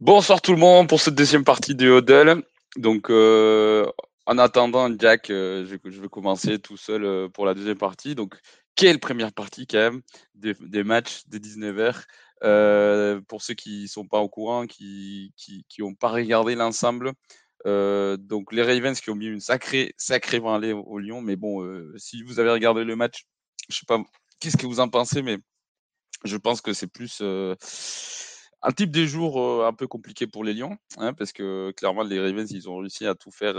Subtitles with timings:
[0.00, 2.42] Bonsoir tout le monde pour cette deuxième partie de Hodel.
[2.76, 3.90] Donc, euh,
[4.26, 8.14] en attendant, Jack, euh, je, vais commencer tout seul euh, pour la deuxième partie.
[8.14, 8.34] Donc,
[8.74, 10.02] quelle première partie quand même
[10.34, 15.32] des, des matchs des 19h Pour ceux qui ne sont pas au courant, qui
[15.78, 17.12] n'ont pas regardé l'ensemble.
[17.64, 21.22] donc, les Ravens qui ont mis une sacrée, sacrée branlée au, au Lyon.
[21.22, 23.24] Mais bon, si vous avez regardé le match,
[23.70, 24.02] je sais pas
[24.40, 25.38] qu'est-ce que vous en pensez, mais
[26.24, 27.22] je pense que c'est plus
[28.62, 32.18] un type des jours un peu compliqué pour les Lions, hein, parce que clairement les
[32.18, 33.54] Ravens ils ont réussi à tout faire,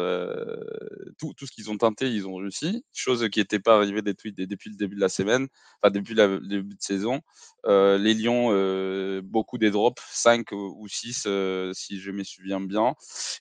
[1.17, 4.33] tout, tout, ce qu'ils ont tenté ils ont réussi, chose qui n'était pas arrivée depuis,
[4.33, 5.47] depuis, le début de la semaine,
[5.81, 7.21] enfin depuis le début de saison.
[7.65, 11.27] les Lions, beaucoup des drops, 5 ou 6
[11.73, 12.95] si je me souviens bien.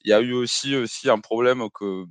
[0.05, 2.05] Il y a eu aussi, aussi un problème que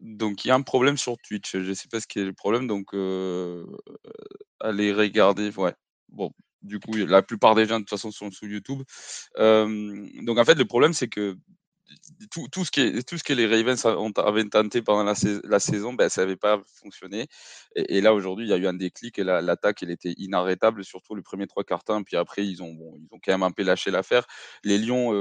[0.00, 1.52] donc il y a un problème sur Twitch.
[1.52, 2.92] Je ne sais pas ce qui est le problème, donc
[4.60, 5.50] allez regarder.
[5.56, 5.74] Ouais,
[6.08, 8.82] bon, du coup, la plupart des gens, de toute façon, sont sur YouTube.
[9.36, 11.36] donc, en fait, le problème, c'est que
[12.30, 13.82] tout, tout, ce qui tout ce que les Ravens
[14.16, 15.14] avaient tenté pendant la,
[15.44, 17.26] la saison, ben, ça n'avait pas fonctionné.
[17.74, 21.14] Et, là, aujourd'hui, il y a eu un déclic et l'attaque, elle était inarrêtable, surtout
[21.14, 23.62] le premier trois quarts Puis après, ils ont, bon, ils ont quand même un peu
[23.62, 24.26] lâché l'affaire.
[24.64, 25.12] Les Lions,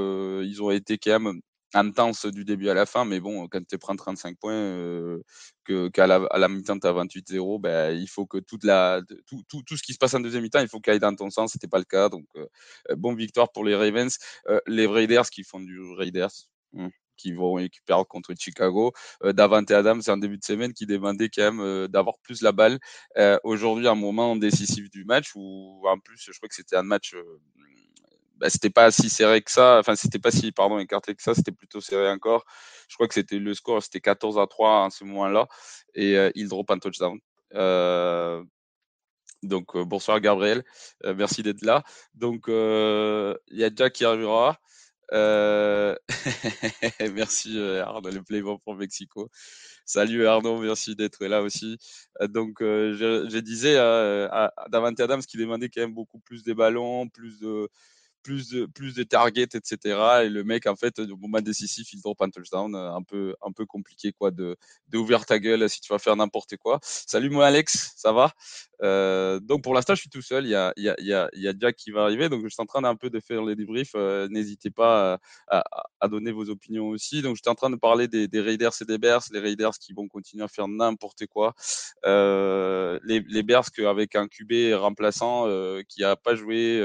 [0.41, 1.41] ils ont été quand même
[1.73, 5.21] intense du début à la fin, mais bon, quand tu prends 35 points, euh,
[5.93, 9.43] qu'à la, à la mi-temps tu as 28-0, ben, il faut que toute la, tout,
[9.49, 11.29] tout, tout, ce qui se passe en deuxième mi-temps, il faut qu'il aille dans ton
[11.29, 12.09] sens, c'était pas le cas.
[12.09, 12.45] Donc, euh,
[12.95, 14.17] bon victoire pour les Ravens.
[14.49, 16.31] Euh, les Raiders qui font du Raiders.
[16.77, 18.93] Hein, qui vont récupérer contre Chicago.
[19.23, 22.41] Euh, Davante Adams, c'est un début de semaine qui demandait quand même euh, d'avoir plus
[22.41, 22.79] la balle.
[23.17, 26.83] Euh, Aujourd'hui, un moment décisif du match où, en plus, je crois que c'était un
[26.83, 27.15] match
[28.37, 31.33] bah, c'était pas si serré que ça, enfin c'était pas si pardon écarté que ça,
[31.33, 32.45] c'était plutôt serré encore.
[32.87, 35.47] Je crois que c'était le score, c'était 14 à 3 en ce moment-là
[35.95, 37.19] et euh, il drop un touchdown.
[37.55, 38.43] Euh,
[39.43, 40.63] donc euh, bonsoir Gabriel,
[41.03, 41.83] merci d'être là.
[42.13, 44.59] Donc il y a Jack qui arrivera.
[47.13, 49.29] merci Arnaud, le playboy pour Mexico.
[49.85, 51.77] Salut Arnaud, merci d'être là aussi.
[52.29, 57.39] donc je, disais à Davante Adams qui demandait quand même beaucoup plus des ballons, plus
[57.39, 57.69] de
[58.23, 60.23] plus de, plus de targets, etc.
[60.25, 63.35] Et le mec, en fait, au moment décisif, il drop un touchdown, euh, un peu,
[63.41, 64.31] un peu compliqué, quoi,
[64.87, 66.79] d'ouvrir ta gueule si tu vas faire n'importe quoi.
[66.81, 68.33] Salut, moi, Alex, ça va?
[68.83, 70.45] Euh, donc, pour l'instant, je suis tout seul.
[70.45, 70.95] Il y a, il y a,
[71.33, 72.29] il y a, Jack qui va arriver.
[72.29, 73.93] Donc, je suis en train d'un peu de faire les débriefs.
[73.95, 75.63] Euh, n'hésitez pas à,
[76.09, 77.21] donner vos opinions aussi.
[77.21, 79.23] Donc, j'étais en train de parler des, Raiders et des Bears.
[79.31, 81.53] Les Raiders qui vont continuer à faire n'importe quoi.
[82.05, 85.47] Les, les Bears qu'avec un QB remplaçant
[85.87, 86.79] qui a pas joué,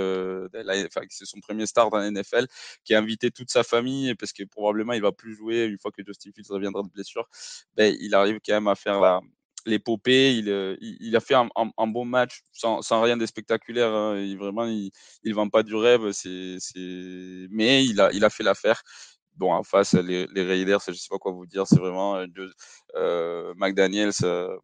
[0.87, 2.47] enfin, son premier start dans la NFL,
[2.85, 5.91] qui a invité toute sa famille parce que probablement il va plus jouer une fois
[5.91, 7.29] que Justin Fields reviendra de blessure.
[7.77, 9.21] Ben, il arrive quand même à faire
[9.67, 10.37] l'épopée.
[10.37, 13.93] Il, euh, il, il, a fait un, bon match sans, sans rien de spectaculaire.
[13.93, 14.19] Hein.
[14.19, 14.93] Il, vraiment, il
[15.25, 16.13] ne vend pas du rêve.
[16.13, 17.47] C'est, c'est...
[17.51, 18.83] Mais il a, il a fait l'affaire.
[19.37, 21.67] Bon, en face, les, les Raiders, je ne sais pas quoi vous dire.
[21.67, 22.27] C'est vraiment euh,
[22.97, 24.13] euh McDaniels.
[24.25, 24.57] Euh,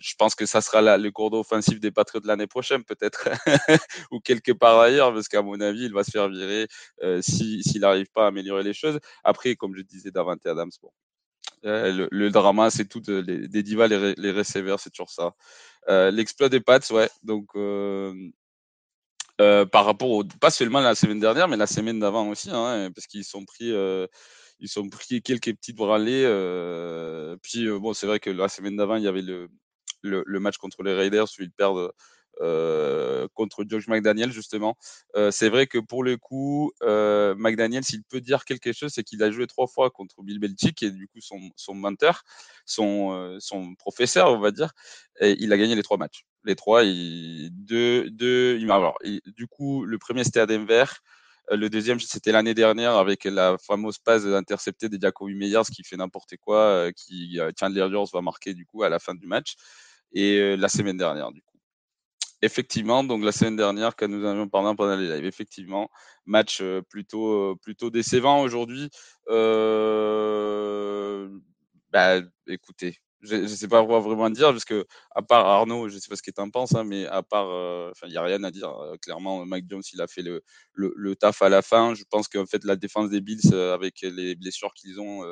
[0.00, 3.28] je pense que ça sera le cours offensif des Patriots de l'année prochaine, peut-être,
[4.10, 6.68] ou quelque part ailleurs, parce qu'à mon avis, il va se faire virer
[7.02, 8.98] euh, s'il si, n'arrive pas à améliorer les choses.
[9.24, 10.90] Après, comme je disais, Davante Adams, bon,
[11.64, 15.34] euh, le, drama, c'est tout, euh, les, divas, les, receveurs, c'est toujours ça.
[15.88, 18.14] Euh, L'exploit des Pats, ouais, donc euh,
[19.40, 22.90] euh, par rapport au, pas seulement la semaine dernière, mais la semaine d'avant aussi, hein,
[22.94, 23.72] parce qu'ils sont pris
[24.62, 26.22] ils sont pris quelques petites branlées.
[26.24, 29.48] Euh, puis bon, c'est vrai que la semaine d'avant, il y avait le,
[30.02, 31.92] le, match contre les Raiders où ils perdent
[32.40, 34.76] euh, contre George McDaniel justement.
[35.16, 39.04] Euh, c'est vrai que pour le coup, euh, McDaniel, s'il peut dire quelque chose, c'est
[39.04, 42.22] qu'il a joué trois fois contre Bill Belichick et du coup son, son mentor,
[42.64, 44.72] son, son professeur, on va dire,
[45.20, 46.24] et il a gagné les trois matchs.
[46.44, 48.98] Les trois, deux, deux, alors,
[49.36, 50.84] du coup, le premier c'était à Denver.
[51.50, 55.96] Le deuxième, c'était l'année dernière avec la fameuse passe interceptée de Jacoby Meyers qui fait
[55.96, 59.56] n'importe quoi, qui Chandler Jones va marquer du coup à la fin du match.
[60.12, 61.52] Et la semaine dernière, du coup
[62.42, 65.88] effectivement, donc la semaine dernière, quand nous avions parlé pendant les lives, effectivement,
[66.26, 68.90] match euh, plutôt, euh, plutôt décevant aujourd'hui.
[69.28, 70.48] Euh,
[71.90, 75.94] bah, écoutez, je ne sais pas quoi vraiment dire, parce que, à part Arnaud, je
[75.94, 77.46] ne sais pas ce tu en penses, hein, mais à part,
[78.04, 78.74] il n'y a rien à dire.
[79.00, 80.42] clairement, Mike Jones, il a fait le,
[80.74, 81.94] le, taf à la fin.
[81.94, 85.22] Je pense qu'en fait, la défense des Bills, avec les blessures qu'ils ont,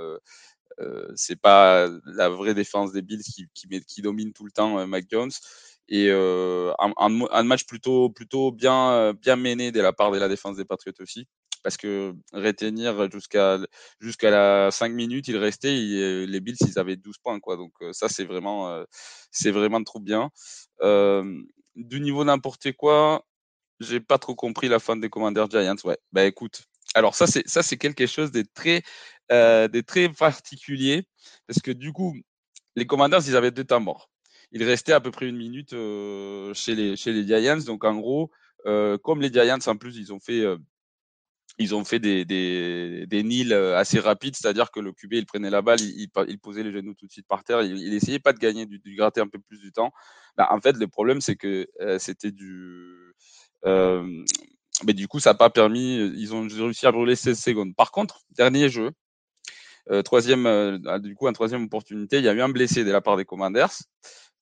[1.14, 3.22] c'est pas la vraie défense des Bills
[3.54, 5.30] qui, domine tout le temps Mike Jones
[5.90, 10.94] et euh, un, match plutôt bien mené de la part de la défense des Patriots
[11.00, 11.26] aussi
[11.62, 13.08] parce que retenir
[14.00, 17.38] jusqu'à la 5 minutes, il restait les Bills ils avaient 12 points.
[17.56, 18.82] Donc ça c'est vraiment
[19.30, 20.30] c'est vraiment trop bien.
[20.82, 21.42] Euh,
[21.76, 23.26] du niveau n'importe quoi,
[23.80, 25.76] j'ai pas trop compris la fin des Commanders Giants.
[25.84, 25.98] Ouais.
[26.12, 26.62] Bah écoute,
[26.94, 28.82] alors ça c'est ça c'est quelque chose de très
[29.30, 29.68] euh,
[30.18, 31.04] particulier
[31.46, 32.16] parce que du coup
[32.76, 34.10] les Commanders ils avaient deux temps morts
[34.52, 37.58] il restait à peu près une minute euh, chez, les, Giants.
[37.64, 38.30] Donc en gros,
[38.66, 40.44] euh, comme les Giants en plus, ils ont fait,
[41.58, 46.08] ils des, nils assez rapides, c'est-à-dire que le QB, il prenait la balle, il,
[46.40, 49.20] posait les genoux tout de suite par terre, il, essayait pas de gagner, de, gratter
[49.20, 49.92] un peu plus du temps.
[50.36, 53.14] Bah, en fait, le problème, c'est que c'était du...
[54.84, 57.74] mais du coup, ça n'a pas permis, ils ont réussi à brûler 16 secondes.
[57.76, 58.90] Par contre, dernier jeu,
[60.04, 63.16] troisième, du coup, un troisième opportunité, il y a eu un blessé de la part
[63.16, 63.76] des Commanders.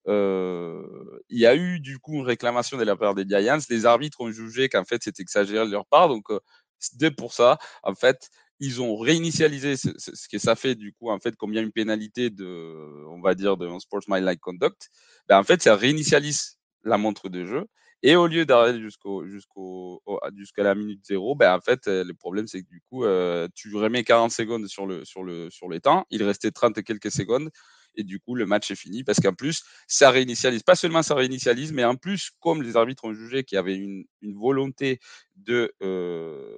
[0.08, 0.82] Euh,
[1.28, 3.58] il y a eu du coup une réclamation de la part des Giants.
[3.69, 6.08] Les arbitres ont jugé qu'en fait c'était exagéré de leur part.
[6.08, 6.40] Donc, euh,
[6.78, 8.30] c'était pour ça, en fait,
[8.60, 9.90] ils ont réinitialisé ce,
[10.30, 13.20] que ça fait du coup en fait comme il y a une pénalité de on
[13.20, 14.88] va dire de sportsmanlike conduct
[15.28, 17.69] ben en fait ça réinitialise la montre de jeu
[18.02, 20.02] et au lieu d'arrêter jusqu'au jusqu'au
[20.36, 23.74] jusqu'à la minute zéro ben en fait le problème c'est que du coup euh, tu
[23.76, 27.50] remets 40 secondes sur le sur le sur temps il restait 30 et quelques secondes
[27.96, 31.14] et du coup le match est fini parce qu'en plus ça réinitialise pas seulement ça
[31.14, 35.00] réinitialise mais en plus comme les arbitres ont jugé qu'il y avait une, une volonté
[35.36, 36.56] de euh,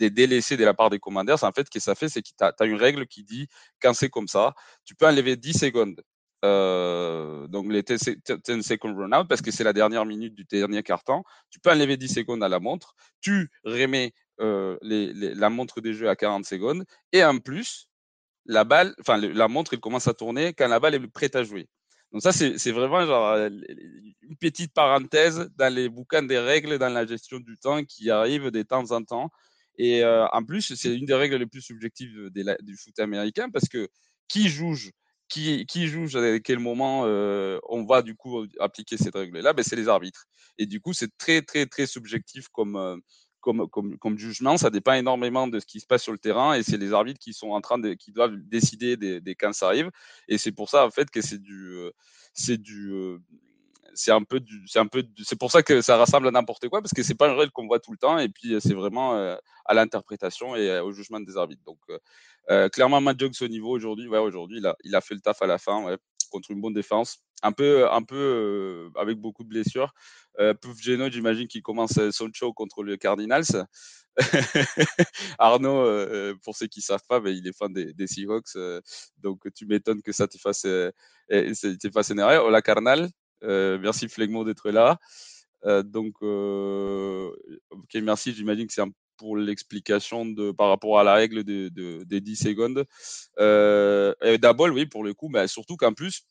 [0.00, 2.28] des délaissés de la part des commandeurs, en fait, ce que ça fait, c'est que
[2.28, 3.46] tu as, une règle qui dit
[3.80, 6.02] quand c'est comme ça, tu peux enlever 10 secondes.
[6.44, 10.82] Euh, donc les 10 second run out parce que c'est la dernière minute du dernier
[10.82, 11.22] carton.
[11.50, 16.08] Tu peux enlever 10 secondes à la montre, tu remets euh, la montre des jeux
[16.08, 17.88] à 40 secondes et en plus,
[18.46, 21.44] la balle, enfin la montre, elle commence à tourner quand la balle est prête à
[21.44, 21.68] jouer.
[22.12, 23.50] Donc ça, c'est vraiment euh,
[24.22, 28.50] une petite parenthèse dans les bouquins des règles dans la gestion du temps qui arrive
[28.50, 29.30] de temps en temps.
[29.78, 33.88] Et en plus, c'est une des règles les plus subjectives du foot américain parce que
[34.28, 34.90] qui juge
[35.30, 39.62] qui, qui juge à quel moment euh, on va du coup appliquer cette règle-là ben,
[39.62, 40.26] C'est les arbitres.
[40.58, 43.00] Et du coup, c'est très, très, très subjectif comme,
[43.40, 44.56] comme, comme, comme, jugement.
[44.58, 47.20] Ça dépend énormément de ce qui se passe sur le terrain et c'est les arbitres
[47.20, 49.90] qui sont en train de, qui doivent décider des, des quand ça arrive.
[50.28, 51.90] Et c'est pour ça, en fait, que c'est du, euh,
[52.34, 53.18] c'est du, euh,
[53.94, 56.68] c'est un peu du, c'est un peu, c'est pour ça que ça ressemble à n'importe
[56.68, 58.74] quoi parce que c'est pas une règle qu'on voit tout le temps et puis c'est
[58.74, 61.62] vraiment euh, à l'interprétation et au jugement des arbitres.
[61.64, 61.78] Donc,
[62.72, 65.40] clairement, Matt Jones au niveau aujourd'hui, ouais, aujourd'hui, il a, il a fait le taf
[65.42, 65.96] à la fin, ouais,
[66.30, 67.18] contre une bonne défense.
[67.42, 69.94] Un peu, un peu avec beaucoup de blessures.
[70.38, 73.66] Euh, Pouf Geno, j'imagine qu'il commence son show contre le Cardinals.
[75.38, 78.56] Arnaud, euh, pour ceux qui savent pas, ben, il est fan des, Seahawks.
[78.56, 78.80] Euh,
[79.18, 80.66] donc, tu m'étonnes que ça te fasse,
[81.92, 82.38] fasse énerver.
[82.38, 83.10] Hola, Carnal.
[83.42, 84.98] Merci, Flegmo, d'être là.
[85.82, 88.32] donc, ok, merci.
[88.32, 88.82] J'imagine que c'est
[89.16, 91.68] pour l'explication par rapport à la règle de,
[92.04, 92.84] des 10 secondes.
[93.36, 96.24] D'abord, oui, pour le coup, mais ben, surtout qu'en plus,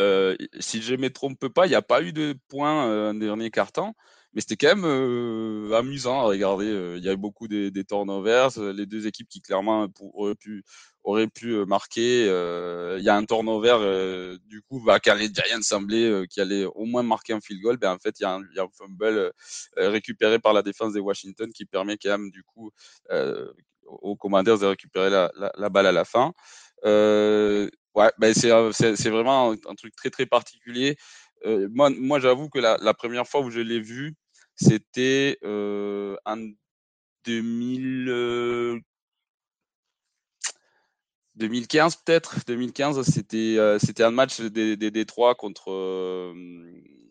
[0.00, 3.10] euh, si je ne me trompe pas, il n'y a pas eu de points euh,
[3.10, 3.94] un dernier carton,
[4.32, 6.66] mais c'était quand même euh, amusant à regarder.
[6.96, 10.64] Il y a eu beaucoup de, des turnovers, les deux équipes qui clairement auraient pu,
[11.04, 12.26] auraient pu marquer.
[12.26, 16.84] il y a un turnover, du coup, bah, quand les Giants semblaient qu'il allait au
[16.84, 19.32] moins marquer un field goal, ben, en fait, il y, a un, fumble
[19.76, 22.70] récupéré par la défense de Washington qui permet quand même, du coup,
[23.86, 26.32] aux Commanders de récupérer la, la, la, balle à la fin.
[26.84, 28.48] Euh, Ouais, ben c'est,
[29.10, 30.96] vraiment un, truc très très particulier.
[31.44, 34.14] Euh, moi, moi j'avoue que la, la, première fois où je l'ai vu,
[34.60, 36.50] c'était euh, en
[37.24, 38.82] 2000,
[41.36, 42.36] 2015 peut-être.
[42.46, 45.70] 2015, c'était euh, c'était un match des, des Détroits contre.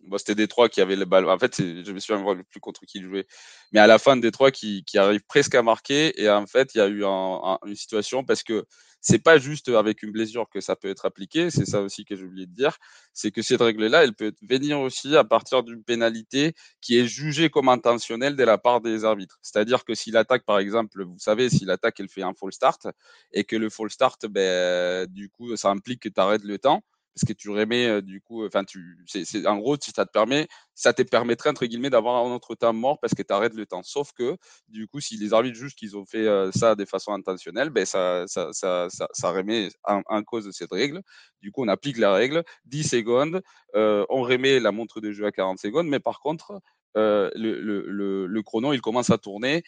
[0.09, 1.29] Bon, c'était Détroit qui avait le ballon.
[1.29, 3.27] En fait, je me souviens plus contre qui il jouait.
[3.71, 6.19] Mais à la fin, Détroit qui, qui arrive presque à marquer.
[6.21, 8.65] Et en fait, il y a eu un, une situation parce que
[9.01, 12.15] c'est pas juste avec une blessure que ça peut être appliqué, c'est ça aussi que
[12.15, 12.77] j'ai oublié de dire,
[13.13, 17.49] c'est que cette règle-là, elle peut venir aussi à partir d'une pénalité qui est jugée
[17.49, 19.39] comme intentionnelle de la part des arbitres.
[19.41, 22.87] C'est-à-dire que si l'attaque, par exemple, vous savez, si l'attaque, elle fait un full start
[23.31, 26.83] et que le full start, ben, du coup, ça implique que tu arrêtes le temps,
[27.15, 30.47] parce que tu remets du coup, enfin, tu, c'est, en gros, si ça te permet,
[30.73, 33.65] ça te permettrait entre guillemets d'avoir un autre temps mort parce que tu arrêtes le
[33.65, 33.83] temps.
[33.83, 34.37] Sauf que
[34.67, 38.25] du coup, si les arbitres jugent qu'ils ont fait ça de façon intentionnelle, ben ça,
[38.27, 41.01] ça, ça, ça, remet en, cause cette règle.
[41.41, 43.41] Du coup, on applique la règle 10 secondes,
[43.73, 46.61] on remet la montre de jeu à 40 secondes, mais par contre,
[46.95, 49.63] le, le, le, chrono il commence à tourner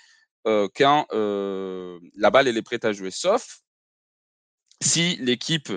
[0.45, 3.61] quand la balle est prête à jouer, sauf
[4.81, 5.71] si l'équipe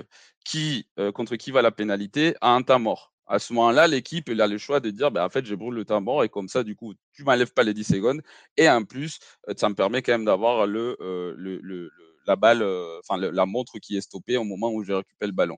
[0.45, 3.13] qui, contre qui va la pénalité a un temps mort.
[3.27, 5.85] À ce moment-là, l'équipe a le choix de dire ben, en fait, je brûle le
[5.85, 8.21] temps mort et comme ça, du coup, tu m'enlèves pas les 10 secondes.
[8.55, 9.19] Et en plus,
[9.57, 10.95] ça me permet quand même d'avoir le,
[11.35, 11.91] le, le,
[12.27, 12.63] la balle,
[12.99, 15.57] enfin, la montre qui est stoppée au moment où je récupère le ballon.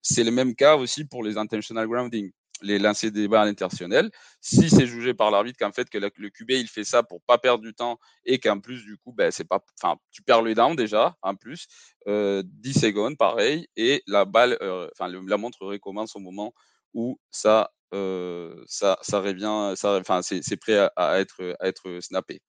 [0.00, 2.32] c'est le même cas aussi pour les intentional grounding
[2.62, 4.10] les lancer des balles intentionnelles.
[4.40, 7.38] Si c'est jugé par l'arbitre qu'en fait que le, QB il fait ça pour pas
[7.38, 10.54] perdre du temps et qu'en plus du coup ben c'est pas, enfin tu perds le
[10.54, 11.66] down déjà en plus,
[12.06, 12.42] 10 euh,
[12.72, 16.54] secondes pareil et la balle, euh, enfin la montre recommence au moment
[16.94, 22.40] où ça euh, ça, ça revient, ça, enfin c'est prêt à, être à être snappé.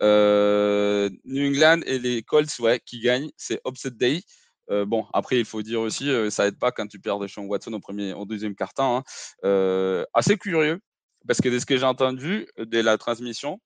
[0.00, 4.22] New England et les Colts ouais qui gagnent, c'est upset day.
[4.72, 7.46] Euh, bon, après, il faut dire aussi, euh, ça aide pas quand tu perds Deshaun
[7.46, 8.96] Watson au premier, au deuxième carton.
[8.96, 9.04] Hein.
[9.44, 10.80] Euh, assez curieux,
[11.26, 13.60] parce que de ce que j'ai entendu de la transmission,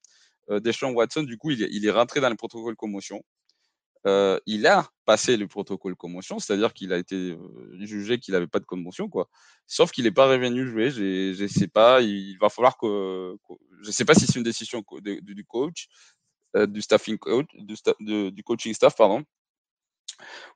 [0.48, 3.22] Deshaun Watson, du coup, il, est rentré dans le protocole commotion.
[4.46, 7.36] il a passé le protocole commotion, c'est-à-dire qu'il a été
[7.80, 9.28] jugé qu'il n'avait pas de commotion, quoi.
[9.66, 10.90] Sauf qu'il n'est pas revenu jouer.
[10.90, 12.00] Je ne sais pas.
[12.00, 13.36] Il va falloir que,
[13.82, 15.88] je sais pas si c'est une décision du coach,
[16.54, 17.48] du staffing coach,
[17.98, 19.24] du coaching staff, pardon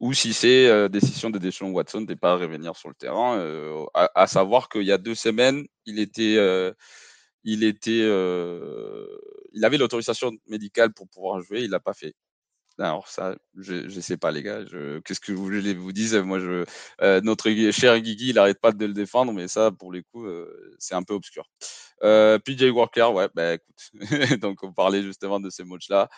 [0.01, 3.39] ou si c'est euh, décision de Deshaun Watson de ne pas revenir sur le terrain.
[3.39, 6.73] Euh, à, savoir qu'il y a deux semaines, il était, euh,
[7.45, 8.01] il était,
[9.53, 12.15] il avait l'autorisation médicale pour pouvoir jouer, il l'a pas fait.
[12.79, 14.65] Alors ça, je ne sais pas les gars.
[15.05, 16.65] Qu'est-ce que vous voulez vous dise Moi, je,
[17.21, 20.31] notre cher Guigui, il n'arrête pas de le défendre, mais ça, pour les coups,
[20.79, 21.45] c'est un peu obscur.
[22.01, 23.91] PJ Walker, ouais, bah écoute,
[24.41, 26.09] donc on parlait justement de ces matchs-là.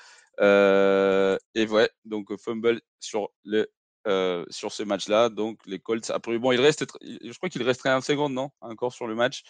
[0.41, 3.71] Euh, et ouais, donc fumble sur le
[4.09, 5.29] euh, sur ce match-là.
[5.29, 8.93] Donc les Colts, après bon, il reste, je crois qu'il resterait un seconde, non, encore
[8.93, 9.43] sur le match.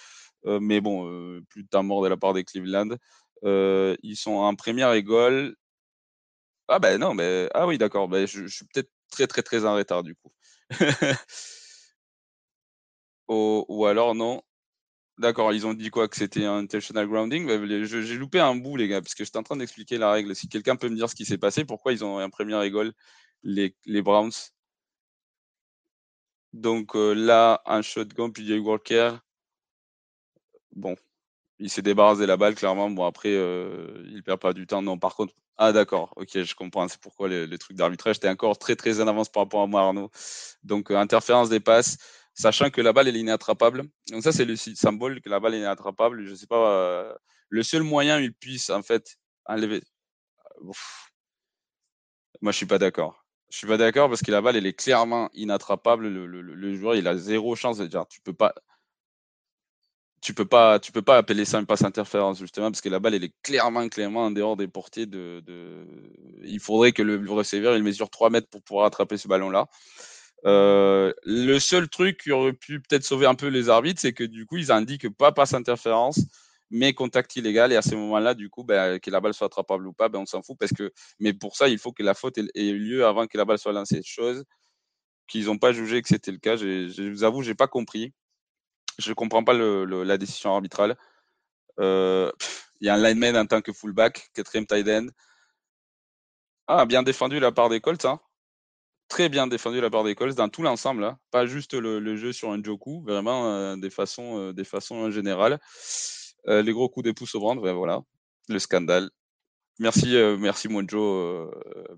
[0.46, 2.96] Euh, mais bon, plus de temps mort de la part des Cleveland.
[3.42, 5.56] ils sont en première et goal.
[6.68, 8.08] Ah ben non, mais ah oui, d'accord.
[8.08, 10.32] Ben, je, suis peut-être très très très en retard du coup.
[13.28, 14.42] ou alors non.
[15.18, 17.46] D'accord, ils ont dit quoi Que c'était un intentional grounding?
[17.46, 20.34] Bah, J'ai loupé un bout, les gars, parce que j'étais en train d'expliquer la règle.
[20.34, 22.92] Si quelqu'un peut me dire ce qui s'est passé, pourquoi ils ont un premier égale,
[23.42, 24.32] les, Browns?
[26.52, 29.16] Donc euh, là, un shotgun, puis Jay Walker.
[30.74, 30.96] Bon,
[31.58, 32.90] il s'est débarrassé de la balle, clairement.
[32.90, 34.82] Bon, après, euh, il perd pas du temps.
[34.82, 36.88] Non, par contre, ah d'accord, ok, je comprends.
[36.88, 39.82] C'est pourquoi les, trucs d'arbitrage, étaient encore très très en avance par rapport à moi,
[39.82, 40.10] Arnaud.
[40.64, 41.98] Donc, euh, interférence des passes
[42.34, 43.84] sachant que la balle est inattrapable.
[44.10, 46.24] Donc ça, c'est le symbole que la balle est inattrapable.
[46.26, 47.14] Je sais pas, euh,
[47.48, 49.82] le seul moyen il puisse en fait enlever.
[50.62, 50.72] Euh,
[52.40, 53.24] moi, je suis pas d'accord.
[53.50, 56.08] Je suis pas d'accord parce que la balle, elle est clairement inattrapable.
[56.08, 57.78] Le, joueur, il a zéro chance.
[57.78, 58.54] de dire tu peux pas,
[60.22, 63.00] tu peux pas, tu peux pas appeler ça une passe interférence justement parce que la
[63.00, 65.42] balle, elle est clairement, clairement en dehors des portées de.
[66.44, 69.68] Il faudrait que le, receveur il mesure 3 mètres pour pouvoir attraper ce ballon-là.
[70.44, 74.24] Euh, le seul truc qui aurait pu peut-être sauver un peu les arbitres, c'est que
[74.24, 76.20] du coup, ils indiquent pas passe interférence,
[76.70, 77.72] mais contact illégal.
[77.72, 80.20] Et à ce moment-là, du coup, ben, que la balle soit attrapable ou pas, ben,
[80.20, 82.78] on s'en fout parce que, mais pour ça, il faut que la faute ait, eu
[82.78, 84.02] lieu avant que la balle soit lancée.
[84.04, 84.44] Chose
[85.28, 86.56] qu'ils n'ont pas jugé que c'était le cas.
[86.56, 88.12] Je vous avoue, j'ai pas compris.
[88.98, 90.96] Je comprends pas la décision arbitrale.
[91.80, 92.30] Euh,
[92.80, 95.06] il y a un lineman en tant que fullback, quatrième tight end.
[96.66, 98.20] Ah, bien défendu la part des Colts, hein
[99.08, 101.18] très bien défendu la part des Colts dans tout l'ensemble, hein.
[101.30, 105.58] pas juste le, jeu sur un Joku, vraiment euh, des façons, euh, des façons générales.
[106.48, 108.00] Euh, les gros coups de pouce au ventre, ben voilà,
[108.48, 109.10] le scandale.
[109.78, 111.50] Merci, merci Monjo,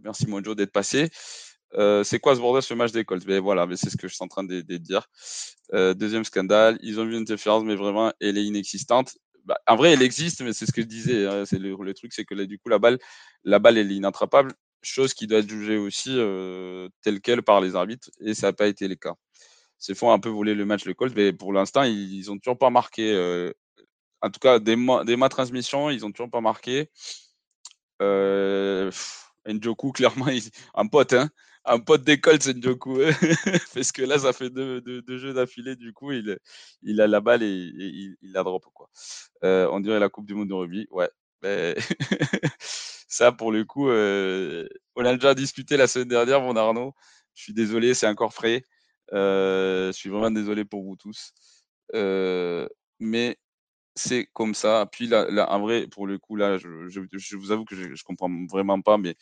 [0.02, 1.10] merci d'être passé.
[2.04, 3.26] c'est quoi ce bordel ce match des Colts?
[3.26, 5.06] Ben voilà, mais c'est ce que je suis en train de, dire.
[5.72, 9.14] deuxième scandale, ils ont vu une interférence, mais vraiment, elle est inexistante.
[9.44, 11.26] Bah, en vrai, elle existe, mais c'est ce que je disais.
[11.26, 12.98] Hein, c'est le, truc, c'est que du coup, la balle,
[13.44, 14.52] la balle, elle est inattrapable
[14.86, 16.10] chose qui doit être jugée aussi
[17.02, 19.14] telle quelle par les arbitres, et ça n'a pas été le cas.
[19.78, 22.58] C'est font un peu voler le match le Colts, mais pour l'instant, ils n'ont toujours
[22.58, 23.52] pas marqué.
[24.24, 26.88] En tout cas, des mois, des ils n'ont toujours pas marqué.
[28.00, 28.90] Euh,
[29.46, 30.26] Njoku, clairement,
[30.74, 31.30] un pote, hein,
[31.66, 33.00] un pote des Colts, Njoku.
[33.74, 37.46] Parce que là, ça fait deux, jeux d'affilée, du coup, il, a la balle et,
[37.48, 38.64] il, la drop.
[38.72, 38.88] Quoi.
[39.42, 40.86] On dirait la Coupe du Monde de rugby.
[40.90, 41.10] Ouais.
[43.08, 46.94] Ça, pour le coup, euh, on a déjà discuté la semaine dernière, mon Arnaud.
[47.34, 48.62] Je suis désolé, c'est encore frais.
[49.12, 51.32] je suis vraiment désolé pour vous tous.
[53.00, 53.36] mais
[53.96, 54.88] c'est comme ça.
[54.90, 58.04] Puis là, en vrai, pour le coup, là, je, je, vous avoue que je, je
[58.04, 59.16] comprends vraiment pas, mais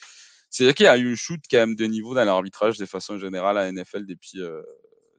[0.52, 3.18] c'est-à-dire qu'il y a eu une shoot quand même de niveau dans l'arbitrage de façon
[3.18, 4.62] générale à NFL depuis euh,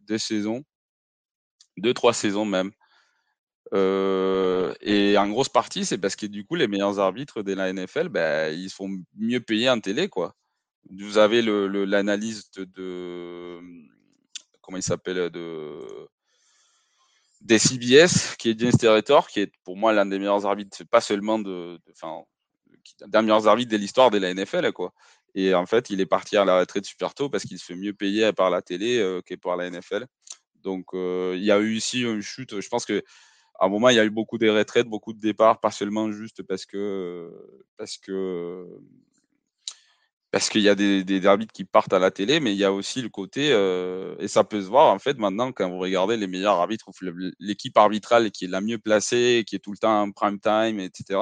[0.01, 0.63] deux saisons,
[1.77, 2.71] deux, trois saisons même.
[3.73, 7.71] Euh, et en grosse partie, c'est parce que du coup, les meilleurs arbitres de la
[7.71, 10.35] NFL, ben, ils sont mieux payés en télé, quoi.
[10.89, 13.59] Vous avez l'analyse le, de,
[14.61, 15.79] comment il s'appelle de
[17.41, 21.01] des CBS, qui est James Territor, qui est pour moi l'un des meilleurs arbitres, pas
[21.01, 22.23] seulement de, enfin,
[23.01, 24.93] d'un des meilleurs arbitres de l'histoire de la NFL, quoi.
[25.35, 27.75] Et en fait, il est parti à la retraite super tôt parce qu'il se fait
[27.75, 30.05] mieux payer par la télé euh, que par la NFL.
[30.61, 32.61] Donc, euh, il y a eu ici une chute.
[32.61, 33.03] Je pense que
[33.63, 36.11] à un moment, il y a eu beaucoup de retraites, beaucoup de départs, pas seulement
[36.11, 37.31] juste parce que
[37.77, 38.67] parce que
[40.31, 42.73] parce qu'il y a des, arbitres qui partent à la télé, mais il y a
[42.73, 46.17] aussi le côté, euh, et ça peut se voir en fait maintenant quand vous regardez
[46.17, 46.89] les meilleurs arbitres,
[47.39, 50.81] l'équipe arbitrale qui est la mieux placée, qui est tout le temps en prime time,
[50.81, 51.19] etc.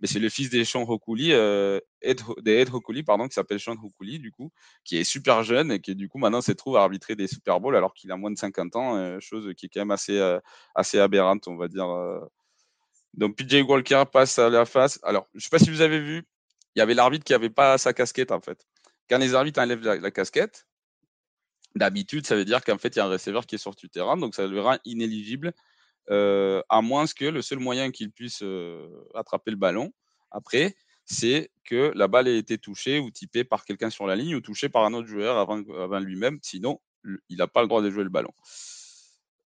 [0.00, 2.64] Mais c'est le fils des Sean Hokuli, euh, Ed, des
[3.04, 4.52] pardon, qui s'appelle Sean Hokuli, du coup,
[4.84, 7.60] qui est super jeune et qui du coup maintenant se trouve à arbitrer des Super
[7.60, 10.18] Bowls alors qu'il a moins de 50 ans, euh, chose qui est quand même assez,
[10.18, 10.38] euh,
[10.74, 11.88] assez aberrante, on va dire.
[13.14, 15.00] Donc PJ Walker passe à la face.
[15.02, 16.24] Alors, je sais pas si vous avez vu,
[16.76, 18.64] il y avait l'arbitre qui n'avait pas sa casquette en fait.
[19.10, 20.66] Quand les arbitres enlèvent la, casquette,
[21.74, 23.88] d'habitude, ça veut dire qu'en fait, il y a un receveur qui est sur du
[23.88, 25.52] terrain, donc ça le rend inéligible,
[26.10, 29.92] euh, à moins que le seul moyen qu'il puisse euh, attraper le ballon,
[30.30, 30.74] après,
[31.04, 34.40] c'est que la balle ait été touchée ou typée par quelqu'un sur la ligne ou
[34.40, 36.80] touchée par un autre joueur avant, lui-même, sinon,
[37.28, 38.32] il n'a pas le droit de jouer le ballon.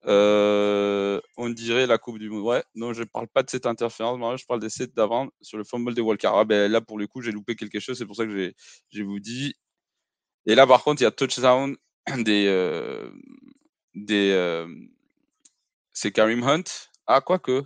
[0.06, 2.42] Euh, on dirait la Coupe du Monde.
[2.42, 4.40] Ouais, non, je parle pas de cette interférence.
[4.40, 6.30] Je parle des sets d'avant sur le fumble de Walker.
[6.46, 7.98] Ben, là, pour le coup, j'ai loupé quelque chose.
[7.98, 8.54] C'est pour ça que
[8.90, 9.54] j'ai vous dit.
[10.46, 11.76] Et là, par contre, il y a touchdown
[12.16, 12.46] des.
[13.94, 14.66] Des
[16.00, 16.64] c'est Karim Hunt.
[17.06, 17.62] Ah, quoique.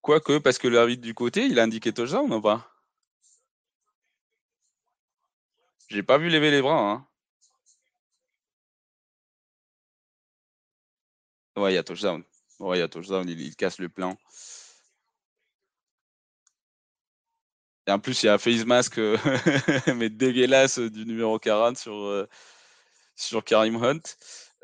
[0.00, 2.66] Quoique, parce que l'arbitre du côté, il a indiqué touchdown ou pas?
[5.88, 6.90] J'ai pas vu lever les bras.
[6.90, 7.06] Hein.
[11.56, 12.24] Ouais, il y a touchdown.
[12.58, 13.28] Ouais, il y a touchdown.
[13.28, 14.16] Il, casse le plan.
[17.86, 19.18] Et en plus, il y a un face mask, euh,
[19.96, 22.28] mais dégueulasse du numéro 40 sur, euh,
[23.16, 24.00] sur Karim Hunt.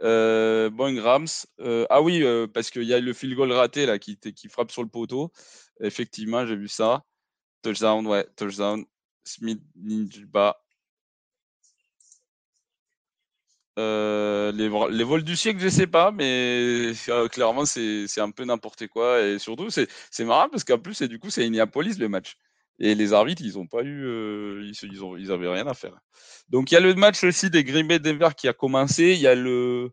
[0.03, 1.27] Euh, bon, Grams.
[1.61, 4.71] Euh, ah oui, parce qu'il y a le field goal raté là, qui, qui frappe
[4.71, 5.33] sur le poteau.
[5.81, 7.05] Effectivement, j'ai vu ça.
[7.63, 8.85] Touchdown, ouais, touchdown.
[9.25, 10.57] Smith Ninjba
[13.79, 18.45] Euh, les, les, vols du siècle, je sais pas, mais euh, clairement, c'est un peu
[18.45, 19.21] n'importe quoi.
[19.23, 22.37] Et surtout, c'est marrant parce qu'en plus, et du coup, c'est Indianapolis le match.
[22.79, 25.97] Et les arbitres, ils ont pas eu, euh, ils, ils, rien à faire.
[26.49, 29.15] Donc, il y a le match aussi des Green Bay Denver qui a commencé.
[29.15, 29.91] Il y a le,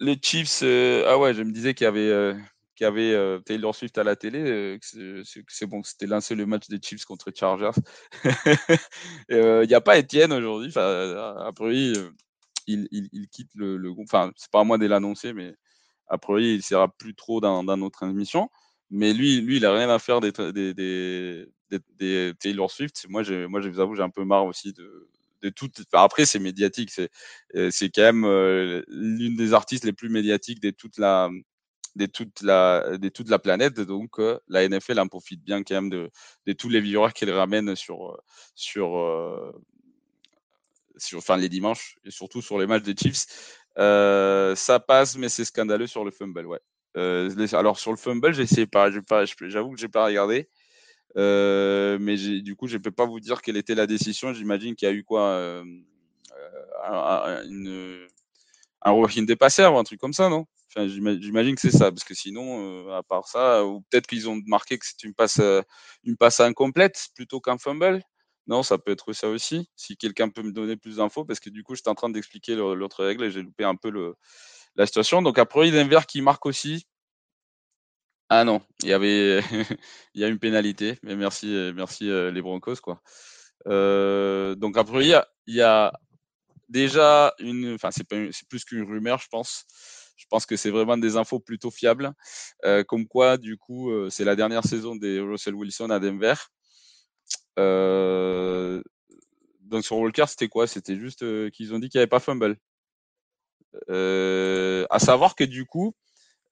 [0.00, 0.62] les Chiefs.
[0.62, 2.34] ah ouais, je me disais qu'il y avait
[2.82, 6.80] avait euh, Taylor Swift à la télé, euh, c'est bon, c'était l'un seul match des
[6.82, 7.78] Chiefs contre Chargers.
[9.30, 10.72] Euh, il n'y a pas Étienne aujourd'hui.
[10.76, 14.06] Après, il, il, quitte le, groupe.
[14.08, 15.54] Enfin, c'est pas à moi de l'annoncer, mais
[16.08, 18.50] après, il ne sera plus trop dans, dans, notre émission.
[18.90, 21.46] Mais lui, lui, il n'a rien à faire des, des,
[21.98, 23.06] des, Taylor Swift.
[23.08, 25.08] Moi, je, moi, je vous avoue, j'ai un peu marre aussi de,
[25.42, 25.70] de tout.
[25.92, 26.90] après, c'est médiatique.
[26.90, 27.10] C'est,
[27.70, 31.30] c'est quand même l'une des artistes les plus médiatiques de toute la,
[31.96, 33.80] de toute la, de toute la planète.
[33.80, 36.10] Donc, euh, la NFL en profite bien quand même de,
[36.46, 38.16] de tous les viewers qu'elle ramène sur, euh,
[38.54, 39.52] sur, euh,
[40.96, 43.26] sur les dimanches et surtout sur les matchs des Chiefs.
[43.76, 46.60] ça passe, mais c'est scandaleux sur le fumble, ouais.
[46.94, 48.90] Alors sur le fumble, j'essaie pas,
[49.42, 50.48] j'avoue que j'ai pas regardé,
[51.16, 54.32] mais du coup, je peux pas vous dire quelle était la décision.
[54.32, 55.62] J'imagine qu'il y a eu quoi,
[57.48, 58.06] une,
[58.82, 60.46] un roughing dépassé ou un truc comme ça, non?
[60.76, 64.40] J'imagine que c'est ça, parce que sinon, euh, à part ça, ou peut-être qu'ils ont
[64.46, 65.62] marqué que c'est une passe, euh,
[66.02, 68.02] une passe incomplète plutôt qu'un fumble?
[68.48, 69.68] Non, ça peut être ça aussi.
[69.76, 72.56] Si quelqu'un peut me donner plus d'infos, parce que du coup, j'étais en train d'expliquer
[72.56, 74.16] l'autre règle et j'ai loupé un peu le,
[74.76, 75.22] la situation.
[75.22, 76.86] Donc après, Denver qui marque aussi.
[78.30, 79.40] Ah non, il y avait,
[80.14, 83.00] il y a une pénalité, mais merci, merci euh, les Broncos quoi.
[83.66, 85.92] donc il y a, il y a
[86.68, 88.08] déjà une, enfin c'est
[88.48, 89.66] plus qu'une rumeur, je pense
[90.16, 92.12] je pense que c'est vraiment des infos plutôt fiables.
[92.64, 96.34] Euh, comme quoi, du coup, euh, c'est la dernière saison des Russell Wilson à Denver.
[97.58, 98.82] Euh,
[99.60, 100.66] donc sur Walker, c'était quoi?
[100.66, 102.56] C'était juste qu'ils ont dit qu'il n'y avait pas fumble.
[103.88, 105.94] À savoir que du coup,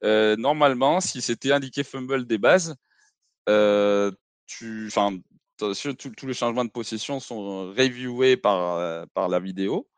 [0.03, 2.77] normalement, si c'était indiqué fumble des bases,
[3.49, 5.19] enfin,
[5.57, 9.89] tous les changements de possession sont reviewés par, la vidéo.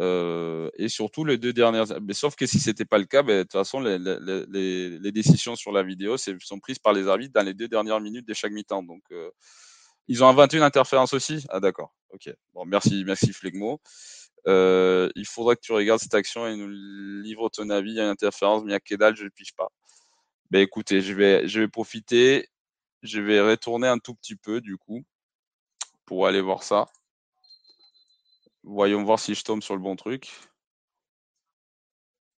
[0.00, 1.86] Euh, et surtout les deux dernières.
[2.02, 5.70] Mais sauf que si c'était pas le cas, ben, de toute façon, les, décisions sur
[5.72, 8.82] la vidéo sont prises par les arbitres dans les deux dernières minutes de chaque mi-temps.
[8.82, 9.30] Donc, euh,
[10.08, 11.44] ils ont inventé une interférence aussi?
[11.48, 11.94] Ah d'accord.
[12.10, 12.28] Ok.
[12.52, 13.80] Bon, merci, merci Flegmo.
[14.46, 17.90] Euh, il faudra que tu regardes cette action et nous livres ton avis.
[17.90, 19.68] Il y a une interférence, mais à Kedal, je ne pige pas.
[20.50, 22.48] Ben écoutez, je vais, je vais profiter.
[23.02, 25.04] Je vais retourner un tout petit peu du coup
[26.06, 26.86] pour aller voir ça.
[28.62, 30.30] Voyons voir si je tombe sur le bon truc.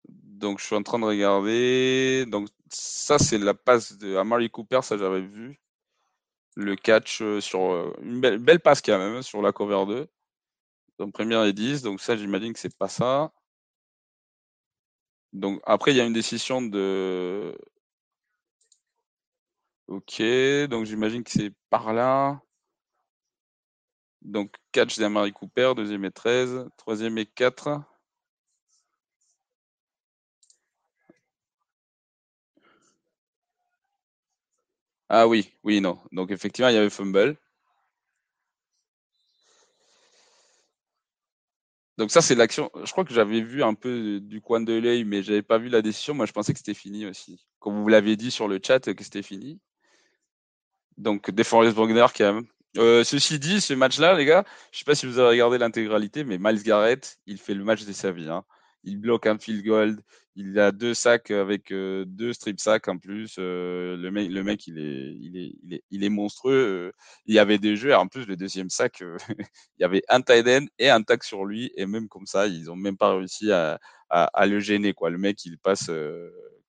[0.09, 2.27] Donc, je suis en train de regarder.
[2.27, 5.59] Donc, ça, c'est la passe de Amari Cooper, ça j'avais vu.
[6.57, 10.09] Le catch euh, sur euh, une belle, passe quand même, hein, sur la cover 2.
[10.99, 11.83] Donc, première et 10.
[11.83, 13.33] Donc, ça, j'imagine que c'est pas ça.
[15.35, 17.55] Donc, après, il y a une décision de.
[19.87, 20.23] Ok,
[20.71, 22.41] donc j'imagine que c'est par là.
[24.23, 27.81] Donc, catch d'Amari Cooper, deuxième et 13, troisième et 4.
[35.09, 35.99] Ah oui, oui, non.
[36.13, 37.39] Donc, effectivement, il y avait fumble.
[41.97, 42.71] Donc ça, c'est l'action.
[42.85, 45.69] Je crois que j'avais vu un peu du coin de l'œil, mais j'avais pas vu
[45.69, 46.15] la décision.
[46.15, 47.47] Moi, je pensais que c'était fini aussi.
[47.61, 49.61] Comme vous l'avez dit sur le chat, que c'était fini.
[50.97, 52.41] Donc, DeForest Wagner qui a
[52.77, 56.25] euh, ceci dit, ce match-là, les gars, je sais pas si vous avez regardé l'intégralité,
[56.25, 58.29] mais Miles Garrett, il fait le match de sa vie.
[58.29, 58.45] Hein.
[58.83, 59.99] Il bloque un field goal,
[60.37, 63.37] il a deux sacs avec euh, deux strip sacs en plus.
[63.39, 66.93] Euh, le mec, le mec, il est, il est, il est, il est monstrueux.
[67.27, 69.03] il y avait des jeux, en plus le deuxième sac,
[69.79, 72.47] il y avait un tight end et un tac sur lui, et même comme ça,
[72.47, 73.79] ils ont même pas réussi à,
[74.11, 75.11] à, à le gêner, quoi.
[75.11, 75.91] Le mec, il passe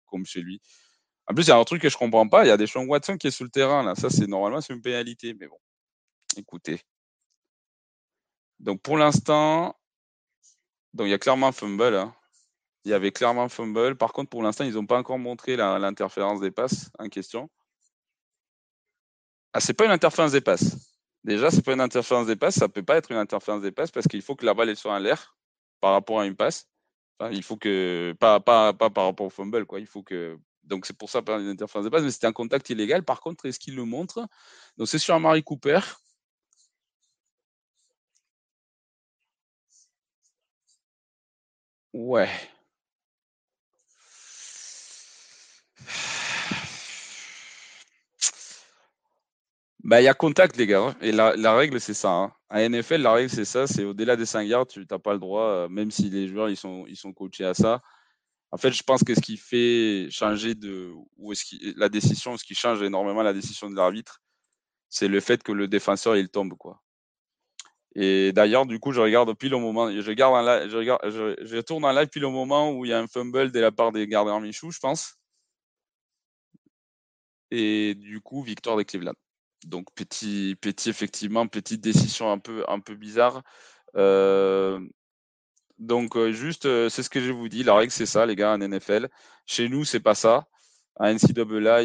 [0.06, 0.62] comme chez lui.
[1.28, 2.46] En plus, il y a un truc que je comprends pas.
[2.46, 3.96] Il y a des Sean Watson qui est sur le terrain là.
[3.96, 5.58] Ça, c'est normalement c'est une pénalité, mais bon.
[6.38, 6.82] Écoutez.
[8.60, 9.76] Donc pour l'instant,
[10.94, 11.96] donc il y a clairement un fumble.
[11.96, 12.16] Hein.
[12.86, 13.96] Il y avait clairement fumble.
[13.98, 17.50] Par contre, pour l'instant, ils n'ont pas encore montré l'interférence des passes en question.
[19.54, 20.78] Ah, c'est pas une interférence des passes.
[21.24, 22.56] Déjà, c'est pas une interférence des passes.
[22.56, 24.94] Ça peut pas être une interférence des passes parce qu'il faut que la balle soit
[24.94, 25.36] en l'air
[25.82, 26.68] par rapport à une passe.
[27.32, 29.80] il faut que pas par rapport au fumble quoi.
[29.80, 32.34] Il faut que donc c'est pour ça pas une interférence des passes, mais c'était un
[32.34, 33.04] contact illégal.
[33.04, 34.28] Par contre, est-ce qu'il le montre?
[34.78, 35.80] Donc c'est sur un Marie Cooper.
[41.94, 42.30] Ouais.
[49.86, 50.82] Bah, il y a contact, les gars.
[50.82, 52.10] Hein, et la, règle, c'est ça.
[52.10, 52.34] Hein.
[52.50, 53.68] À NFL, la règle, c'est ça.
[53.68, 56.50] C'est au-delà des 5 yards, tu n'as pas le droit, euh, même si les joueurs
[56.50, 57.82] ils sont, ils sont coachés à ça.
[58.52, 60.92] En fait, je pense que ce qui fait changer de.
[61.32, 64.22] est-ce qui, la décision, ce qui change énormément la décision de l'arbitre,
[64.90, 66.56] c'est le fait que le défenseur, il tombe.
[66.58, 66.82] quoi.
[67.96, 71.92] Et d'ailleurs, du coup, je regarde pile au moment, je je regarde, je, tourne en
[71.92, 74.42] live pile au moment où il y a un fumble de la part des gardeurs
[74.42, 75.16] Michou, je pense.
[77.56, 79.14] Et du coup, victoire de Cleveland.
[79.66, 83.44] Donc petit, petit effectivement, petite décision un peu, un peu bizarre.
[83.96, 84.80] Euh,
[85.80, 87.64] donc euh, juste, euh, c'est ce que je vous dis.
[87.64, 89.08] La règle c'est ça, les gars, en NFL.
[89.46, 90.48] Chez nous, c'est pas ça.
[90.98, 91.84] À NCAA,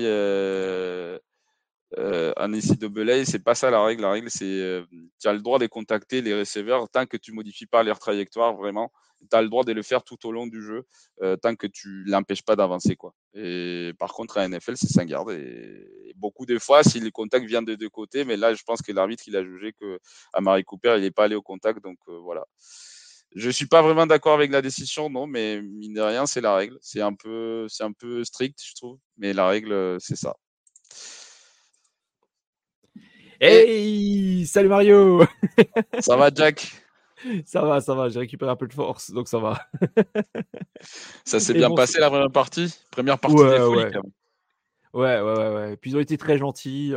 [1.97, 4.03] un NCAA, c'est pas ça la règle.
[4.03, 4.85] La règle, c'est euh,
[5.21, 8.55] tu as le droit de contacter les receveurs tant que tu modifies pas leur trajectoire
[8.55, 8.93] vraiment.
[9.31, 10.85] Tu as le droit de le faire tout au long du jeu
[11.23, 12.97] euh, tant que tu l'empêches pas d'avancer.
[12.97, 13.15] quoi.
[13.35, 15.31] Et par contre, à NFL, c'est 5 garde.
[15.33, 18.83] Et, beaucoup de fois, si le contact vient de deux côtés, mais là, je pense
[18.83, 19.99] que l'arbitre, il a jugé que
[20.39, 21.83] Marie Cooper, il n'est pas allé au contact.
[21.83, 22.45] Donc voilà.
[23.35, 26.55] Je suis pas vraiment d'accord avec la décision, non, mais mine de rien, c'est la
[26.55, 26.79] règle.
[26.83, 30.35] C'est un peu, c'est un peu strict, je trouve, mais la règle, c'est ça.
[33.43, 35.25] Hey, salut Mario
[36.01, 36.85] Ça va Jack?
[37.47, 39.67] Ça va, ça va, j'ai récupéré un peu de force, donc ça va.
[41.25, 42.75] ça s'est bien passé la première partie?
[42.91, 43.97] Première partie ouais, des ouais.
[43.97, 44.03] ouais.
[44.93, 46.93] ouais, ouais, ouais, Puis ils ont été très gentils.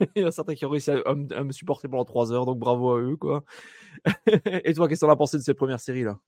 [0.14, 2.60] Il y en a certains qui ont réussi à, me supporter pendant 3 heures, donc
[2.60, 3.42] bravo à eux, quoi.
[4.64, 6.20] Et toi, qu'est-ce que t'en as pensé de cette première série là?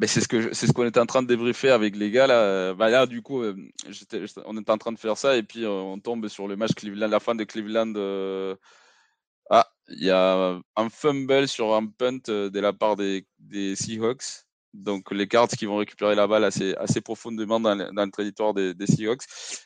[0.00, 2.26] Ben c'est ce que c'est ce qu'on était en train de débriefer avec les gars
[2.26, 2.72] là.
[2.72, 3.54] Bah, là du coup, euh,
[4.46, 6.72] on était en train de faire ça et puis euh, on tombe sur le match
[6.72, 8.56] Cleveland, la fin de Cleveland euh,
[9.50, 13.26] ah, il y a un fumble sur un punt de la part des,
[13.76, 14.46] Seahawks.
[14.72, 19.24] Donc les Cards qui vont récupérer la balle assez, profondément dans, le territoire des, Seahawks.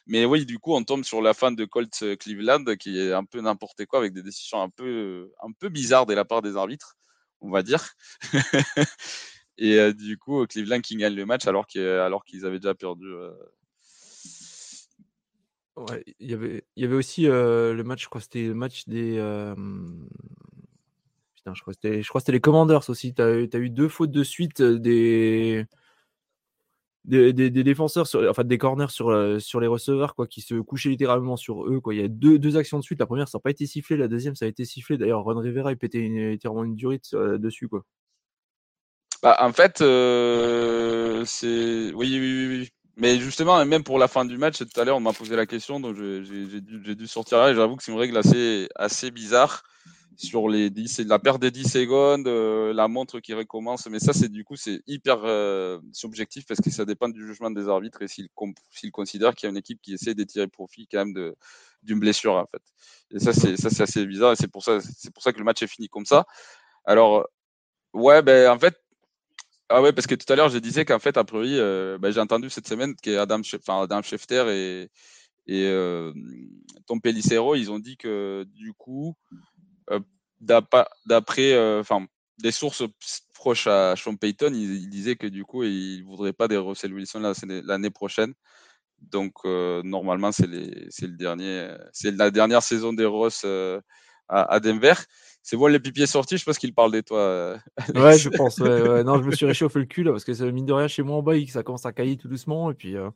[0.08, 3.24] Mais oui, du coup, on tombe sur la fin de Colts Cleveland qui est un
[3.24, 6.56] peu n'importe quoi avec des décisions un peu, un peu bizarres de la part des
[6.56, 6.96] arbitres,
[7.40, 7.92] on va dire.
[9.58, 13.12] Et euh, du coup, Cleveland qui gagne le match alors qu'ils qu'ils avaient déjà perdu
[15.76, 19.14] Ouais, il y avait y avait aussi, le match, je crois c'était le match des,
[21.34, 23.12] putain, je crois c'était, c'était les Commanders aussi.
[23.12, 25.66] Tu as, eu deux fautes de suite des,
[27.04, 31.36] des, des, défenseurs, enfin des corners sur, sur les receveurs, quoi, qui se couchaient littéralement
[31.36, 31.80] sur eux.
[31.80, 31.94] Quoi.
[31.94, 33.00] Il y a deux, deux actions de suite.
[33.00, 33.96] La première, ça n'a pas été sifflé.
[33.96, 34.96] La deuxième, ça a été sifflé.
[34.96, 37.68] D'ailleurs, Ron Rivera, il pétait une, une durite dessus.
[37.68, 37.84] Quoi.
[39.24, 39.84] Bah, en fait, c'est.
[41.94, 42.68] Oui, oui, oui, oui.
[42.98, 45.46] Mais justement, même pour la fin du match, tout à l'heure, on m'a posé la
[45.46, 47.54] question, donc j'ai dû, dû, sortir là.
[47.54, 49.62] J'avoue que c'est une règle assez, assez bizarre
[50.16, 53.86] sur les 10, la perte des 10 secondes, euh, la montre qui recommence.
[53.86, 57.50] Mais ça, c'est du coup, c'est hyper euh, subjectif parce que ça dépend du jugement
[57.50, 60.86] des arbitres et s'ils considèrent qu'il y a une équipe qui essaie de tirer profit
[60.86, 61.32] quand même
[61.82, 62.62] d'une blessure, en fait.
[63.10, 65.38] Et ça, c'est ça, c'est assez bizarre et c'est pour ça, c'est pour ça que
[65.38, 66.26] le match est fini comme ça.
[66.84, 67.26] Alors,
[67.94, 68.83] ouais, ben en fait,
[69.70, 72.10] ah ouais, parce que tout à l'heure, je disais qu'en fait, a priori, euh, ben,
[72.12, 74.90] j'ai entendu cette semaine qu'Adam Adam Schefter et,
[75.46, 76.12] et euh,
[76.86, 79.16] Tom Pellicero, ils ont dit que du coup,
[79.90, 80.00] euh,
[80.40, 82.06] d'après, enfin,
[82.38, 82.82] des sources
[83.34, 86.92] proches à Sean Payton, ils, disaient que du coup, ils ne voudraient pas des Russell
[86.92, 87.32] Wilson
[87.64, 88.34] l'année prochaine.
[89.00, 93.46] Donc, normalement, c'est le dernier, c'est la dernière saison des Ross
[94.28, 94.94] à, Denver.
[95.46, 97.18] C'est bon, les pipiers sortis, je pense qu'il parle de toi.
[97.18, 97.58] Euh,
[97.94, 98.58] ouais, je pense.
[98.60, 101.16] Non, je me suis réchauffé le cul là parce que mine de rien chez moi
[101.16, 103.10] en bas, ça commence à cailler tout doucement et puis euh,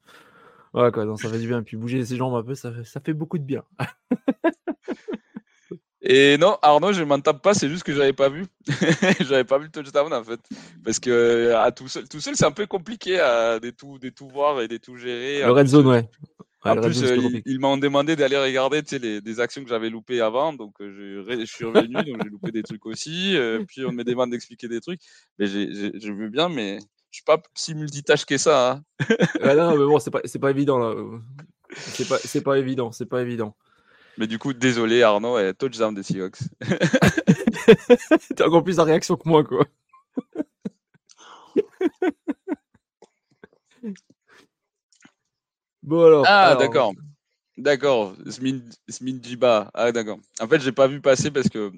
[0.75, 1.61] ouais quoi, ça fait du bien.
[1.61, 3.63] Et puis bouger ses jambes un peu, ça, ça fait beaucoup de bien.
[6.03, 8.45] et non, Arnaud, je m'en tape pas, c'est juste que j'avais pas vu.
[9.21, 10.41] j'avais pas vu le touchdown en fait,
[10.85, 14.11] parce que à tout seul, tout seul, c'est un peu compliqué à de tout, de
[14.11, 15.47] tout voir et de tout gérer.
[15.47, 16.11] Le red zone, ouais.
[16.63, 20.53] En plus, euh, ils, m'ont demandé d'aller regarder les, des actions que j'avais loupées avant,
[20.53, 23.37] donc euh, je, suis revenu, donc j'ai loupé des trucs aussi.
[23.37, 25.01] Euh, puis on me demande d'expliquer des trucs.
[25.39, 26.79] Mais je veux bien, mais
[27.11, 28.73] je suis pas si multitâche que ça.
[28.73, 28.83] Hein.
[29.57, 30.95] non, mais bon, c'est pas, pas évident là.
[31.77, 33.55] C'est pas, c'est pas évident, c'est pas évident.
[34.17, 36.41] Mais du coup, désolé Arnaud, et touchdown des Seahawks.
[38.37, 39.65] T'as encore plus de réaction que moi, quoi.
[46.27, 46.93] Ah, d'accord.
[47.57, 48.15] D'accord.
[48.29, 48.61] Smin,
[49.23, 49.71] Jiba.
[49.75, 50.19] Ah, d'accord.
[50.41, 51.73] En fait, j'ai pas vu passer parce que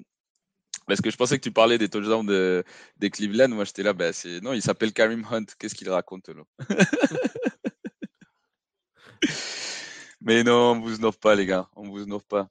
[0.87, 2.63] parce que je pensais que tu parlais des touchdowns de,
[2.97, 3.49] des Cleveland.
[3.49, 3.93] Moi, j'étais là.
[3.93, 5.45] Ben, c'est non, il s'appelle Karim Hunt.
[5.57, 6.43] Qu'est-ce qu'il raconte là?
[10.21, 11.69] Mais non, on vous snoffe pas, les gars.
[11.75, 12.47] On vous snoffe pas.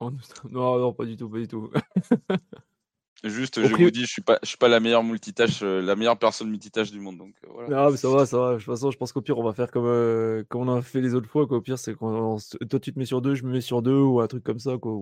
[0.00, 1.70] Non, non, pas du tout, pas du tout.
[3.24, 5.96] Juste, je vous dis, je suis pas, je suis pas la meilleure multitâche, euh, la
[5.96, 7.16] meilleure personne multitâche du monde.
[7.16, 7.84] Donc euh, voilà.
[7.84, 8.52] Non, mais ça va, ça va.
[8.52, 10.82] De toute façon, je pense qu'au pire, on va faire comme, euh, comme on a
[10.82, 11.42] fait les autres fois.
[11.42, 12.36] Au pire, c'est quand
[12.68, 14.58] toi tu te mets sur deux, je me mets sur deux ou un truc comme
[14.58, 14.76] ça.
[14.76, 14.92] Quoi.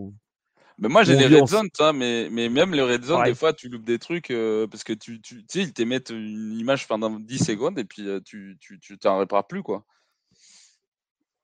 [0.78, 3.68] Mais moi, j'ai des red zones, mais, mais même les red zones, des fois, tu
[3.68, 4.32] loupes des trucs
[4.70, 8.56] parce que tu, tu sais, ils t'émettent une image pendant 10 secondes et puis tu,
[8.60, 9.84] tu, tu t'en répares plus, quoi.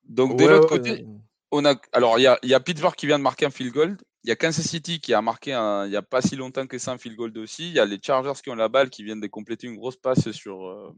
[0.08, 1.04] Donc, de l'autre côté,
[1.50, 3.72] on a, alors, il y a, y a Pittsburgh qui vient de marquer un field
[3.72, 6.66] goal il y a Kansas City qui a marqué il n'y a pas si longtemps
[6.66, 7.68] que ça un field goal aussi.
[7.68, 9.96] Il y a les Chargers qui ont la balle qui viennent de compléter une grosse
[9.96, 10.66] passe sur.
[10.66, 10.94] Euh,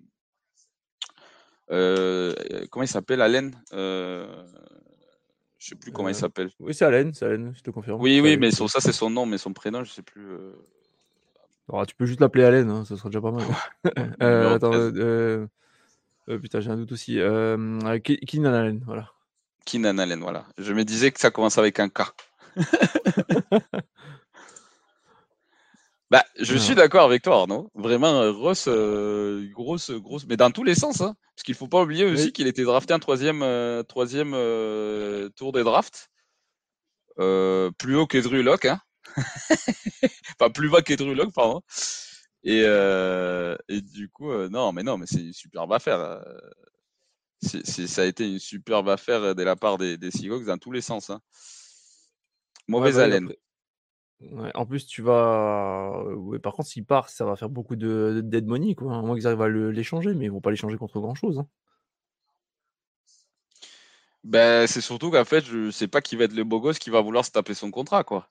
[1.70, 2.34] euh,
[2.70, 4.44] comment il s'appelle Allen euh,
[5.58, 6.50] Je sais plus comment il s'appelle.
[6.58, 8.00] Oui, c'est Allen, c'est Allen, je te confirme.
[8.00, 10.28] Oui, oui, mais ça c'est son nom, mais son prénom, je sais plus.
[11.68, 13.46] Oh, tu peux juste l'appeler Allen, hein, ça sera déjà pas mal.
[14.54, 15.48] attends,
[16.40, 17.18] putain, j'ai un doute aussi.
[18.26, 19.12] Keenan Allen, voilà.
[19.64, 20.44] Keenan Allen, voilà.
[20.58, 22.02] Je me disais que ça commence avec un K.
[26.10, 27.70] bah, je suis d'accord avec toi, Arnaud.
[27.74, 31.00] Vraiment, euh, Ross, euh, grosse, grosse, mais dans tous les sens.
[31.00, 31.14] Hein.
[31.34, 34.32] parce qu'il faut pas oublier aussi qu'il était drafté en troisième, euh, troisième
[35.36, 36.10] tour des drafts.
[37.16, 38.66] plus haut que Drew Locke.
[38.66, 38.80] Hein.
[40.40, 41.62] enfin, plus bas que Drew Locke, pardon.
[42.44, 42.60] Et,
[43.68, 46.22] et du coup, non, mais non, mais c'est une superbe affaire.
[47.42, 50.82] ça a été une superbe affaire de la part des, des Seahawks dans tous les
[50.82, 51.10] sens.
[51.10, 51.20] Hein.
[52.68, 53.32] Mauvaise haleine.
[54.54, 56.04] en plus, tu vas.
[56.42, 58.96] par contre, s'il part, ça va faire beaucoup de dead money, quoi.
[58.96, 61.38] À moins qu'ils arrivent à l'échanger, mais ils vont pas l'échanger contre grand chose.
[61.38, 61.46] Hein.
[64.24, 66.90] Ben, c'est surtout qu'en fait, je sais pas qui va être le beau gosse qui
[66.90, 68.28] va vouloir se taper son contrat, quoi.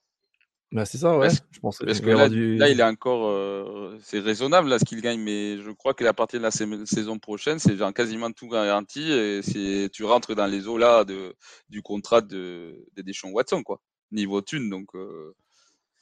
[0.70, 1.28] Bah, c'est ça, ouais.
[1.50, 1.80] je pense.
[1.84, 3.98] Parce que là, il est encore.
[4.02, 7.58] c'est raisonnable, là, ce qu'il gagne, mais je crois qu'à partir de la saison prochaine,
[7.58, 11.34] c'est quasiment tout garanti et tu rentres dans les eaux là de,
[11.68, 13.82] du contrat de, de Deschamps Watson, quoi
[14.12, 14.70] niveau thune.
[14.70, 15.34] Donc, euh,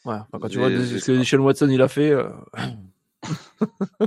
[0.05, 2.11] ouais, quand tu vois ce que Sean Watson il a fait.
[2.11, 2.31] Euh...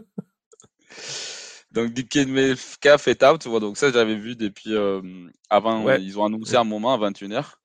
[1.72, 3.48] donc, Dick Metcalf est out.
[3.48, 5.02] Donc, ça, j'avais vu depuis euh,
[5.50, 5.90] avant.
[5.96, 7.56] Ils ont annoncé un moment à 21h.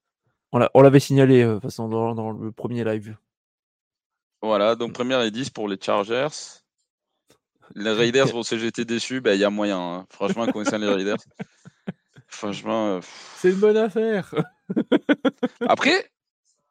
[0.52, 3.16] On l'avait signalé euh, façon, dans, dans, le premier live.
[4.40, 6.28] Voilà, donc première et 10 pour les Chargers.
[7.74, 9.78] Les Raiders vont se jeter déçus, ben, il y a moyen.
[9.78, 10.06] Hein.
[10.10, 11.18] Franchement, connaissant les Raiders.
[12.28, 13.00] Franchement.
[13.36, 14.34] C'est une bonne affaire.
[15.60, 16.10] Après,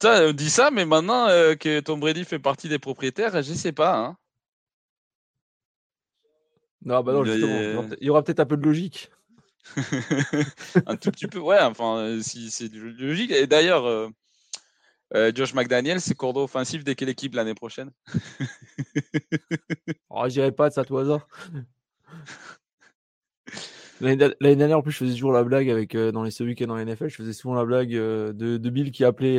[0.03, 3.71] on dit ça, mais maintenant euh, que Tom Brady fait partie des propriétaires, je sais
[3.71, 3.97] pas.
[3.97, 4.17] Hein.
[6.83, 9.09] Non, bah non, justement, il y aura peut-être un peu de logique.
[10.85, 13.31] un tout petit peu, ouais, enfin, euh, si c'est logique.
[13.31, 17.91] Et d'ailleurs, euh, Josh McDaniel, c'est cordeau offensif dès quelle équipe l'année prochaine?
[20.09, 21.27] Oh, Je dirais pas de ça tout hasard.
[23.99, 26.77] L'année dernière, en plus, je faisais toujours la blague avec dans les ce week-end dans
[26.77, 29.37] NFL, je faisais souvent la blague de, Bill qui appelait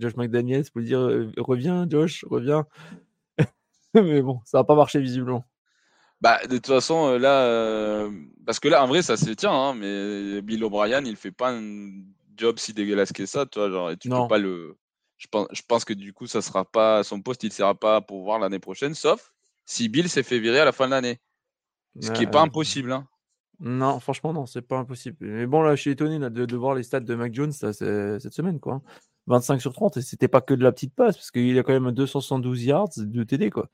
[0.00, 1.00] Josh McDaniels pour lui dire
[1.36, 2.66] Reviens, Josh, reviens.
[3.94, 5.44] Mais bon, ça n'a pas marché visiblement.
[6.20, 8.08] Bah, de toute façon, là,
[8.44, 11.52] parce que là, en vrai, ça se tient, hein, mais Bill O'Brien, il fait pas
[11.52, 11.90] un
[12.36, 14.76] job si dégueulasse que ça, tu vois, genre, tu peux pas le.
[15.16, 17.74] Je pense, je pense que du coup, ça sera pas son poste, il ne sera
[17.74, 19.32] pas pour voir l'année prochaine, sauf
[19.70, 21.20] si Bill s'est fait virer à la fin de l'année.
[22.00, 22.92] Ce qui n'est pas impossible.
[22.92, 23.06] Hein.
[23.60, 25.18] Non, franchement, non, c'est pas impossible.
[25.20, 28.58] Mais bon, là, je suis étonné de, voir les stats de Mac Jones cette semaine.
[28.58, 28.80] Quoi.
[29.26, 31.78] 25 sur 30, et c'était pas que de la petite passe, parce qu'il a quand
[31.78, 33.50] même 272 yards de TD.
[33.50, 33.68] Quoi.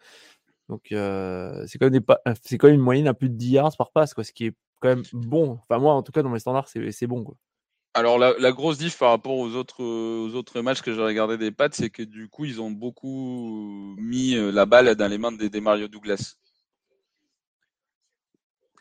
[0.68, 3.92] Donc, euh, c'est quand, même quand même une moyenne à plus de 10 yards par
[3.92, 5.58] passe, quoi, ce qui est quand même bon.
[5.62, 7.22] Enfin, moi, en tout cas, dans mes standards, c'est bon.
[7.22, 7.36] Quoi.
[7.94, 11.52] Alors, la, grosse diff par rapport aux autres, aux autres matchs que j'ai regardé des
[11.52, 15.32] pattes, c'est que du coup, ils ont beaucoup mis euh, la balle dans les mains
[15.32, 16.36] des Mario Douglas.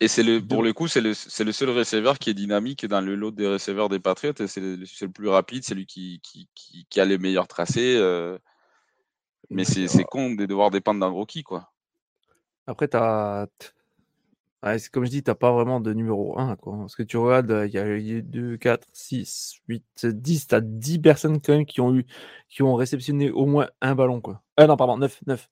[0.02, 3.02] Et c'est le, pour le coup, c'est le, le, seul receveur qui est dynamique dans
[3.02, 4.34] le lot des receveurs des Patriots.
[4.48, 6.50] C'est le, le, plus rapide, c'est lui qui, qui,
[6.90, 7.96] qui, a les meilleurs tracés.
[7.98, 8.38] Euh,
[9.50, 11.72] mais c'est con de devoir dépendre d'un rookie, quoi.
[12.68, 13.48] Après, as...
[14.92, 16.56] comme je dis, tu n'as pas vraiment de numéro 1.
[16.58, 16.78] Quoi.
[16.78, 17.78] Parce que tu regardes, il y
[18.18, 20.48] a 2, 4, 6, 8, 10.
[20.48, 22.06] Tu as 10 personnes quand même qui ont, eu,
[22.50, 24.20] qui ont réceptionné au moins un ballon.
[24.20, 24.42] Quoi.
[24.58, 25.22] Ah non, pardon, 9.
[25.28, 25.50] 9.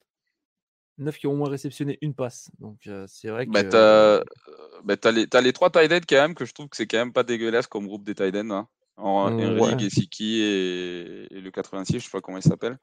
[0.97, 2.51] 9 qui ont au moins réceptionné une passe.
[2.59, 3.51] Donc c'est vrai que.
[3.51, 6.97] Bah, t'as les, as les 3 tight quand même, que je trouve que c'est quand
[6.97, 8.67] même pas dégueulasse comme groupe des tight hein.
[8.95, 11.27] En mmh, Gesicki et...
[11.31, 12.77] et, le 86, je sais pas comment il s'appelle.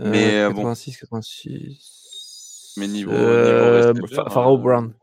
[0.00, 1.16] Euh, mais 86, bon.
[1.16, 2.74] 86.
[2.76, 3.12] Mais niveau.
[3.12, 3.94] Euh,
[4.28, 4.94] Pharaoh Brown.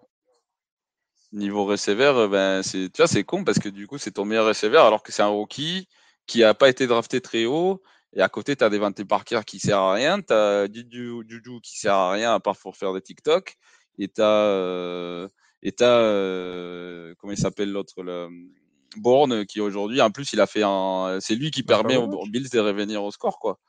[1.33, 4.77] Niveau receiver, ben, tu vois, c'est con parce que du coup, c'est ton meilleur receiver
[4.77, 5.87] alors que c'est un rookie
[6.25, 7.81] qui a pas été drafté très haut
[8.13, 11.77] et à côté, tu as Devante Parker qui sert à rien, tu as Juju, qui
[11.79, 13.55] sert à rien à part pour faire des TikTok,
[13.99, 15.27] et tu as, euh,
[15.61, 18.29] et euh, comment il s'appelle l'autre, le
[18.95, 22.25] Bourne, qui aujourd'hui, en plus, il a fait un, c'est lui qui bah, permet aux
[22.25, 23.59] Bills de revenir au score, quoi.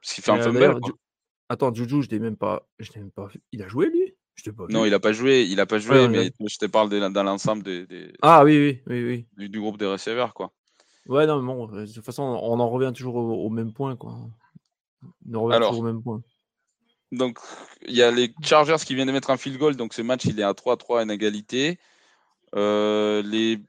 [0.00, 0.78] Parce qu'il fait un fumble.
[1.48, 4.14] Attends, Juju, je n'ai même pas, je même pas, il a joué lui?
[4.70, 7.62] Non, il n'a pas joué, il a pas joué, mais je te parle dans l'ensemble
[7.62, 9.26] des, ah oui, oui, oui, oui.
[9.36, 10.52] Du, du, groupe des receveurs, quoi.
[11.06, 14.16] Ouais, non, mais bon, de toute façon, on en revient toujours au, même point, quoi.
[15.28, 16.22] On en revient toujours au même point.
[17.12, 17.38] Donc,
[17.86, 20.26] il y a les Chargers qui viennent de mettre un field goal, donc ce match,
[20.26, 21.78] il est à 3-3 en égalité.
[22.54, 23.60] Euh, les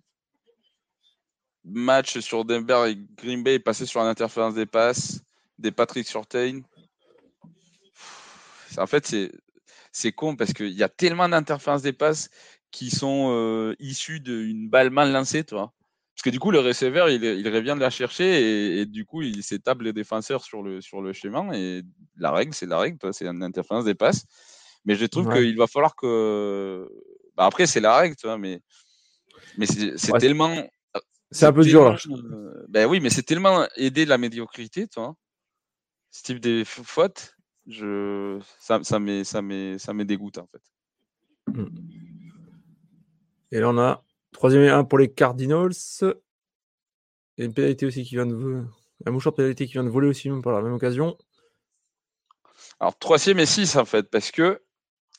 [1.64, 5.22] matchs sur Denver et Green Bay passés sur l'interférence des passes
[5.60, 6.62] des Patrick Surtain.
[8.78, 9.16] En fait,
[9.92, 12.30] c'est con parce qu'il y a tellement d'interférences des passes
[12.72, 15.74] qui sont euh, issues d'une balle mal lancée, tu vois.
[16.22, 19.24] Parce que du coup, le receveur, il, il revient de la chercher et, du coup,
[19.24, 21.52] il s'étable les défenseurs sur le, sur le chemin.
[21.52, 21.82] Et
[22.16, 24.26] la règle, c'est la règle, c'est une interférence des passes.
[24.86, 26.88] Mais je trouve qu'il va falloir que.
[27.36, 28.62] Bah, après, c'est la règle, tu vois, mais,
[29.58, 30.56] mais c'est tellement.
[31.32, 31.98] C'est un peu dur, là.
[32.70, 35.16] ben oui, mais c'est tellement aider la médiocrité, tu vois.
[36.12, 38.40] Ce type de fautes, je...
[38.60, 40.62] ça, ça m'est ça dégoûte, en fait.
[41.48, 41.66] Hmm.
[43.52, 45.72] Et là, on a Troisième et un pour les Cardinals.
[47.38, 48.62] Et une pénalité aussi qui vient de voler.
[49.06, 51.18] Un mouchoir de pénalité qui vient de voler aussi, même par la même occasion.
[52.80, 54.62] Alors, troisième et six, en fait, parce que.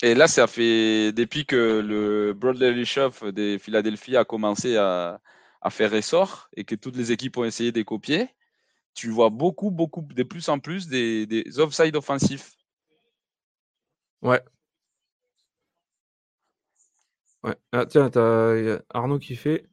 [0.03, 1.13] Et là, ça fait.
[1.13, 5.21] Depuis que le Bradley Shop des Philadelphie a commencé à,
[5.71, 8.29] faire ressort et que toutes les équipes ont essayé de copier,
[8.95, 12.57] tu vois beaucoup, beaucoup, de plus en plus des, des offside offensifs.
[14.23, 14.41] Ouais,
[17.45, 17.57] Ouais.
[17.73, 19.67] Ah, tiens, t'as Arnaud qui fait.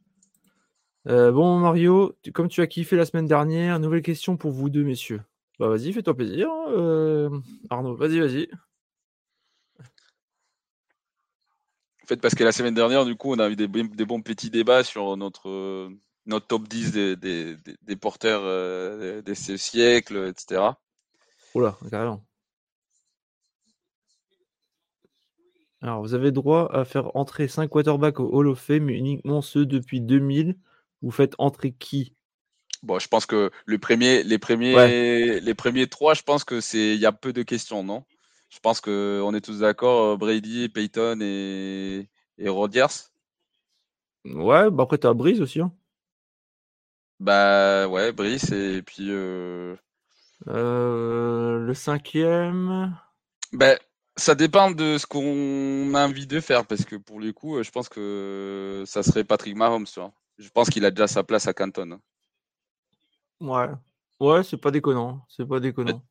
[1.08, 4.84] Euh, bon, Mario, comme tu as kiffé la semaine dernière, nouvelle question pour vous deux,
[4.84, 5.22] messieurs.
[5.58, 6.48] Bah, vas-y, fais-toi plaisir.
[6.50, 7.30] Hein, euh,
[7.70, 8.48] Arnaud, vas-y, vas-y.
[12.02, 14.50] En fait, parce que la semaine dernière, du coup, on a eu des, bons petits
[14.50, 15.90] débats sur notre,
[16.26, 20.72] notre top 10 des, des, porteurs euh, de ce siècle, etc.
[21.54, 22.24] Oula, carrément.
[25.82, 29.40] Alors, vous avez droit à faire entrer 5 quarterbacks au Hall of Fame, mais uniquement
[29.40, 30.56] ceux depuis 2000.
[31.02, 32.14] Vous faites entrer qui?
[32.82, 36.94] Bon, je pense que le premier, les premiers, les premiers trois, je pense que c'est,
[36.94, 38.04] il y a peu de questions, non?
[38.50, 42.08] Je pense que on est tous d'accord, euh, Brady, Peyton et,
[42.38, 43.10] et Rodgers.
[44.24, 45.60] Ouais, bah après as Breeze aussi.
[45.60, 45.72] Hein.
[47.20, 49.10] Bah ouais, Brice et puis.
[49.10, 49.76] Euh,
[50.46, 52.96] le cinquième.
[53.52, 53.78] Ben,
[54.16, 57.70] ça dépend de ce qu'on a envie de faire parce que pour le coup, je
[57.70, 59.86] pense que ça serait Patrick Mahomes.
[60.38, 61.98] Je pense qu'il a déjà sa place à Canton.
[63.40, 63.68] Ouais,
[64.20, 66.02] ouais, c'est pas déconnant, c'est pas déconnant.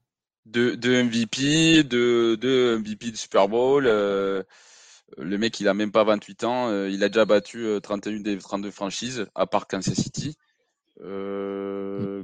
[0.45, 3.85] De, de MVP, de, de MVP de Super Bowl.
[3.85, 4.41] Euh,
[5.17, 6.69] le mec, il a même pas 28 ans.
[6.69, 10.35] Euh, il a déjà battu 31 euh, des 32 franchises, à part Kansas City.
[11.01, 12.23] Euh,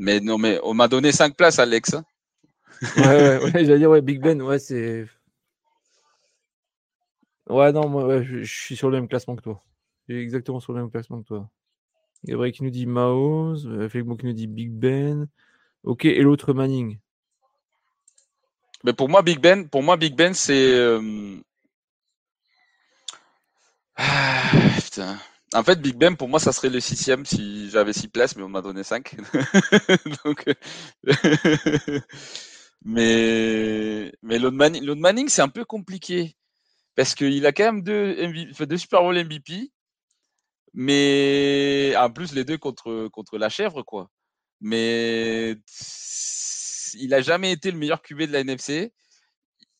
[0.00, 1.94] mais non, mais on m'a donné 5 places, Alex.
[1.94, 2.04] Hein.
[2.96, 5.06] Ouais, ouais, j'allais dire, ouais, Big Ben, ouais, c'est.
[7.48, 9.60] Ouais, non, moi, je, suis sur le même classement que toi.
[10.08, 11.50] Je suis exactement sur le même classement que toi.
[12.24, 13.56] Gabriel qui nous dit Maos,
[13.88, 15.28] Félix qui nous dit Big Ben.
[15.82, 16.98] Ok, et l'autre Manning.
[18.84, 20.98] Mais pour moi, Big Ben, pour moi, Big Ben, c'est.
[23.96, 24.50] Ah,
[24.82, 25.18] putain.
[25.54, 28.42] En fait, Big Ben, pour moi, ça serait le sixième si j'avais six places, mais
[28.42, 29.16] on m'a donné cinq.
[30.24, 30.44] Donc,
[32.84, 36.36] mais mais Lone Manning, Manning c'est un peu compliqué
[36.94, 38.16] parce qu'il a quand même deux,
[38.66, 39.70] deux Super Bowl MVP,
[40.74, 44.10] mais en plus les deux contre contre la chèvre, quoi.
[44.60, 45.56] Mais
[46.94, 48.92] il a jamais été le meilleur QB de la NFC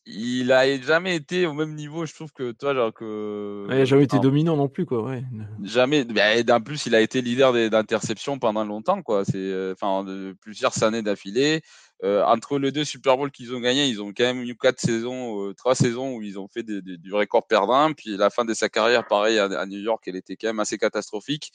[0.05, 3.65] il a jamais été au même niveau, je trouve que toi, genre que.
[3.69, 5.03] il n'a jamais été dominant non plus, quoi.
[5.03, 5.23] Ouais.
[5.63, 6.03] Jamais.
[6.03, 9.23] Ben, en plus, il a été leader d'interception pendant longtemps, quoi.
[9.23, 10.05] C'est, euh, enfin,
[10.41, 11.61] plusieurs années d'affilée.
[12.03, 14.81] Euh, entre les deux Super Bowl qu'ils ont gagnés, ils ont quand même eu quatre
[14.81, 17.93] saisons, euh, trois saisons où ils ont fait du record perdant.
[17.93, 20.77] Puis la fin de sa carrière, pareil à, New York, elle était quand même assez
[20.77, 21.53] catastrophique.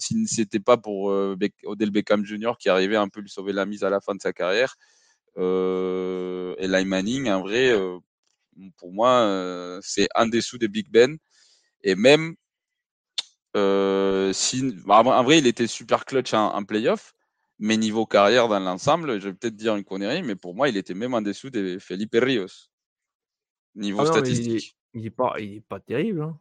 [0.00, 1.06] Si c'était pas pour
[1.64, 2.52] Odell Beckham Jr.
[2.58, 4.76] qui arrivait un peu lui sauver la mise à la fin de sa carrière.
[5.38, 7.98] Euh, Eli Manning, en vrai, euh,
[8.76, 11.18] pour moi, euh, c'est un dessous de Big Ben.
[11.82, 12.36] Et même
[13.54, 17.14] bah, en vrai, il était super clutch en, playoff,
[17.62, 20.76] mais niveau carrière dans l'ensemble, je vais peut-être dire une connerie, mais pour moi, il
[20.76, 22.68] était même en dessous de Felipe Rios.
[23.76, 24.76] Niveau ah statistique.
[24.94, 26.22] il, est, pas, il est pas terrible.
[26.22, 26.40] Hein.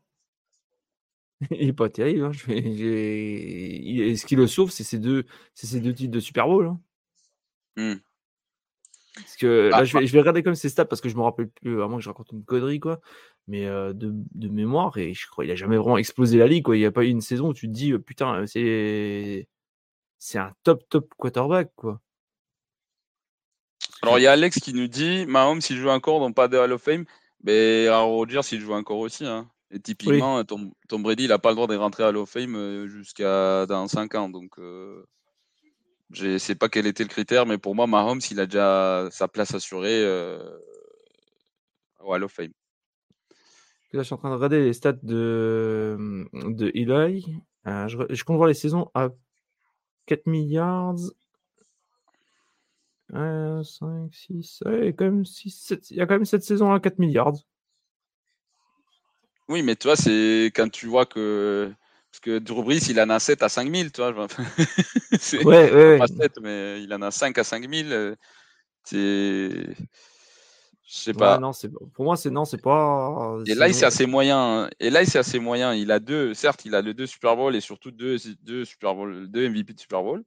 [1.51, 2.26] il est pas terrible.
[2.26, 2.32] Hein.
[2.34, 6.65] ce qui le sauve, c'est ces deux, ces deux titres de Super Bowl.
[6.65, 6.80] Hein.
[7.78, 7.99] Mmh.
[9.13, 11.15] Parce que là, bah, je, vais, je vais regarder comme ses stats parce que je
[11.15, 12.99] me rappelle plus, à moins que je raconte une connerie, quoi.
[13.45, 16.76] Mais de, de, mémoire, et je crois qu'il a jamais vraiment explosé la ligue, quoi.
[16.76, 19.47] Il n'y a pas eu une saison où tu te dis, putain, c'est
[20.22, 21.99] c'est un top, top quarterback, quoi.
[24.03, 26.57] Alors, il y a Alex qui nous dit Mahomes, s'il joue encore, donc pas de
[26.57, 27.05] Hall of Fame.
[27.43, 29.26] Mais Aaron Rodgers, s'il joue encore aussi.
[29.26, 29.49] Hein.
[29.72, 32.30] Et typiquement, Tom, Tom, Brady, il n'a pas le droit de rentrer à Hall of
[32.30, 34.30] Fame jusqu'à dans 5 ans.
[34.30, 34.57] Donc.
[36.13, 39.07] Je ne sais pas quel était le critère, mais pour moi, Mahomes, il a déjà
[39.11, 40.57] sa place assurée euh,
[42.01, 42.51] au Hall of Fame.
[43.93, 47.26] Là, je suis en train de regarder les stats de, de Eli.
[47.67, 49.09] Euh, je, compte voir les saisons à
[50.12, 50.97] 4 milliards.
[53.14, 56.74] 5, 6, il, y a quand même 6, il y a quand même cette saison
[56.74, 57.38] à 4 milliards.
[59.47, 61.72] Oui, mais toi, c'est quand tu vois que
[62.12, 64.12] parce que Drew Brees, il en a 7 à 5000, tu vois.
[65.45, 67.93] ouais, ouais, Pas 7, mais il en a 5 à 5000.
[67.93, 68.16] Euh,
[68.84, 69.76] c'est.
[70.84, 71.38] Je sais pas.
[71.38, 71.52] non,
[71.94, 73.38] pour moi, c'est non, c'est pas.
[73.46, 74.70] Et là, c'est assez moyen.
[74.80, 75.74] Et là, c'est assez moyen.
[75.74, 78.96] Il a deux, certes, il a le deux Super Bowl et surtout deux, deux Super
[78.96, 80.24] Bowl, deux MVP de Super Bowl.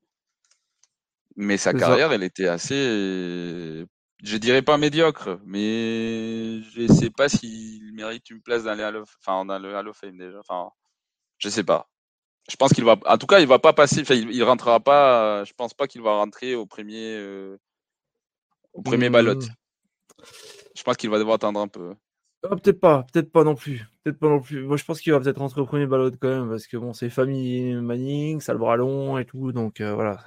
[1.37, 3.87] Mais sa carrière, elle était assez,
[4.25, 8.97] je dirais pas médiocre, mais je sais pas s'il mérite une place dans, les Hall
[8.97, 9.17] of...
[9.21, 10.39] enfin, dans le Hall of Fame déjà.
[10.39, 10.71] Enfin,
[11.39, 11.89] je sais pas.
[12.51, 12.97] Je pense qu'il va.
[13.07, 14.03] En tout cas, il va pas passer.
[14.11, 15.45] il, il rentrera pas.
[15.45, 17.17] Je pense pas qu'il va rentrer au premier.
[17.17, 17.59] Euh,
[18.73, 19.41] au premier ballot.
[20.75, 21.95] Je pense qu'il va devoir attendre un peu.
[22.43, 23.87] Ah, peut-être pas, peut-être pas non plus.
[24.03, 24.65] Peut-être pas non plus.
[24.65, 26.93] Moi, je pense qu'il va peut-être rentrer au premier ballot quand même, parce que bon,
[26.93, 30.19] c'est famille Manning, ça le bras long et tout, donc euh, voilà.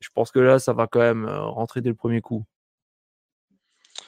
[0.00, 2.44] Je pense que là, ça va quand même euh, rentrer dès le premier coup.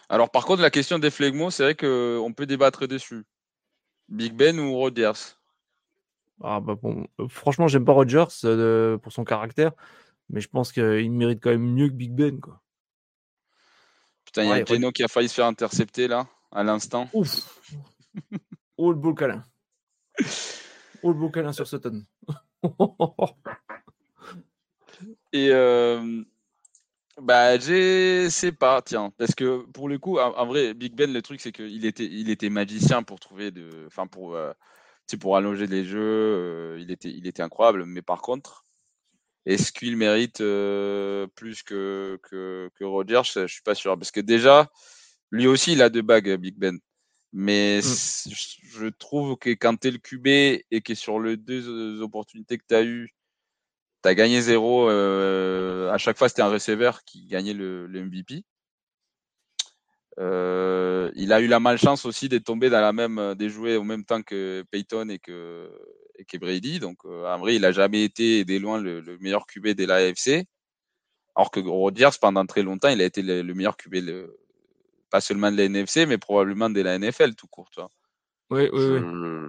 [0.09, 3.25] Alors, par contre, la question des flegmos, c'est vrai qu'on peut débattre dessus.
[4.09, 5.37] Big Ben ou Rodgers?
[6.43, 9.73] Ah bah bon, euh, franchement, j'aime pas Rogers euh, pour son caractère,
[10.29, 12.41] mais je pense qu'il mérite quand même mieux que Big Ben.
[12.41, 12.61] Quoi.
[14.35, 17.09] Putain, il y a Geno qui a failli se faire intercepter là, à l'instant.
[17.12, 17.61] Ouf
[18.76, 19.45] Oh le beau câlin
[21.05, 22.05] Oh le beau câlin sur Sutton
[25.32, 26.24] Et euh,
[27.22, 31.22] bah, je sais pas, tiens, parce que pour le coup, en, vrai, Big Ben, le
[31.22, 34.37] truc, c'est qu'il était, il était magicien pour trouver de, enfin pour
[35.07, 37.85] c'est pour allonger les jeux, euh, il, était, il était incroyable.
[37.85, 38.64] Mais par contre,
[39.47, 43.23] est-ce qu'il mérite euh, plus que, que, que Rodgers?
[43.25, 43.99] Je ne suis pas sûr.
[43.99, 44.71] Parce que déjà,
[45.31, 46.79] lui aussi, il a deux bagues, Big Ben.
[47.33, 48.31] Mais mmh.
[48.79, 50.27] je trouve que quand tu es le QB
[50.71, 53.15] et que sur les deux opportunités que tu as eues
[54.05, 54.89] tu as gagné zéro.
[54.91, 58.45] Euh, à chaque fois, c'était un receveur qui gagnait le, MVP.
[60.21, 63.83] Euh, il a eu la malchance aussi d'être tombé dans la même, des jouets au
[63.83, 65.71] même temps que Peyton et que,
[66.19, 66.81] et Brady.
[66.81, 70.47] Donc, en vrai, il n'a jamais été des loin le, meilleur QB de l'AFC.
[71.37, 73.97] Alors que Rodgers, pendant très longtemps, il a été le, meilleur QB,
[75.11, 77.71] pas seulement de la NFC, mais probablement de la NFL tout court.
[78.51, 79.49] Oui, oui, oui.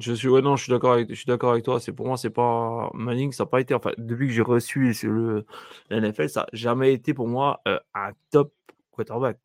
[0.00, 1.80] Je suis, ouais, non, je suis d'accord avec, je suis d'accord avec toi.
[1.80, 4.92] C'est pour moi, c'est pas Manning, ça n'a pas été, enfin, depuis que j'ai reçu
[5.02, 5.44] le,
[5.90, 8.52] NFL, ça n'a jamais été pour moi euh, un top
[8.90, 9.38] quarterback.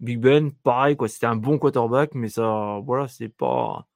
[0.00, 1.08] Big Ben, pareil, quoi.
[1.08, 3.86] C'était un bon quarterback, mais ça, voilà, c'est pas,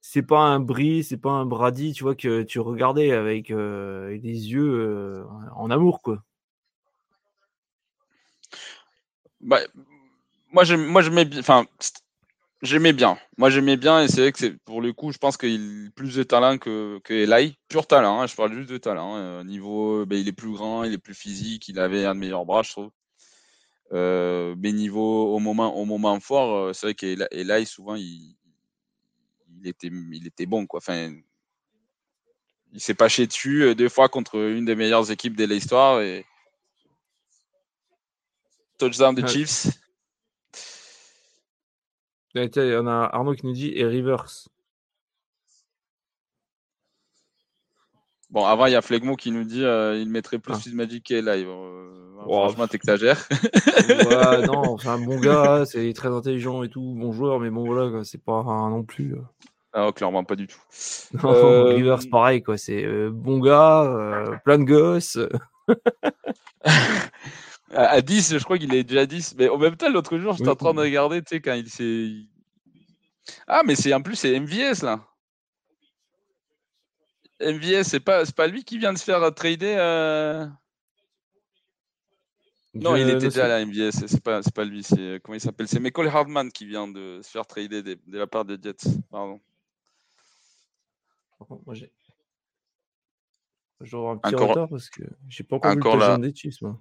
[0.00, 4.18] c'est pas un Brie, c'est pas un Brady, tu vois, que tu regardais avec euh,
[4.18, 5.24] des yeux euh,
[5.56, 6.22] en amour, quoi.
[9.40, 9.60] Bah,
[10.52, 11.40] moi, moi, j'aimais bien.
[11.40, 11.66] Enfin,
[12.62, 13.18] j'aimais bien.
[13.38, 15.90] Moi, j'aimais bien, et c'est vrai que c'est pour le coup, je pense qu'il a
[15.96, 17.56] plus de talent que, que Eli.
[17.68, 19.14] Pur talent, hein, je parle juste de talent.
[19.16, 19.44] Hein.
[19.44, 22.44] niveau, ben, il est plus grand, il est plus physique, il avait un de meilleurs
[22.46, 22.90] bras, je trouve.
[23.94, 28.36] Euh, mais niveau au moment, au moment fort, euh, c'est vrai qu'Eli, souvent, il,
[29.56, 30.66] il, était, il était bon.
[30.66, 30.78] Quoi.
[30.78, 31.14] Enfin,
[32.72, 36.00] il s'est pas chié dessus euh, deux fois contre une des meilleures équipes de l'histoire.
[36.00, 36.26] Et...
[38.78, 39.68] Touchdown de Chiefs.
[42.34, 44.48] Il y en a Arnaud qui nous dit et Rivers.
[48.34, 50.70] Bon, avant, il y a Flegmo qui nous dit euh, il mettrait plus ah.
[50.74, 51.46] Magic et live.
[51.48, 53.28] Euh, franchement, t'exagères.
[53.88, 57.64] ouais, non, c'est un bon gars, c'est très intelligent et tout, bon joueur, mais bon,
[57.64, 59.14] voilà, c'est pas un non plus.
[59.14, 59.20] Euh.
[59.72, 60.58] Ah, clairement, pas du tout.
[61.22, 62.58] Rivers, pareil, quoi.
[62.58, 65.18] C'est bon gars, plein de gosses.
[67.76, 69.34] À 10, je crois qu'il est déjà 10.
[69.36, 71.68] Mais en même temps, l'autre jour, j'étais en train de regarder, tu sais, quand il
[71.68, 72.12] s'est.
[73.48, 75.00] Ah, mais c'est en plus, c'est MVS là.
[77.52, 79.76] MVS, c'est pas, pas lui qui vient de se faire trader.
[79.78, 80.46] Euh...
[82.74, 84.82] Non, il était déjà à la MVS, c'est pas, pas lui.
[84.82, 88.26] C'est, comment il s'appelle C'est Michael Hardman qui vient de se faire trader de, la
[88.26, 88.88] part des Jets.
[89.10, 89.40] Pardon.
[91.48, 91.92] Moi, j'ai.
[93.80, 94.48] J'aurai un petit encore...
[94.48, 96.80] retard parce que j'ai pas encore, encore vu le des Chiefs, moi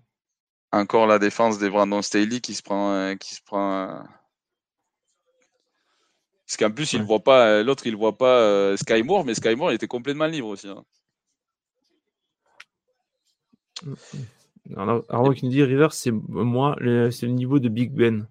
[0.74, 2.92] encore la défense des Brandon Staley qui se prend.
[2.94, 4.00] Euh, qui se prend euh,
[6.46, 9.56] parce qu'en plus, il voit pas, euh, l'autre, il voit pas Sky Moore, mais Sky
[9.56, 10.68] Moore, il était complètement libre aussi.
[10.68, 10.84] Hein.
[14.76, 16.76] Alors, qui nous dit River, c'est moi,
[17.12, 18.28] c'est le niveau de Big Ben.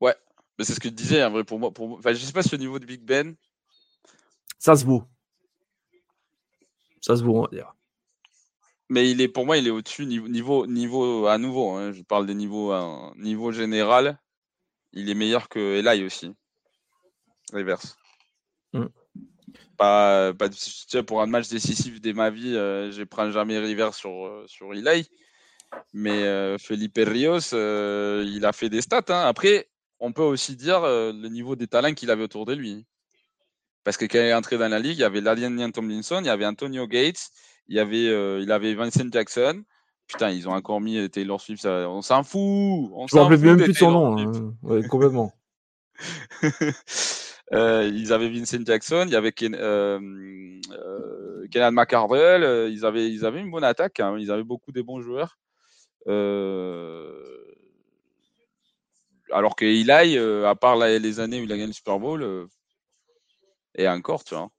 [0.00, 0.14] Ouais,
[0.58, 1.70] mais c'est ce que je disais, en vrai, pour moi.
[1.70, 3.34] Pour Enfin, je sais pas si le niveau de Big Ben.
[4.58, 5.04] Ça se vaut.
[7.00, 7.74] Ça se vaut, on va dire
[8.92, 11.70] mais il est pour moi, il est au-dessus niveau, niveau, à nouveau.
[11.70, 12.74] Hein, je parle des niveaux
[13.16, 14.20] niveau général.
[14.92, 16.34] Il est meilleur que Eli aussi.
[17.52, 17.96] Reverse.
[18.72, 18.86] Mm.
[19.76, 20.48] Pas, pas
[21.06, 24.72] pour un match décisif de ma vie, euh, je prends jamais River sur, euh, sur
[24.72, 25.08] Eli.
[25.92, 29.04] Mais euh, Felipe Rios, il a fait des stats.
[29.08, 29.26] Hein.
[29.26, 29.68] Après,
[30.00, 32.86] on peut aussi dire le niveau des talents qu'il avait autour de lui.
[33.84, 36.26] Parce que quand il est entré dans la ligue, il y avait Ladian Tomlinson, il
[36.26, 37.30] y avait Antonio Gates,
[37.68, 39.62] il y avait, euh, il avait Vincent Jackson.
[40.06, 41.62] Putain, ils ont encore mis Taylor Swift.
[41.62, 41.88] Ça...
[41.88, 42.90] On s'en fout.
[42.92, 44.18] On Je me rappelle même plus de son nom.
[44.18, 44.54] Hein.
[44.62, 45.32] Ouais, complètement.
[47.52, 49.98] euh, ils avaient Vincent Jackson, il y avait Ken, euh,
[50.70, 51.46] euh.
[51.54, 54.00] Euh, ils, avaient, ils avaient une bonne attaque.
[54.00, 54.16] Hein.
[54.18, 55.38] Ils avaient beaucoup de bons joueurs.
[59.30, 62.48] alors que Eli, à part les années où il a gagné le Super Bowl,
[63.74, 64.50] et encore, tu vois.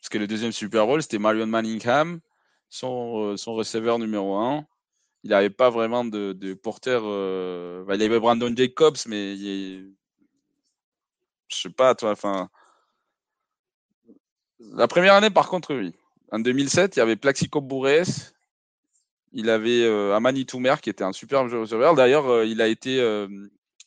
[0.00, 2.20] Parce que le deuxième Super Bowl, c'était Marion Manningham
[2.70, 4.66] son, son receveur numéro 1.
[5.24, 7.02] Il n'avait pas vraiment de, de porteur.
[7.94, 9.94] Il avait Brandon Jacobs, mais il.
[11.52, 12.14] Je sais pas, toi.
[14.58, 15.94] La première année, par contre, oui.
[16.30, 18.30] En 2007, il y avait Plaxico Bourres.
[19.32, 21.94] Il avait euh, Amani Toumer, qui était un super receveur.
[21.94, 22.96] D'ailleurs, euh, il a été,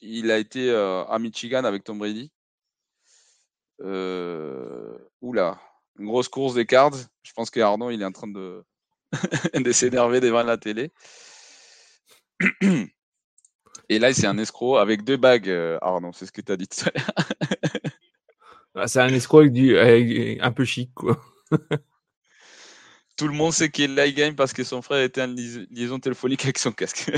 [0.01, 2.31] il a été à Michigan avec Tom Brady.
[3.79, 5.59] oula,
[5.99, 6.95] une grosse course des cards.
[7.23, 8.63] Je pense qu'Arnaud, il est en train de,
[9.53, 10.91] de s'énerver devant la télé.
[13.89, 16.57] Et là, c'est un escroc avec deux bagues, euh, Arnaud, c'est ce que tu as
[16.57, 17.11] dit tout à l'heure.
[18.77, 21.17] Ah, c'est un escroc avec, du, un peu chic, quoi.
[23.15, 25.33] Tout le monde sait qu'il est game parce que son frère était en
[25.71, 27.09] liaison téléphonique avec son casque.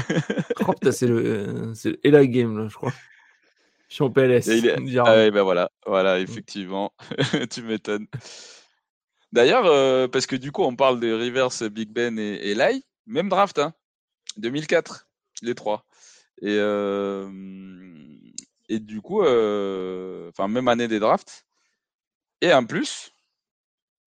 [0.68, 2.93] oh, c'est le, le game, là, je crois.
[3.89, 4.47] Je suis en PLS.
[5.03, 6.93] Ah ben voilà, voilà, effectivement.
[7.49, 8.05] tu m'étonnes.
[9.32, 12.55] D'ailleurs, euh, parce que du coup, on parle de Rivers, Big Ben et, et
[13.07, 13.74] même draft, hein,
[14.38, 15.07] 2004,
[15.41, 15.86] les trois.
[16.41, 16.57] Et,
[18.69, 21.45] et du coup, enfin, même année des drafts.
[22.41, 23.11] Et en plus,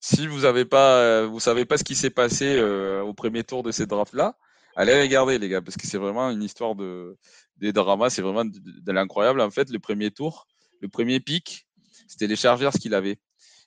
[0.00, 3.72] si vous avez pas, vous savez pas ce qui s'est passé au premier tour de
[3.72, 4.36] ces drafts là,
[4.76, 7.16] allez regarder les gars, parce que c'est vraiment une histoire de
[7.60, 9.40] des dramas, c'est vraiment de, l'incroyable.
[9.40, 10.46] En fait, le premier tour,
[10.80, 11.66] le premier pic,
[12.08, 13.18] c'était les Chargers qu'il avait.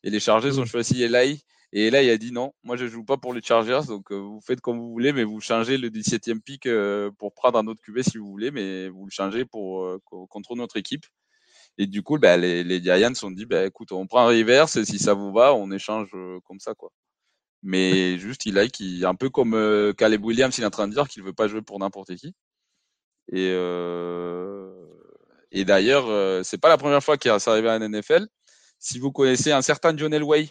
[0.04, 1.46] Et les Chargers ont choisi Eli.
[1.76, 4.40] Et Eli a dit non, moi je joue pas pour les Chargers, donc euh, vous
[4.42, 7.82] faites comme vous voulez, mais vous changez le 17e pic euh, pour prendre un autre
[7.82, 10.00] QB si vous voulez, mais vous le changez pour euh,
[10.30, 11.06] contre notre équipe.
[11.80, 14.76] Et du coup, bah, les, les, Giants ont dit, bah, écoute, on prend un reverse,
[14.78, 16.12] et si ça vous va, on échange
[16.46, 16.92] comme ça, quoi.
[17.64, 20.94] Mais juste, il a qui, un peu comme Caleb Williams, il est en train de
[20.94, 22.36] dire qu'il veut pas jouer pour n'importe qui.
[23.32, 24.72] Et, euh,
[25.52, 28.28] et d'ailleurs, euh, c'est pas la première fois qu'il s'est arrivé à un NFL.
[28.80, 30.50] Si vous connaissez un certain John Elway,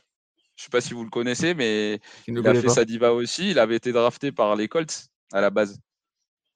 [0.56, 3.50] je sais pas si vous le connaissez, mais il a fait sa diva aussi.
[3.50, 5.80] Il avait été drafté par les Colts à la base.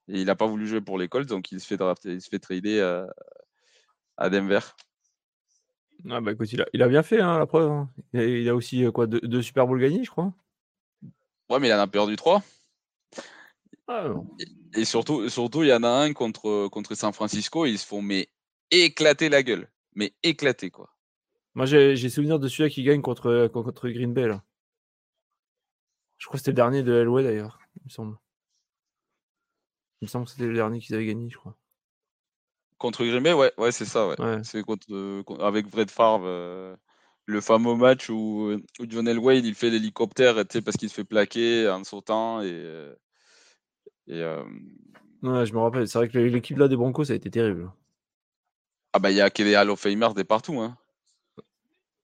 [0.09, 2.21] Et il n'a pas voulu jouer pour les Colts, donc il se fait drafter, il
[2.21, 3.07] se fait trader à,
[4.17, 4.61] à Denver.
[6.09, 7.71] Ah bah écoute, il a, il a bien fait, hein, la preuve.
[7.71, 7.91] Hein.
[8.13, 10.33] Il, a, aussi euh, quoi, deux, Super Bowl gagnés, je crois.
[11.51, 12.43] Ouais, mais il en a perdu trois.
[13.89, 14.09] Ah,
[14.75, 18.03] et, surtout, surtout, il y en a un contre, contre San Francisco, ils se font
[18.03, 18.29] mais
[18.71, 19.71] éclater la gueule.
[19.95, 20.96] Mais éclater, quoi.
[21.57, 24.29] Moi, j'ai souvenir de celui-là qui gagne contre, contre Green Bay.
[24.29, 24.45] Là.
[26.19, 28.17] Je crois que c'était le dernier de Elway d'ailleurs, il me semble.
[30.03, 31.57] Il me semble que c'était le dernier qu'ils avaient gagné, je crois.
[32.77, 34.17] Contre Green Bay, ouais, ouais c'est ça, ouais.
[34.45, 34.87] C'est contre,
[35.41, 36.77] avec Fred Favre, euh,
[37.25, 41.71] le fameux match où, où John Elway il fait l'hélicoptère parce qu'il se fait plaquer
[41.71, 42.95] en sautant et, euh,
[44.09, 44.23] et,
[45.23, 45.89] Ouais, je me rappelle.
[45.89, 47.73] C'est vrai que l'équipe là des Broncos, ça a été terrible.
[48.93, 50.61] Ah bah il y a des Hall of Famers des partout.
[50.61, 50.77] Hein.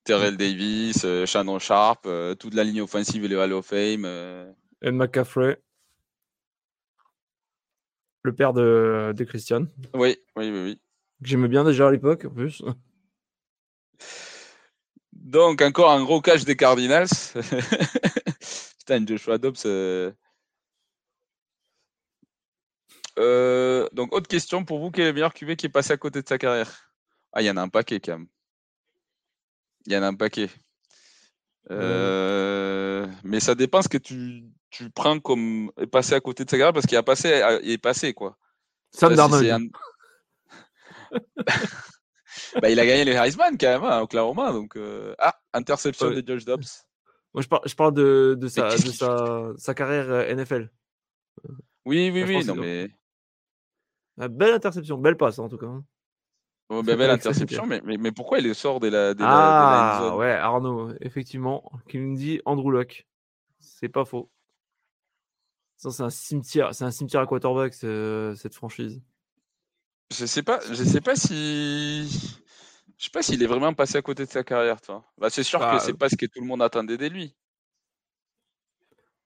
[0.03, 4.03] Terrell Davis, euh, Shannon Sharp, euh, toute la ligne offensive et le Hall of Fame.
[4.05, 4.51] Euh.
[4.81, 5.61] Ed McCaffrey.
[8.23, 9.67] Le père de, de Christian.
[9.93, 10.81] Oui, oui, oui, oui.
[11.21, 12.61] J'aimais bien déjà à l'époque en plus.
[15.11, 17.07] Donc encore un gros cash des Cardinals.
[18.79, 19.65] Putain, Joshua Dobbs,
[23.19, 25.97] euh, donc, autre question pour vous, quel est le meilleur QB qui est passé à
[25.97, 26.91] côté de sa carrière
[27.31, 28.27] Ah, il y en a un paquet, Cam.
[29.85, 30.49] Il y en a un paquet.
[31.71, 36.57] Euh, mais ça dépend ce que tu, tu prends comme passé à côté de sa
[36.57, 38.37] carrière parce qu'il a passé, il est passé quoi.
[38.91, 39.71] Sam Darnold.
[42.61, 44.51] bah, il a gagné les Heisman quand même, hein, Oklahoma.
[44.51, 46.85] Donc, euh, ah, interception de Josh Dobbs.
[47.33, 50.69] Moi, je, je parle de, de, sa, de sa, sa, carrière NFL.
[51.85, 52.89] Oui, oui, oui, non mais.
[54.19, 55.65] Ah, belle interception, belle passe en tout cas.
[55.65, 55.83] Hein.
[56.79, 61.71] Oh, belle interception, mais, mais, pourquoi il sort de la, de ah, ouais, Arnaud, effectivement,
[61.87, 63.07] qui nous dit Andrew Luck.
[63.59, 64.29] C'est pas faux.
[65.77, 69.01] C'est un cimetière, c'est un cimetière à quarterback cette franchise.
[70.11, 72.07] Je sais pas, je sais pas si,
[72.97, 75.03] je sais pas s'il est vraiment passé à côté de sa carrière, toi.
[75.17, 77.35] Bah, c'est sûr que bah, c'est pas ce que tout le monde attendait de lui.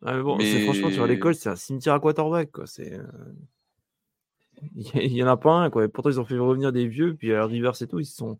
[0.03, 2.67] Ah, mais bon, franchement sur l'école, c'est un cimetière à quarterback, quoi.
[2.67, 3.03] C'est euh,
[4.95, 5.87] il y en a pas un, quoi.
[5.87, 8.39] pourtant, ils ont fait revenir des vieux, puis à Rivers et tout, ils se sont.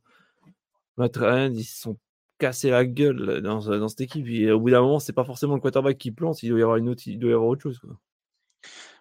[1.00, 1.98] Ils se sont
[2.40, 4.28] cassés la gueule dans, dans cette équipe.
[4.28, 6.64] Et au bout d'un moment, c'est pas forcément le quarterback qui plante, il doit y
[6.64, 7.80] avoir, une autre, il doit y avoir autre chose.
[7.80, 7.98] Quoi.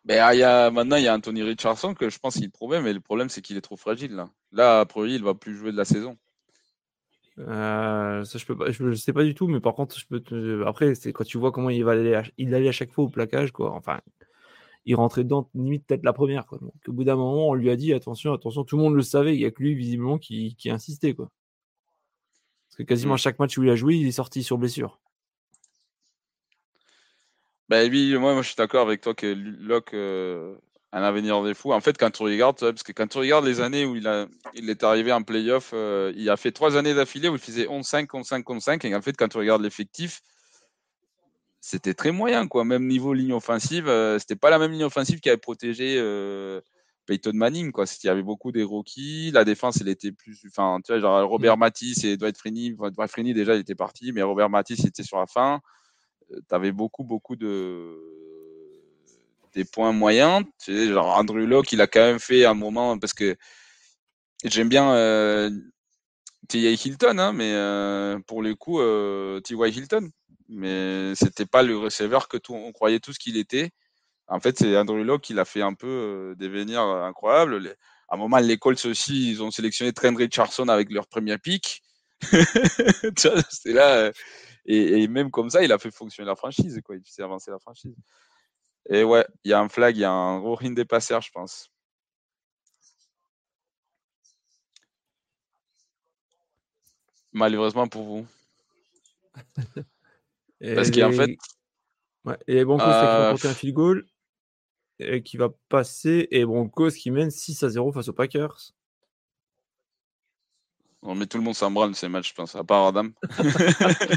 [0.05, 2.51] Ben, ah, il y a, maintenant, il y a Anthony Richardson que je pense qu'il
[2.51, 4.15] problème, mais le problème, c'est qu'il est trop fragile.
[4.15, 6.17] Là, là a priori, il va plus jouer de la saison.
[7.39, 10.65] Euh, ça, je peux pas, je, sais pas du tout, mais par contre, je peux
[10.67, 13.09] après, c'est quand tu vois comment il va aller, il allait à chaque fois au
[13.09, 13.73] plaquage, quoi.
[13.73, 14.01] Enfin,
[14.87, 16.47] il rentrait dedans limite peut-être la première.
[16.47, 16.59] Quoi.
[16.59, 19.03] Donc, au bout d'un moment, on lui a dit attention, attention, tout le monde le
[19.03, 21.13] savait, il n'y a que lui visiblement qui, qui insistait.
[21.13, 21.29] Quoi.
[22.69, 23.19] Parce que quasiment mmh.
[23.19, 25.01] chaque match où il a joué, il est sorti sur blessure.
[27.69, 30.55] Bah oui, moi, moi je suis d'accord avec toi que Locke euh,
[30.93, 31.73] a un avenir des fous.
[31.73, 34.29] En fait, quand tu regardes, parce que quand tu regardes les années où il, a,
[34.55, 37.67] il est arrivé en playoff, euh, il a fait trois années d'affilée où il faisait
[37.67, 38.87] 11-5, 11-5, 11-5.
[38.87, 40.23] Et en fait, quand tu regardes l'effectif,
[41.67, 42.65] c'était très moyen, quoi.
[42.65, 46.61] Même niveau ligne offensive, euh, c'était pas la même ligne offensive qui avait protégé euh,
[47.07, 47.87] Peyton Manning, quoi.
[48.05, 49.33] Il y avait beaucoup des rookies.
[49.33, 50.41] La défense, elle était plus.
[50.47, 51.61] Enfin, tu vois, genre Robert mm.
[51.61, 52.77] Matisse et Dwight Freeney.
[52.77, 55.61] Dwight Freeney, déjà, il était parti, mais Robert Matisse, il était sur la fin.
[56.31, 57.99] Euh, tu avais beaucoup, beaucoup de.
[59.53, 60.45] des points moyens.
[60.65, 63.37] Tu sais, genre Andrew Locke, il a quand même fait un moment, parce que
[64.45, 65.51] j'aime bien.
[66.49, 66.87] T.Y.
[66.87, 68.79] Hilton, hein, mais pour le coup,
[69.41, 69.77] T.Y.
[69.77, 70.11] Hilton,
[70.49, 73.71] mais c'était pas le receveur que tout, on croyait tous qu'il était.
[74.29, 77.77] En fait, c'est Andrew Locke qui l'a fait un peu euh, devenir incroyable.
[78.09, 81.83] à un moment, les Colts aussi, ils ont sélectionné Trent Richardson avec leur premier pick.
[83.67, 83.97] là.
[83.97, 84.13] Euh,
[84.67, 86.97] et, même comme ça, il a fait fonctionner la franchise, quoi.
[86.97, 87.95] Il fait avancer la franchise.
[88.91, 91.23] Et ouais, il y a un flag, il y a un gros ring des passeurs,
[91.23, 91.71] je pense.
[97.33, 98.27] Malheureusement pour vous.
[100.61, 101.37] Parce qu'en fait.
[102.25, 104.07] Ouais, et les Broncos qui vont porter un field goal
[104.99, 108.73] et qui va passer et Broncos qui mène 6 à 0 face aux Packers.
[111.03, 113.11] On met tout le monde s'en branle ces matchs, je pense, à part Adam.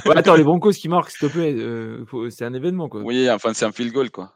[0.05, 3.01] ouais, attends, les Broncos qui marquent, s'il te plaît, euh, c'est un événement, quoi.
[3.01, 4.33] Oui, enfin, c'est un field goal, quoi.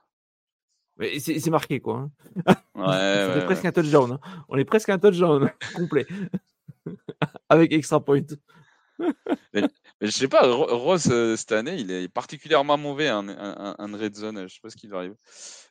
[0.99, 2.09] C'est marqué, quoi.
[2.45, 2.55] Hein.
[2.75, 2.83] Ouais,
[3.33, 4.11] On est presque un touchdown.
[4.11, 4.43] Hein.
[4.49, 6.05] On est presque un touchdown complet.
[7.49, 8.21] Avec extra point.
[10.07, 14.47] Je sais pas, Ross, euh, cette année, il est particulièrement mauvais en, red zone.
[14.47, 15.15] Je sais pas ce qui lui arrive.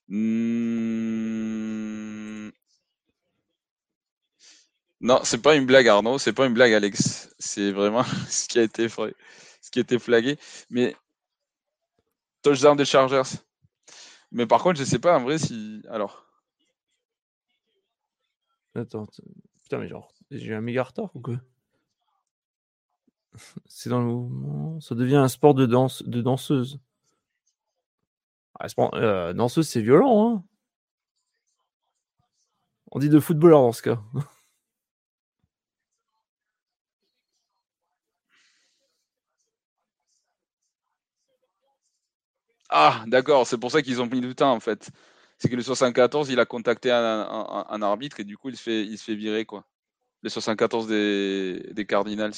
[0.08, 1.22] Hmm.
[5.00, 6.18] Non, c'est pas une blague, Arnaud.
[6.18, 7.34] C'est pas une blague, Alex.
[7.38, 10.38] C'est vraiment ce qui a été, ce qui a été flagué.
[10.70, 10.96] Mais
[12.42, 13.38] touchdown des Chargers.
[14.30, 15.82] Mais par contre, je sais pas en vrai si.
[15.90, 16.26] Alors.
[18.74, 19.06] Attends,
[19.62, 21.36] putain, mais genre, j'ai un méga retard ou quoi?
[23.66, 24.80] C'est dans le mouvement.
[24.80, 26.78] Ça devient un sport de danse, de danseuse.
[28.58, 30.44] Ah, euh, danseuse, c'est violent, hein
[32.92, 34.00] On dit de footballeur dans ce cas.
[42.74, 44.90] Ah, d'accord, c'est pour ça qu'ils ont mis du temps en fait.
[45.38, 48.84] C'est que le 74, il a contacté un, arbitre et du coup, il se fait,
[48.86, 49.66] il se fait virer quoi.
[50.22, 52.32] Le 74 des, des Cardinals.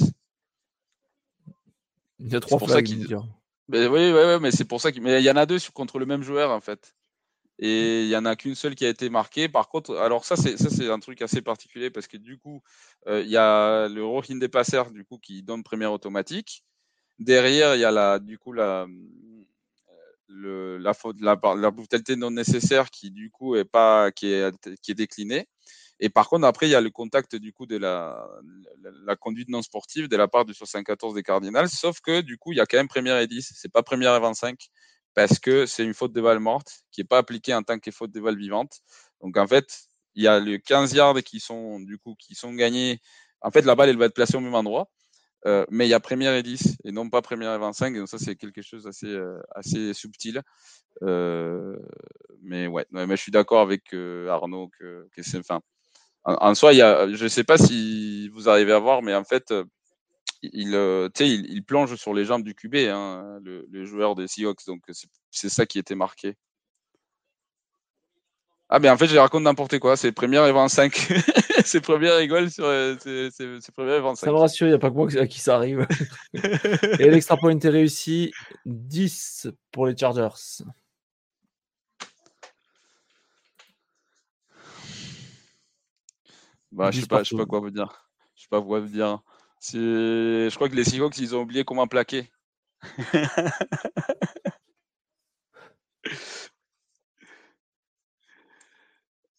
[2.24, 3.14] Il y a trois flags, qu
[3.68, 5.98] mais, oui, oui, mais c'est pour ça qu'il mais il y en a deux contre
[5.98, 6.94] le même joueur en fait.
[7.58, 9.48] Et il y en a qu'une seule qui a été marquée.
[9.48, 12.62] Par contre, alors ça c'est ça c'est un truc assez particulier parce que du coup,
[13.06, 16.64] euh, il y a le Rohin des passeurs du coup qui donne première automatique.
[17.18, 18.86] Derrière, il y a la du coup la
[20.28, 24.78] le, la, faute, la, la brutalité non nécessaire qui du coup est pas qui est,
[24.82, 25.46] qui est déclinée.
[26.01, 28.28] Et par contre, après, il y a le contact du coup de la,
[29.07, 32.53] la, conduite non sportive de la part du 74 des Cardinals, sauf que du coup,
[32.53, 34.59] il y a quand même première et 10, c'est pas première et 25,
[35.14, 37.90] parce que c'est une faute de balle morte qui est pas appliquée en tant que
[37.90, 38.80] faute de balle vivante.
[39.22, 39.84] Donc en fait,
[40.14, 43.01] il y a les 15 yards qui sont du coup qui sont gagnés.
[43.40, 44.90] En fait, la balle elle va être placée au même endroit,
[45.47, 47.95] euh, mais il y a première et 10 et non pas première et 25.
[47.95, 50.42] Et donc ça, c'est quelque chose d'assez euh, assez subtil.
[51.03, 51.76] Euh,
[52.42, 55.38] mais ouais, mais je suis d'accord avec Arnaud que, que c'est.
[55.38, 55.61] Enfin,
[56.24, 59.52] en, soi, je ne sais pas si vous arrivez à voir, mais en fait,
[60.42, 60.74] il,
[61.20, 64.66] il, il plonge sur les jambes du QB, hein, le, joueur des Seahawks.
[64.66, 64.82] Donc
[65.30, 66.36] c'est ça qui était marqué.
[68.70, 69.96] Ah, mais en fait, je raconte n'importe quoi.
[69.96, 70.92] C'est première et 25.
[71.64, 72.64] c'est première et sur.
[72.64, 74.26] Euh, c'est première et 25.
[74.26, 75.86] Ça me rassure, il n'y a pas que moi à qui ça arrive.
[76.34, 78.32] et l'extra point est réussi.
[78.64, 80.64] 10 pour les Chargers.
[86.74, 88.10] Bah, je sais pas, je sais pas quoi vous dire.
[88.34, 89.20] Je sais pas quoi vous dire.
[89.62, 92.28] Je crois que les Seahawks, ils ont oublié comment plaquer.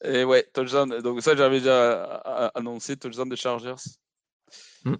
[0.03, 1.01] Et ouais, touchdown.
[1.01, 2.03] Donc ça, j'avais déjà
[2.55, 3.75] annoncé touchdown des Chargers.
[4.85, 4.95] Mm.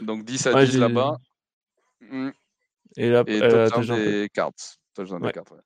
[0.00, 1.18] Donc 10 à 10 là-bas.
[2.00, 2.30] Mm.
[2.96, 4.52] Et, là, Et euh, touchdown des Cards.
[4.94, 5.28] Touchdown ouais.
[5.28, 5.60] des cartes, ouais.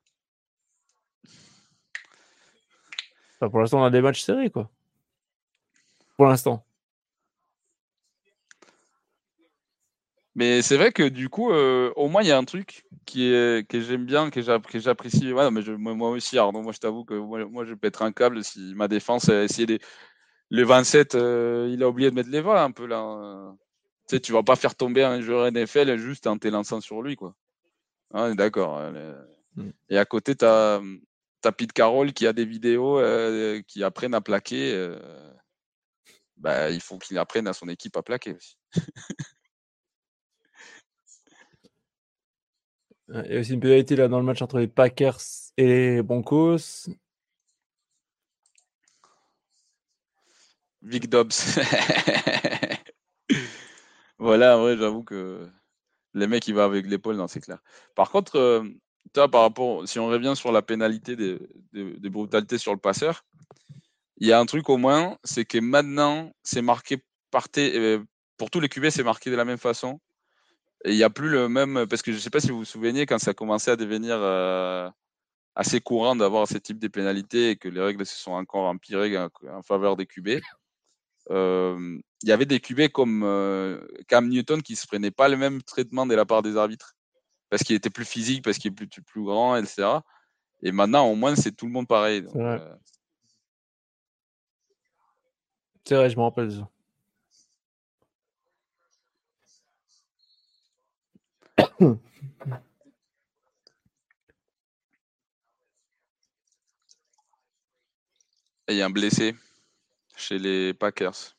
[3.35, 4.69] Enfin, pour l'instant, on a des matchs serrés, quoi.
[6.19, 6.65] Pour l'instant.
[10.35, 13.31] Mais c'est vrai que du coup, euh, au moins, il y a un truc qui
[13.31, 15.31] est, que j'aime bien, que j'apprécie.
[15.31, 18.43] Ouais, mais moi, aussi, Arnaud, moi, je t'avoue que moi, je peux être un câble
[18.43, 19.79] si ma défense a essayé les,
[20.49, 23.55] les 27, euh, il a oublié de mettre les voix un peu là.
[24.09, 27.15] Tu sais, tu vas pas faire tomber un joueur NFL juste en t'élançant sur lui,
[27.15, 27.33] quoi.
[28.13, 28.77] Ah, d'accord.
[28.77, 28.91] Hein,
[29.55, 29.69] mm.
[29.87, 30.81] Et à côté, tu as,
[31.45, 34.73] as, Pete Carroll qui a des vidéos euh, qui apprennent à plaquer.
[36.39, 38.57] Bah, il faut qu'il apprenne à son équipe à plaquer aussi.
[43.09, 45.19] Il y a aussi une pénalité là dans le match entre les Packers
[45.57, 46.89] et les Broncos.
[50.81, 51.29] Vic Dobbs.
[54.19, 55.49] voilà, j'avoue que
[56.13, 57.59] les mecs, ils vont avec l'épaule, non, c'est clair.
[57.95, 58.63] Par contre, euh,
[59.13, 61.39] toi, par rapport, si on revient sur la pénalité des,
[61.73, 63.25] des, brutalités sur le passeur,
[64.19, 68.03] il y a un truc au moins, c'est que maintenant, c'est marqué par euh,
[68.37, 69.99] pour tous les QB, c'est marqué de la même façon.
[70.85, 71.85] Et il n'y a plus le même.
[71.89, 73.75] Parce que je ne sais pas si vous vous souvenez, quand ça a commencé à
[73.75, 74.89] devenir euh,
[75.55, 79.17] assez courant d'avoir ce type de pénalités et que les règles se sont encore empirées
[79.17, 80.39] en, faveur des QB,
[81.31, 85.29] euh, il y avait des QB comme euh, Cam Newton qui ne se prenaient pas
[85.29, 86.95] le même traitement de la part des arbitres.
[87.49, 89.87] Parce qu'il était plus physique, parce qu'il est plus, plus grand, etc.
[90.61, 92.25] Et maintenant, au moins, c'est tout le monde pareil.
[95.89, 96.51] C'est je me rappelle
[108.67, 109.35] il y a un blessé
[110.15, 111.35] chez les Packers.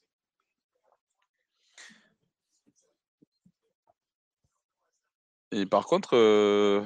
[5.52, 6.82] Et par contre, euh,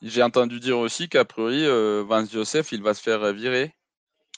[0.00, 3.74] j'ai entendu dire aussi qu'a priori, euh, Vance Joseph, il va se faire virer.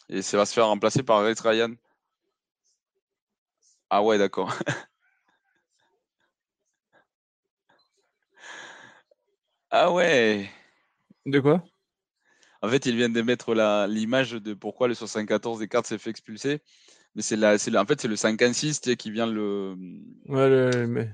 [0.09, 1.75] Et ça va se faire remplacer par Rex Ryan.
[3.95, 4.57] Ah ouais, d'accord.
[9.71, 10.49] ah ouais.
[11.27, 11.63] De quoi?
[12.63, 13.53] En fait, ils viennent de mettre
[13.87, 16.63] l'image de pourquoi le 74 des cartes s'est fait expulser.
[17.15, 19.77] Mais c'est la, en fait, c'est le 56 qui vient le,
[20.25, 21.11] ouais, le,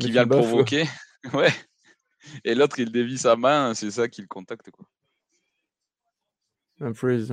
[0.00, 0.86] qui vient le provoquer.
[1.34, 1.52] ouais.
[2.44, 4.70] Et l'autre, il dévie sa main, c'est ça qui le contacte.
[4.70, 4.86] Quoi.
[6.80, 7.30] Un freeze,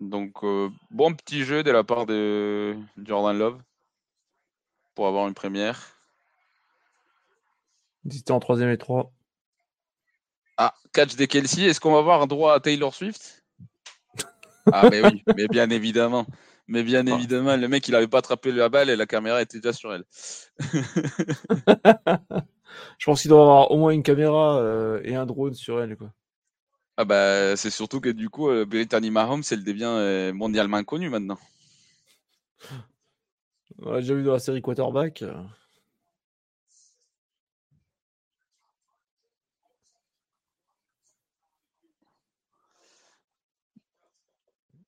[0.00, 3.60] Donc, euh, bon petit jeu de la part de Jordan Love
[4.94, 5.98] pour avoir une première.
[8.10, 9.12] C'était en troisième et trois.
[10.56, 11.64] Ah, catch des Kelsey.
[11.64, 13.44] Est-ce qu'on va avoir droit à Taylor Swift?
[14.70, 16.26] Ah, mais oui, mais bien évidemment.
[16.66, 17.14] Mais bien ah.
[17.14, 19.94] évidemment, le mec, il n'avait pas attrapé la balle et la caméra était déjà sur
[19.94, 20.04] elle.
[22.98, 25.96] Je pense qu'il doit avoir au moins une caméra euh, et un drone sur elle.
[25.96, 26.12] Quoi.
[27.00, 31.08] Ah bah, c'est surtout que du coup, euh, Brittany Mahomes, elle devient euh, mondialement connue
[31.08, 31.38] maintenant.
[33.78, 35.22] On l'a déjà vu dans la série Quarterback.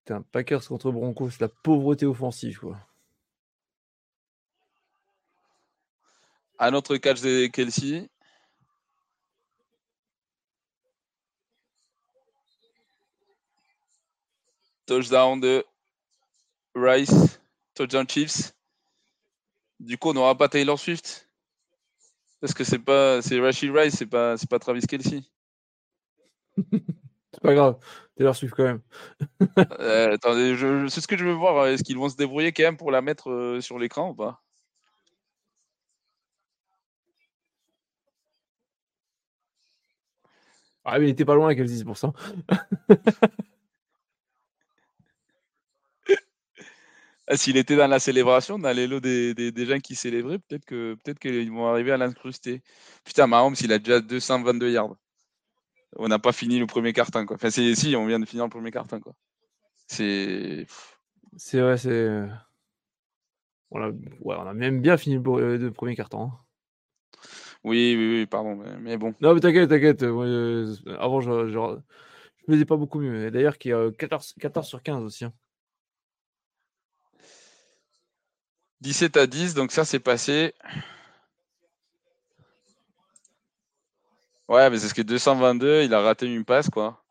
[0.08, 2.76] un Packers contre Broncos, la pauvreté offensive, quoi.
[6.58, 8.08] Un autre catch de Kelsey.
[14.90, 15.64] Touchdown de
[16.74, 17.40] Rice.
[17.76, 18.52] Touchdown Chiefs.
[19.78, 21.30] Du coup, on n'aura pas Taylor Swift.
[22.40, 25.22] Parce que c'est pas c'est Rashid Rice, c'est pas c'est pas Travis Kelsey.
[26.72, 27.78] c'est pas grave.
[28.16, 28.82] Taylor Swift quand même.
[29.78, 30.56] Euh, attendez,
[30.88, 31.68] c'est ce que je veux voir.
[31.68, 34.42] Est-ce qu'ils vont se débrouiller quand même pour la mettre euh, sur l'écran ou pas?
[40.84, 42.12] Ah mais il était pas loin avec 10%.
[47.36, 50.96] s'il était dans la célébration, dans les lots des, des, gens qui célébraient, peut-être que
[51.02, 52.62] peut-être qu'ils vont arriver à l'incruster.
[53.04, 54.96] Putain, Mahomes, il a déjà 222 yards.
[55.96, 57.36] On n'a pas fini le premier carton, quoi.
[57.36, 59.14] Enfin, si, on vient de finir le premier carton, quoi.
[59.86, 60.66] C'est.
[61.36, 62.08] C'est vrai, c'est.
[63.70, 63.88] On a...
[63.90, 65.22] Ouais, on a même bien fini le,
[65.66, 66.24] euh, premier carton.
[66.24, 66.32] Hein.
[67.62, 69.14] Oui, oui, oui, pardon, mais, bon.
[69.20, 70.02] Non, mais t'inquiète, t'inquiète.
[70.02, 71.58] Euh, avant, je, je,
[72.38, 73.30] je faisais pas beaucoup mieux.
[73.30, 75.24] D'ailleurs, qui a 14, 14 sur 15 aussi.
[75.24, 75.32] Hein.
[78.80, 80.54] 17 à 10, donc ça c'est passé.
[84.48, 87.04] Ouais, mais c'est ce que 222, il a raté une passe, quoi.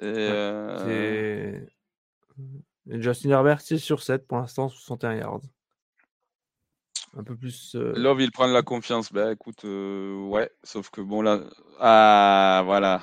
[0.00, 1.60] Et, euh...
[2.88, 5.40] Justin Herbert, 6 sur 7 pour l'instant, 61 yards.
[7.16, 7.74] Un peu plus.
[7.74, 7.92] Euh...
[7.96, 9.12] Love, il prend de la confiance.
[9.12, 11.40] Bah écoute, euh, ouais, sauf que bon là.
[11.80, 13.02] Ah, voilà.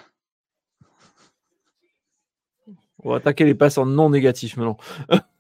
[3.04, 4.78] On va attaquer les passes en non négatif maintenant.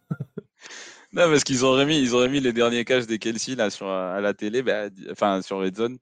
[1.18, 3.90] Non, parce qu'ils auraient mis, ils auraient mis les derniers caches des Kelsey là sur
[3.90, 5.98] à la télé, bah, enfin sur Red Zone,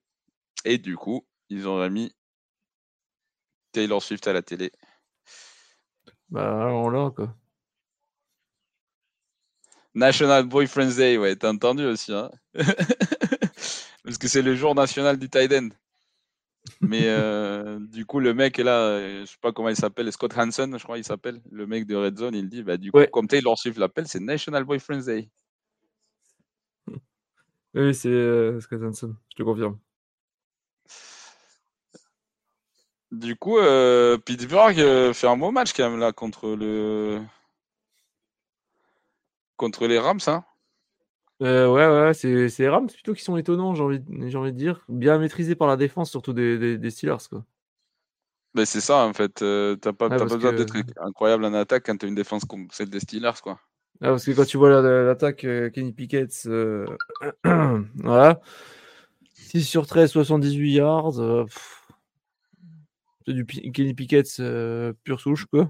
[0.66, 2.14] et du coup, ils auraient mis
[3.72, 4.74] Taylor Swift à la télé.
[6.30, 7.34] Bah on l'a quoi.
[9.94, 12.30] National Boyfriend's Day, ouais, t'as entendu aussi, hein
[14.04, 15.70] Parce que c'est le jour national du tight end.
[16.82, 20.12] Mais euh, du coup, le mec est là, euh, je sais pas comment il s'appelle,
[20.12, 22.92] Scott Hansen, je crois qu'il s'appelle, le mec de Red Zone, il dit, bah, du
[22.92, 25.30] coup, comme Taylor Swift l'appelle, c'est National Boyfriend's Day.
[27.74, 29.78] Oui, c'est euh, Scott Hansen, je te confirme.
[33.12, 33.58] Du coup,
[34.26, 37.22] Pittsburgh fait un bon match quand même là contre le
[39.56, 40.44] contre les Rams, hein.
[41.42, 44.54] Euh, ouais, ouais, c'est c'est les Rams plutôt qui sont étonnants, j'ai envie j'ai envie
[44.54, 44.86] de dire.
[44.88, 47.44] Bien maîtrisés par la défense, surtout des des Steelers, quoi.
[48.54, 52.06] Mais c'est ça, en fait, euh, tu pas besoin d'être incroyable en attaque quand tu
[52.06, 53.60] as une défense comme celle des Steelers, quoi.
[54.02, 56.32] Ah, parce que quand tu vois l'attaque, euh, Kenny Pickett,
[57.44, 58.40] voilà.
[59.34, 61.48] 6 sur 13, 78 yards,
[63.26, 64.42] c'est du Kenny Pickett,
[65.04, 65.70] pure souche, quoi.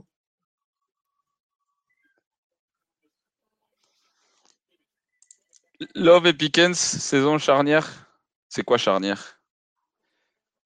[5.95, 8.07] Love et Pickens, saison charnière.
[8.49, 9.39] C'est quoi charnière?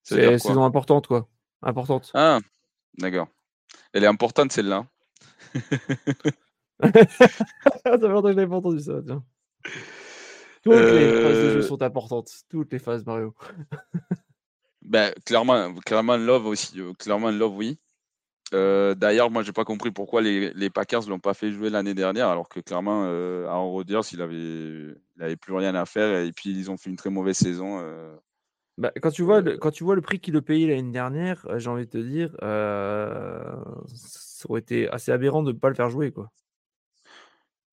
[0.04, 1.28] C'est saison importante, quoi.
[1.62, 2.12] Importante.
[2.14, 2.40] Ah,
[2.98, 3.28] d'accord.
[3.94, 4.86] Elle est importante, celle-là.
[6.82, 8.94] ça fait longtemps que je n'avais pas entendu ça.
[9.06, 9.24] Tiens.
[10.64, 12.30] Toutes les phases de jeu Euh, sont importantes.
[12.50, 13.34] Toutes les phases, Mario.
[14.82, 16.80] Ben, clairement, clairement Love aussi.
[16.80, 17.80] euh, Clairement Love, oui.
[18.54, 21.94] Euh, D'ailleurs, moi, j'ai pas compris pourquoi les, les Packers l'ont pas fait jouer l'année
[21.94, 26.20] dernière, alors que clairement, euh, Aaron Rodgers, il avait, il avait plus rien à faire,
[26.20, 27.80] et puis ils ont fait une très mauvaise saison.
[27.82, 28.16] euh.
[28.78, 31.46] Bah, quand, tu vois le, quand tu vois le prix qu'il a payé l'année dernière,
[31.50, 33.56] euh, j'ai envie de te dire, euh,
[33.94, 36.12] ça aurait été assez aberrant de ne pas le faire jouer.
[36.12, 36.32] Quoi.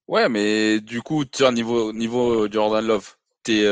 [0.09, 3.65] Ouais, mais du coup, vois, niveau, niveau Jordan Love, t'es,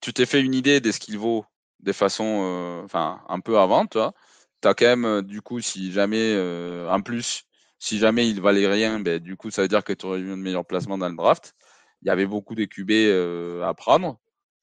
[0.00, 1.44] tu t'es fait une idée de ce qu'il vaut
[1.80, 4.12] de façon, euh, enfin, un peu avant, tu vois.
[4.60, 7.44] T'as quand même, du coup, si jamais, euh, en plus,
[7.78, 10.32] si jamais il valait rien, ben, du coup, ça veut dire que tu aurais eu
[10.32, 11.54] un meilleur placement dans le draft.
[12.02, 14.18] Il y avait beaucoup de QB euh, à prendre.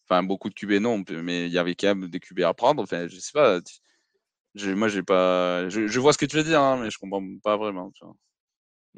[0.07, 2.83] Enfin, beaucoup de QB non, mais il y avait quand même des QB à prendre.
[2.83, 3.61] Enfin, je sais pas.
[3.61, 5.69] tu- moi, j'ai pas.
[5.69, 7.91] Je, vois ce que tu veux dire, hein, mais je comprends pas vraiment.
[7.91, 8.03] Tu.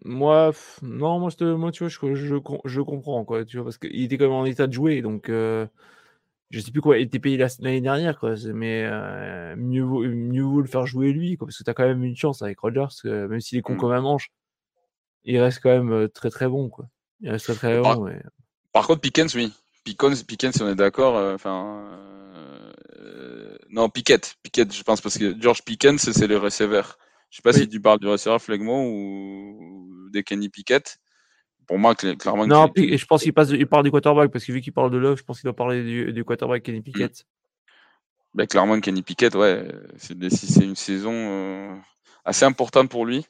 [0.06, 2.36] Moi, non, moi, je moi, tu vois, je,
[2.66, 5.30] je comprends, quoi, tu vois, parce qu'il était quand même en état de jouer, donc
[5.30, 5.68] euh,
[6.50, 10.04] je sais plus quoi, il était payé la- l'année dernière, quoi, mais euh, mieux, vaut,
[10.04, 12.42] mieux vaut le faire jouer lui, quoi, parce que tu as quand même une chance
[12.42, 13.78] avec Rodgers, parce que même s'il est con Mm.
[13.78, 14.32] comme un manche,
[15.26, 16.88] il reste quand même euh, très très bon, quoi.
[17.22, 18.22] Il reste très très Par- bon, ouais.
[18.72, 19.52] Par contre, Pickens, oui.
[19.84, 21.18] Pickens, Pickens, si on est d'accord.
[21.18, 21.84] euh, Enfin,
[22.98, 26.98] euh, non, Pickett, Pickett, je pense parce que George Pickens, c'est le receveur.
[27.30, 27.60] Je sais pas Oui.
[27.62, 29.58] si tu parles du receveur Flegmont ou
[30.08, 30.98] ou des Kenny Pickett.
[31.68, 32.48] Pour moi, cl- clairement.
[32.48, 34.98] Non, je pense qu'il passe, il parle du quarterback, parce que vu qu'il parle de
[34.98, 37.26] Love, je pense qu'il doit parler du, du quarterback Kenny Pickett.
[38.34, 41.76] Ben, clairement, Kenny Pickett, ouais, c'est une saison euh,
[42.24, 43.26] assez importante pour lui.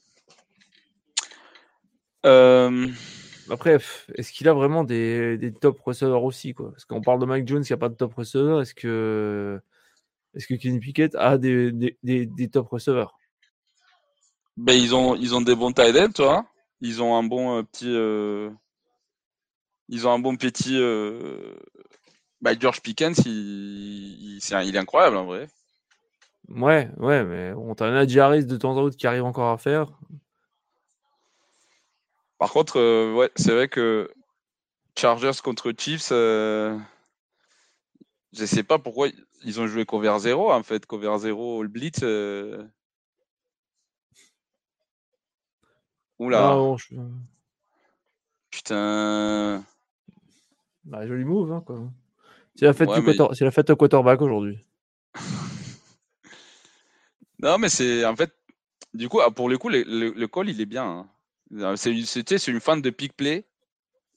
[2.25, 2.87] Euh,
[3.49, 3.77] Après,
[4.15, 6.71] est-ce qu'il a vraiment des, des top receveurs aussi, quoi?
[6.71, 9.59] Parce qu'on parle de Mike Jones qui n'a pas de top receveur, est-ce que,
[10.35, 13.17] est-ce que Kenny Pickett a des, des, des, des top receveurs?
[14.57, 16.45] Ben, ils ont, ils ont des bons tight ends, tu vois.
[16.81, 18.49] Ils ont un bon euh, petit, euh,
[19.89, 20.77] ils ont un bon petit.
[20.79, 21.55] euh,
[22.59, 25.47] George Pickens, il, il, c'est un- il est incroyable en vrai.
[26.49, 29.57] Ouais, ouais, mais on t'en a Harris de temps en temps qui arrive encore à
[29.57, 29.87] faire.
[32.37, 34.09] Par contre, euh, ouais, c'est vrai que
[34.97, 36.77] Chargers contre Chiefs, euh,
[38.33, 39.09] je sais pas pourquoi
[39.43, 41.99] ils ont joué cover 0 en fait, cover 0 All Blitz.
[42.03, 42.63] euh.
[46.19, 46.95] Oula, bon, je-
[48.49, 49.63] putain.
[50.83, 51.79] bah, joli move, hein, quoi.
[52.55, 54.57] C'est la fête, Ouais, du mais- quarter- c'est la fête au quarterback aujourd'hui.
[57.39, 58.33] Non, mais c'est en fait,
[58.95, 61.05] du coup, ah, pour le coup, le, le- le call il est bien.
[61.55, 61.75] hein.
[61.75, 63.45] C'est une- c'est- tu sais, c'est une fan de pick play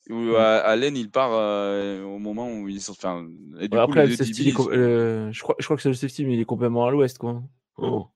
[0.08, 2.92] où euh, Allen il part euh, au moment où ils sont.
[2.92, 3.26] Enfin,
[3.60, 5.64] et du Ouais, coup, après, les le deux safety, DB, il est euh, crois, je
[5.66, 7.42] crois que c'est le safety, mais il est complètement à l'ouest, quoi.
[7.76, 8.08] Oh.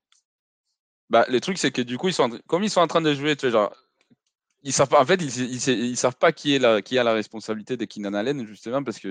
[1.10, 3.14] Bah, le truc, c'est que du coup, ils sont, comme ils sont en train de
[3.14, 3.74] jouer, tu sais, genre,
[4.62, 6.98] ils savent pas, en fait, ils, ils, ils- ils savent pas qui est la, qui
[6.98, 9.08] a la responsabilité de Keenan Allen, justement, parce que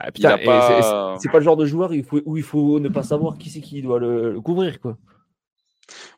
[0.00, 2.88] Ah, pas- c'est- c'est pas le genre de joueur il faut, où il faut ne
[2.88, 4.96] pas savoir qui c'est qui doit le, le couvrir, quoi.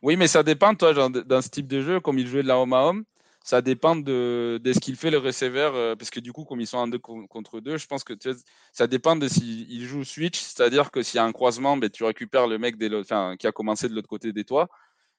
[0.02, 2.48] oui, mais ça dépend, toi, genre, dans ce type de jeu, comme il jouait de
[2.48, 3.04] la homme à homme,
[3.42, 6.60] ça dépend de, de ce qu'il fait le receveur, euh, parce que du coup, comme
[6.60, 8.38] ils sont en deux con- contre deux, je pense que tu sais,
[8.72, 12.04] ça dépend de s'il joue switch, c'est-à-dire que s'il y a un croisement, ben, tu
[12.04, 14.68] récupères le mec des, enfin, qui a commencé de l'autre côté des toits.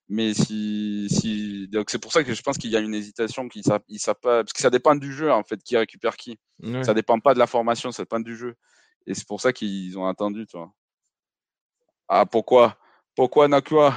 [0.07, 1.67] Mais si, si...
[1.69, 3.99] donc c'est pour ça que je pense qu'il y a une hésitation, qu'ils savent, ils
[3.99, 6.38] savent pas, parce que ça dépend du jeu en fait, qui récupère qui.
[6.61, 6.84] Ouais.
[6.84, 8.55] Ça dépend pas de la formation, ça dépend du jeu.
[9.07, 10.72] Et c'est pour ça qu'ils ont attendu, tu vois.
[12.07, 12.78] Ah pourquoi?
[13.15, 13.95] Pourquoi Nakua?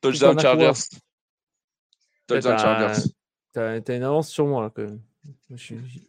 [0.00, 1.00] Touchdown Chargers.
[2.26, 3.08] Touchdown t'as- Chargers.
[3.52, 5.00] T'as t'as une avance sur moi, là, quand même.
[5.50, 6.08] Je suis-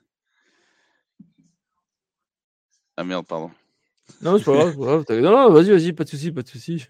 [2.98, 3.52] Ah merde, pardon.
[4.22, 5.22] Non, c'est pas grave, c'est pas grave.
[5.22, 6.88] Non, non, vas-y, vas-y, pas de soucis, pas de soucis.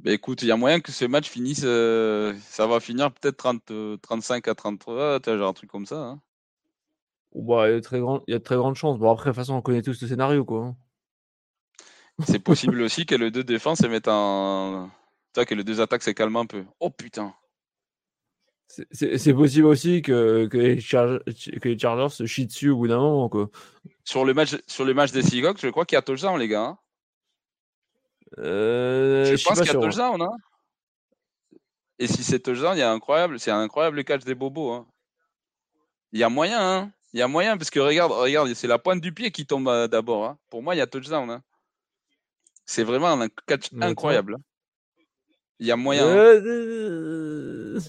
[0.00, 1.62] Ben écoute, il y a moyen que ce match finisse.
[1.64, 5.70] euh, ça va finir peut-être 30, euh, 35 à 33, tu vois, genre un truc
[5.70, 5.96] comme ça.
[6.00, 6.20] hein.
[7.34, 8.22] Bah, il y a de très, grand...
[8.26, 8.98] il y a de très grandes chances.
[8.98, 10.74] Bon, après, de toute façon, on connaît tous le scénario, quoi.
[12.18, 12.24] Hein.
[12.26, 14.88] C'est possible aussi que les deux défenses se mettent en.
[15.34, 16.64] Tu vois, que les deux attaques se calment un peu.
[16.80, 17.34] Oh putain.
[18.90, 21.20] C'est- possible aussi que, que, les Chargers,
[21.60, 23.48] que les Chargers se chient dessus au bout d'un moment, quoi.
[24.04, 26.48] Sur le match, sur le match des Seahawks, je crois qu'il y a touchdown, les
[26.48, 26.62] gars.
[26.64, 26.78] hein.
[28.38, 29.80] Euh, je pense qu'il y a hein.
[29.82, 30.20] touchdown.
[30.22, 30.36] Hein.
[31.98, 34.72] Et si c'est touchdown, il y a incroyable, c'est un incroyable catch des bobos.
[34.72, 34.86] hein.
[36.12, 36.92] Il y a moyen, hein.
[37.14, 39.68] Il y a moyen, parce que regarde, regarde, c'est la pointe du pied qui tombe
[39.68, 40.26] euh, d'abord.
[40.26, 40.38] hein.
[40.50, 41.40] Pour moi, il y a touchdown.
[42.70, 44.34] C'est vraiment un catch incroyable.
[44.34, 44.42] hein.
[45.58, 46.06] Il y a moyen.
[46.06, 46.14] hein.
[46.16, 47.80] Euh,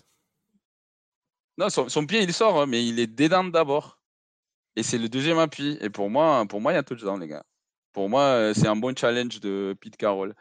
[1.58, 4.00] Non, son, son pied, il sort, hein, mais il est dedans d'abord.
[4.78, 5.78] Et c'est le deuxième appui.
[5.82, 7.44] Et pour moi, pour moi, il y a touchdown, les gars.
[7.92, 10.34] Pour moi, c'est un bon challenge de Pete Carroll.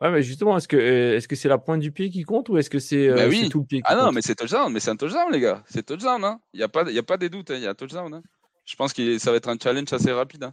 [0.00, 2.58] Ouais, mais justement, est-ce que est-ce que c'est la pointe du pied qui compte ou
[2.58, 3.48] est-ce que c'est bah oui.
[3.48, 5.62] tout le pied qui Ah non, mais c'est touchdown, mais c'est un touchdown, les gars.
[5.68, 6.40] C'est touchdown, hein.
[6.52, 7.56] Il n'y a, pas, y a pas des doutes, hein.
[7.58, 8.12] il y a touchdown.
[8.12, 8.22] Hein.
[8.64, 10.50] Je pense que ça va être un challenge assez rapide.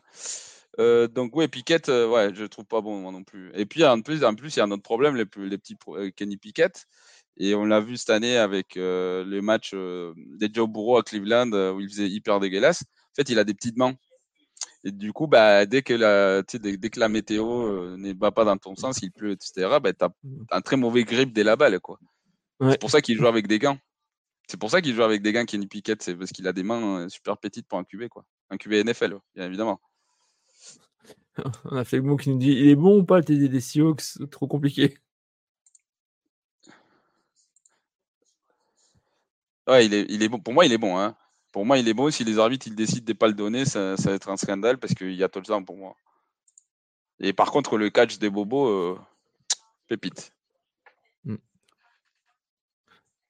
[0.78, 1.08] Hein.
[1.14, 3.52] donc, ouais, Piquet, ouais, je trouve pas bon, moi non plus.
[3.56, 5.78] Et puis, en plus, en plus il y a un autre problème, les, les petits
[6.16, 6.72] Kenny Piquet.
[7.38, 11.80] Et on l'a vu cette année avec le match des Joe Burrow à Cleveland où
[11.80, 12.84] il faisait hyper dégueulasse.
[12.84, 13.96] En fait, il a des petites mains.
[14.84, 18.32] Et du coup, bah, dès, que la, dès, dès que la météo euh, ne va
[18.32, 20.10] pas dans ton sens, il pleut, etc., bah, tu as
[20.52, 21.80] un très mauvais grip dès la balle.
[21.80, 22.00] Quoi.
[22.62, 23.78] C'est pour ça qu'il joue avec des gants.
[24.48, 26.64] C'est pour ça qu'il joue avec des gants Kenny Piquet, c'est parce qu'il a des
[26.64, 28.26] mains euh, super petites pour un QB, quoi.
[28.50, 29.80] Un QB NFL, bien évidemment.
[31.66, 33.62] On a le mot qui nous dit il est bon ou pas le TD des
[33.62, 34.30] Seahawks?
[34.30, 34.98] Trop compliqué.
[39.68, 40.40] Ouais, il est, il est bon.
[40.40, 40.98] Pour moi, il est bon.
[40.98, 41.16] Hein.
[41.52, 42.10] Pour moi, il est bon.
[42.12, 44.78] Si les arbitres ils décident de ne pas le donner, ça, va être un scandale
[44.78, 45.96] parce qu'il y a touchdown pour moi.
[47.20, 49.00] Et par contre, le catch des bobos, euh,
[49.88, 50.34] pépite.
[51.24, 51.36] Hmm.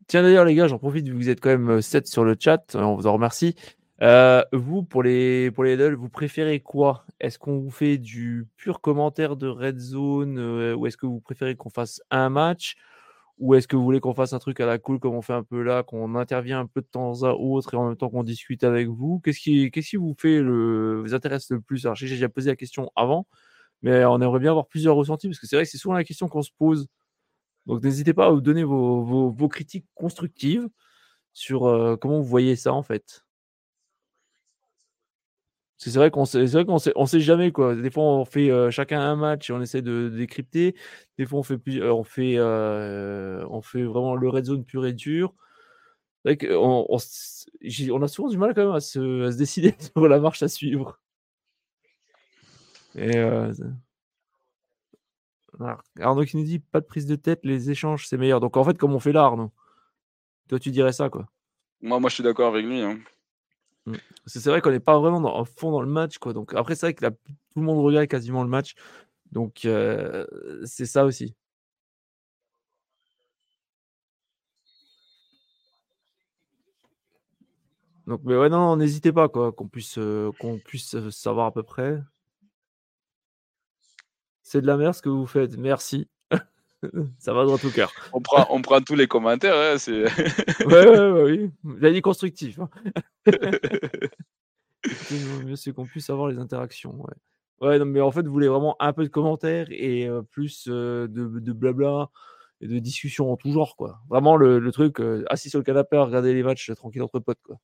[0.08, 2.76] Tiens d'ailleurs les gars, j'en profite, vous êtes quand même 7 euh, sur le chat,
[2.76, 3.56] on vous en remercie.
[4.02, 7.06] Euh, vous, pour les, pour les vous préférez quoi?
[7.20, 10.40] Est-ce qu'on vous fait du pur commentaire de Red Zone
[10.74, 12.76] ou est-ce que vous préférez qu'on fasse un match?
[13.40, 15.34] Ou est-ce que vous voulez qu'on fasse un truc à la cool comme on fait
[15.34, 18.10] un peu là, qu'on intervient un peu de temps à autre et en même temps
[18.10, 19.20] qu'on discute avec vous?
[19.20, 21.86] Qu'est-ce qui, qui vous fait le, vous intéresse le plus?
[21.86, 23.28] Alors, j'ai déjà posé la question avant,
[23.84, 26.04] mais on aimerait bien avoir plusieurs ressentis parce que c'est vrai que c'est souvent la
[26.06, 26.88] question qu'on se pose.
[27.68, 30.68] Donc, n'hésitez pas à vous donner vos, vos, critiques constructives
[31.34, 33.24] sur euh, comment vous voyez ça en fait.
[35.84, 37.76] C'est vrai qu'on sait, vrai qu'on sait, on sait jamais quoi.
[37.76, 40.76] Des fois, on fait euh, chacun un match et on essaie de, décrypter.
[41.18, 44.86] Des fois, on fait plus, on fait, euh, on fait vraiment le red zone pur
[44.86, 45.34] et dur.
[46.24, 50.08] On, on, on, a souvent du mal quand même à se, à se décider sur
[50.08, 51.00] la marche à suivre.
[52.94, 53.52] Et euh,
[56.00, 58.40] Arnaud qui nous dit pas de prise de tête, les échanges c'est meilleur.
[58.40, 59.52] Donc en fait, comme on fait là, Arnaud,
[60.48, 61.26] toi tu dirais ça quoi.
[61.82, 62.82] Moi, moi je suis d'accord avec lui.
[62.82, 63.00] Hein.
[63.86, 63.96] Mmh.
[64.26, 66.18] C'est vrai qu'on n'est pas vraiment dans, fond dans le match.
[66.18, 66.34] Quoi.
[66.34, 67.16] Donc, après, c'est vrai que tout
[67.56, 68.76] le monde regarde quasiment le match.
[69.32, 70.26] Donc, euh,
[70.66, 71.36] c'est ça aussi.
[78.08, 81.52] Donc, mais ouais, non, n'hésitez pas, quoi, qu'on puisse, euh, qu'on puisse euh, savoir à
[81.54, 82.02] peu près.
[84.44, 85.58] C'est de la merde ce que vous faites.
[85.58, 86.08] Merci.
[87.20, 87.92] Ça va droit au cœur.
[88.14, 89.56] On prend, on prend tous les commentaires.
[89.56, 90.04] Hein, c'est...
[90.66, 91.52] ouais, ouais, ouais, oui.
[91.64, 92.60] Vous avez dit constructif.
[92.60, 92.70] Hein.
[95.46, 96.96] mieux c'est qu'on puisse avoir les interactions.
[97.00, 97.68] Ouais.
[97.68, 101.08] ouais, non, mais en fait, vous voulez vraiment un peu de commentaires et plus de,
[101.08, 102.10] de, blabla
[102.62, 104.00] et de discussions en tout genre, quoi.
[104.10, 104.98] Vraiment le, truc
[105.30, 107.58] assis sur le canapé à regarder les matchs tranquille entre potes, quoi.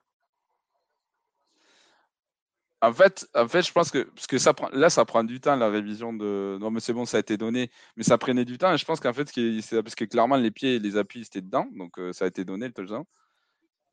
[2.81, 5.39] En fait, en fait, je pense que parce que ça prend, là, ça prend du
[5.39, 6.57] temps la révision de.
[6.59, 8.73] Non, mais c'est bon, ça a été donné, mais ça prenait du temps.
[8.73, 11.41] Et je pense qu'en fait, c'est parce que clairement les pieds et les appuis étaient
[11.41, 13.03] dedans, donc ça a été donné le touchdown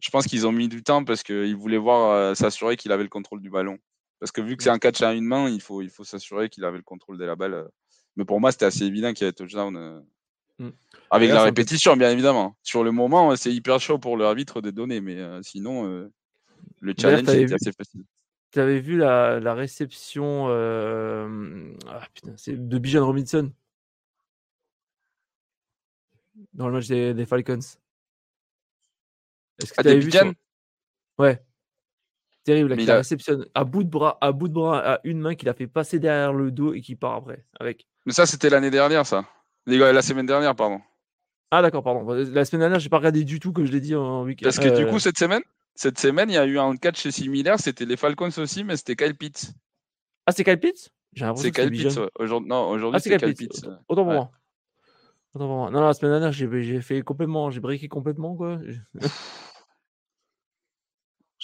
[0.04, 3.02] je pense qu'ils ont mis du temps parce qu'ils voulaient voir euh, s'assurer qu'il avait
[3.02, 3.78] le contrôle du ballon.
[4.20, 6.50] Parce que vu que c'est un catch à une main, il faut, il faut s'assurer
[6.50, 7.54] qu'il avait le contrôle de la balle.
[7.54, 7.68] Euh.
[8.16, 9.76] Mais pour moi, c'était assez évident qu'il y avait touchdown.
[9.76, 10.00] Euh,
[10.58, 10.72] mm.
[11.10, 12.54] Avec la répétition, bien évidemment.
[12.62, 16.08] Sur le moment, c'est hyper chaud pour l'arbitre de donner, mais sinon,
[16.80, 18.04] le challenge était assez facile.
[18.54, 21.28] Tu avais vu la, réception ah,
[22.46, 23.52] de Bijan Robinson?
[26.52, 27.60] Dans le match des Falcons
[29.62, 30.34] est-ce que tu vu.
[31.18, 31.40] Ouais.
[32.44, 32.96] Terrible, il, a...
[32.96, 35.66] réceptionne à bout de bras, à bout de bras, à une main qu'il a fait
[35.66, 37.86] passer derrière le dos et qui part après avec.
[38.04, 39.24] Mais ça, c'était l'année dernière, ça.
[39.66, 40.80] La semaine dernière, pardon.
[41.50, 42.04] Ah d'accord, pardon.
[42.12, 44.44] La semaine dernière, j'ai pas regardé du tout, comme je l'ai dit en week-end.
[44.44, 45.42] Parce que du coup, euh, cette semaine,
[45.74, 47.58] cette semaine, il y a eu un catch similaire.
[47.58, 49.52] C'était les Falcons aussi, mais c'était Kyle Pitts.
[50.26, 50.90] Ah, c'est Kyle Pitts?
[51.36, 51.98] C'est Kyle Pitts.
[52.18, 53.66] Aujourd'hui, non, aujourd'hui, ah, c'est Kyle Pitts.
[53.88, 54.30] Autant pour moi.
[55.34, 55.70] Autant pour moi.
[55.70, 58.58] Non, la semaine dernière, j'ai fait complètement, j'ai briqué complètement quoi.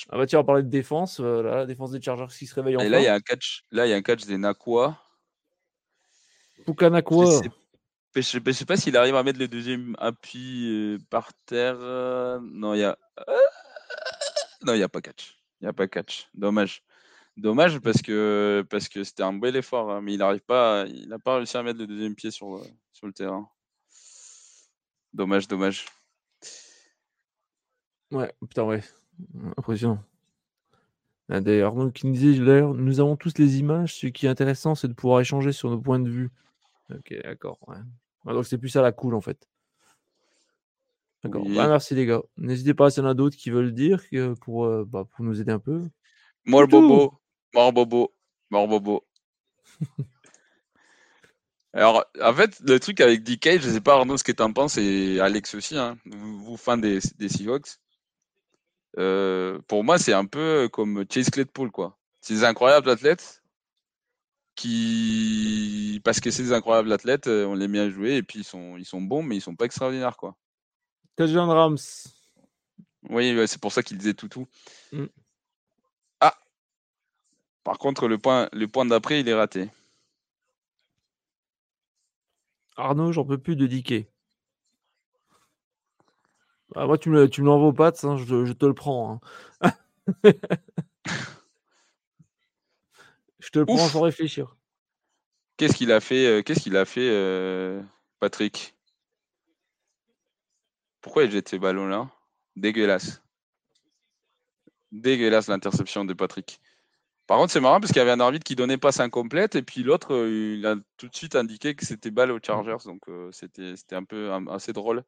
[0.09, 2.74] Ah bah tiens, on parlait de défense, euh, la défense des Chargers qui se réveille
[2.81, 4.98] Et là, il y a un catch, là, il y a un catch des Nakua.
[6.65, 7.43] Puka Nakua.
[8.15, 11.77] Je sais, sais pas s'il arrive à mettre le deuxième appui euh, par terre.
[11.81, 12.97] Euh, non, il y a.
[14.65, 15.39] non, il n'y a pas catch.
[15.61, 16.28] Il a pas catch.
[16.35, 16.82] Dommage.
[17.37, 21.09] Dommage parce que parce que c'était un bel effort, hein, mais il n'arrive pas, il
[21.09, 22.62] n'a pas réussi à mettre le deuxième pied sur,
[22.93, 23.49] sur le terrain.
[25.12, 25.87] Dommage, dommage.
[28.11, 28.82] Ouais, putain, ouais.
[29.57, 30.03] Impressionnant.
[31.28, 33.95] Ah, d'ailleurs, qui nous disait nous avons tous les images.
[33.95, 36.31] Ce qui est intéressant, c'est de pouvoir échanger sur nos points de vue.
[36.91, 37.59] Ok, d'accord.
[38.27, 39.49] Ah, donc c'est plus ça la cool en fait.
[41.22, 41.44] D'accord.
[41.44, 42.22] Bah, merci les gars.
[42.36, 44.02] N'hésitez pas s'il y en a d'autres qui veulent dire
[44.40, 45.82] pour, euh, bah, pour nous aider un peu.
[46.47, 47.20] Mort bobo.
[47.55, 48.14] Mort bobo.
[48.51, 49.05] Mort bobo.
[51.72, 54.76] Alors, en fait, le truc avec DK, je sais pas Arnaud ce que t'en penses
[54.76, 57.78] et Alex aussi, hein, vous, vous fan des, des Seahawks.
[58.98, 61.97] Euh, pour moi, c'est un peu comme Chase Claypool, quoi.
[62.20, 63.42] C'est des incroyables athlètes
[64.56, 68.40] qui, parce que c'est des incroyables athlètes, euh, on les met à jouer et puis
[68.40, 70.36] ils sont, ils sont bons, mais ils sont pas extraordinaires, quoi.
[71.20, 71.76] Touchdown Rams.
[73.10, 74.47] Oui, c'est pour ça qu'il disait tout tout.
[74.90, 75.05] Mm.
[76.20, 76.34] Ah.
[77.62, 79.68] Par contre, le point, le point d'après, il est raté.
[82.78, 84.06] Arnaud, j'en peux plus de DK.
[86.74, 89.20] Ah, moi, tu me, tu me l'envoies aux pattes, hein, je, je te le prends.
[89.62, 89.72] hein.
[93.40, 94.56] je te le prends sans réfléchir.
[95.59, 97.82] Qu'est-ce qu'il a fait, euh, qu'est-ce qu'il a fait, euh,
[98.20, 98.74] Patrick?
[101.01, 102.10] Pourquoi il jette ce ballon-là?
[102.56, 103.22] Dégueulasse.
[104.93, 106.60] Dégueulasse l'interception de Patrick.
[107.27, 109.62] Par contre, c'est marrant parce qu'il y avait un arbitre qui donnait passe incomplète et
[109.62, 112.85] puis l'autre, euh, il a tout de suite indiqué que c'était balle aux Chargers.
[112.86, 115.05] Donc, euh, c'était un peu assez drôle.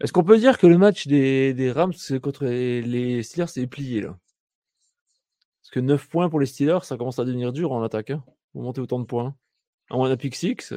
[0.00, 4.18] Est-ce qu'on peut dire que le match des, Rams contre les Steelers est plié là?
[5.62, 8.10] Parce que 9 points pour les Steelers, ça commence à devenir dur en attaque.
[8.10, 8.22] Hein
[8.54, 9.34] Vous autant de points.
[9.90, 10.74] En un pick 6.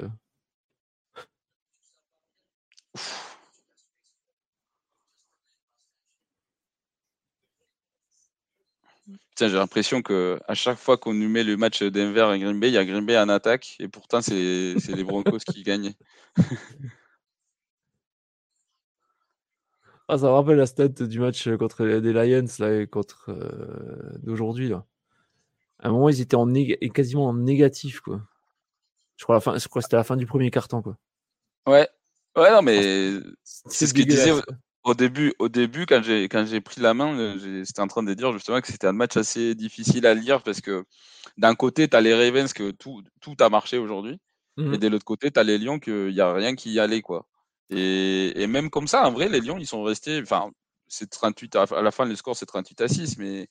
[9.42, 12.60] Tiens, j'ai l'impression que à chaque fois qu'on nous met le match Denver et Green
[12.60, 15.64] Bay, il y a Green Bay en attaque et pourtant c'est c'est les Broncos qui
[15.64, 15.94] gagnent.
[20.08, 24.20] Ah, ça me rappelle la stat du match contre les Lions là, et contre euh,
[24.22, 24.74] d'aujourd'hui.
[24.74, 24.84] À
[25.84, 26.52] un moment, ils étaient en
[26.94, 28.02] quasiment en négatif.
[28.02, 28.22] Quoi.
[29.16, 30.82] Je crois, la fin, je crois que c'était la fin du premier carton.
[30.82, 30.98] Quoi.
[31.66, 31.88] Ouais,
[32.36, 33.12] ouais, non, mais
[33.46, 34.34] c'est ce qu'il disait
[34.84, 35.34] au, début.
[35.40, 38.34] Au début, quand j'ai quand j'ai pris la main, euh, j'étais en train de dire
[38.34, 40.86] justement que c'était un match assez difficile à lire parce que
[41.38, 44.20] d'un côté, tu as les Ravens que tout tout a marché aujourd'hui,
[44.58, 44.74] Mhm.
[44.74, 47.02] et de l'autre côté, tu as les Lions qu'il y a rien qui y allait
[47.02, 47.28] quoi.
[47.70, 50.20] Et, et même comme ça, en vrai, les Lions, ils sont restés.
[50.22, 50.52] Enfin,
[50.88, 53.48] c'est 38 à, à la fin, le score c'est 38 à 6, mais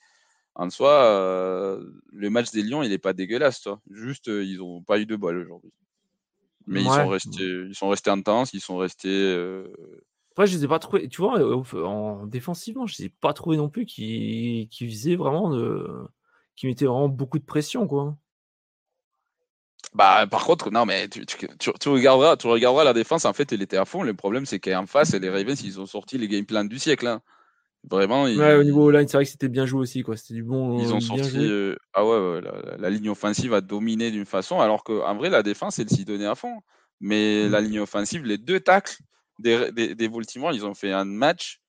[0.55, 3.81] en soi, euh, le match des Lions, il est pas dégueulasse, toi.
[3.91, 5.73] Juste, euh, ils ont pas eu de bol aujourd'hui.
[6.67, 9.09] Mais ils sont restés, ils sont restés intenses, ils sont restés.
[9.11, 9.73] euh,
[10.41, 11.07] Après, je les ai pas trouvés.
[11.07, 11.39] Tu vois,
[11.87, 15.87] en défensivement, je les ai pas trouvés non plus qui, qui faisaient vraiment de.
[16.57, 17.87] qui mettaient vraiment beaucoup de pression.
[17.87, 18.17] quoi.
[19.93, 23.27] Bah, par contre, non, mais tu, tu, tu- tu regarderas, tu regarderas la défense.
[23.27, 24.03] En fait, elle était à fond.
[24.03, 27.07] Le problème, c'est qu'en face, les Ravens, ils ont sorti les game plans du siècle.
[27.07, 27.21] hein.
[27.91, 30.03] Vraiment, ils, Ouais, au niveau line, c'est vrai que c'était bien joué aussi.
[30.03, 30.17] quoi.
[30.17, 30.81] C'était du bon.
[30.81, 31.29] ils ont bien sorti.
[31.29, 31.49] joué.
[31.51, 32.41] euh, ah ouais, ouais,
[32.79, 36.27] la, ligne offensive a dominé d'une façon, alors qu'en vrai, la défense, elle s'y donnait
[36.27, 36.63] à fond.
[37.01, 37.53] Mais Mm.
[37.53, 38.99] la ligne offensive, les deux tacles
[39.41, 40.11] des, des, des
[40.53, 41.61] ils ont fait un match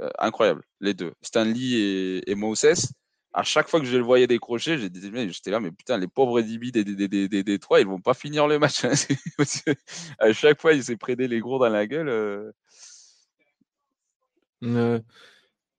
[0.00, 1.12] euh, incroyable, les deux.
[1.22, 2.92] Stanley et, et Moses.
[3.32, 6.70] À chaque fois que je le voyais décrocher, j'étais là, mais putain, les pauvres DB
[6.70, 8.84] des, des, des, des, trois, ils vont pas finir le match.
[8.84, 8.92] hein.
[10.18, 12.08] À chaque fois, ils s'est prédé les gros dans la gueule.
[12.08, 12.50] euh.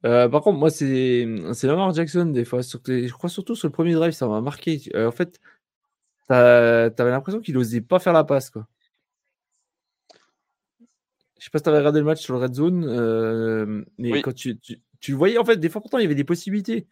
[0.06, 1.26] Euh, par contre, moi, c'est
[1.64, 2.62] Lamar Jackson des fois.
[2.62, 4.80] je crois surtout sur le premier drive, ça m'a marqué.
[4.96, 5.40] En fait,
[6.28, 8.52] t'avais l'impression qu'il osait pas faire la passe.
[8.52, 8.68] Quoi.
[11.40, 14.22] Je sais pas si t'avais regardé le match sur le red zone, euh, mais Oui.
[14.22, 16.88] quand tu, tu, tu voyais, en fait, des fois, pourtant, il y avait des possibilités.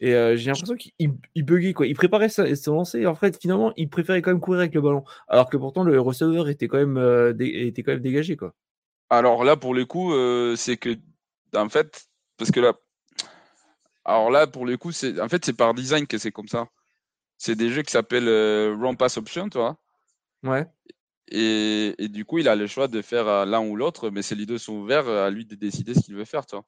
[0.00, 0.92] Et euh, j'ai l'impression qu'il
[1.36, 1.86] il buguait, quoi.
[1.86, 4.80] Il préparait sa- son lancer, en fait, finalement, il préférait quand même courir avec le
[4.80, 5.04] ballon.
[5.28, 8.52] Alors que pourtant, le receveur était quand même, euh, était quand même dégagé, quoi.
[9.10, 10.12] Alors là, pour le coup,
[10.56, 10.96] c'est que,
[11.54, 12.06] en fait,
[12.38, 12.72] parce que là,
[14.04, 16.66] alors là, pour le coup, c'est, en fait, c'est par design que c'est comme ça.
[17.38, 18.28] C'est des jeux qui s'appellent
[18.80, 19.76] Run Pass Option, tu vois.
[20.42, 20.66] Ouais.
[21.28, 24.20] Et, et du coup, il a le choix de faire euh, l'un ou l'autre, mais
[24.36, 26.64] les deux sont ouverts à lui de décider ce qu'il veut faire, tu vois.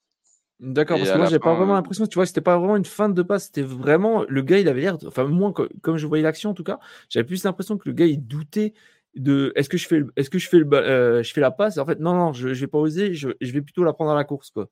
[0.60, 3.08] D'accord, parce que moi, j'ai pas vraiment l'impression, tu vois, c'était pas vraiment une fin
[3.08, 6.22] de passe, c'était vraiment le gars, il avait l'air, enfin, moi, co- comme je voyais
[6.22, 6.78] l'action en tout cas,
[7.10, 8.72] j'avais plus l'impression que le gars, il doutait
[9.16, 11.50] de est-ce que je fais, le- est-ce que je fais, le, euh, je fais la
[11.50, 11.76] passe?
[11.78, 14.12] En fait, non, non, je, je vais pas oser, je, je vais plutôt la prendre
[14.12, 14.68] à la course, quoi.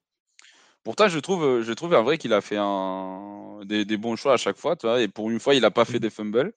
[0.85, 4.17] Pourtant, je trouve, euh, je trouve en vrai qu'il a fait un, des, des bons
[4.17, 5.01] choix à chaque fois, tu vois.
[5.01, 6.53] Et pour une fois, il n'a pas fait des fumbles.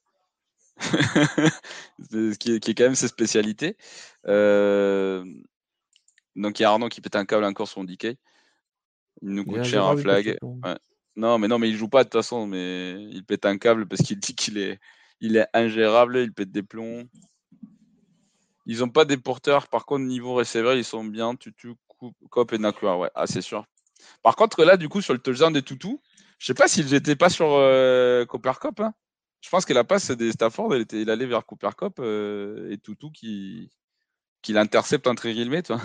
[2.40, 3.78] Qui est, qui est quand même ses spécialités.
[4.28, 5.24] Euh,
[6.36, 8.18] donc il y a Arnaud qui pète un câble encore sur DK.
[9.22, 10.38] Il nous Il coûte cher un flag.
[10.42, 10.78] Ouais.
[11.16, 13.88] Non, mais non, mais il joue pas de toute façon, mais il pète un câble
[13.88, 14.80] parce qu'il dit qu'il est,
[15.22, 17.06] il est ingérable, il pète des plombs.
[18.66, 21.36] Ils ont pas des porteurs, par contre, niveau receveur, ils sont bien.
[21.36, 21.76] Tutu,
[22.30, 23.66] Cop et Nakua, ouais, ah, c'est sûr.
[24.24, 25.98] Par contre, là, du coup, sur le touchdown des Tutu,
[26.40, 28.80] je sais pas s'il n'était pas sur euh, Cooper Cup.
[28.80, 28.94] hein.
[29.46, 32.72] Je pense que la passe des Stafford, elle était, il allait vers Cooper Cup euh,
[32.72, 33.70] et Tutu qui,
[34.42, 35.84] qui l'intercepte entre guillemets, tu vois.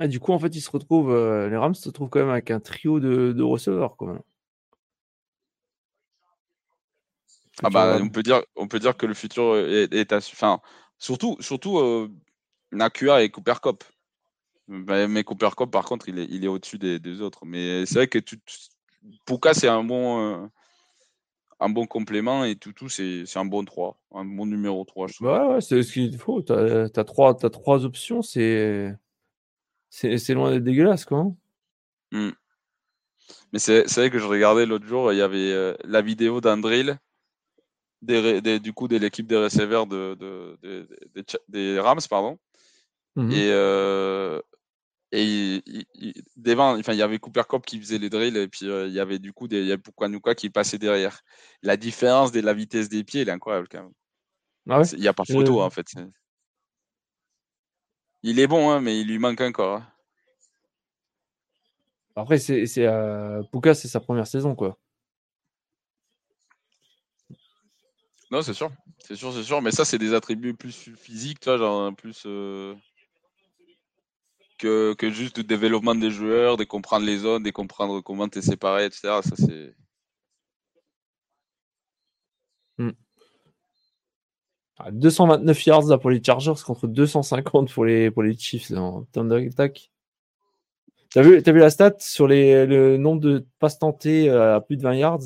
[0.00, 2.30] Ah, du coup, en fait, ils se retrouvent, euh, les Rams se retrouvent quand même
[2.30, 4.22] avec un trio de, de receveurs, quand même.
[7.62, 10.60] Ah bah, on peut dire, on peut dire que le futur est, est à, enfin,
[10.98, 12.10] surtout, surtout euh,
[12.72, 13.84] Nakua et Cooper Cup.
[14.66, 17.46] Mais Cooper Cup, par contre, il est, il est au-dessus des, des, autres.
[17.46, 18.40] Mais c'est vrai que tu,
[19.26, 20.46] Puka, c'est un bon, euh,
[21.60, 25.08] un bon complément et Toutou, c'est un bon 3, un bon numéro 3.
[25.08, 26.42] Je ouais, ouais c'est ce qu'il faut.
[26.42, 28.96] Tu as, as, trois, as trois options, c'est
[30.30, 31.32] loin d'être dégueulasse, quoi.
[32.12, 32.30] Mmh.
[33.52, 36.40] Mais c'est vrai que je regardais l'autre jour, il y avait euh, la vidéo
[38.02, 42.38] des, des, du coup, de l'équipe des receveurs de, de, de, des Rams, pardon.
[43.16, 44.40] Mmh et, euh,
[45.14, 48.48] et il, il, devant, enfin, il y avait Cooper Cup qui faisait les drills, et
[48.48, 51.20] puis euh, il y avait du coup des, il y qui passait derrière.
[51.62, 53.92] La différence de la vitesse des pieds, elle est incroyable quand même.
[54.68, 54.86] Ah ouais?
[54.94, 55.86] Il n'y a pas photo en fait.
[58.24, 59.76] Il est bon, hein, mais il lui manque encore.
[59.76, 59.88] Hein.
[62.16, 64.78] Après, c'est euh, Puka, c'est sa première saison, quoi.
[68.32, 69.62] Non, c'est sûr, c'est sûr, c'est sûr.
[69.62, 72.74] Mais ça, c'est des attributs plus physiques, tu vois, genre plus euh,
[74.58, 78.38] que, que, juste le développement des joueurs, de comprendre les zones, de comprendre comment tu
[78.38, 79.20] es séparé, etc.
[79.22, 79.74] Ça, c'est.
[82.78, 82.90] Hmm.
[84.90, 89.04] 229 ah, yards là, pour les Chargers contre 250 pour les, pour les Chiefs en
[89.04, 89.90] termes d'attaque.
[91.10, 94.60] T'as vu, as vu la stat sur les, le nombre de passes tentées euh, à
[94.60, 95.20] plus de 20 yards?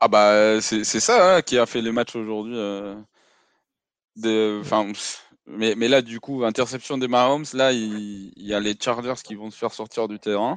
[0.00, 2.56] Ah bah c'est ça hein, qui a fait les matchs aujourd'hui.
[2.56, 2.94] Euh,
[5.46, 9.34] mais, mais là du coup, interception des Mahomes, là il, y a les Chargers qui
[9.34, 10.56] vont se faire sortir du terrain.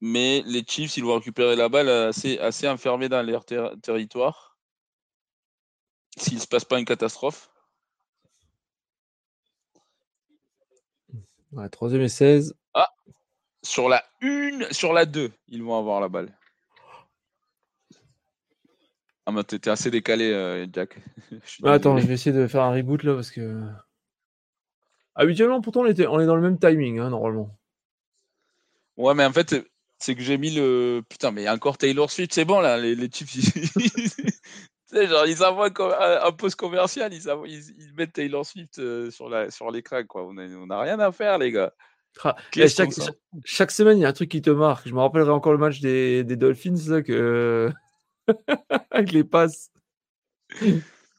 [0.00, 4.56] Mais les Chiefs, ils vont récupérer la balle assez, assez enfermée dans leur territoire.
[6.18, 7.50] S'il ne se passe pas une catastrophe.
[11.52, 12.54] Ouais, troisième et 16.
[12.74, 12.90] Ah,
[13.62, 16.36] sur la 1, sur la 2, ils vont avoir la balle.
[19.26, 20.98] Ah, mais t'étais assez décalé, euh, Jack.
[21.64, 23.62] attends, je vais essayer de faire un reboot là parce que.
[25.14, 27.50] Habituellement, pourtant, on, était, on est dans le même timing, hein, normalement.
[28.96, 29.56] Ouais, mais en fait,
[29.98, 31.02] c'est que j'ai mis le.
[31.08, 33.28] Putain, mais encore Taylor Swift, c'est bon là, les, les chips.
[34.86, 35.70] sais, genre, ils envoient
[36.26, 40.26] un post commercial, ils, ils, mettent Taylor Swift euh, sur, la, sur l'écran, quoi.
[40.26, 41.72] On n'a rien à faire, les gars.
[42.52, 42.90] chaque,
[43.44, 44.88] chaque, semaine, il y a un truc qui te marque.
[44.88, 47.70] Je me rappellerai encore le match des, des Dolphins, là, que...
[48.90, 49.70] avec les passes.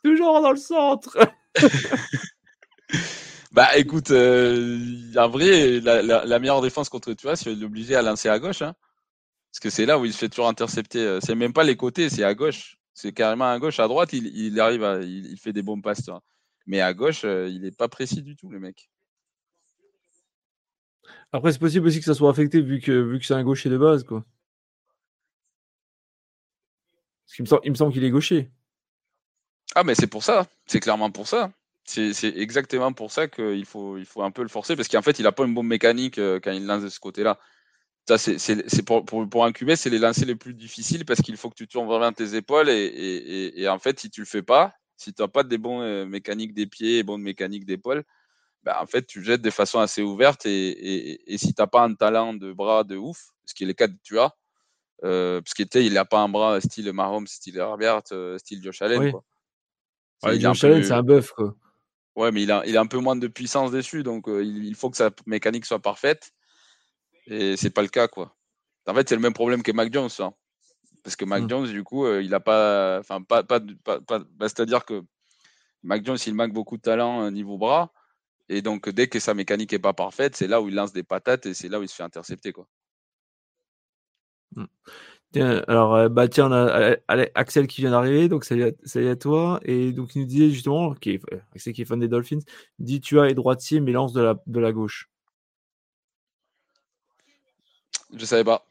[0.04, 1.18] Toujours dans le centre.
[3.52, 4.80] bah écoute, euh,
[5.16, 8.62] en vrai, la, la, meilleure défense contre tu vois, c'est l'obliger à lancer à gauche.
[8.62, 8.76] Hein.
[9.52, 11.00] Parce que c'est là où il se fait toujours intercepter.
[11.00, 12.78] Euh, c'est même pas les côtés, c'est à gauche.
[12.94, 16.10] C'est carrément à gauche, à droite, il, arrive, à, il, fait des bons passes.
[16.66, 18.90] Mais à gauche, euh, il n'est pas précis du tout, le mec.
[21.32, 23.70] Après, c'est possible aussi que ça soit affecté vu que, vu que c'est un gaucher
[23.70, 24.26] de base, quoi.
[27.38, 28.49] Il me semble qu'il est gaucher.
[29.76, 30.48] Ah, mais c'est pour ça.
[30.66, 31.52] C'est clairement pour ça.
[31.84, 35.32] C'est exactement pour ça qu'il faut, un peu le forcer parce qu'en fait, il n'a
[35.32, 37.40] pas une bonne mécanique euh, quand il lance de ce côté-là
[38.16, 39.28] c'est pour, pour,
[39.76, 42.70] c'est les lancers les plus difficiles parce qu'il faut que tu tournes vraiment tes épaules
[42.70, 46.06] et, en fait, si tu le fais pas, si tu n'as pas des bons euh,
[46.06, 48.04] mécaniques des pieds et bonnes mécaniques d'épaule,
[48.64, 51.84] bah, en fait, tu jettes de façon assez ouverte et, et si tu n'as pas
[51.84, 54.34] un talent de bras de ouf, ce qui est le cas que tu as,
[55.03, 59.11] euh, parce qu'il n'a pas un bras style Mahomes, style Herbert, euh, style Josh Allen.
[59.11, 59.24] Quoi.
[60.38, 61.32] Josh Allen, c'est un bœuf.
[61.32, 61.56] Quoi.
[62.15, 64.76] Ouais, mais il a, il a un peu moins de puissance dessus, donc il, il,
[64.76, 66.32] faut que sa mécanique soit parfaite.
[67.28, 68.36] Et c'est pas le cas, quoi.
[68.88, 70.10] En fait, c'est le même problème que Mac Jones.
[70.19, 70.34] Hein.
[71.03, 71.49] Parce que Mac mmh.
[71.49, 72.99] Jones, du coup, euh, il a pas.
[72.99, 73.44] Enfin, pas.
[73.44, 75.03] pas, pas, bah, C'est-à-dire que
[75.84, 77.91] Mac Jones, il manque beaucoup de talent euh, niveau bras.
[78.49, 81.03] Et donc, dès que sa mécanique est pas parfaite, c'est là où il lance des
[81.03, 82.68] patates et c'est là où il se fait intercepter, quoi.
[85.34, 86.96] Tiens, alors, euh, bah, tiens, on a
[87.36, 89.60] Axel qui vient d'arriver, donc salut à, à, toi.
[89.64, 91.22] Et donc, il nous disait justement, qui est,
[91.54, 92.40] Axel qui est fan des Dolphins,
[92.80, 95.10] dit tu as les droitiers, mais lance de la, de la gauche.
[98.14, 98.66] Je savais pas.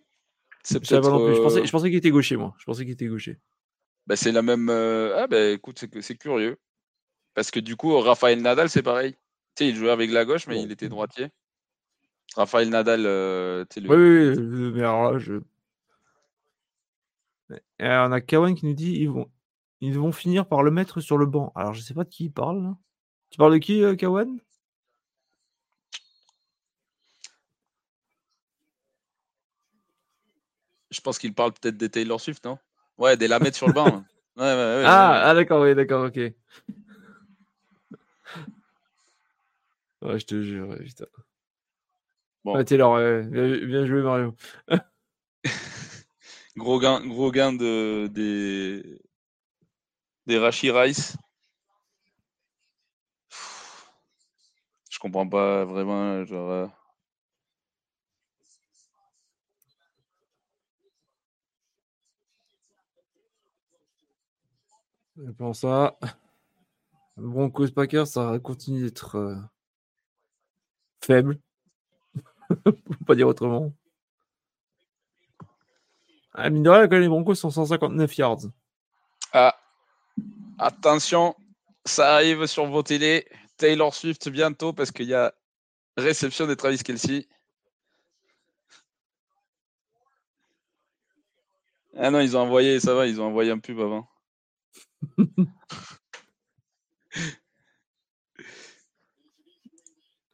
[0.69, 2.55] Je, je pensais, je pensais qu'il était gaucher, moi.
[2.59, 3.39] Je pensais qu'il était gaucher.
[4.07, 4.69] Bah, c'est la même.
[4.71, 6.57] Euh, ah, bah écoute, c'est curieux.
[7.35, 9.13] Parce que du coup, Raphaël Nadal, c'est pareil.
[9.57, 11.29] Tu sais, il jouait avec la gauche, mais il était droitier.
[12.35, 13.89] Raphaël Nadal, euh, le...
[13.89, 15.35] Oui, oui, mais alors là, je.
[17.81, 19.31] On a Kawan qui nous dit ils vont,
[19.81, 21.53] ils vont finir par le mettre sur le banc.
[21.55, 22.75] Alors, je sais pas de qui il parle.
[23.31, 24.39] Tu parles de qui, euh, Kawan?
[30.91, 32.59] Je pense qu'il parle peut-être des Taylor Swift, non?
[32.99, 34.05] Ouais, des la mettre sur le banc.
[34.39, 36.17] Ouais, ouais, ouais, ah, ah d'accord, oui, d'accord, ok.
[40.03, 41.07] Ouais, je te jure, putain.
[42.45, 42.63] Bon.
[42.63, 42.99] Taylor,
[43.31, 44.35] bien, joué, Mario.
[46.57, 48.99] Gros gain, de, des,
[50.27, 51.17] des Rashi Rice.
[54.91, 56.25] Je comprends pas vraiment.
[56.25, 56.67] Genre, euh,
[65.19, 65.99] Je pense ça.
[67.19, 69.37] Broncos Packers, ça continue d'être euh,
[71.03, 71.39] faible.
[72.65, 73.73] Pour pas dire autrement.
[76.39, 78.43] Ah, mine de rien, quand les Broncos sont 159 yards.
[79.33, 79.57] Ah,
[80.59, 81.35] attention,
[81.87, 83.27] ça arrive sur vos télés.
[83.57, 85.33] Taylor Swift bientôt parce qu'il y a
[85.97, 87.27] réception de Travis Kelsey.
[91.97, 94.07] Ah non, ils ont envoyé, ça va, ils ont envoyé un pub avant.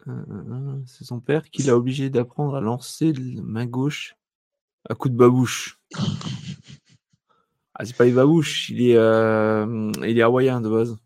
[0.09, 4.16] Euh, euh, C'est son père qui l'a obligé d'apprendre à lancer de main gauche
[4.88, 5.78] à coup de babouche.
[7.74, 10.96] Ah, c'est pas les babouches, il est, euh, il est hawaïen de base.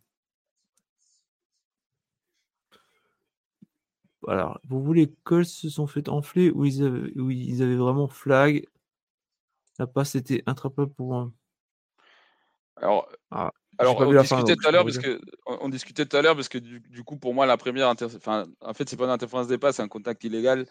[4.29, 7.77] Alors, vous voulez les Colts se sont fait enfler ou ils avaient, où ils avaient
[7.77, 8.67] vraiment flag?
[9.79, 11.33] La passe était intrapable pour un.
[12.77, 16.35] Alors, Ah, on discutait tout à l'heure parce que on, on discutait tout à l'heure
[16.35, 19.49] parce que du, coup pour moi la première enfin en fait c'est pas une interférence
[19.49, 20.67] des passes, c'est un contact illégal.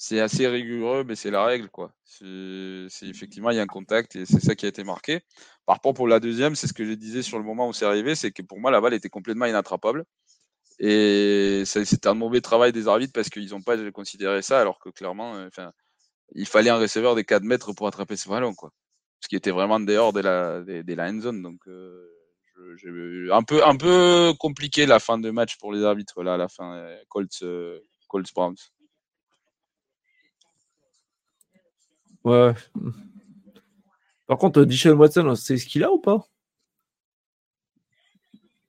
[0.00, 1.92] C'est assez rigoureux mais c'est la règle quoi.
[2.04, 5.20] C'est c'est- effectivement il y a un contact et c'est ça qui a été marqué.
[5.66, 7.84] Par rapport pour la deuxième, c'est ce que je disais sur le moment où c'est
[7.84, 10.04] arrivé, c'est que pour moi la balle était complètement inattrapable.
[10.80, 14.90] Et c'était un mauvais travail des arbitres parce qu'ils n'ont pas considéré ça, alors que
[14.90, 15.72] clairement, euh, enfin,
[16.34, 18.70] il fallait un receveur des 4 mètres pour attraper ce ballon, quoi.
[19.22, 21.42] Ce qui était vraiment dehors de la, de, de la end zone.
[21.42, 22.08] Donc, euh,
[22.76, 26.38] je- un peu, un peu compliqué la fin de match pour les arbitres là, à
[26.38, 27.44] la fin, euh, Colts,
[28.08, 28.56] Colts Browns.
[32.28, 32.52] Ouais.
[34.26, 36.26] Par contre, Dishon Watson, c'est ce qu'il a ou pas?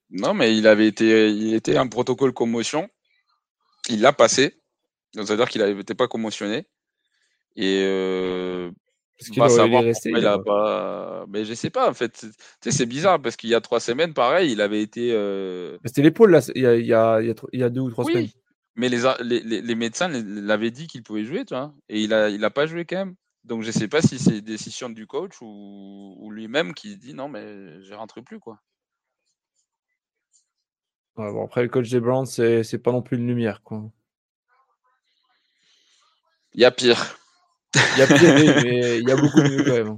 [0.10, 2.90] Non, mais il avait été, il était un protocole commotion.
[3.90, 4.60] Il l'a passé.
[5.14, 6.68] Donc, ça veut dire qu'il n'était pas commotionné.
[7.56, 8.72] Et euh,
[9.18, 10.10] Parce qu'il va aurait savoir dû rester.
[10.12, 10.44] pourquoi il a quoi.
[10.46, 11.26] pas.
[11.28, 12.14] Mais je sais pas, en fait.
[12.22, 12.28] Tu
[12.64, 15.12] sais, c'est bizarre parce qu'il y a trois semaines, pareil, il avait été.
[15.12, 17.60] euh, C'était l'épaule, là, il y a, il y, a, il y a tro- il
[17.60, 18.30] y a deux ou trois semaines.
[18.76, 21.74] Mais les, ar- les, les- les médecins l'avaient dit qu'il pouvait jouer, tu vois.
[21.90, 23.16] Et il a, il a pas joué quand même.
[23.50, 27.28] Donc, je sais pas si c'est décision du coach ou, ou lui-même qui dit non,
[27.28, 28.60] mais je rentre plus, quoi.
[31.18, 33.64] Ouais, bon, après, le coach des Browns, c'est pas non plus une lumière.
[33.64, 33.90] Quoi.
[36.54, 37.18] Il y a pire.
[37.74, 39.98] Il y a pire, oui, mais il y a beaucoup mieux quand même.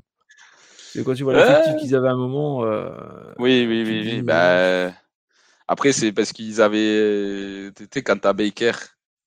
[0.95, 2.63] Et quand tu vois l'effectif qu'ils avaient à un moment.
[2.63, 4.93] euh, Oui, oui, oui, Bah,
[5.67, 7.69] après, c'est parce qu'ils avaient.
[7.75, 8.71] Tu sais, quand t'as Baker,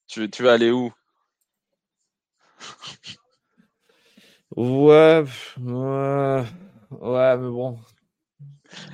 [0.06, 0.90] tu, tu vas aller où?
[4.56, 6.44] Ouais, pff, ouais,
[6.90, 7.78] ouais, mais bon.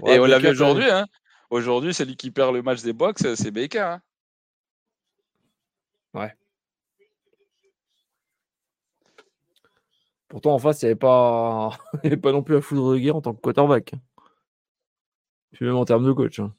[0.03, 1.07] Ouais, Et on l'a vu aujourd'hui, hein.
[1.51, 3.79] Aujourd'hui, celui qui perd le match des box, c'est Baker.
[3.81, 4.03] hein.
[10.29, 11.71] Pourtant, en face, il n'y avait, pas...
[12.05, 13.95] avait pas non plus à foudre de guerre en tant que quarterback.
[15.53, 16.39] Puis même en termes de coach.
[16.39, 16.55] hein.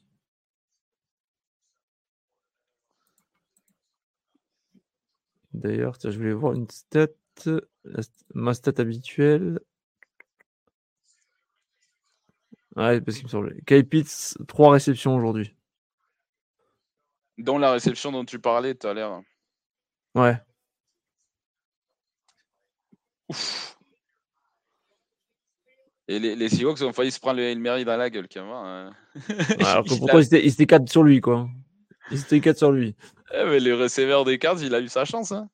[5.54, 7.08] D'ailleurs, je voulais voir une stat.
[7.84, 9.60] La st- Ma stat habituelle.
[12.76, 13.60] Ouais, parce qu'il me semblait.
[13.66, 15.54] Kyle Pitts, 3 réceptions aujourd'hui.
[17.38, 19.20] Dont la réception dont tu parlais tout à l'heure.
[20.14, 20.36] Ouais.
[23.28, 23.76] Ouf.
[26.08, 28.42] Et les, les Seahawks ont failli se prendre le Hail Mary dans la gueule, quand
[28.44, 28.52] même.
[28.52, 28.92] hein.
[29.28, 31.48] Ouais, alors que Il pourtant, ils étaient, ils étaient 4 sur lui, quoi.
[32.10, 32.94] Ils étaient 4 sur lui.
[33.32, 35.32] Eh, mais le receveur des Cards, il a eu sa chance.
[35.32, 35.48] Hein.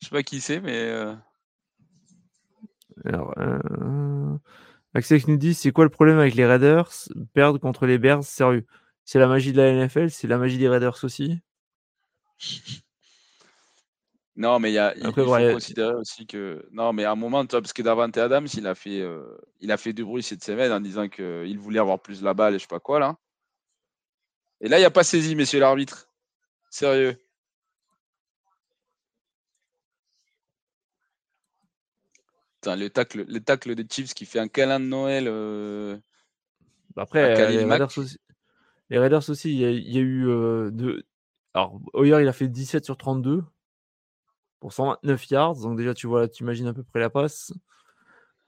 [0.00, 0.76] Je sais pas qui c'est, mais.
[0.76, 1.14] euh,
[3.04, 4.36] Alors, euh...
[4.94, 6.90] Axel qui nous dit c'est quoi le problème avec les Raiders
[7.32, 8.64] Perdre contre les Bears, sérieux.
[9.04, 11.40] C'est la magie de la NFL, c'est la magie des Raiders aussi?
[14.36, 16.66] Non, mais il, y a, Après, il faut considérer aussi que.
[16.72, 19.70] Non, mais à un moment, toi, parce que Davante Adams, il a fait, euh, il
[19.70, 22.58] a fait du bruit cette semaine en disant qu'il voulait avoir plus la balle et
[22.58, 23.16] je sais pas quoi, là.
[24.60, 26.08] Et là, il n'y a pas saisi, messieurs l'arbitre.
[26.68, 27.16] Sérieux.
[32.64, 35.26] Putain, le tacle, le tacle de Chiefs qui fait un câlin de Noël.
[35.28, 35.98] euh,
[36.96, 37.64] Bah Après, euh, les.
[37.64, 38.16] Raiders aussi,
[38.88, 41.02] les Raiders aussi, il y a, il y a eu euh, deux.
[41.52, 43.44] Alors, Hoyer, il a fait 17 sur 32
[44.60, 45.56] pour 129 yards.
[45.56, 47.52] Donc, déjà, tu vois, tu imagines à peu près la passe.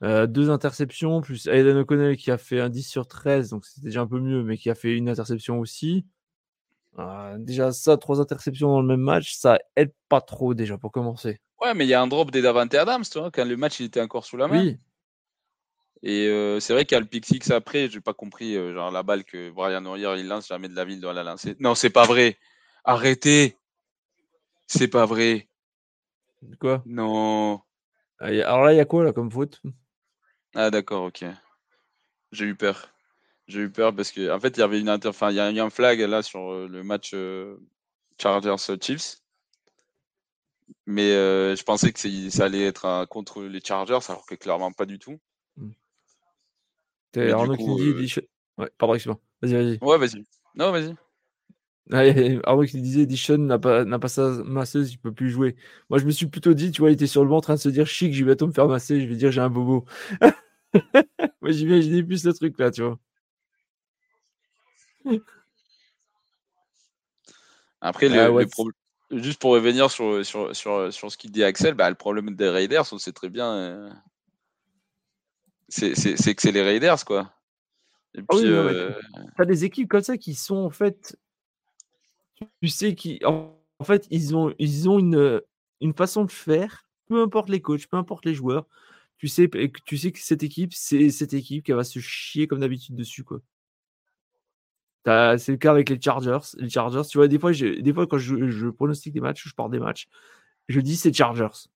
[0.01, 4.01] Deux interceptions, plus Aiden O'Connell qui a fait un 10 sur 13, donc c'était déjà
[4.03, 6.07] un peu mieux, mais qui a fait une interception aussi.
[7.39, 11.41] Déjà, ça, trois interceptions dans le même match, ça aide pas trop déjà pour commencer.
[11.61, 13.81] Ouais, mais il y a un drop des Davante Adams, tu vois, quand le match
[13.81, 14.63] il était encore sous la main.
[14.63, 14.79] Oui.
[16.03, 18.75] Et euh, c'est vrai qu'il y a le pick six après, j'ai pas compris, euh,
[18.75, 21.57] genre la balle que Brian Hoyer il lance, jamais de la ville doit la lancer.
[21.59, 22.39] Non, c'est pas vrai.
[22.85, 23.57] Arrêtez.
[24.67, 25.49] C'est pas vrai.
[26.61, 26.83] Quoi?
[26.87, 27.61] Non.
[28.19, 29.61] Ah, Alors là, il y a quoi là comme faute?
[30.55, 31.25] Ah d'accord, ok.
[32.33, 32.89] J'ai eu peur.
[33.49, 35.09] J'ai eu peur parce que en fait il y avait une inter...
[35.09, 37.57] enfin, il y a eu un flag là sur euh, le match euh,
[38.21, 39.19] Chargers Chiefs.
[40.87, 44.73] Mais euh, je pensais que ça allait être un- contre les Chargers, alors que clairement
[44.73, 45.19] pas du tout.
[47.15, 47.89] Du Arnaud qui coup, dit.
[47.89, 48.07] euh,
[48.59, 49.21] Ouais, pardon, excuse-moi.
[49.43, 49.79] Vas-y, vas-y.
[49.81, 50.25] Ouais, vas-y.
[50.55, 50.95] Non, vas-y.
[51.91, 55.55] Ouais, Arnaud qui disait Edition n'a pas, n'a pas sa masseuse, il peut plus jouer.
[55.89, 57.55] Moi, je me suis plutôt dit, tu vois, il était sur le banc en train
[57.55, 59.51] de se dire chic, je vais bientôt me faire masser, je vais dire j'ai un
[59.51, 59.85] bobo.
[61.43, 62.99] Moi, j'imaginais plus ce truc là, tu vois.
[67.81, 68.75] Après, le, Ah, le problème,
[69.23, 72.49] juste pour revenir sur, sur, sur, sur ce qu'il dit Axel, bah, le problème des
[72.49, 73.91] Raiders, on sait très bien, euh,
[75.69, 77.33] c'est que c'est les Raiders, quoi.
[78.15, 78.93] Et Ah oui, puis, euh,
[79.37, 81.19] T'as des équipes comme ça qui sont en fait,
[82.63, 85.41] tu sais, qui en, en fait, ils ont, ils ont une,
[85.81, 88.67] une façon de faire, peu importe les coachs, peu importe les joueurs.
[89.19, 89.49] Tu sais,
[89.87, 93.25] tu sais que cette équipe, c'est cette équipe qui va se chier comme d'habitude dessus,
[93.25, 93.41] quoi.
[95.07, 96.39] C'est le cas avec les Chargers.
[96.59, 99.47] Les Chargers, tu vois, des fois, je- des fois quand je, je pronostique des matchs,
[99.49, 100.09] je pars des matchs,
[100.69, 101.69] je dis c'est Chargers.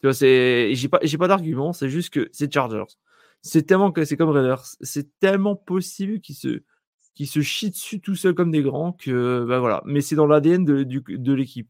[0.00, 2.84] Tu vois, c'est, j'ai pas, j'ai pas d'argument, c'est juste que c'est Chargers.
[3.42, 6.62] C'est tellement que c'est comme Raiders, c'est tellement possible qu'ils se,
[7.14, 9.82] qu'ils se chient dessus tout seuls comme des grands que, bah voilà.
[9.86, 11.68] Mais c'est dans l'ADN de, l'équipe.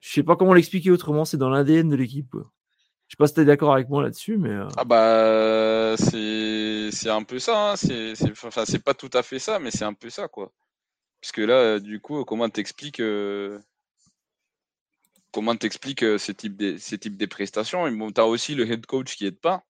[0.00, 2.34] Je sais pas comment l'expliquer autrement, c'est dans l'ADN de l'équipe.
[3.08, 7.22] Je sais pas si t'es d'accord avec moi là-dessus, mais euh, ah bah, c'est un
[7.22, 10.26] peu ça, hein, c'est enfin, pas tout à fait ça, mais c'est un peu ça,
[10.26, 10.52] quoi.
[11.20, 13.60] Puisque là, euh, du coup, comment t'expliques euh,
[15.32, 17.90] comment t'expliques ces types de, ces types prestations?
[17.92, 19.64] Bon, t'as aussi le head coach qui aide pas.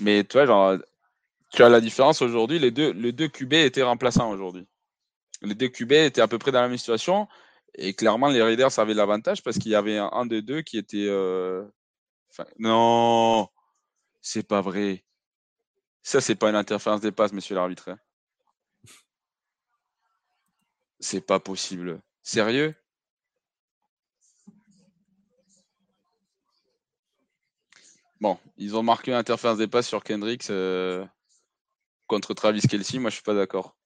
[0.00, 0.78] Mais tu vois, genre,
[1.52, 4.66] tu as la différence aujourd'hui, les deux, les deux QB étaient remplaçants aujourd'hui.
[5.42, 7.28] Les deux QB étaient à peu près dans la même situation.
[7.76, 11.08] Et clairement, les Raiders avaient l'avantage parce qu'il y avait un, des deux qui était.
[12.58, 13.48] Non,
[14.20, 15.04] c'est pas vrai.
[16.02, 17.90] Ça, c'est pas une interférence des passes, monsieur l'arbitre.
[17.90, 17.98] hein.
[21.00, 22.00] C'est pas possible.
[22.22, 22.74] Sérieux?
[28.20, 31.04] Bon, ils ont marqué une interférence des passes sur Kendricks euh,
[32.06, 32.98] contre Travis Kelsey.
[32.98, 33.76] Moi, je suis pas d'accord.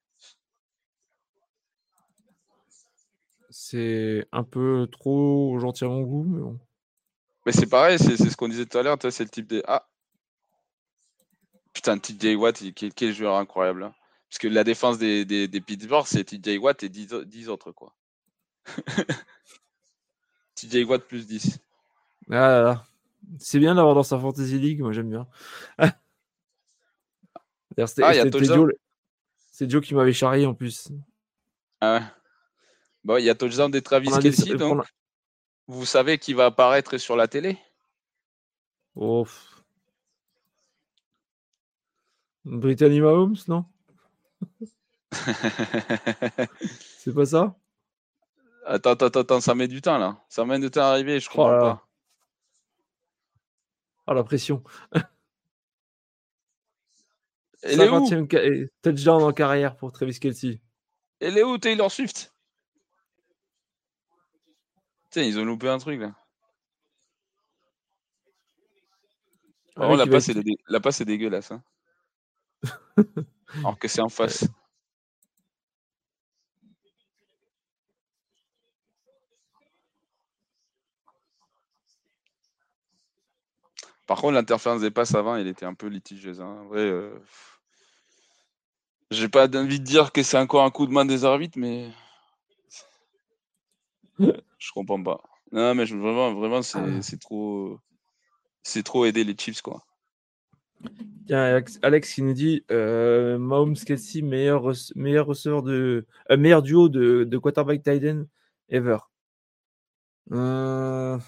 [3.51, 6.25] c'est un peu trop gentil à mon goût.
[6.25, 6.59] Mais bon.
[7.49, 8.99] Mais c'est pareil, c'est ce qu'on disait tout à l'heure.
[8.99, 9.63] toi, C'est le type de.
[9.67, 9.89] Ah!
[11.73, 13.85] Putain, TJ Watt, quel, quel joueur incroyable.
[13.85, 13.95] hein.
[14.29, 17.49] Parce que la défense des, des, des Pittsburgh, c'est TJ Watt et 10, au- 10
[17.49, 17.95] autres, quoi.
[20.57, 21.59] TJ Watt plus 10.
[22.29, 22.85] Ah là là.
[23.39, 25.27] C'est bien d'avoir dans sa Fantasy League, moi j'aime bien.
[27.87, 28.13] C'était- Ah.
[28.57, 28.73] Joe,
[29.53, 30.89] c'est Joe qui m'avait charrié en plus.
[31.81, 32.03] Ah ouais.
[33.05, 34.85] Bon, il y a touchdown des Travis des- Kelsey, on donc
[35.69, 37.57] vous savez qui va apparaître sur la télé?
[38.97, 39.25] Oh.
[39.25, 39.63] pff.
[42.45, 43.65] Brittany Mahomes, non?
[46.99, 47.55] C'est pas ça?
[48.67, 50.23] Attends, attends, attends, ça met du temps là.
[50.29, 51.59] Ça met du temps à arriver, je Oh là.
[51.61, 51.89] pas.
[54.07, 54.63] Ah, la pression.
[57.63, 58.07] Elle est où?
[58.07, 60.61] 50e ca- touchdown en carrière pour Travis Kelsey.
[61.21, 62.33] Elle est où Taylor Swift?
[65.11, 66.15] Tiens, ils ont loupé un truc là.
[69.77, 71.53] Oh, mec la, passe, être- est dé- la passe est dégueulasse.
[71.53, 71.63] Hein.
[73.63, 74.45] Alors que c'est en face.
[84.07, 86.41] Par contre, l'interférence des passes avant, elle était un peu litigieuse.
[86.41, 86.47] Hein.
[86.63, 87.11] En vrai, euh,
[89.11, 91.91] j'ai pas envie de dire que c'est encore un coup de main des arbitres, mais
[94.59, 95.21] je comprends pas.
[95.53, 97.79] Non, mais je- vraiment, vraiment, c'est c'est trop,
[98.63, 99.85] c'est trop aider les Chiefs quoi.
[101.31, 106.07] A Alex, qui nous dit euh, Mahomes Kelsey, meilleur, rece- meilleur receveur de.
[106.31, 108.25] euh, meilleur duo de, de quarterback tight end
[108.71, 108.97] ever.
[110.33, 111.19] Euh,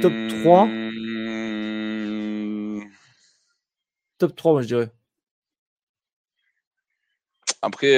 [0.00, 0.92] top 3 Mmh,
[4.18, 4.90] Top 3, moi je dirais.
[7.62, 7.94] Après,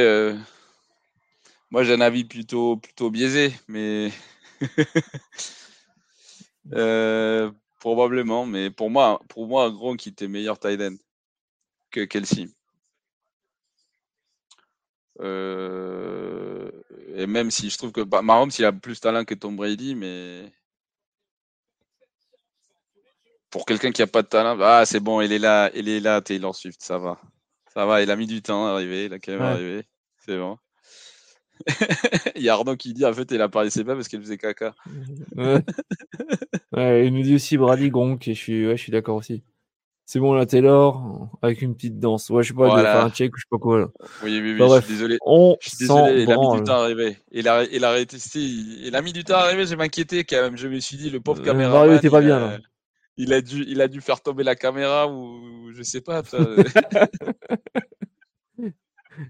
[1.75, 4.13] moi j'ai un avis plutôt, plutôt biaisé, mais
[6.73, 8.47] euh, probablement.
[8.47, 10.95] Mais pour moi, pour moi, Gronk était meilleur tight end
[11.91, 12.49] que Kelsey.
[15.19, 16.71] Euh,
[17.17, 19.57] et même si je trouve que bah, Mahomes il a plus de talent que Tom
[19.57, 20.53] Brady, mais
[23.51, 25.99] pour quelqu'un qui a pas de talent, ah, c'est bon, il est là, il est
[25.99, 27.21] là, Taylor Swift, ça va.
[27.73, 29.83] Ça va, il a mis du temps à arriver, il a quand même arrivé.
[30.25, 30.57] C'est bon.
[32.37, 34.75] il y a Arnaud qui dit en fait, elle apparaissait pas parce qu'elle faisait caca.
[36.77, 37.07] Ouais.
[37.07, 39.45] il nous dit aussi Brady Gronk et je suis, ouais, je suis d'accord aussi.
[40.07, 42.29] C'est bon, là, Taylor, avec une petite danse.
[42.31, 42.83] Ouais, je sais pas, voilà.
[42.83, 43.79] de faire un check ou je sais pas quoi.
[43.79, 43.87] Là.
[44.23, 45.19] Oui, oui, oui, enfin, bref, je suis désolé.
[45.25, 47.17] On je suis désolé, il a mis du temps à arriver.
[47.31, 50.43] Il a, il a, il, il a mis du temps à arriver, je m'inquiétais quand
[50.43, 50.57] même.
[50.57, 51.87] Je me suis dit, le pauvre euh, caméra.
[51.87, 52.59] il était pas bien, là.
[53.17, 56.23] Il a, dû, il a dû faire tomber la caméra ou je sais pas.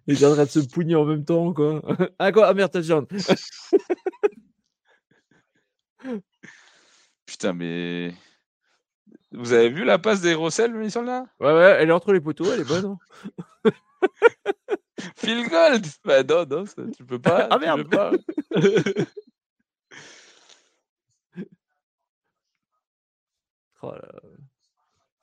[0.07, 1.83] Il est en train de se pougner en même temps, quoi.
[2.19, 2.47] Ah, quoi?
[2.49, 3.07] Ah, merde, touchdown
[7.27, 8.15] Putain, mais.
[9.33, 11.27] Vous avez vu la passe des Rossel, mission là?
[11.41, 12.85] Ouais, ouais, elle est entre les poteaux, elle est bonne.
[12.85, 12.99] Hein
[15.17, 17.49] Phil Gold Bah non, non, ça, tu peux pas.
[17.51, 18.13] Ah merde pas.
[23.83, 24.21] oh là.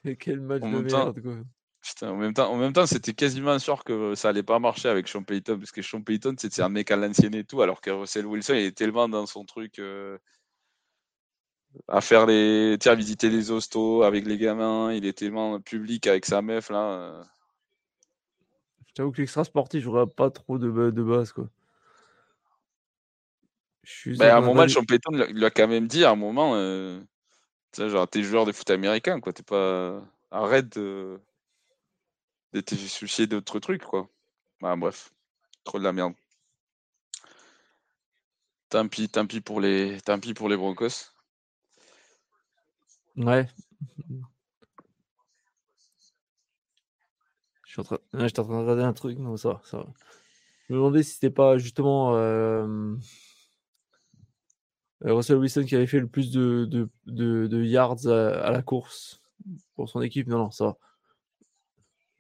[0.04, 1.38] Et quel match en de merde, quoi.
[1.82, 4.88] Putain, en même temps, en même temps, c'était quasiment sûr que ça allait pas marcher
[4.88, 7.82] avec Sean Payton, parce que Sean Payton, c'est un mec à l'ancienne et tout, alors
[7.82, 10.20] que Russell Wilson, il est tellement dans son truc euh,
[11.88, 16.26] à faire les, tiens, visiter les hostos avec les gamins, il est tellement public avec
[16.26, 16.84] sa meuf là.
[16.84, 17.24] Euh.
[18.88, 21.48] Je t'avoue que l'extra sportif, j'aurais pas trop de, de base quoi.
[24.06, 26.54] Ben, à un moment, Sean Payton il lui a quand même dit à un moment,
[26.54, 27.02] euh,
[27.76, 30.00] genre t'es joueur de foot américain quoi, t'es pas
[30.30, 31.20] arrête de
[32.54, 34.10] d'être soucié d'autres trucs, quoi.
[34.62, 35.12] Bah, bref,
[35.64, 36.14] trop de la merde.
[38.70, 41.12] Tant pis, tant pis pour les, tant pis pour les Broncos.
[43.18, 43.48] Ouais.
[47.66, 49.86] Je suis en train, en train de regarder un truc, non, ça ça.
[50.68, 52.96] Je me demandais si c'était pas justement euh...
[55.02, 56.90] Russell Wilson qui avait fait le plus de, de,
[57.48, 59.22] de, yards à, à, la course
[59.76, 60.28] pour son équipe.
[60.28, 60.78] Non, non, ça va.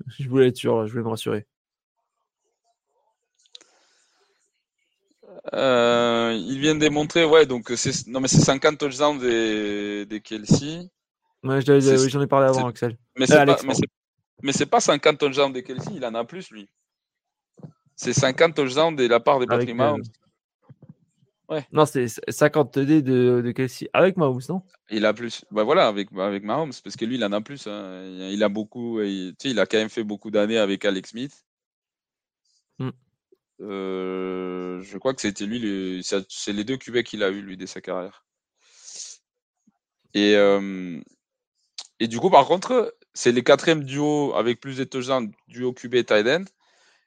[0.19, 1.45] Je voulais être sûr, je voulais me rassurer.
[5.53, 10.87] Euh, ils viennent démontrer, ouais, donc c'est non mais c'est 50 touchdowns des, des Kelsey.
[11.43, 12.97] Ouais, j'en ai parlé avant, Axel.
[13.17, 13.57] Mais c'est pas,
[14.43, 16.69] mais pas 50 touchdowns des Kelsey, il en a plus lui.
[17.95, 20.03] C'est 50 touchdowns de la part des Patrick Mahomes.
[21.71, 24.61] Non, c'est 50 TD de, de Kelsey avec Mahomes, non?
[24.89, 25.43] Il a plus.
[25.51, 27.67] Bah voilà, avec, avec Mahomes, parce que lui, il en a plus.
[27.67, 28.03] Hein.
[28.31, 29.01] Il a beaucoup.
[29.01, 31.45] Il, tu sais, il a quand même fait beaucoup d'années avec Alex Smith.
[32.79, 32.91] Hmm.
[33.61, 37.67] Euh, je crois que c'était lui, c'est les deux QB qu'il a eu, lui, dès
[37.67, 38.25] sa carrière.
[40.13, 40.99] Et, euh,
[41.99, 46.05] et du coup, par contre, c'est les quatrièmes duos avec plus de touchdowns, duo QB
[46.05, 46.45] tight end.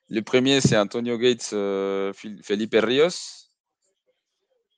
[0.09, 3.44] Le premier, c'est Antonio Gates, euh, Felipe Rios.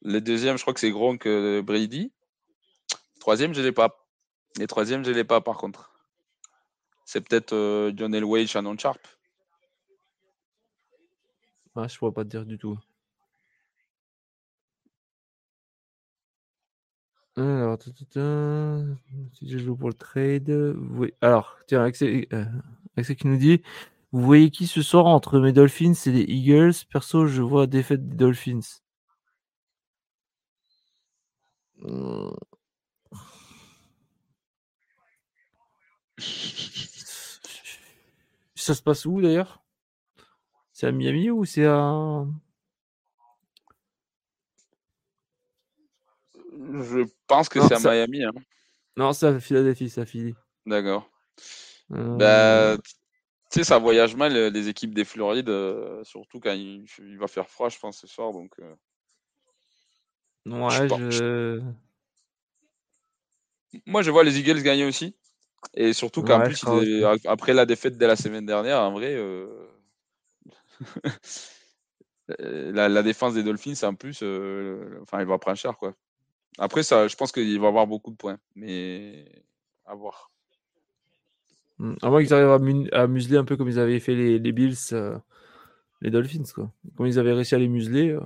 [0.07, 2.13] Le deuxième, je crois que c'est Gronk euh, Brady.
[3.19, 4.07] Troisième, je ne l'ai pas.
[4.57, 5.91] Les troisième, je ne l'ai pas par contre.
[7.05, 9.01] C'est peut-être euh, John Elway, Shannon Sharp.
[11.75, 12.79] Ah, je ne pourrais pas te dire du tout.
[17.37, 20.77] Alors, si je joue pour le trade.
[20.93, 21.15] Oui.
[21.21, 23.61] Alors, tiens, Axel, euh, qui nous dit
[24.13, 26.75] Vous voyez qui ce soir entre mes Dolphins et les Eagles?
[26.93, 28.86] Perso, je vois défaite des Dolphins.
[38.55, 39.63] Ça se passe où d'ailleurs?
[40.73, 42.27] C'est à Miami ou c'est à.
[46.53, 48.25] Je pense que c'est à Miami.
[48.25, 48.33] Hein.
[48.97, 50.35] Non, c'est à Philadelphie, c'est à Philly.
[50.65, 51.11] D'accord.
[51.93, 52.83] Euh, bah,
[53.51, 56.87] tu sais, ça voyage mal les équipes des Florides, euh, surtout quand il,
[57.19, 58.33] va faire froid, je pense, ce soir.
[58.33, 58.75] Donc, euh,
[60.47, 61.61] Ouais, je...
[63.85, 65.15] Moi, je vois les Eagles gagner aussi.
[65.75, 66.65] Et surtout qu'en plus,
[67.25, 69.67] après la défaite de la semaine dernière, en vrai, euh,
[72.29, 75.77] la, défense des Dolphins, en plus, euh, enfin, il va prendre cher.
[75.77, 75.95] Quoi.
[76.59, 78.39] Après, ça, je pense qu'il va avoir beaucoup de points.
[78.55, 79.25] Mais
[79.85, 80.31] à voir.
[81.79, 84.77] Hmm, à moins qu'ils arrivent à, museler un peu comme ils avaient fait les, Bills,
[84.93, 85.19] euh,
[86.01, 86.45] les Dolphins.
[86.55, 86.71] Quoi.
[86.97, 88.17] Comme ils avaient réussi à les museler.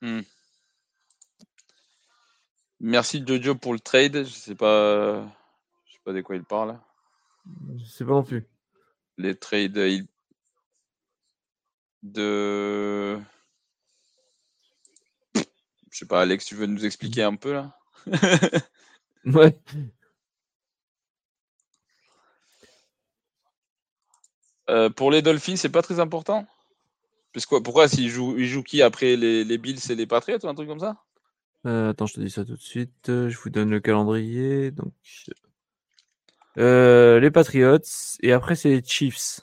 [0.00, 0.20] Hmm.
[2.84, 4.24] Merci Jojo pour le trade.
[4.24, 5.22] Je sais pas,
[5.86, 6.80] je sais pas de quoi il parle.
[7.76, 8.44] Je sais pas non plus.
[9.18, 10.08] Les trades
[12.02, 13.20] de.
[15.36, 17.78] Je sais pas, Alex, tu veux nous expliquer un peu là?
[19.24, 19.56] Ouais.
[24.68, 26.44] Euh, pour les Dolphins, c'est pas très important?
[27.62, 30.56] pourquoi s'ils jouent, ils jouent qui après les, les Bills et les Patriots ou un
[30.56, 30.96] truc comme ça?
[31.66, 33.06] Euh, attends, je te dis ça tout de suite.
[33.06, 34.70] Je vous donne le calendrier.
[34.70, 34.92] Donc,
[36.58, 37.78] Euh, les Patriots
[38.20, 39.40] et après c'est les Chiefs.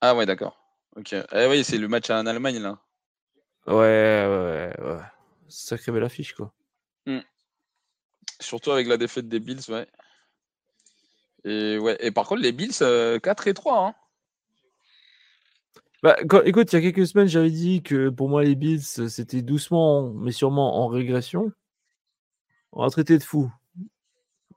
[0.00, 0.58] Ah ouais, d'accord.
[0.96, 1.14] Ok.
[1.14, 2.78] Eh oui, c'est le match en Allemagne là.
[3.66, 5.00] Ouais, ouais, ouais.
[5.48, 6.52] Sacré belle affiche quoi.
[7.06, 7.20] Hmm.
[8.40, 9.86] Surtout avec la défaite des Bills, ouais.
[11.44, 11.96] Et ouais.
[12.00, 13.86] Et par contre, les Bills, 4 euh, et 3.
[13.86, 13.94] Hein.
[16.02, 19.42] Bah, écoute, il y a quelques semaines, j'avais dit que pour moi, les Bills, c'était
[19.42, 21.52] doucement, mais sûrement en régression.
[22.72, 23.52] On va traiter de fou.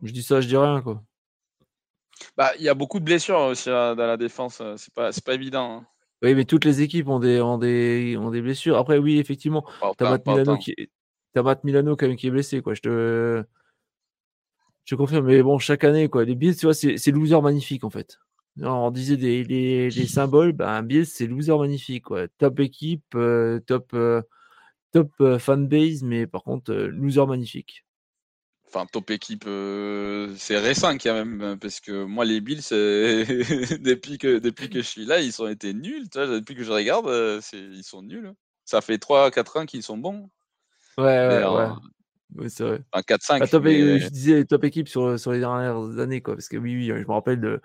[0.02, 1.04] Je dis ça, je dis rien, quoi.
[2.36, 4.60] Bah, il y a beaucoup de blessures aussi dans la défense.
[4.62, 5.78] Euh, c'est pas, pas évident.
[5.78, 5.88] Hein.
[6.22, 8.78] Oui, mais toutes les équipes ont des, ont des, ont des blessures.
[8.78, 9.66] Après, oui, effectivement,
[9.98, 10.90] t'as Matt, Milano qui est,
[11.36, 12.74] Matt Milano quand même qui est blessé, quoi.
[12.74, 13.44] Je te,
[14.86, 15.28] je confirme.
[15.28, 16.26] Mais bon, chaque année, quoi.
[16.26, 18.18] Les Bills, tu vois, c'est loser magnifique, en fait.
[18.62, 22.28] On disait des, les, symboles, ben, Bills, c'est loser magnifique, quoi.
[22.38, 24.22] Top équipe, euh, top, euh,
[24.92, 27.86] top fanbase, mais par contre, loser magnifique
[28.76, 32.58] enfin top équipe, euh, c'est récent quand même, hein, parce que moi les Bills,
[33.80, 36.08] depuis que depuis que je suis là, ils ont été nuls.
[36.10, 38.28] Depuis que je regarde, euh, ils sont nuls.
[38.28, 38.36] Hein.
[38.66, 40.30] Ça fait 3-4 ans qu'ils sont bons.
[40.98, 41.68] Ouais, ouais, ouais.
[42.36, 42.82] Oui, c'est vrai.
[42.92, 43.40] Un 4-5.
[43.40, 46.36] Bah, je disais top équipe sur, sur les dernières années, quoi.
[46.36, 47.62] Parce que oui, oui, je me rappelle de,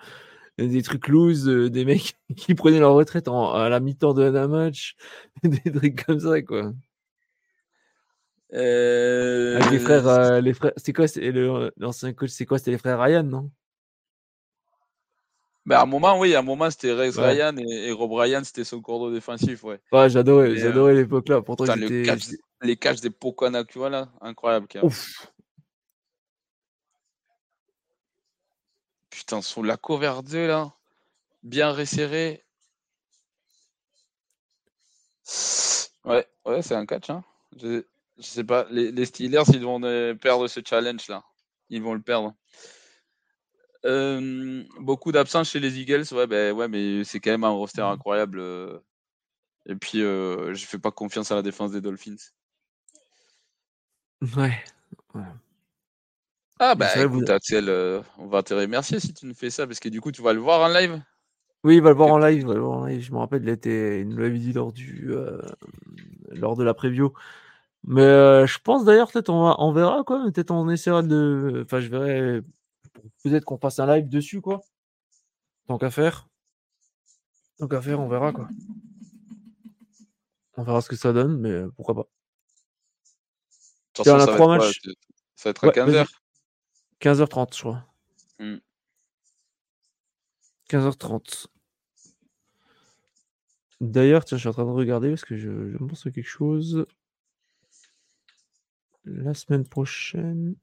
[0.59, 4.49] des trucs loose, euh, des mecs qui prenaient leur retraite à la mi-temps de un
[4.49, 4.95] match,
[5.43, 6.73] des trucs comme ça, quoi.
[8.53, 9.61] Euh...
[9.71, 11.07] les frères, euh, les frères, c'est quoi
[11.77, 13.51] l'ancien coach C'est quoi C'était les frères Ryan, non?
[15.67, 18.65] Ben, à un moment, oui, à un moment, c'était Rex Ryan et, Rob Ryan, c'était
[18.65, 19.79] son cordeau défensif, ouais.
[19.93, 21.43] Ouais, j'adorais, j'adorais euh, l'époque là.
[21.43, 22.29] Pourtant, le catch,
[22.63, 24.67] les catchs des Pokanakua là, incroyable.
[24.83, 25.31] Ouf.
[29.21, 30.73] Putain, sous la cover 2 là,
[31.43, 32.43] bien resserré.
[36.07, 37.11] Ouais, ouais, c'est un catch.
[37.11, 37.23] Hein.
[37.53, 37.83] Je
[38.19, 41.23] sais pas, les, Steelers, ils vont euh, perdre ce challenge-là.
[41.69, 42.35] Ils vont le perdre.
[43.85, 47.83] Euh, beaucoup d'absents chez les Eagles, ouais, ben, ouais mais c'est quand même un roster
[47.83, 47.93] mmh.
[47.93, 48.39] incroyable.
[48.41, 48.79] Euh.
[49.67, 52.17] Et puis, je je fais pas confiance à la défense des Dolphins.
[54.35, 54.65] Ouais.
[56.63, 57.71] Ah, bah écoute, Axel,
[58.19, 60.35] on va te remercier si tu nous fais ça, parce que du coup, tu vas
[60.35, 61.03] le voir en live.
[61.65, 62.47] Oui, il va le voir en live.
[63.01, 65.11] Je me rappelle, il, nous l'avait dit lors, du,
[66.29, 67.15] lors de la preview.
[67.85, 70.23] Mais euh, je pense d'ailleurs, peut-être on, on verra quoi.
[70.33, 71.63] Peut-être on essaiera de.
[71.65, 72.43] Enfin, je verrai.
[73.25, 74.61] Peut-être qu'on fasse un live dessus quoi.
[75.67, 76.29] Tant qu'à faire.
[77.59, 78.49] Tant qu'à faire, on verra quoi.
[80.57, 82.07] On verra ce que ça donne, mais pourquoi pas.
[83.97, 84.81] Façon, on a trois matchs.
[85.37, 86.07] ça va être à 15h.
[87.01, 87.87] 15h30, je crois.
[90.71, 91.47] 15h30.
[91.47, 91.51] Hmm.
[93.81, 96.29] D'ailleurs, tiens, je suis en train de regarder parce que je, je pense à quelque
[96.29, 96.87] chose.
[99.05, 100.55] La semaine prochaine,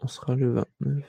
[0.00, 1.04] on sera le 29.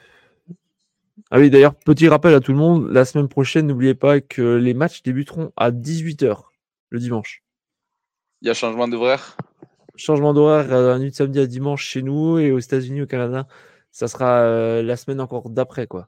[1.30, 4.56] Ah oui, d'ailleurs, petit rappel à tout le monde, la semaine prochaine, n'oubliez pas que
[4.56, 6.44] les matchs débuteront à 18h
[6.90, 7.44] le dimanche.
[8.42, 9.38] Il y a changement d'horaire?
[9.96, 13.48] Changement d'horaire la nuit de samedi à dimanche chez nous et aux États-Unis, au Canada,
[13.92, 16.08] ça sera euh, la semaine encore d'après, quoi.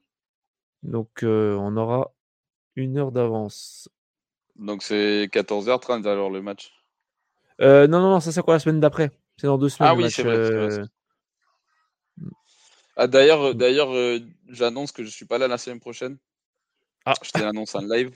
[0.84, 2.14] Donc, euh, on aura
[2.76, 3.90] une heure d'avance.
[4.56, 6.72] Donc, c'est 14h30 alors le match?
[7.62, 9.12] Euh, Non, non, non, ça c'est quoi la semaine d'après?
[9.38, 9.92] C'est dans deux semaines.
[9.92, 10.36] Ah oui, c'est vrai.
[10.36, 10.86] Euh,
[12.96, 14.20] ah, d'ailleurs, euh, d'ailleurs euh,
[14.50, 16.18] j'annonce que je suis pas là la semaine prochaine.
[17.06, 17.16] Ah.
[17.24, 18.12] Je te l'annonce en live.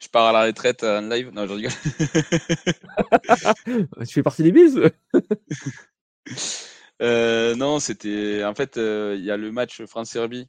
[0.00, 1.30] Je pars à la retraite en live.
[1.32, 1.72] Non, je rigole.
[4.06, 4.80] tu fais partie des bises
[7.02, 8.44] Non, c'était.
[8.44, 10.48] En fait, il y a le match France-Serbie.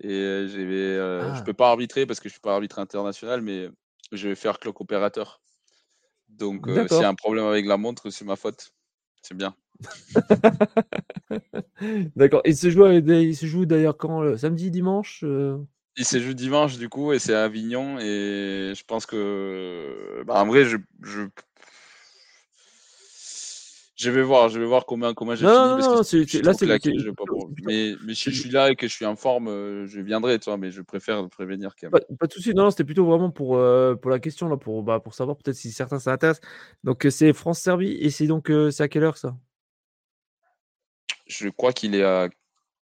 [0.00, 1.34] Et je ah.
[1.36, 3.68] je peux pas arbitrer parce que je suis pas arbitre international, mais
[4.10, 5.40] je vais faire clock opérateur.
[6.28, 8.72] Donc, s'il y a un problème avec la montre, c'est ma faute.
[9.22, 9.54] C'est bien.
[12.16, 12.42] D'accord.
[12.44, 15.58] Il se joue, il se joue d'ailleurs quand Samedi, dimanche euh?
[15.96, 20.42] Il se joue dimanche du coup et c'est à Avignon et je pense que bah,
[20.42, 21.24] en vrai je, je,
[24.02, 26.54] je vais voir, je vais voir comment comment j'ai fini non, parce que c'est, là
[26.54, 26.66] c'est
[27.64, 30.38] mais mais si je suis là et que je suis en forme, euh, je viendrai,
[30.40, 32.00] toi, mais je préfère prévenir quand même.
[32.18, 34.98] Pas, de souci, non, c'était plutôt vraiment pour euh, pour la question là, pour bah,
[34.98, 36.46] pour savoir peut-être si certains s'intéressent.
[36.82, 39.36] Donc c'est France Serbie et c'est donc c'est à quelle heure ça?
[41.26, 42.28] Je crois qu'il est à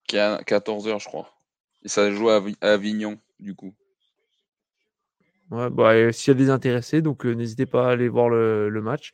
[0.08, 1.28] 14h, je crois.
[1.84, 3.74] Et ça joue à Avignon du coup.
[5.50, 8.82] Ouais, bah, s'il y a des intéressés, donc n'hésitez pas à aller voir le, le
[8.82, 9.12] match.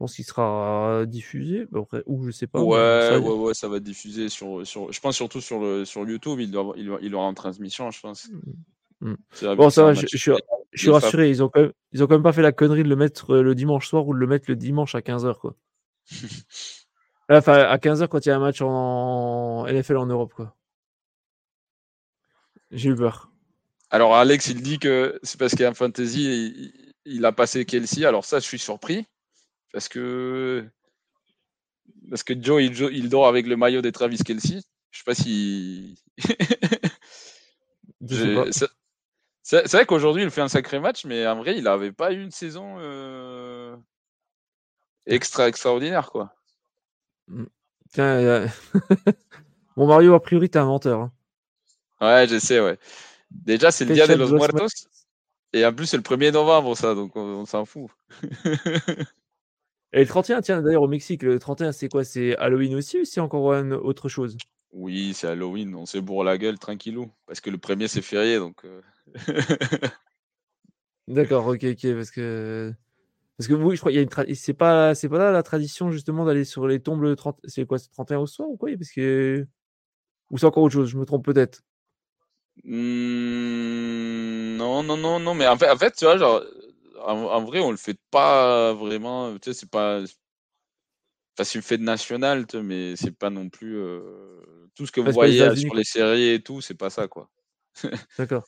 [0.00, 1.66] Je pense qu'il sera diffusé.
[1.76, 2.62] Après, ou je sais pas.
[2.62, 4.90] Ouais, ça, ouais, ouais, ça va être diffusé sur, sur.
[4.90, 6.40] Je pense surtout sur le sur YouTube.
[6.40, 8.30] Il doit, il, il aura en transmission, je pense.
[8.30, 9.10] Mmh.
[9.10, 9.54] Mmh.
[9.56, 9.92] Bon, ça va.
[9.92, 10.32] Je, je, suis,
[10.72, 11.28] je suis rassuré.
[11.28, 13.36] Ils ont quand même, ils ont quand même pas fait la connerie de le mettre
[13.36, 15.54] le dimanche soir ou de le mettre le dimanche à 15h quoi.
[17.28, 20.56] enfin, à 15h quand il y a un match en NFL en Europe quoi.
[22.70, 23.30] J'ai eu peur.
[23.90, 26.72] Alors, Alex, il dit que c'est parce qu'il y a un fantasy,
[27.04, 28.06] il, a passé Kelsey.
[28.06, 29.06] Alors, ça, je suis surpris.
[29.72, 30.64] Parce que,
[32.08, 34.60] parce que Joe, il, il dort avec le maillot de Travis Kelsey.
[34.90, 36.02] Je sais pas si.
[39.42, 42.22] c'est vrai qu'aujourd'hui, il fait un sacré match, mais en vrai, il n'avait pas eu
[42.22, 43.76] une saison euh,
[45.06, 46.34] extra extraordinaire, quoi.
[47.28, 47.44] Mm.
[47.92, 48.46] Tiens, euh,
[49.76, 51.00] bon Mario, a priori, t'es un menteur.
[51.00, 51.12] Hein.
[52.00, 52.78] Ouais, je sais, ouais.
[53.30, 54.88] Déjà, c'est le dia de los muertos.
[55.52, 57.90] Et en plus, c'est le 1er novembre, ça, donc on, s'en fout.
[59.92, 62.04] Et le 31, tiens, d'ailleurs, au Mexique, le 31, c'est quoi?
[62.04, 63.44] C'est Halloween aussi ou c'est encore
[63.84, 64.36] autre chose?
[64.72, 67.10] Oui, c'est Halloween, on s'est bourre la gueule, tranquillou.
[67.26, 68.64] Parce que le premier, c'est férié, donc.
[68.64, 68.80] Euh.
[71.08, 72.72] D'accord, ok, ok, parce que.
[73.36, 75.42] Parce que oui, je crois qu'il y a une c'est pas c'est pas là la
[75.42, 78.58] tradition justement d'aller sur les tombes le 30 c'est quoi c'est 31 au soir ou
[78.58, 78.68] quoi?
[78.76, 79.46] Parce que
[80.30, 81.62] ou c'est encore autre chose, je me trompe peut-être.
[82.64, 86.42] Mmh, non, non, non, non, mais en fait, en fait tu vois, genre,
[87.06, 89.32] en, vrai, on le fait pas vraiment.
[89.38, 90.00] Tu sais, c'est pas.
[90.00, 93.76] Enfin, c'est une fête nationale, tu sais, mais c'est pas non plus.
[93.78, 97.30] Euh, tout ce que vous voyez sur les séries et tout, c'est pas ça, quoi.
[98.18, 98.44] D'accord.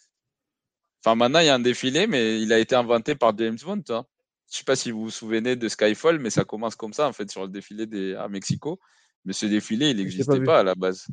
[1.05, 3.83] Enfin, maintenant, il y a un défilé, mais il a été inventé par James Bond.
[3.89, 4.05] Hein.
[4.51, 7.13] Je sais pas si vous vous souvenez de Skyfall, mais ça commence comme ça, en
[7.13, 8.15] fait, sur le défilé des...
[8.15, 8.79] à Mexico.
[9.25, 11.07] Mais ce défilé, il n'existait pas, à la base.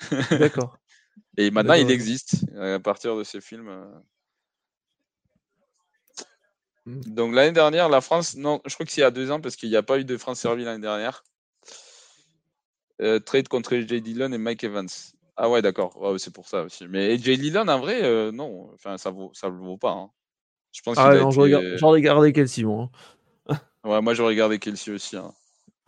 [0.30, 0.78] D'accord.
[1.36, 3.68] Et maintenant, il existe euh, à partir de ces films.
[6.86, 6.90] Euh.
[6.90, 7.00] Mmh.
[7.14, 9.40] Donc l'année dernière, la France, non, je crois que c'est il y a deux ans
[9.40, 11.24] parce qu'il n'y a pas eu de France servie l'année dernière.
[13.00, 14.02] Euh, trade contre J.
[14.02, 14.88] Dillon et Mike Evans.
[15.36, 15.98] Ah ouais, d'accord.
[16.18, 16.86] c'est pour ça aussi.
[16.86, 17.38] Mais J.
[17.38, 18.70] Dillon, en vrai, non.
[18.74, 19.92] Enfin, ça vaut, ça le vaut pas.
[19.92, 20.10] Hein.
[20.72, 22.90] Je pense ah non, j'en regardé Kelsey, moi.
[23.48, 23.56] Hein.
[23.84, 25.16] ouais, moi, j'aurais regardé Kelsey aussi.
[25.16, 25.32] Hein.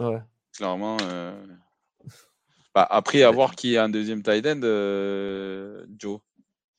[0.01, 0.23] Ouais.
[0.55, 0.97] Clairement.
[2.74, 6.20] Bah, après, à voir qui est un deuxième tight end, euh, Joe.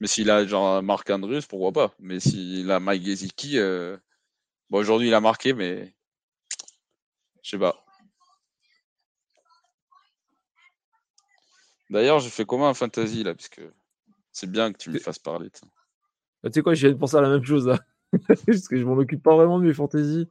[0.04, 1.96] Mais s'il a genre Marc Andrews, pourquoi pas?
[1.98, 3.96] Mais s'il a Mike Gesicki, euh,
[4.70, 5.96] bon, aujourd'hui il a marqué, mais
[7.42, 7.86] je sais pas.
[11.90, 13.62] D'ailleurs, je fais comment un fantasy là, puisque
[14.34, 15.50] c'est bien que tu me fasses parler.
[16.44, 17.80] Bah, tu sais quoi, je viens de penser à la même chose là.
[18.28, 20.28] Parce que je m'en occupe pas vraiment de mes fantaisies.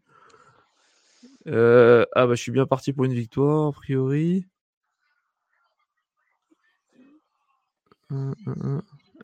[1.46, 4.44] Euh, ah bah je suis bien parti pour une victoire, a priori.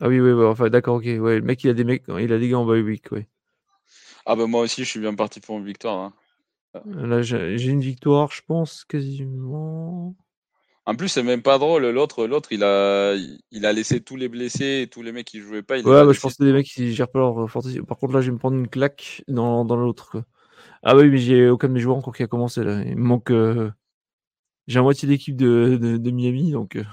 [0.01, 1.05] Ah oui, oui, enfin, d'accord, ok.
[1.05, 3.27] Ouais, le mec, il a des mecs, il a des gars en bye week, ouais.
[4.25, 5.97] Ah bah moi aussi, je suis bien parti pour une victoire.
[5.97, 6.13] Hein.
[6.75, 10.15] Euh, là, j'ai une victoire, je pense, quasiment.
[10.85, 11.87] En plus, c'est même pas drôle.
[11.89, 13.15] L'autre, l'autre, il a,
[13.51, 15.75] il a laissé tous les blessés et tous les mecs qui jouaient pas.
[15.75, 17.79] ouais, bah, je pense que c'est des mecs qui gèrent pas leur fantasy.
[17.81, 20.23] Par contre, là, je vais me prendre une claque dans, dans l'autre.
[20.81, 22.81] Ah bah oui, mais j'ai aucun de mes joueurs encore qui a commencé là.
[22.83, 23.31] Il me manque.
[23.31, 23.69] Euh,
[24.67, 26.75] j'ai la moitié d'équipe de, de, Miami, donc.
[26.75, 26.83] Euh.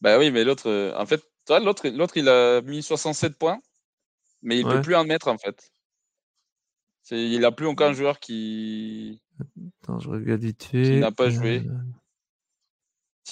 [0.00, 3.60] Bah oui, mais l'autre, euh, en fait, toi, l'autre, l'autre, il a mis 67 points,
[4.42, 5.72] mais il ne peut plus en mettre, en fait.
[7.10, 9.22] il n'a plus aucun joueur qui.
[9.82, 10.98] Attends, je regarde vite fait.
[10.98, 11.62] n'a pas joué.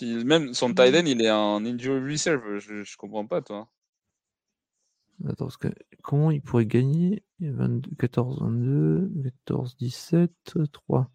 [0.03, 0.25] Euh.
[0.25, 2.59] même son tight end, il est en injury reserve.
[2.59, 3.69] Je, ne comprends pas, toi.
[5.29, 5.49] Attends,
[6.03, 7.25] comment il pourrait gagner?
[7.99, 9.11] 14, 22,
[9.47, 10.31] 14, 17,
[10.73, 11.11] 3.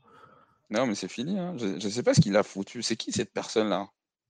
[0.69, 1.39] Non, mais c'est fini.
[1.39, 1.55] Hein.
[1.57, 2.81] Je ne sais pas ce qu'il a foutu.
[2.83, 3.89] C'est qui cette personne-là?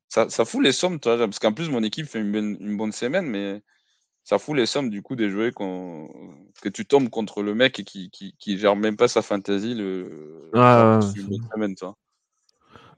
[0.10, 3.28] Ça, ça fout les sommes, toi, parce qu'en plus, mon équipe fait une bonne, semaine,
[3.28, 3.62] mais
[4.24, 8.10] ça fout les sommes du coup des jouets que tu tombes contre le mec qui,
[8.10, 11.96] qui, gère même pas sa fantasy le, ah, bonne semaine, toi.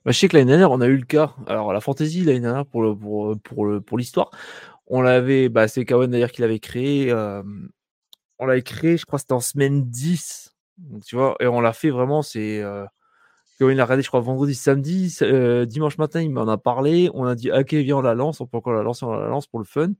[0.04, 1.36] Bah, je sais que l'année dernière, on a eu le cas.
[1.46, 4.32] Alors, la fantasy, l'année dernière, pour, le, pour, pour, pour l'histoire,
[4.88, 7.12] on l'avait, bah, c'est Kawan d'ailleurs qui l'avait créé.
[7.12, 7.44] Euh,
[8.40, 10.56] on l'avait créé, je crois, c'était en semaine 10.
[11.06, 12.62] tu vois, et on l'a fait vraiment, c'est.
[12.62, 12.86] Euh,
[13.70, 17.10] il a regardé, je crois, vendredi, samedi, euh, dimanche matin, il m'en a parlé.
[17.14, 18.42] On a dit, ok, viens, on la lance.
[18.42, 19.92] On peut encore la lancer, on la lance pour le fun.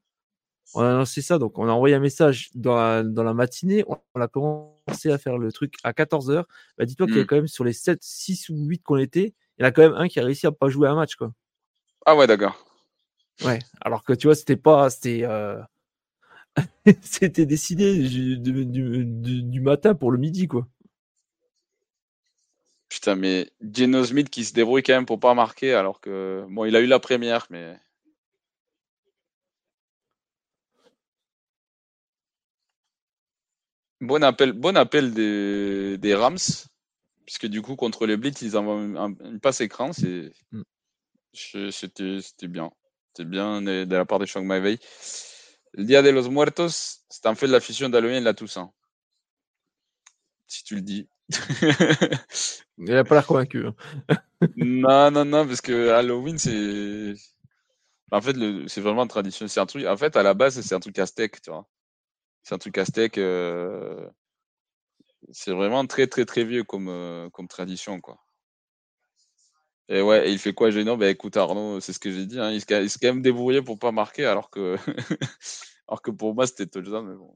[0.74, 3.84] On a lancé ça, donc on a envoyé un message dans la, dans la matinée.
[3.88, 6.46] On a commencé à faire le truc à 14h.
[6.78, 7.28] Bah, dis-toi qu'il y a mmh.
[7.28, 9.82] quand même sur les 7, 6 ou 8 qu'on était, il y en a quand
[9.82, 11.16] même un qui a réussi à pas jouer un match.
[11.16, 11.34] Quoi.
[12.06, 12.66] Ah ouais, d'accord.
[13.44, 14.90] Ouais, alors que tu vois, c'était pas.
[14.90, 15.24] C'était.
[15.24, 15.60] Euh,
[17.02, 20.68] c'était décidé du, du, du, matin pour le midi, quoi.
[22.92, 26.66] Putain, mais Geno Smith qui se débrouille quand même pour pas marquer, alors que bon,
[26.66, 27.80] il a eu la première, mais.
[34.02, 36.38] Bon appel, bon appel des, des Rams,
[37.26, 39.92] puisque du coup, contre les Blitz, ils envoient une passe écran.
[40.52, 40.62] Mm.
[41.32, 42.72] c'était, bien.
[43.14, 44.80] C'était bien de, la part de Sean McVay.
[45.76, 48.74] Le Dia de los Muertos, c'est en fait la fusion d'Halloween et de la Toussaint.
[50.46, 51.08] Si tu le dis.
[52.78, 53.66] Il n'a pas l'air convaincu.
[53.68, 53.76] Hein.
[54.58, 57.14] non, non, non, parce que Halloween, c'est.
[58.12, 58.36] En fait,
[58.68, 59.50] c'est vraiment traditionnel.
[59.50, 59.86] C'est un truc.
[59.86, 61.68] En fait, à la base, c'est un truc aztèque, tu vois.
[62.44, 63.18] C'est un truc aztèque.
[63.18, 64.10] Euh,
[65.32, 68.18] c'est vraiment très, très, très vieux comme, euh, comme tradition, quoi.
[69.90, 72.40] Et ouais, il fait quoi gênant Ben écoute Arnaud, c'est ce que j'ai dit.
[72.40, 74.78] Hein, il, s'est quand même débrouillé pour pas marquer, alors que,
[75.88, 77.06] alors que pour moi c'était touchdown.
[77.06, 77.36] Mais bon,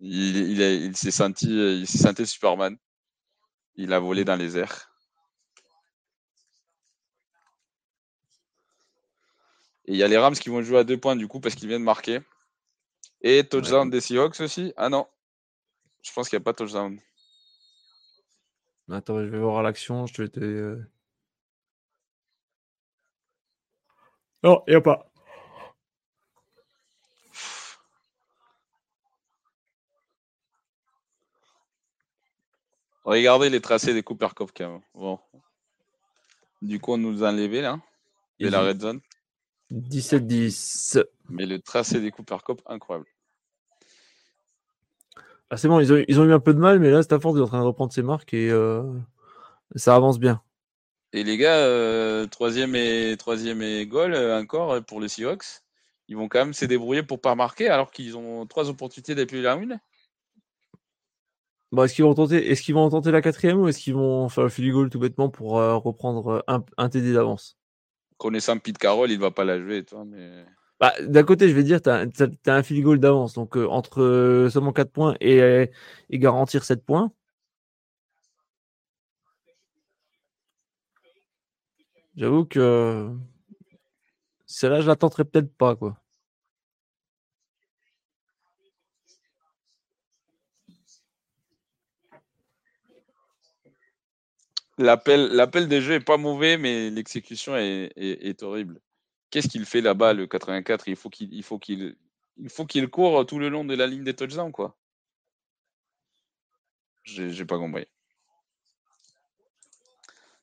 [0.00, 2.76] il s'est senti, il s'est senti Superman.
[3.76, 4.90] Il a volé dans les airs.
[9.86, 11.54] Et il y a les Rams qui vont jouer à deux points du coup parce
[11.54, 12.20] qu'ils viennent marquer.
[13.22, 14.72] Et touchdown des Seahawks aussi.
[14.76, 15.06] Ah non,
[16.02, 17.00] je pense qu'il n'y a pas touchdown.
[18.90, 20.06] Attends, je vais voir l'action.
[20.06, 20.40] Je te.
[20.40, 20.90] Euh,
[24.42, 25.10] non, il n'y a pas.
[33.06, 34.80] Regardez les tracés des Cooper Cup quand même.
[34.92, 35.20] Bon.
[36.60, 37.78] Du coup, on nous a enlevé là.
[38.40, 39.00] Et la red zone.
[39.72, 41.04] 17-10.
[41.28, 43.06] Mais le tracé des Cooper Cup, incroyable.
[45.50, 47.38] Ah, c'est bon, ils ont, ils ont, eu un peu de mal, mais là, Stafford
[47.38, 48.82] est en train de reprendre ses marques et euh,
[49.76, 50.42] ça avance bien.
[51.12, 55.62] Et les gars, euh, troisième et troisième et goal euh, encore pour les Seahawks.
[56.08, 59.42] Ils vont quand même se débrouiller pour pas marquer alors qu'ils ont trois opportunités depuis
[59.42, 59.78] la une.
[61.76, 64.30] Bon, est-ce qu'ils vont tenter, est-ce qu'ils vont tenter la quatrième ou est-ce qu'ils vont
[64.30, 67.58] faire le field goal tout bêtement pour reprendre un, un TD d'avance?
[68.16, 70.46] Connaissant Pete Carroll, il ne va pas la jouer, toi, mais.
[70.80, 72.06] Bah, d'un côté, je vais dire, tu as,
[72.46, 73.34] un field goal d'avance.
[73.34, 75.68] Donc, euh, entre euh, seulement 4 points et,
[76.08, 77.12] et, garantir 7 points.
[82.16, 83.10] J'avoue que
[84.46, 85.76] celle-là, je la tenterai peut-être pas.
[85.76, 85.98] quoi.
[94.78, 98.80] L'appel, l'appel des jeux est pas mauvais, mais l'exécution est, horrible
[99.30, 101.96] qu'est-ce qu'il fait là-bas, le 84 Il faut qu'il il faut qu'il
[102.38, 104.76] il faut qu'il court tout le long de la ligne des touchdowns, quoi.
[107.04, 107.86] J'ai pas compris.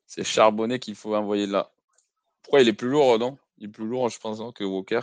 [0.07, 1.71] C'est Charbonnet qu'il faut envoyer là.
[2.41, 3.37] Pourquoi il est plus lourd, non?
[3.57, 5.01] Il est plus lourd, je pense, que Walker?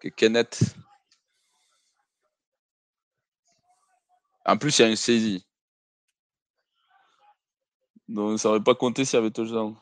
[0.00, 0.74] Que Kenneth?
[4.44, 5.46] En plus, il y a une saisie.
[8.08, 9.74] Donc, ça n'aurait pas compté s'il y avait touchdown.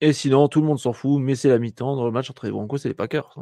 [0.00, 2.46] Et sinon, tout le monde s'en fout, mais c'est la mi-temps dans le match entre
[2.46, 3.34] les Broncos et les Packers.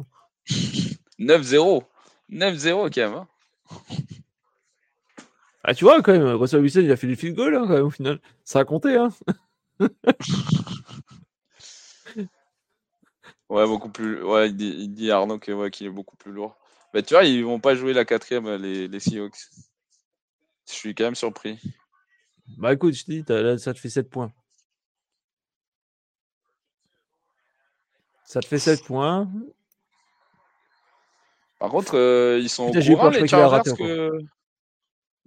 [1.19, 1.83] 9-0.
[2.31, 3.15] 9-0 quand même.
[3.15, 3.29] Hein.
[5.65, 7.75] ah, tu vois, quand même, Russell Wilson, il a fait des field goals, hein, quand
[7.75, 8.21] même, au final.
[8.45, 9.11] Ça a compté, hein.
[13.49, 14.23] ouais, beaucoup plus.
[14.25, 16.58] Ouais, il dit, Arnaud qu'il ouais, est beaucoup plus lourd.
[16.95, 19.39] Mais tu vois, ils vont pas jouer la quatrième, les, les Seahawks.
[20.69, 21.59] Je suis quand même surpris.
[22.57, 24.33] Bah écoute, je te dis, là, ça te fait 7 points.
[28.25, 29.29] Ça te fait 7 points.
[31.59, 34.11] Par contre, euh, ils sont au courant, les Chargers, que...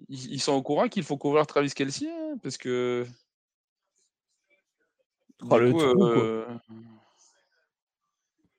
[0.09, 3.05] Ils sont au courant qu'il faut couvrir Travis Kelsey, hein, parce que...
[5.41, 6.45] Oh, du coup, euh...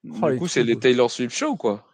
[0.05, 1.85] oh, coup c'est les Taylor Swift Show, quoi.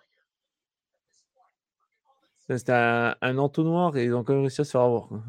[2.48, 5.08] C'était un, un, entonnoir et ils ont quand même réussi à se faire avoir.
[5.08, 5.22] Quoi.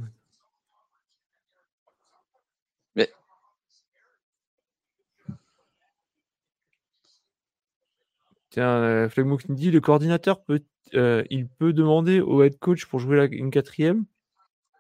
[8.50, 10.64] Tiens, euh, Flegmook dit le coordinateur peut,
[10.96, 14.06] euh, il peut demander au head coach pour jouer la, une quatrième?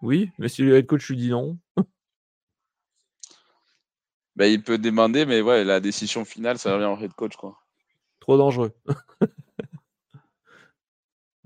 [0.01, 1.59] Oui, mais si le head coach lui dit non.
[4.35, 7.59] bah, il peut demander, mais ouais, la décision finale, ça revient au head coach, quoi.
[8.19, 8.73] Trop dangereux.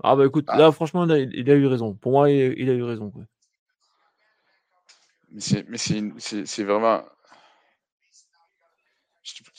[0.04, 0.58] ah bah écoute, ah.
[0.58, 1.94] là franchement, il, a eu raison.
[1.94, 3.10] Pour moi, il, a eu raison.
[3.10, 3.22] Quoi.
[5.30, 7.04] Mais c'est vraiment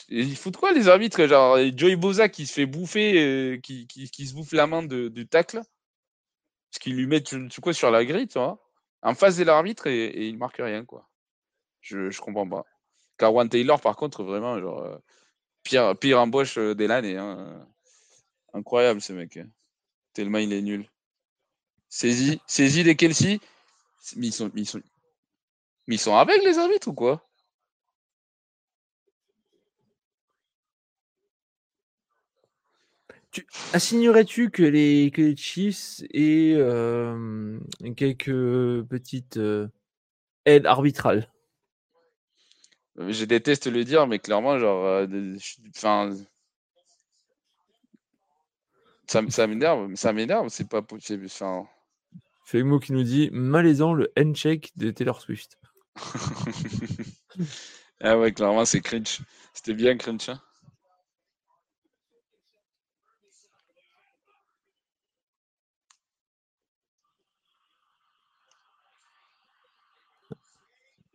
[0.08, 4.08] ils foutent quoi les arbitres Genre Joey Boza qui se fait bouffer, euh, qui, qui,
[4.10, 5.60] qui, se bouffe la main de, du tacle?
[6.70, 8.62] Parce qu'ils lui mettent tu, quoi sur la grille, tu vois,
[9.02, 11.08] en face de l'arbitre et, et, il marque rien, quoi.
[11.80, 12.64] Je, je comprends pas.
[13.18, 14.98] Carwan Taylor, par contre, vraiment, genre, euh,
[15.62, 17.16] pire, pire embauche euh, de l'année.
[17.16, 17.66] Hein.
[18.52, 19.36] Incroyable ce mec.
[19.36, 19.48] Hein.
[20.16, 20.88] Tellement il est nul.
[21.90, 23.38] Saisi, saisi les Kelsey.
[24.16, 24.80] Mais ils sont, ils sont,
[25.86, 27.28] mais ils sont avec les arbitres ou quoi?
[33.74, 37.58] Assignerais-tu que les, que les Chiefs aient euh,
[37.94, 39.68] quelques petites euh,
[40.46, 41.30] aides arbitrales?
[42.96, 45.36] Je déteste le dire, mais clairement, genre, euh,
[45.76, 46.16] enfin,
[49.06, 51.26] ça, ça m'énerve, ça m'énerve, c'est pas possible.
[51.26, 51.66] Enfin,
[52.44, 55.58] Fegmo qui nous dit malaisant le handshake de Taylor Swift.
[58.00, 59.20] ah ouais, clairement, c'est cringe.
[59.52, 60.28] C'était bien cringe.
[60.28, 60.40] Hein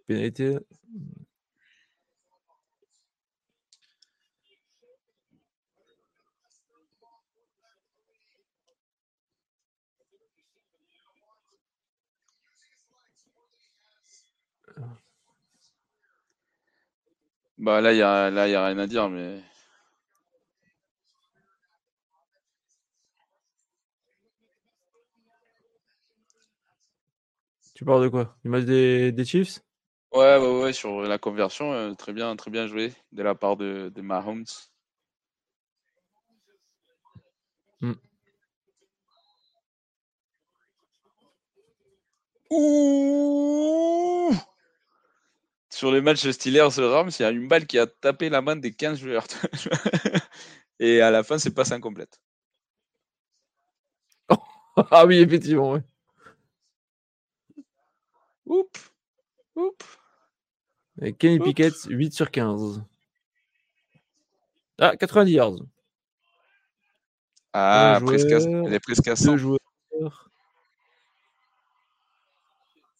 [0.07, 0.57] Pénalité.
[17.61, 19.39] Bah là, il n'y a, là, y a rien à dire, mais.
[27.75, 28.35] Tu parles de quoi?
[28.43, 29.59] Du match des, des Chiefs?
[30.11, 33.57] Ouais, ouais, ouais, sur la conversion, euh, très bien, très bien joué de la part
[33.57, 34.43] de, de Mahomes.
[37.79, 37.93] Hmm.
[42.49, 44.35] Ouh
[45.81, 48.71] sur le match Steelers-Rams, il y a une balle qui a tapé la main des
[48.71, 49.25] 15 joueurs.
[50.79, 52.21] Et à la fin, c'est pas incomplète.
[54.91, 55.81] ah oui, effectivement, ouais.
[58.45, 58.91] Oups.
[59.55, 59.99] Oups.
[61.01, 62.83] Et Kenny Pickett, 8 sur 15.
[64.77, 65.55] Ah, 90 yards.
[67.53, 69.31] Ah, presque elle est presque à 100.
[69.31, 70.29] Deux joueurs.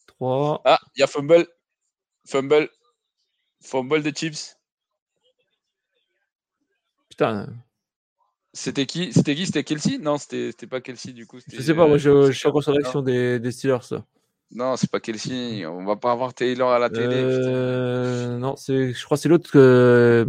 [0.07, 0.63] 3.
[0.65, 1.47] Ah, il y a fumble.
[2.25, 2.69] Fumble.
[3.61, 4.57] Fumble des Chips.
[7.09, 7.47] Putain.
[8.53, 9.97] C'était qui C'était qui C'était Kelsey?
[9.97, 11.39] Non, c'était pas Kelsey du coup.
[11.47, 13.83] Je sais pas, moi je, je suis encore sur l'action des, des, Steelers.
[13.83, 14.05] Ça.
[14.51, 15.65] Non, c'est pas Kelsey.
[15.65, 17.15] On va pas avoir Taylor à la télé.
[17.15, 20.25] Euh, non, je crois que c'est l'autre que.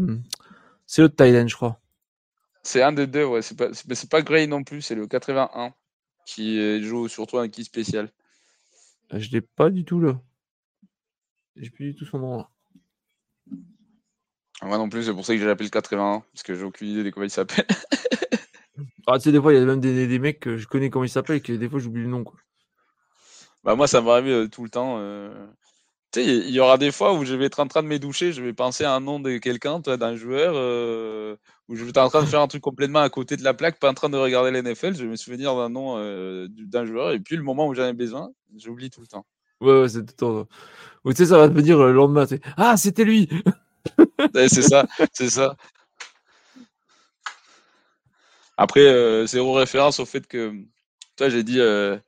[0.86, 1.80] C'est l'autre Thailand, je crois.
[2.62, 3.42] C'est un des deux, ouais.
[3.42, 5.72] C'est pas, mais c'est pas Gray non plus, c'est le 81
[6.26, 8.10] qui joue surtout un qui spécial.
[9.12, 10.20] Je l'ai pas du tout là.
[11.56, 12.50] J'ai plus du tout son nom là.
[14.62, 17.02] Moi non plus, c'est pour ça que je l'appelle 81, parce que j'ai aucune idée
[17.02, 17.66] de comment il s'appelle.
[19.06, 20.88] ah, tu sais, des fois, il y a même des, des, mecs que je connais
[20.88, 22.22] comment ils s'appellent et que des fois, j'oublie le nom.
[22.22, 22.38] Quoi.
[23.64, 24.96] Bah, moi, ça m'arrive euh, tout le temps.
[24.98, 25.46] Euh...
[26.12, 28.32] Tu sais, il y aura des fois où je vais être en train de m'édoucher,
[28.32, 31.36] je vais penser à un nom de quelqu'un, d'un joueur, euh...
[31.68, 33.54] où je vais être en train de faire un truc complètement à côté de la
[33.54, 36.84] plaque, pas en train de regarder l'NFL, je vais me souvenir d'un nom euh, d'un
[36.84, 39.24] joueur, et puis le moment où j'en ai besoin, j'oublie tout le temps.
[39.62, 40.48] Ouais, ouais, c'est tout le temps.
[41.04, 42.26] Ou tu sais, ça va te dire le lendemain,
[42.56, 43.28] Ah, c'était lui
[44.34, 45.56] C'est ça, c'est ça.
[48.56, 50.52] Après, euh, zéro référence au fait que,
[51.16, 51.98] toi, j'ai dit euh,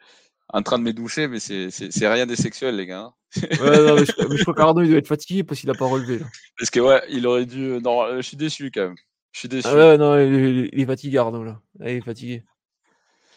[0.48, 3.00] en train de m'édoucher, mais c'est rien des sexuels, les gars.
[3.00, 3.14] Hein.
[3.42, 4.04] ouais, non, mais
[4.36, 6.18] je, crois qu'Arnaud, il doit être fatigué parce qu'il n'a pas relevé.
[6.18, 6.26] Là.
[6.58, 7.80] Parce que, ouais, il aurait dû.
[7.82, 8.96] Non, je suis déçu quand même.
[9.32, 9.66] Je suis déçu.
[9.68, 11.60] Ah ouais, non, il, est fatigué, Arnaud, là.
[11.80, 12.44] il est fatigué.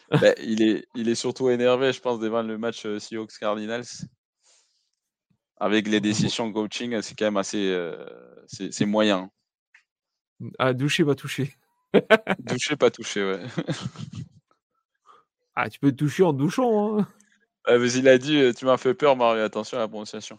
[0.21, 3.83] Ben, il, est, il est surtout énervé, je pense, devant le match euh, Seahawks Cardinals
[5.59, 7.69] avec les décisions coaching, c'est quand même assez.
[7.69, 8.05] Euh,
[8.47, 9.31] c'est moyen.
[10.59, 11.55] Ah, doucher, pas toucher.
[12.39, 13.41] doucher, pas toucher, ouais.
[15.55, 16.99] ah, tu peux te toucher en douchant.
[16.99, 17.07] Hein.
[17.65, 20.37] Ah, mais il a dit euh, Tu m'as fait peur, Mario, attention à la prononciation.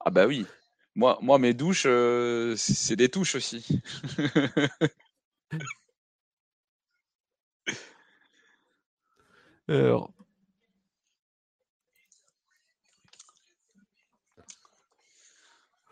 [0.00, 0.46] Ah, bah oui.
[0.94, 3.82] Moi, moi mes douches, euh, c'est des touches aussi.
[9.68, 10.10] Alors,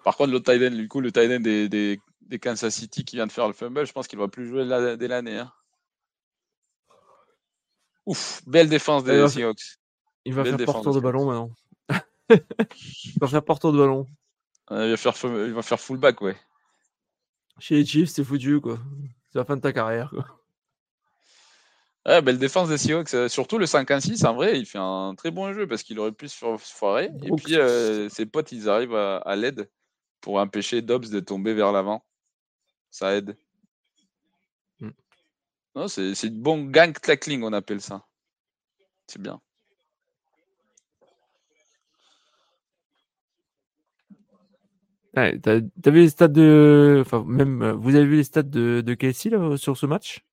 [0.07, 3.33] Par contre, le tight du coup, le tight des, des, Kansas City qui vient de
[3.33, 4.65] faire le fumble, je pense qu'il va plus jouer
[4.97, 5.39] dès l'année.
[5.39, 5.53] Hein.
[8.07, 9.81] Ouf, belle défense des Seahawks.
[10.25, 11.51] Il va faire porteur de ballon maintenant.
[12.31, 14.07] il va faire porteur de ballon.
[14.71, 16.37] il, va faire, il va faire fullback, ouais.
[17.59, 18.79] Chez les Chiefs, c'est foutu, quoi.
[19.33, 20.25] C'est la fin de ta carrière, quoi.
[22.07, 23.15] Ouais, belle défense des Seahawks.
[23.15, 26.13] Euh, surtout le 5-1-6, en vrai, il fait un très bon jeu parce qu'il aurait
[26.13, 27.11] pu se foirer.
[27.23, 29.69] Et puis, euh, ses potes, ils arrivent à l'aide
[30.21, 32.05] pour empêcher Dobbs de tomber vers l'avant.
[32.91, 33.37] Ça aide.
[34.81, 34.91] Mm.
[35.75, 38.07] Non, c'est bon gang tackling, on appelle ça.
[39.09, 39.41] C'est bien.
[45.17, 45.61] Ouais, t'as
[45.91, 46.99] vu les stats de.
[47.01, 47.63] Enfin, même.
[47.63, 50.26] Euh, vous avez vu les stats de, de Kelsey là, sur ce match?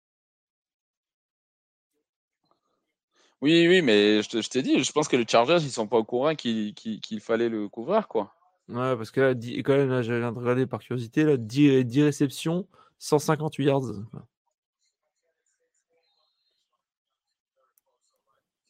[3.44, 6.06] Oui, oui, mais je t'ai dit, je pense que les Chargers, ils sont pas au
[6.06, 8.34] courant qu'il fallait le couvrir, quoi.
[8.70, 12.66] Ouais, parce que là, quand même, là, j'ai regardé par curiosité, là, 10, 10 réceptions,
[13.00, 13.82] 158 yards.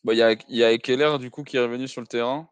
[0.05, 2.49] Il y a, y a Keller, du coup, qui est revenu sur le terrain.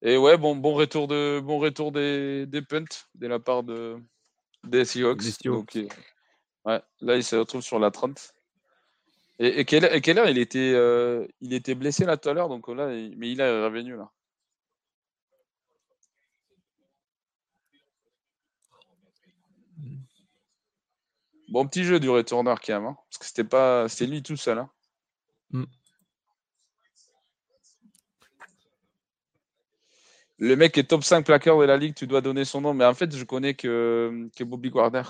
[0.00, 3.98] Et ouais, bon, bon retour, de, bon retour des, des punts de la part de,
[4.64, 5.42] des Seahawks.
[6.64, 8.32] ouais, là, il se retrouve sur la 30.
[9.38, 9.84] Et, et quelle
[10.18, 13.40] heure il était, euh, il était blessé là tout à l'heure, donc là, mais il
[13.40, 14.10] est revenu là.
[21.48, 24.58] Bon petit jeu du retourneur qui hein, parce que c'était pas, c'était lui tout seul.
[24.58, 24.70] Hein.
[25.50, 25.64] Mm.
[30.38, 32.84] Le mec est top 5 plaqueur de la ligue, tu dois donner son nom, mais
[32.84, 35.02] en fait, je connais que, que Bobby Guarder.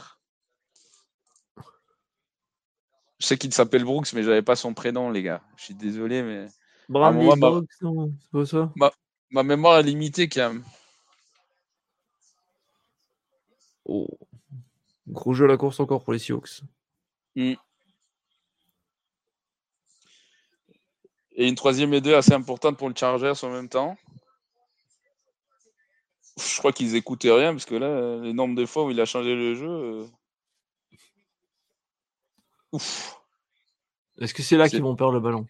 [3.19, 5.43] Je sais qu'il s'appelle Brooks, mais j'avais pas son prénom, les gars.
[5.57, 6.47] Je suis désolé, mais.
[6.89, 7.87] Bradley Brooks, c'est
[8.33, 8.73] pas ça.
[9.31, 10.65] Ma, mémoire est limitée, quand même.
[13.85, 14.07] Oh.
[15.09, 16.43] Gros jeu à la course encore pour les Sioux.
[17.35, 17.55] Hmm.
[21.39, 23.97] Et une troisième et deux assez importante pour le Chargers en même temps.
[26.39, 29.05] Je crois qu'ils écoutaient rien, parce que là, les nombres de fois où il a
[29.07, 30.07] changé le jeu.
[32.77, 33.19] Ouf.
[34.19, 35.47] Est-ce que c'est là qu'ils vont perdre le ballon?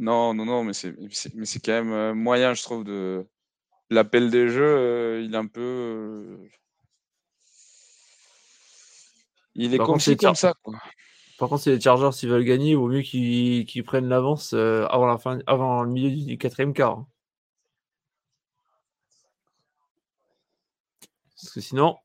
[0.00, 0.92] Non, non, non, mais c'est,
[1.64, 3.24] quand même euh, moyen, je trouve, de.
[3.88, 5.60] L'appel des jeux, euh, il est un peu.
[5.60, 6.48] Euh,
[9.54, 10.74] il est comme, comme ça, quoi.
[11.38, 15.06] Par contre, si les Chargers s'ils veulent gagner, il vaut mieux qu'ils, prennent l'avance avant,
[15.06, 17.04] la fin, avant le milieu du quatrième quart.
[21.36, 21.96] Parce que sinon,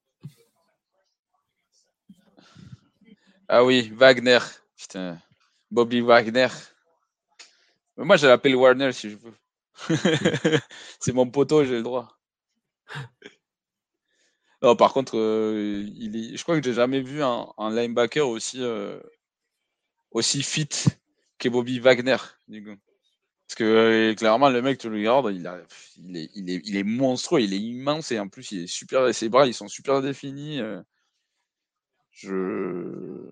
[3.52, 4.38] Ah oui, Wagner.
[4.78, 5.18] Putain.
[5.72, 6.50] Bobby Wagner.
[7.98, 9.34] moi, je l'appelle Warner si je veux.
[11.00, 12.16] c'est mon poteau, j'ai le droit.
[14.62, 19.00] Non, par contre, euh, il je crois que j'ai jamais vu un, linebacker aussi, euh,
[20.12, 20.70] aussi fit
[21.40, 22.18] que Bobby Wagner.
[22.18, 25.50] Parce que euh, clairement, le mec, tu le regardes, il,
[25.98, 28.68] il, est, il, est, il, est, monstrueux, il est immense et en plus, il est
[28.68, 30.62] super, ses bras, ils sont super définis.
[32.12, 33.30] Je...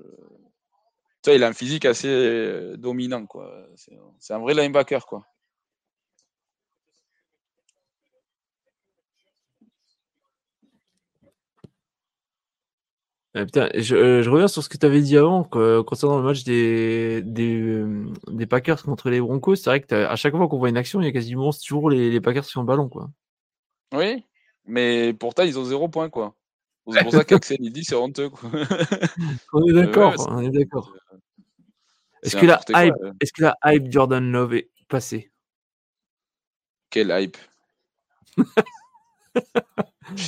[1.23, 3.67] Tu il a un physique assez euh, dominant, quoi.
[4.19, 5.25] C'est un vrai linebacker, quoi.
[13.37, 16.23] Eh, putain, je, euh, je, reviens sur ce que tu avais dit avant concernant le
[16.23, 19.57] match des, des, euh, des Packers contre les Broncos.
[19.57, 21.91] C'est vrai que à chaque fois qu'on voit une action, il y a quasiment toujours
[21.91, 22.89] les, les Packers sur le ballon.
[22.89, 23.09] Quoi.
[23.93, 24.23] Oui,
[24.65, 26.09] mais pourtant, ils ont zéro point.
[26.09, 26.33] Quoi.
[26.89, 28.29] C'est pour ça qu'Axel il dit c'est honteux.
[28.29, 28.49] Quoi.
[29.53, 30.93] on est d'accord, on est d'accord.
[32.23, 35.31] Est-ce que, la hype, est que la hype Jordan Love est passée?
[36.89, 37.37] Quelle hype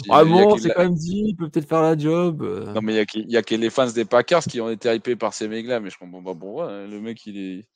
[0.10, 2.42] Ah bon, c'est quand même dit, il peut peut-être faire la job.
[2.42, 2.74] Euh.
[2.74, 5.34] Non, mais il n'y a, que les fans des Packers qui ont été hypés par
[5.34, 6.72] ces mecs-là, mais je comprends pas pourquoi.
[6.72, 6.88] Hein.
[6.88, 7.68] Le mec, il est.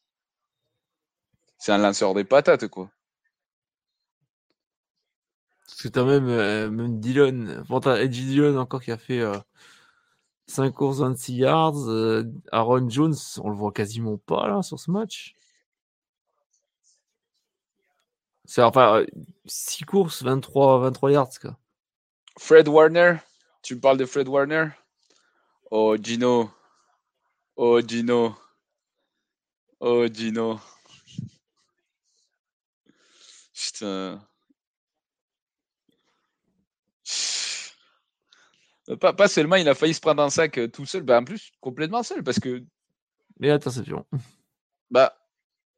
[1.57, 2.91] C'est un lanceur des patates, quoi.
[5.83, 9.21] Parce que t'as même, euh, même Dillon, bon, t'as Edgy Dillon encore qui a fait
[10.47, 11.89] 5 euh, courses, 26 yards.
[11.89, 12.23] Euh,
[12.53, 15.35] Aaron Jones, on le voit quasiment pas là sur ce match.
[18.45, 19.05] C'est enfin
[19.45, 21.39] 6 courses, 23, 23 yards.
[21.41, 21.57] Quoi.
[22.39, 23.17] Fred Warner,
[23.61, 24.69] tu me parles de Fred Warner?
[25.69, 26.49] Oh Gino,
[27.57, 28.37] oh Gino,
[29.81, 30.61] oh Gino.
[33.53, 34.21] Putain.
[38.99, 41.23] Pas, pas, seulement il a failli se prendre un sac euh, tout seul, bah en
[41.23, 42.63] plus complètement seul parce que.
[43.39, 44.05] Mais interception.
[44.91, 45.17] Bah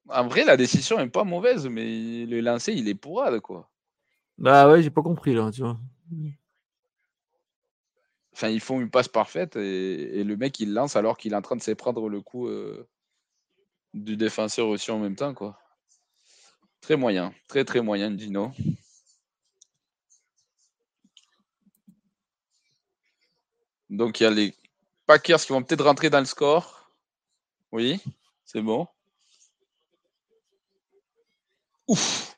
[0.09, 3.69] en vrai la décision est pas mauvaise, mais le lancer il est pourrade quoi.
[4.37, 5.77] Bah ouais j'ai pas compris là tu vois.
[8.33, 11.41] Enfin ils font une passe parfaite et, le mec il lance alors qu'il est en
[11.41, 12.87] train de se prendre le coup euh,
[13.93, 15.57] du défenseur aussi en même temps quoi.
[16.81, 18.51] Très moyen, très très moyen Dino.
[23.95, 24.53] Donc il y a les
[25.05, 26.91] Packers qui vont peut-être rentrer dans le score.
[27.71, 27.99] Oui,
[28.43, 28.87] c'est bon.
[31.87, 32.37] Ouf.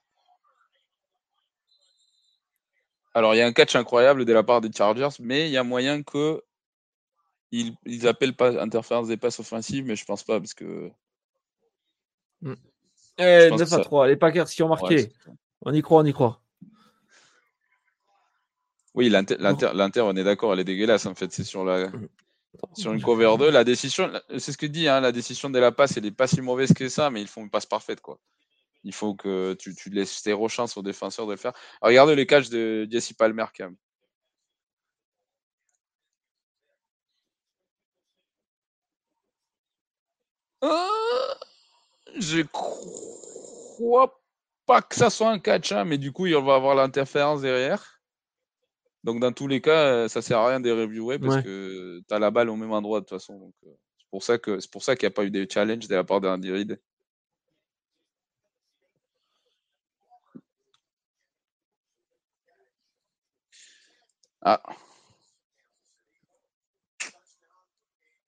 [3.13, 5.57] Alors il y a un catch incroyable de la part des Chargers, mais il y
[5.57, 6.43] a moyen que
[7.51, 10.91] ils, appellent pas interférence des passes offensives, mais je pense pas parce que.
[12.41, 12.61] 9 hmm.
[13.17, 15.11] eh, à 3, les Packers qui ont marqué.
[15.61, 16.41] on y croit, on y croit.
[18.97, 21.31] Oui, l'Inter, on est d'accord, elle est dégueulasse en fait.
[21.31, 21.91] C'est sur la
[22.73, 23.51] sur une cover 2.
[23.51, 26.25] La décision, c'est ce que dit, hein, la décision de la passe, elle n'est pas
[26.25, 28.01] si mauvaise que ça, mais ils font une passe parfaite.
[28.01, 28.19] quoi.
[28.83, 31.53] Il faut que tu, tu laisses zéro chance aux défenseurs de le faire.
[31.79, 33.77] regardez les catchs de Jesse Palmer quand même.
[40.63, 40.69] Euh,
[42.19, 44.19] je crois
[44.65, 47.96] pas que ça soit un catch, hein, mais du coup, il va avoir l'interférence derrière.
[49.07, 52.13] Donc, dans tous les cas, euh, ça sert à rien de reviewer parce que tu
[52.13, 53.39] as la balle au même endroit de toute façon.
[53.39, 53.69] Donc, euh,
[53.99, 55.95] C'est pour ça que c'est pour ça qu'il n'y a pas eu de challenge de
[55.95, 56.77] la part d'Andy Reid.
[64.41, 64.61] Ah.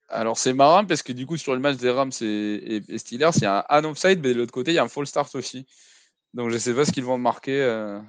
[0.08, 3.30] Alors c'est marrant parce que du coup sur le match des Rams et, et, Steelers,
[3.36, 5.34] il y a un, offside, mais de l'autre côté, il y a un full start
[5.34, 5.66] aussi.
[6.34, 7.60] Donc je sais pas ce qu'ils vont marquer.
[7.62, 8.00] Euh.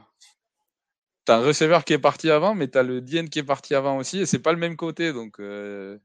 [1.26, 3.98] T'as un receveur qui est parti avant, mais t'as le DN qui est parti avant
[3.98, 5.99] aussi, et c'est pas le même côté, donc euh.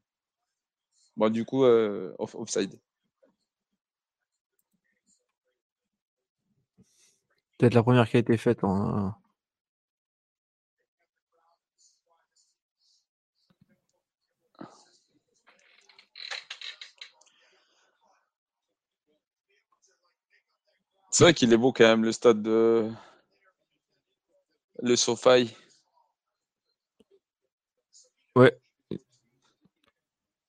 [1.16, 2.78] bon du coup euh, offside.
[7.58, 9.14] Peut-être la première qui a été faite en,
[21.16, 22.90] C'est vrai qu'il est beau quand même, le stade de.
[24.82, 25.54] Le SoFi.
[28.34, 28.58] Ouais.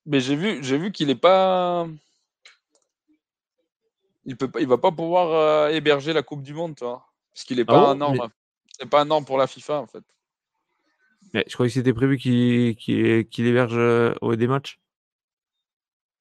[0.06, 1.88] Mais j'ai vu, j'ai vu qu'il est pas.
[4.26, 7.06] Il peut pas, il va pas pouvoir euh, héberger la Coupe du Monde, toi.
[7.34, 8.30] Parce qu'il est ah pas un norme.
[8.78, 10.04] C'est pas un norme pour la FIFA, en fait.
[11.34, 14.80] Mais je croyais que c'était prévu qu'il héberge euh, au des matchs.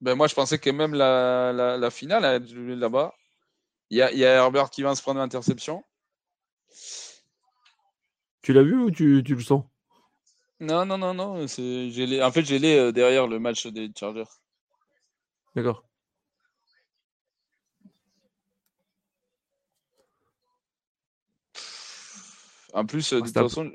[0.01, 2.45] Ben moi, je pensais que même la, la, la finale,
[2.79, 3.15] là-bas.
[3.91, 5.85] Il y a, Herbert qui va se prendre l'interception.
[8.47, 9.65] Tu l'as vu ou tu, le sens?
[10.61, 11.43] Non, non, non, non.
[11.43, 14.23] En fait, j'ai les euh, derrière le match des Chargers.
[15.57, 15.83] D'accord.
[22.73, 23.73] En plus, de toute façon,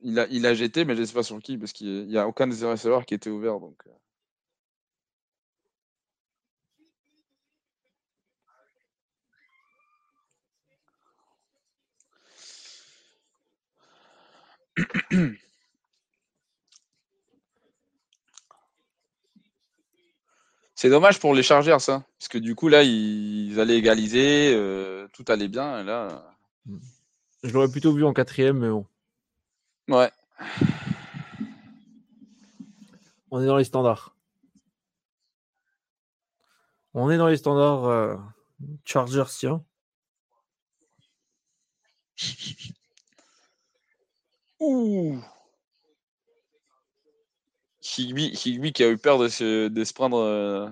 [0.00, 2.16] il a, il a jeté, mais je ne sais pas sur qui, parce qu'il n'y
[2.16, 3.60] a aucun des receveurs qui était ouvert.
[3.60, 3.76] Donc...
[20.74, 22.04] C'est dommage pour les Chargers, ça.
[22.18, 25.84] Parce que du coup, là, ils, allaient égaliser, euh, tout allait bien.
[25.84, 26.34] là...
[27.44, 28.86] Je l'aurais plutôt vu en quatrième, mais bon.
[29.88, 30.10] Ouais.
[33.30, 34.16] On est dans les standards.
[36.94, 38.16] On est dans les standards euh,
[38.84, 39.64] Chargers, tiens.
[44.62, 45.20] Ouh
[47.82, 50.70] Higby, qui a eu peur de se, prendre euh,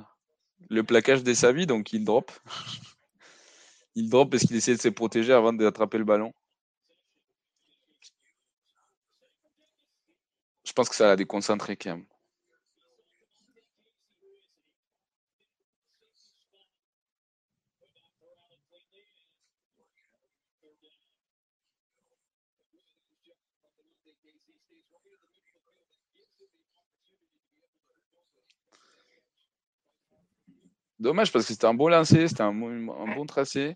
[0.69, 2.31] le plaquage des Savi, donc il drop.
[3.97, 6.33] il drop parce qu'il essaie de se protéger avant d'attraper le ballon.
[10.65, 12.07] Je pense que ça l'a déconcentré quand même.
[31.01, 33.74] Dommage parce que c'était un bon lancer, c'était un, bon tracé.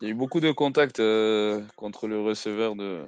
[0.00, 3.06] Il y a eu beaucoup de contacts euh, contre le receveur de.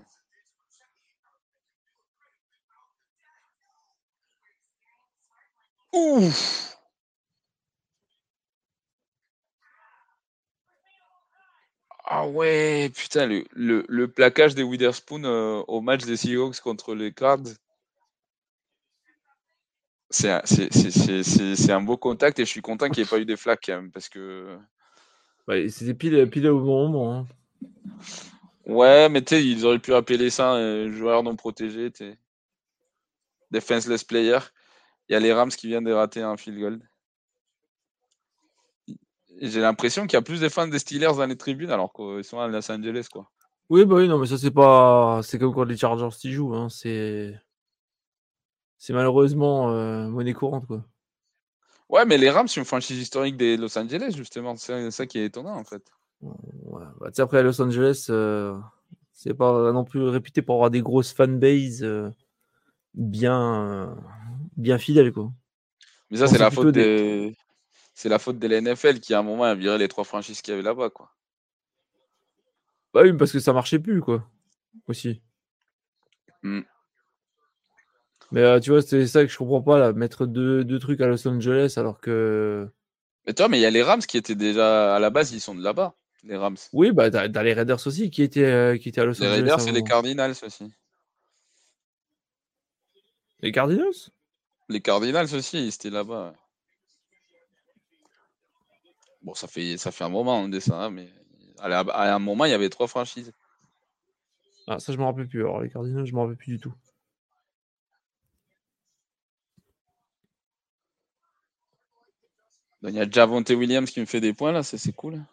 [5.92, 6.73] Ouf
[12.04, 17.12] Ah ouais, putain, le, le, plaquage des Witherspoon euh, au match des Seahawks contre les
[17.12, 17.44] Cards.
[20.10, 20.42] C'est un,
[21.70, 23.76] un, beau contact et je suis content qu'il n'y ait pas eu des flaques quand
[23.76, 24.58] même parce que.
[25.48, 27.14] c'était pile, pile au bon moment.
[27.14, 27.26] Hein.
[28.66, 31.90] Ouais, mais tu sais, ils auraient pu appeler ça un joueur non protégé.
[33.50, 34.38] Defenseless player.
[35.08, 36.80] Il y a les Rams qui viennent de rater un field goal.
[39.40, 42.24] J'ai l'impression qu'il y a plus de fans des Steelers dans les tribunes alors qu'ils
[42.24, 43.30] sont à Los Angeles, quoi.
[43.70, 45.20] Oui, bah oui, non, mais ça, c'est pas.
[45.22, 46.54] C'est comme quand les Chargers y jouent.
[46.54, 46.68] Hein.
[46.68, 47.34] C'est.
[48.76, 50.84] C'est malheureusement euh, monnaie courante, quoi.
[51.88, 54.56] Ouais, mais les Rams, c'est une franchise historique des Los Angeles, justement.
[54.56, 55.82] C'est ça qui est étonnant, en fait.
[56.20, 58.58] Ouais, bah, après, Los Angeles, euh,
[59.12, 62.10] c'est pas non plus réputé pour avoir des grosses fanbases euh,
[62.94, 63.96] bien,
[64.56, 65.32] bien fidèles, quoi.
[66.10, 67.34] Mais ça, c'est la faute des
[67.94, 70.52] c'est la faute de l'NFL qui à un moment a viré les trois franchises qu'il
[70.52, 71.10] y avait là-bas, quoi.
[72.92, 74.28] Bah oui, parce que ça marchait plus, quoi.
[74.86, 75.22] Aussi.
[76.42, 76.60] Hmm.
[78.32, 81.06] Mais euh, tu vois, c'est ça que je comprends pas, là, mettre deux, trucs à
[81.06, 82.68] Los Angeles alors que.
[83.26, 85.40] Mais toi, mais il y a les Rams qui étaient déjà à la base, ils
[85.40, 85.94] sont de là-bas,
[86.24, 86.56] les Rams.
[86.72, 89.36] Oui, bah t'as, les Raiders aussi qui étaient, euh, qui étaient à Los Angeles.
[89.36, 90.72] Les Raiders et les Cardinals aussi.
[93.40, 94.10] Les Cardinals?
[94.68, 96.34] Les Cardinals aussi, ils étaient là-bas.
[99.24, 101.08] Bon, ça fait, ça fait un moment, on dit ça, mais
[101.58, 103.32] à, un moment, il y avait trois franchises.
[104.66, 105.40] Ah, ça, je me rappelle plus.
[105.40, 106.74] Alors, les Cardinals, je me rappelle plus du tout.
[112.82, 115.24] Il y a Javonte Williams qui me fait des points là, c'est cool.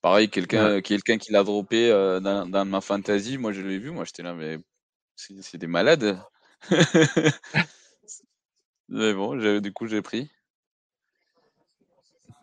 [0.00, 4.04] Pareil, quelqu'un quelqu'un qui l'a droppé euh, dans, ma fantasy, moi je l'ai vu, moi
[4.06, 4.56] j'étais là, mais
[5.16, 6.18] c'est des malades.
[8.90, 10.30] mais bon, du coup j'ai pris.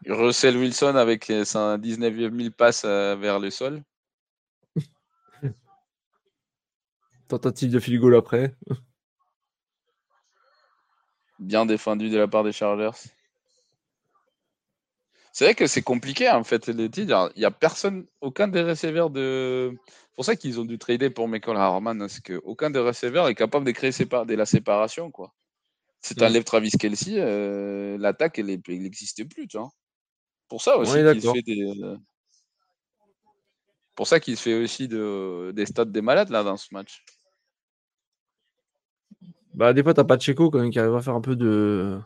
[0.07, 3.83] Russell Wilson avec sa 19 000 passes euh, vers le sol.
[7.27, 8.55] Tentative de field goal après.
[11.39, 13.09] Bien défendu de la part des Chargers.
[15.33, 17.31] C'est vrai que c'est compliqué en fait les titres.
[17.35, 19.77] Il n'y a personne, aucun des receveurs de.
[19.85, 23.35] C'est pour ça qu'ils ont dû trader pour Michael Harman, parce qu'aucun des receveurs est
[23.35, 25.11] capable de créer de la séparation.
[25.11, 25.35] quoi.
[26.01, 29.47] Si tu enlèves Travis Kelsey, euh, l'attaque elle n'existe plus.
[29.47, 29.69] Tu vois.
[30.47, 31.61] Pour ça aussi qu'il se fait des.
[31.61, 31.97] Euh,
[33.95, 35.51] pour ça qu'il se fait aussi de...
[35.55, 37.03] des stats des malades là dans ce match.
[39.57, 41.35] Bah, des fois, t'as pas de Checo quand même qui arrive à faire un peu
[41.35, 41.99] de.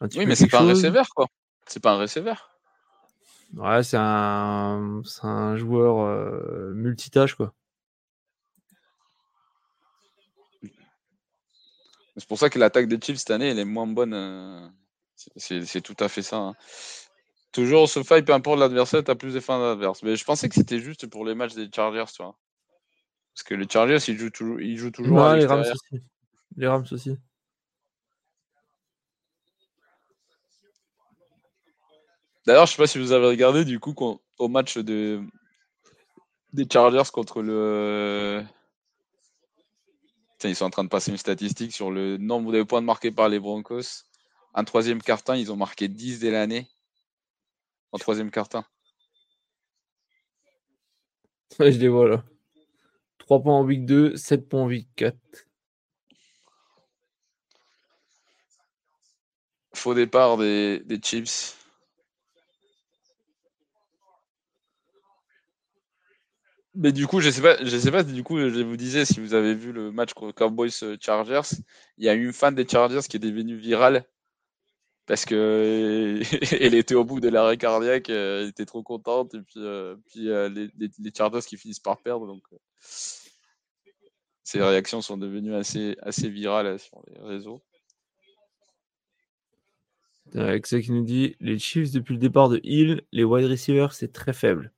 [0.00, 1.26] oui, mais c'est pas un receveur, quoi.
[1.66, 2.50] C'est pas un receveur.
[3.54, 7.52] Ouais, c'est un, c'est un joueur euh, multitâche, quoi.
[12.16, 14.14] C'est pour ça que l'attaque des Chiefs cette année, elle est moins bonne.
[14.14, 14.68] Euh,
[15.36, 16.36] c'est, tout à fait ça.
[16.36, 16.54] Hein.
[17.52, 20.02] Toujours au fight, peu importe l'adversaire, t'as plus de fins d'adverse.
[20.02, 22.36] Mais je pensais que c'était juste pour les matchs des Chargers, tu vois.
[23.34, 26.02] Parce que les Chargers, ils jouent, toujours, ils jouent toujours à les Rams aussi.
[26.56, 27.16] Les Rams aussi.
[32.46, 33.94] D'ailleurs, je sais pas si vous avez regardé du coup
[34.38, 35.20] au match de
[36.52, 38.42] des Chargers contre le.
[40.44, 43.28] Ils sont en train de passer une statistique sur le nombre de points marqués par
[43.28, 44.04] les Broncos.
[44.54, 46.66] En troisième quart-temps, ils ont marqué 10 dès l'année.
[47.92, 48.64] En troisième quart-temps.
[51.58, 52.24] je les vois là.
[53.18, 55.16] 3 points en week 2, 7 points en week 4.
[59.74, 61.65] Faux départ des, des Chiefs.
[66.78, 69.18] Mais du coup, je sais pas, je sais pas, du coup, je vous disais, si
[69.18, 71.56] vous avez vu le match Cowboys euh, Chargers,
[71.96, 74.04] il y a une fan des Chargers qui est devenue virale
[75.06, 76.20] parce que
[76.60, 79.96] elle était au bout de l'arrêt cardiaque, euh, elle était trop contente, et puis, euh,
[80.06, 82.42] puis les, les, Chargers qui finissent par perdre, donc
[84.44, 87.62] ces réactions sont devenues assez, assez virales sur les réseaux.
[90.34, 93.94] Avec ça qui nous dit les Chiefs depuis le départ de Hill, les wide receivers
[93.94, 94.72] c'est très faible.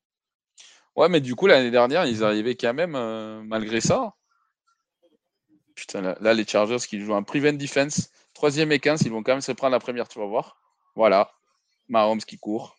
[0.98, 4.16] Ouais, mais du coup, l'année dernière, ils arrivaient quand même, euh, malgré ça.
[5.76, 9.30] Putain, là, les Chargers qui jouent un prevent defense, troisième et 15, ils vont quand
[9.30, 10.56] même se prendre la première, tu vas voir.
[10.96, 11.30] Voilà.
[11.86, 12.76] Mahomes qui court.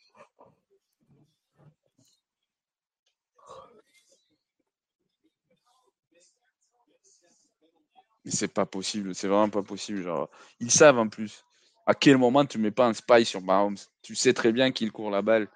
[8.26, 10.04] Mais c'est pas possible, c'est vraiment pas possible.
[10.04, 10.30] Genre,
[10.60, 11.46] ils savent en plus.
[11.86, 13.78] À quel moment tu mets pas un spy sur Mahomes?
[14.02, 15.48] Tu sais très bien qu'il court la balle.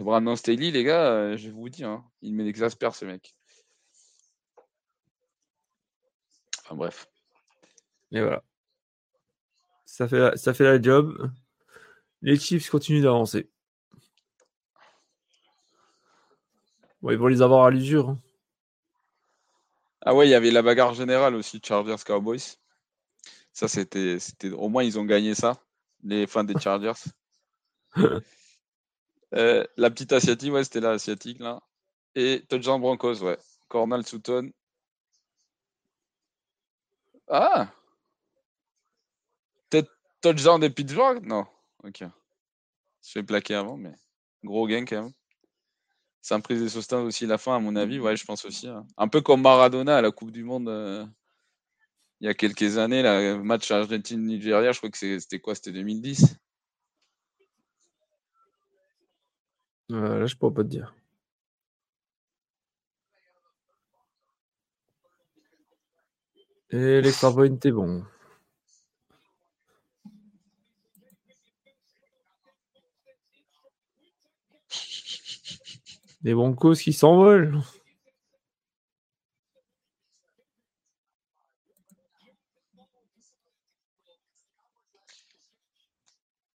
[0.00, 3.34] Brandon Staley, les gars, euh, je vous dis, hein, il m'exaspère ce mec.
[6.64, 7.08] Enfin bref.
[8.12, 8.42] Et voilà.
[9.84, 11.30] Ça fait, la, ça fait la job.
[12.22, 13.50] Les Chiefs continuent d'avancer.
[17.02, 18.08] Bon, ils vont les avoir à l'usure.
[18.08, 18.20] Hein.
[20.00, 22.56] Ah ouais, il y avait la bagarre générale aussi, Chargers Cowboys.
[23.52, 24.50] Ça, c'était, c'était.
[24.50, 25.62] Au moins, ils ont gagné ça,
[26.02, 26.92] les fans des Chargers.
[29.34, 31.60] Euh, la petite asiatique, ouais, c'était la asiatique, là.
[32.14, 33.38] Et touchdown Broncos, ouais.
[33.68, 34.50] Cornal Sutton.
[37.28, 37.72] Ah
[39.70, 39.90] Peut-être
[40.20, 41.24] touchdown des Pittsburgh?
[41.24, 41.46] Non.
[41.82, 42.02] Ok.
[42.02, 43.94] Je fais plaquer avant, mais
[44.44, 45.12] gros gain quand même.
[46.22, 47.98] Sans prise de sustain aussi la fin, à mon avis.
[47.98, 48.68] Ouais, je pense aussi.
[48.68, 48.86] Hein.
[48.96, 51.04] Un peu comme Maradona à la Coupe du Monde euh,
[52.20, 55.54] il y a quelques années, le match Argentine-Nigeria, je crois que c'était quoi?
[55.54, 56.38] C'était 2010
[59.92, 60.94] Euh, là, je pourrais pas te dire.
[66.70, 68.04] Et l'extra point est bon.
[76.22, 77.60] Les Broncos qui s'envolent.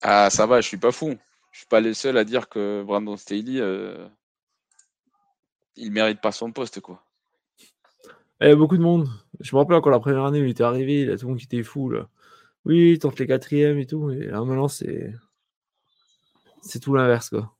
[0.00, 1.16] Ah, ça va, je suis pas fou
[1.68, 4.08] pas le seul à dire que Brandon Staley, euh,
[5.76, 7.04] il mérite pas son poste, quoi.
[8.40, 9.08] Il y a beaucoup de monde.
[9.40, 11.30] Je me rappelle encore la première année où il était arrivé, il a tout le
[11.30, 11.90] monde qui était fou.
[11.90, 12.08] Là.
[12.64, 14.10] Oui, il tente les quatrièmes et tout.
[14.10, 15.12] Et là, maintenant, c'est.
[16.62, 17.54] C'est tout l'inverse, quoi.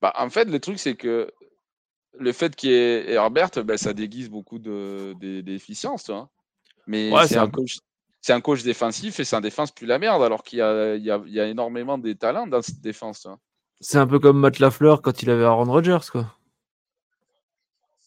[0.00, 1.30] Bah, en fait, le truc, c'est que
[2.18, 6.30] le fait qu'il y ait Herbert, ben, ça déguise beaucoup de, d'efficience, tu vois.
[6.86, 7.78] Mais c'est un, coach,
[8.20, 11.04] c'est un coach défensif et sa défense plus la merde, alors qu'il y a, il
[11.04, 13.26] y a, il y a énormément de talents dans cette défense.
[13.26, 13.38] Vois.
[13.80, 16.34] C'est un peu comme Matt Lafleur quand il avait Aaron Rodgers, quoi.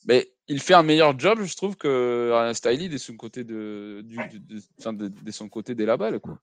[0.05, 4.01] Mais il fait un meilleur job, je trouve, que Ryan Stiley de son côté de,
[4.05, 6.39] du, de, de, son côté des la balle, quoi.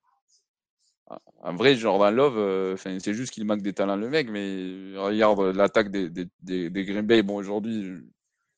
[1.43, 5.41] Un vrai Jordan Love, euh, c'est juste qu'il manque des talents le mec, mais regarde
[5.57, 7.23] l'attaque des, des, des, Green Bay.
[7.23, 8.01] Bon, aujourd'hui,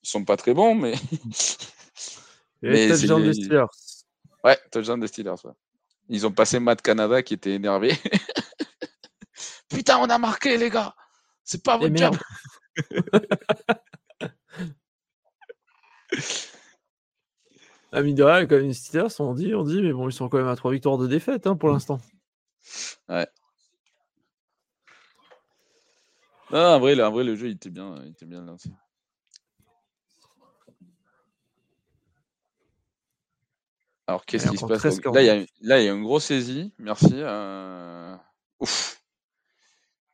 [0.02, 0.92] ils sont pas très bons, mais.
[2.62, 3.64] mais touchdown des Steelers.
[4.44, 5.44] Ouais, touchdown des Steelers.
[5.44, 5.52] Ouais.
[6.08, 7.92] Ils ont passé Matt Canada qui était énervé.
[9.68, 10.94] Putain, on a marqué, les gars.
[11.44, 12.16] C'est pas votre job.
[17.94, 20.12] Ah, mine de rien, quand même, les Steelers, on dit, on dit, mais bon, ils
[20.14, 22.00] sont quand même à trois victoires de défaite hein, pour l'instant.
[23.06, 23.26] Ouais.
[26.50, 28.70] Non, en vrai, en vrai, le jeu il était bien, il était bien lancé.
[34.12, 36.26] Alors, qu'est-ce qui se passe Là, il y, a, là, il y a une grosse
[36.26, 36.70] saisie.
[36.78, 37.14] Merci.
[37.14, 38.14] Euh...
[38.60, 39.02] Ouf.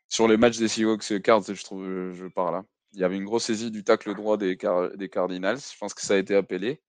[0.08, 2.62] Sur les matchs des Seahawks Cards, je trouve, je pars là.
[2.92, 4.56] Il y avait une grosse saisie du tacle droit des,
[4.94, 5.58] des Cardinals.
[5.58, 6.80] Je pense que ça a été appelé.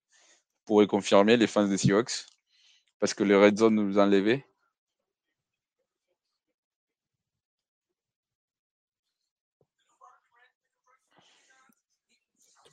[0.66, 2.28] Pourrait confirmer les fans des Seahawks.
[3.00, 4.46] Parce que les Red Zone nous enlevaient.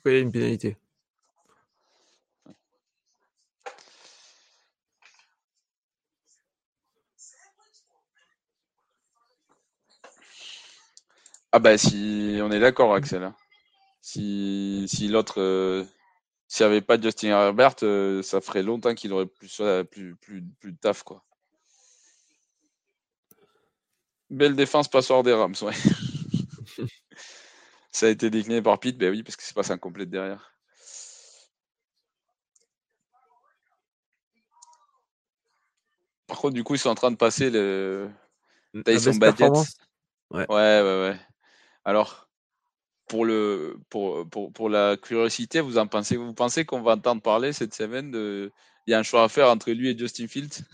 [0.05, 0.77] une pénalité.
[11.51, 13.33] Ah bah si on est d'accord Axel.
[14.01, 15.85] Si, si l'autre euh,
[16.47, 20.43] s'il n'y avait pas Justin Herbert, euh, ça ferait longtemps qu'il aurait plus, plus, plus,
[20.59, 21.23] plus de taf quoi.
[24.29, 25.73] Belle défense passoire des Rams, ouais.
[27.91, 30.53] Ça a été décliné par Pete, ben oui, parce que c'est pas un complète derrière.
[36.27, 38.11] Par contre, du coup, ils sont en train de passer le
[38.85, 39.51] Tyson Badgett.
[40.29, 40.45] Ouais.
[40.49, 41.19] ouais, ouais, ouais.
[41.87, 42.27] Alors,
[43.07, 48.11] pour, le, pour, pour, la curiosité, vous en pensez, qu'on va entendre parler cette semaine
[48.11, 48.51] de.
[48.85, 50.65] Il y a un choix à faire entre lui et Justin Fields?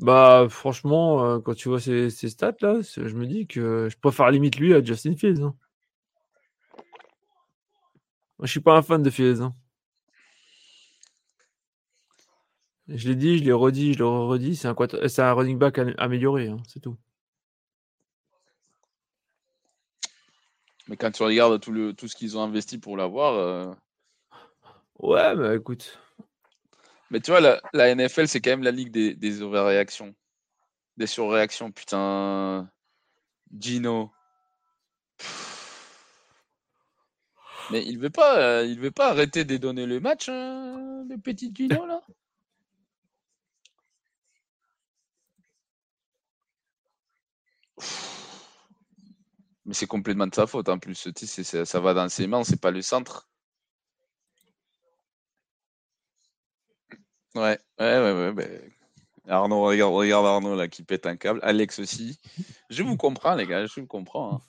[0.00, 4.30] Bah, franchement, euh, quand tu vois ces, stats là, je me dis que je préfère
[4.30, 5.42] limite lui à Justin Fields.
[5.42, 5.54] Hein.
[8.38, 9.42] Moi, je suis pas un fan de Fields.
[9.42, 9.54] Hein.
[12.88, 14.56] Je l'ai dit, je l'ai redit, je le redis.
[14.56, 16.96] C'est un, un running back amélioré, hein, c'est tout.
[20.88, 23.34] Mais quand tu regardes tout, le, tout ce qu'ils ont investi pour l'avoir.
[23.34, 23.72] Euh,
[24.98, 25.98] ouais, bah écoute.
[27.10, 30.14] Mais tu vois, la, la NFL, c'est quand même la ligue des, des overréactions.
[30.96, 31.70] Des surréactions.
[31.70, 32.70] Putain.
[33.56, 34.10] Gino.
[37.70, 41.18] Mais il veut pas, euh, il veut pas arrêter de donner le match, euh, le
[41.18, 42.00] petit Gino là?
[49.68, 51.10] Mais c'est complètement de sa faute en plus.
[51.14, 53.28] Ça, ça va dans ses mains, c'est pas le centre.
[57.34, 58.32] Ouais, ouais, ouais, ouais.
[58.32, 58.72] Ben,
[59.28, 61.40] Arnaud, regarde, regarde Arnaud là qui pète un câble.
[61.42, 62.18] Alex aussi.
[62.70, 64.36] Je vous comprends, les gars, je vous comprends.
[64.36, 64.40] Hein.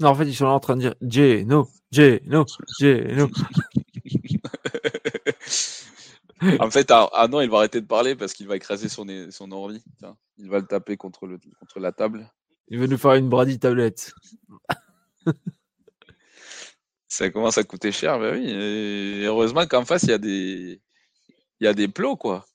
[0.00, 2.44] Non, en fait, ils sont là en train de dire Geno, Geno,
[2.78, 3.30] Geno.
[6.60, 9.82] en fait, non, il va arrêter de parler parce qu'il va écraser son, son ordi.
[10.36, 12.30] Il va le taper contre, le, contre la table.
[12.70, 14.12] Il va nous faire une Brady tablette.
[17.08, 18.50] Ça commence à coûter cher, bah oui.
[18.50, 20.80] Et heureusement qu'en face, il y a des,
[21.60, 22.46] il y a des plots, quoi.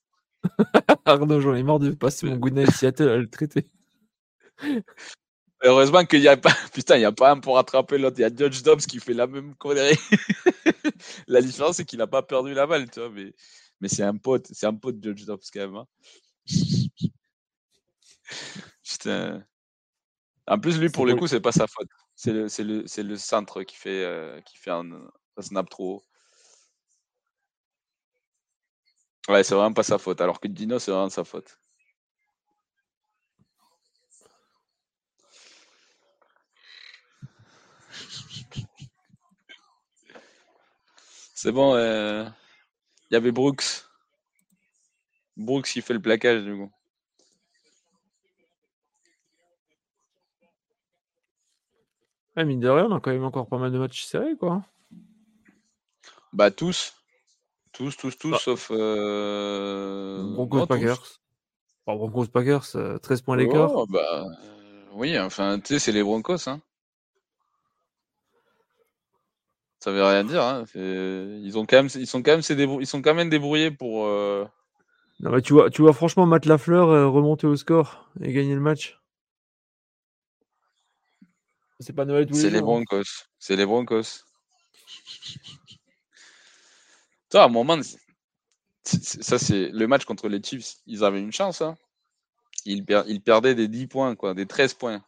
[1.06, 3.68] Arnaud, j'en ai marre de passer mon Goodnight Seattle à le traiter.
[5.64, 8.18] Heureusement qu'il n'y a pas, putain, il n'y a pas un pour rattraper l'autre.
[8.20, 9.98] Il y a Judge Dobbs qui fait la même connerie.
[11.28, 13.34] la différence, c'est qu'il n'a pas perdu la balle, tu vois, mais,
[13.82, 15.76] mais c'est un pote, c'est un pote Judge Dobbs quand même.
[15.78, 15.88] Hein.
[18.84, 19.46] putain.
[20.48, 21.88] En plus, lui, pour le coup, c'est pas sa faute.
[22.16, 26.04] C'est le, le, le, centre qui fait, euh, qui fait un, un, snap trop haut.
[29.30, 30.20] Ouais, c'est vraiment pas sa faute.
[30.22, 31.58] Alors que Dino, c'est vraiment sa faute.
[41.44, 42.24] C'est bon, euh,
[43.10, 43.86] il y avait Brooks.
[45.36, 46.72] Brooks qui fait le plaquage du coup.
[52.36, 54.64] Ouais, mine de rien, on a quand même encore pas mal de matchs serrés, quoi.
[56.32, 56.94] Bah, tous.
[57.72, 58.38] Tous, tous, tous, bah.
[58.40, 58.70] sauf.
[58.72, 60.24] Euh...
[60.34, 61.20] Broncos Packers.
[61.86, 63.72] Broncos Packers, 13 points l'écart.
[63.76, 64.26] Oh, bah,
[64.94, 66.48] Oui, enfin, tu sais, c'est les Broncos.
[66.48, 66.62] Hein.
[69.84, 70.42] Ça veut rien dire.
[70.42, 70.64] Hein.
[70.76, 74.06] Ils, ont quand même, ils, sont quand même, ils sont quand même débrouillés pour.
[74.06, 74.46] Euh,
[75.20, 78.56] non, mais tu, vois, tu vois, franchement, Matt Lafleur euh, remonter au score et gagner
[78.56, 78.98] le match.
[81.80, 82.62] C'est pas Noël tous les C'est les hein.
[82.62, 83.26] Broncos.
[83.40, 84.24] C'est les Broncos.
[87.30, 87.80] Toi, à un moment,
[88.84, 90.76] ça, c'est le match contre les Chiefs.
[90.86, 91.62] Ils avaient une chance.
[91.62, 91.76] Hein
[92.66, 95.04] il, perdait des 10 points, quoi, des 13 points.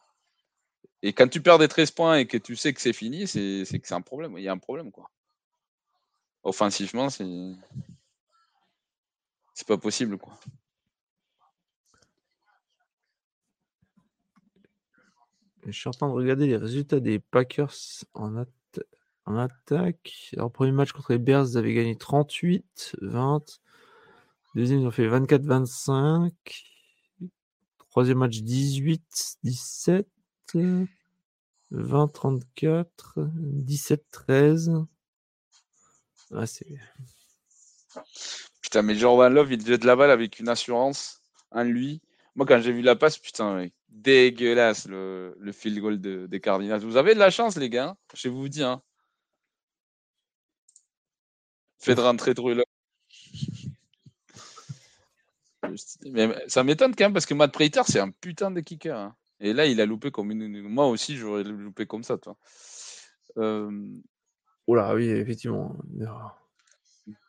[1.02, 3.64] Et quand tu perds des 13 points et que tu sais que c'est fini, c'est
[3.64, 4.36] que c'est un problème.
[4.38, 5.10] Il y a un problème, quoi.
[6.42, 7.26] Offensivement, c'est.
[9.54, 10.38] C'est pas possible, quoi.
[15.66, 17.74] Je suis en train de regarder les résultats des Packers
[18.14, 18.36] en,
[19.26, 20.30] attaque.
[20.36, 23.60] Alors, premier match contre les Bears, ils avaient gagné 38, 20.
[24.54, 26.32] Deuxième, ils ont fait 24-25.
[27.90, 30.06] Troisième match 18, 17,
[31.72, 34.72] 20, 34, 17, 13.
[36.32, 36.78] Ah, c'est.
[38.60, 41.20] Putain, mais Jordan Love, il jette la balle avec une assurance
[41.50, 42.00] en lui.
[42.36, 46.80] Moi, quand j'ai vu la passe, putain, dégueulasse le, le field goal des Cardinals.
[46.80, 47.88] Vous avez de la chance, les gars.
[47.88, 48.62] Hein, je vous dis.
[48.62, 48.82] Hein.
[51.78, 52.54] Faites rentrer Drew
[56.10, 58.96] mais ça m'étonne quand même parce que Matt Prater, c'est un putain de kicker.
[58.96, 59.16] Hein.
[59.40, 60.62] Et là, il a loupé comme une.
[60.62, 62.36] Moi aussi, j'aurais loupé comme ça, toi.
[63.36, 63.70] Euh...
[64.66, 65.76] Oula, oui, effectivement.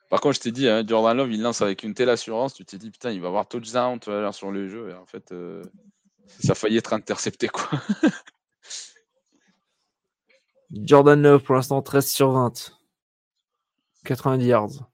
[0.10, 2.54] Par contre, je t'ai dit, hein, Jordan Love, il lance avec une telle assurance.
[2.54, 4.00] Tu t'es dit, putain, il va avoir touchdown
[4.32, 4.90] sur le jeu.
[4.90, 5.64] Et en fait, euh,
[6.44, 7.70] ça a failli être intercepté, quoi.
[10.72, 12.74] Jordan Love, pour l'instant, 13 sur 20.
[14.04, 14.88] 90 yards.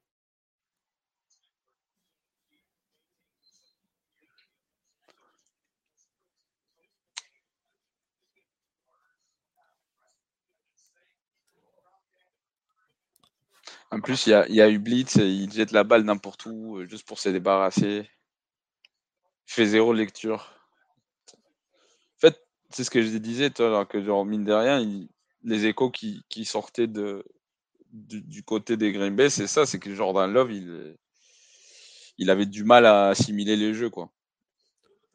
[13.93, 17.07] En plus, il y a, eu Blitz, il jette la balle n'importe où, euh, juste
[17.07, 18.09] pour se débarrasser.
[19.47, 20.62] Il fait zéro lecture.
[22.73, 24.83] C'est ce que je disais, toi, alors que genre, mine de rien,
[25.43, 30.51] les échos qui, sortaient du, côté des Green Bay, c'est ça, c'est que Jordan Love,
[30.51, 34.09] il, avait du mal à assimiler les jeux, quoi.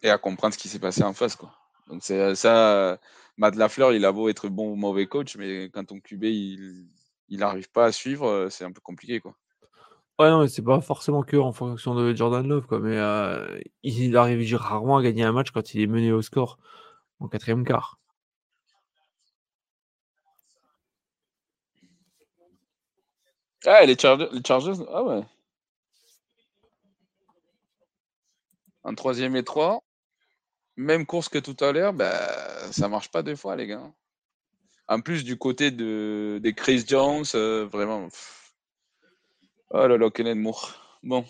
[0.02, 1.52] Et à comprendre ce qui s'est passé en face, quoi.
[1.88, 3.00] Donc c'est ça,
[3.36, 6.86] Matt Lafleur, il a beau être bon ou mauvais coach, mais quand ton QB, il,
[7.30, 9.34] n'arrive pas à suivre, c'est un peu compliqué, quoi.
[10.20, 12.78] Ouais, non, mais c'est pas forcément que en fonction de Jordan Love, quoi.
[12.78, 12.98] Mais
[13.82, 16.60] il arrive rarement à gagner un match quand il est mené au score
[17.20, 17.98] en quatrième quart.
[23.66, 25.22] Ah, les Chargers, les Chargers, ah ouais.
[28.84, 29.82] Un troisième et trois.
[30.76, 33.92] Même course que tout à l'heure, bah, ça marche pas deux fois, les gars.
[34.86, 38.08] En plus, du côté de, des Chris Jones, euh, vraiment.
[39.70, 40.98] Oh là là, Kenneth Moore.
[41.02, 41.26] Bon.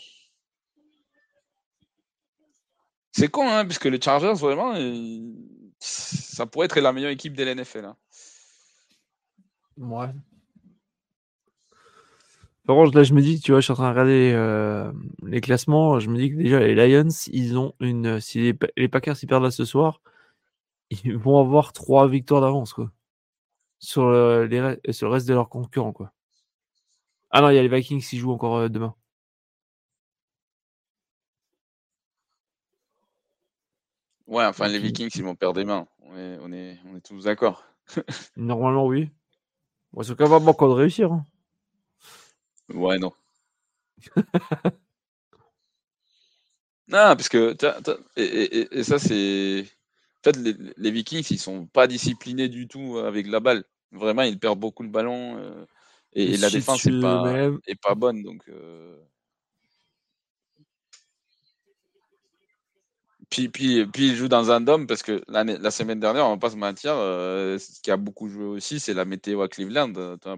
[3.10, 4.74] C'est con, hein, puisque les Chargers, vraiment,
[5.78, 7.84] ça pourrait être la meilleure équipe de l'NFL.
[7.84, 7.96] Hein.
[9.76, 10.08] Ouais.
[12.66, 14.92] Par contre, là, je me dis, tu vois, je suis en train de regarder euh,
[15.22, 16.00] les classements.
[16.00, 18.20] Je me dis que déjà, les Lions, ils ont une.
[18.20, 20.02] Si les, Packers ils perdent là ce soir,
[20.90, 22.90] ils vont avoir trois victoires d'avance, quoi
[23.78, 25.92] sur, les, sur le reste de leurs concurrents.
[25.92, 26.12] Quoi.
[27.30, 28.94] Ah non, il y a les Vikings qui jouent encore demain.
[34.28, 35.88] Ouais, enfin, les Vikings, ils vont perdre des mains.
[36.02, 37.64] On est, on est, on est tous d'accord.
[38.36, 39.10] Normalement, oui.
[39.92, 41.10] Bon, c'est quand même encore de réussir.
[41.12, 41.24] Hein.
[42.68, 43.12] Ouais, non.
[46.88, 47.56] non, parce que.
[48.16, 49.64] et, ça, c'est.
[50.20, 50.36] En fait,
[50.76, 53.64] les, Vikings, ils sont pas disciplinés du tout avec la balle.
[53.92, 55.64] Vraiment, ils perdent beaucoup le ballon euh,
[56.12, 57.50] et, la défense n'est pas,
[57.80, 58.22] pas bonne.
[58.22, 58.94] Donc, euh.
[63.30, 66.38] Puis, puis, puis, ils jouent dans un dôme parce que la semaine dernière, on va
[66.38, 69.92] pas se mentir, euh, ce qui a beaucoup joué aussi, c'est la météo à Cleveland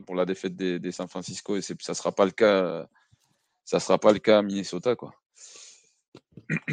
[0.06, 2.86] pour la défaite des, San Francisco et ça sera pas le cas.
[3.64, 5.14] Ça sera pas le cas à Minnesota, quoi.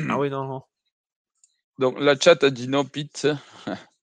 [0.09, 0.63] Ah oui, non, non.
[1.77, 3.27] Donc la chat a dit non, Pete.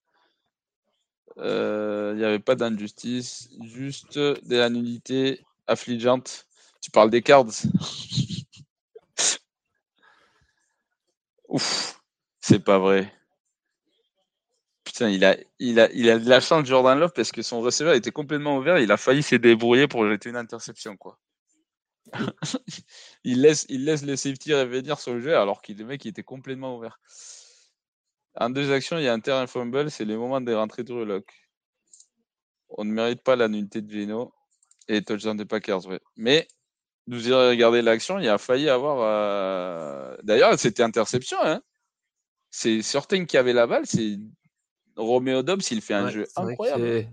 [1.38, 6.46] Euh, il n'y avait pas d'injustice, juste de la nullité affligeante.
[6.80, 7.46] Tu parles des cards
[11.48, 12.03] Ouf,
[12.46, 13.10] c'est pas vrai.
[14.84, 17.62] Putain, il a, il, a, il a de la chance Jordan Love parce que son
[17.62, 18.78] receveur était complètement ouvert.
[18.78, 20.98] Il a failli se débrouiller pour jeter une interception.
[20.98, 21.18] quoi.
[23.24, 26.08] il, laisse, il laisse les safety revenir sur le jeu alors que le mec il
[26.08, 27.00] était complètement ouvert.
[28.34, 30.92] En deux actions, il y a un terrain fumble, c'est le moment des rentrées de
[30.92, 31.24] relock.
[32.68, 34.34] On ne mérite pas la nullité de Geno
[34.88, 36.00] et touchdown des Packers, ouais.
[36.16, 36.46] Mais
[37.06, 38.98] nous irons regarder l'action, il a failli avoir.
[39.00, 41.38] Euh, d'ailleurs, c'était interception.
[41.42, 41.62] Hein.
[42.56, 44.16] C'est Certain qui avait la balle, c'est
[44.94, 47.08] Romeo Dobbs, il fait un jeu incroyable.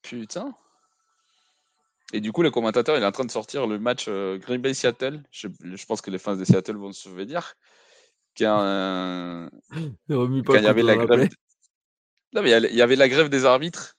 [0.00, 0.54] Putain.
[2.14, 4.62] Et du coup, le commentateur, il est en train de sortir le match euh, Green
[4.62, 5.22] Bay Seattle.
[5.30, 5.48] Je,
[5.86, 7.56] pense que les fans de Seattle vont se souvenir.
[8.38, 9.50] Quand,
[10.08, 11.28] il y avait la grève.
[12.32, 13.95] Non, mais il y avait la grève des arbitres.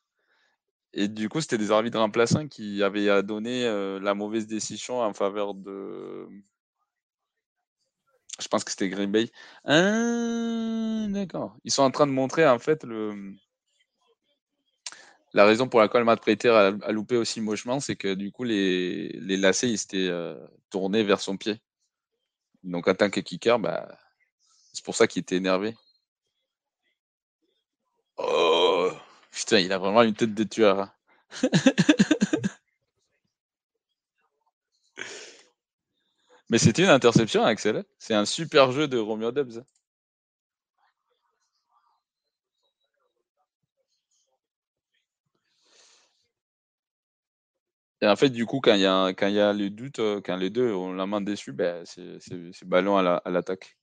[1.00, 5.14] Et du coup, c'était des arbitres remplaçants qui avaient donné euh, la mauvaise décision en
[5.14, 6.28] faveur de.
[8.40, 9.30] Je pense que c'était Green Bay.
[9.64, 11.56] Ah, d'accord.
[11.64, 13.14] Ils sont en train de montrer en fait le
[15.34, 19.10] la raison pour laquelle Matt Prater a, loupé aussi mochement, c'est que du coup, les,
[19.10, 20.36] les lacets, ils s'étaient euh,
[20.72, 21.62] tournés vers son pied.
[22.64, 23.88] Donc, en tant que kicker, bah,
[24.74, 25.76] c'est pour ça qu'il était énervé.
[28.18, 28.47] Oh,
[29.48, 30.80] putain, il a vraiment une tête de tueur.
[30.82, 30.92] Hein.
[36.50, 37.84] Mais c'était une interception, Axel.
[37.98, 39.64] C'est un super jeu de Romeo Debs.
[48.02, 50.00] Et en fait, du coup, quand il y a, quand il y a les doutes,
[50.00, 53.78] euh, quand les deux ont la main dessus, ben, c'est, ballon à, l'attaque.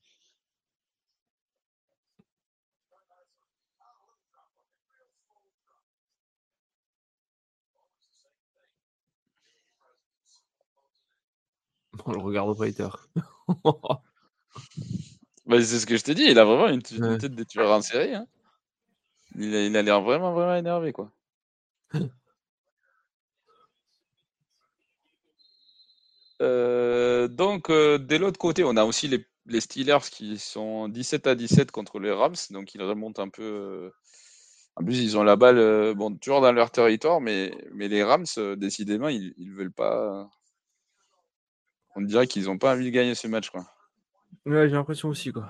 [12.07, 12.67] On le regarde pas,
[15.47, 17.81] bah, c'est ce que je t'ai dit, il a vraiment une, tête de tueur en
[17.81, 18.15] série.
[18.15, 18.27] Hein.
[19.37, 21.11] Il a, il a l'air vraiment, vraiment énervé, quoi.
[26.43, 31.35] Euh, donc, euh, de l'autre côté, on a aussi les, Steelers qui sont 17 à
[31.37, 32.35] 17 contre les Rams.
[32.51, 33.43] Donc, ils remontent un peu.
[33.43, 33.91] Euh,
[34.77, 38.27] en plus, ils ont la balle, bon, toujours dans leur territoire, mais, mais les Rams,
[38.57, 40.29] décidément, ils ne veulent pas.
[41.97, 43.51] On dirait qu'ils n'ont pas envie de gagner ce match.
[43.51, 43.67] Quoi.
[44.47, 45.33] Ouais, j'ai l'impression aussi.
[45.33, 45.49] Quoi.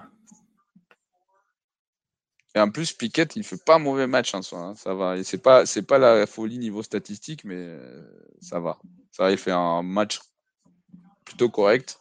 [2.54, 4.58] Et en plus, Piquet, il fait pas un mauvais match en soi.
[4.60, 5.16] Hein, ça va.
[5.16, 7.76] Et c'est pas, c'est pas la folie niveau statistique, mais
[8.40, 8.78] ça va.
[9.10, 10.20] Ça va, il fait un match
[11.24, 11.98] plutôt correct.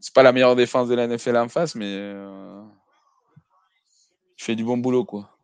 [0.00, 2.62] C'est pas la meilleure défense de la NFL en face, mais euh,
[4.38, 5.35] il fait du bon boulot, quoi.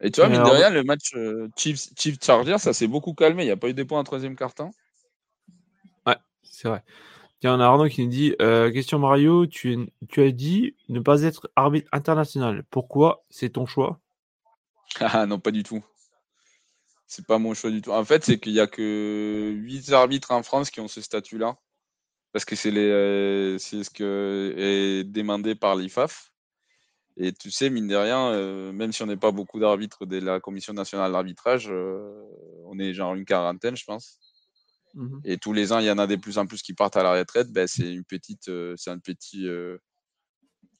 [0.00, 3.14] Et tu vois, mine de rien, le match euh, Chiefs, Chiefs Chargers, ça s'est beaucoup
[3.14, 3.44] calmé.
[3.44, 4.72] Il n'y a pas eu des points en troisième quart-temps.
[6.06, 6.82] Ouais, c'est vrai.
[7.40, 11.00] Tiens, on a Arnaud qui nous dit euh, Question Mario, tu, tu as dit ne
[11.00, 12.64] pas être arbitre international.
[12.70, 13.24] Pourquoi?
[13.30, 14.00] C'est ton choix?
[15.00, 15.84] Ah non, pas du tout.
[17.06, 17.92] C'est pas mon choix du tout.
[17.92, 21.56] En fait, c'est qu'il y a que 8 arbitres en France qui ont ce statut-là.
[22.32, 26.32] Parce que c'est euh, ce que est demandé par l'IFAF.
[27.16, 30.18] Et tu sais, mine de rien, euh, même si on n'est pas beaucoup d'arbitres de
[30.18, 32.12] la Commission nationale d'arbitrage, euh,
[32.66, 34.18] on est genre une quarantaine, je pense.
[34.94, 36.96] Mmh Et tous les ans, il y en a de plus en plus qui partent
[36.96, 37.50] à la retraite.
[37.52, 39.44] Ben, c'est une petite, c'est un petit.
[39.44, 39.78] je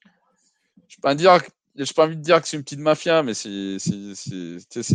[0.07, 1.41] ne pas dire
[1.85, 3.79] j'ai pas envie de dire que c'est une petite mafia, mais c'est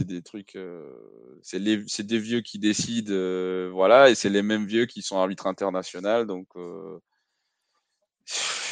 [0.06, 0.56] des trucs.
[0.56, 5.18] Euh, c'est des vieux qui décident, euh, voilà, et c'est les mêmes vieux qui sont
[5.18, 6.26] arbitres internationaux.
[6.26, 7.00] Donc, euh,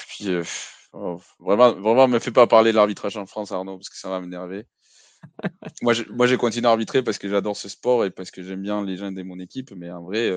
[0.07, 0.29] puis,
[0.93, 4.09] oh, vraiment, vraiment, me fais pas parler de l'arbitrage en France, Arnaud, parce que ça
[4.09, 4.65] va m'énerver.
[5.81, 5.93] moi,
[6.27, 8.97] j'ai continué à arbitrer parce que j'adore ce sport et parce que j'aime bien les
[8.97, 10.31] gens de mon équipe, mais en vrai,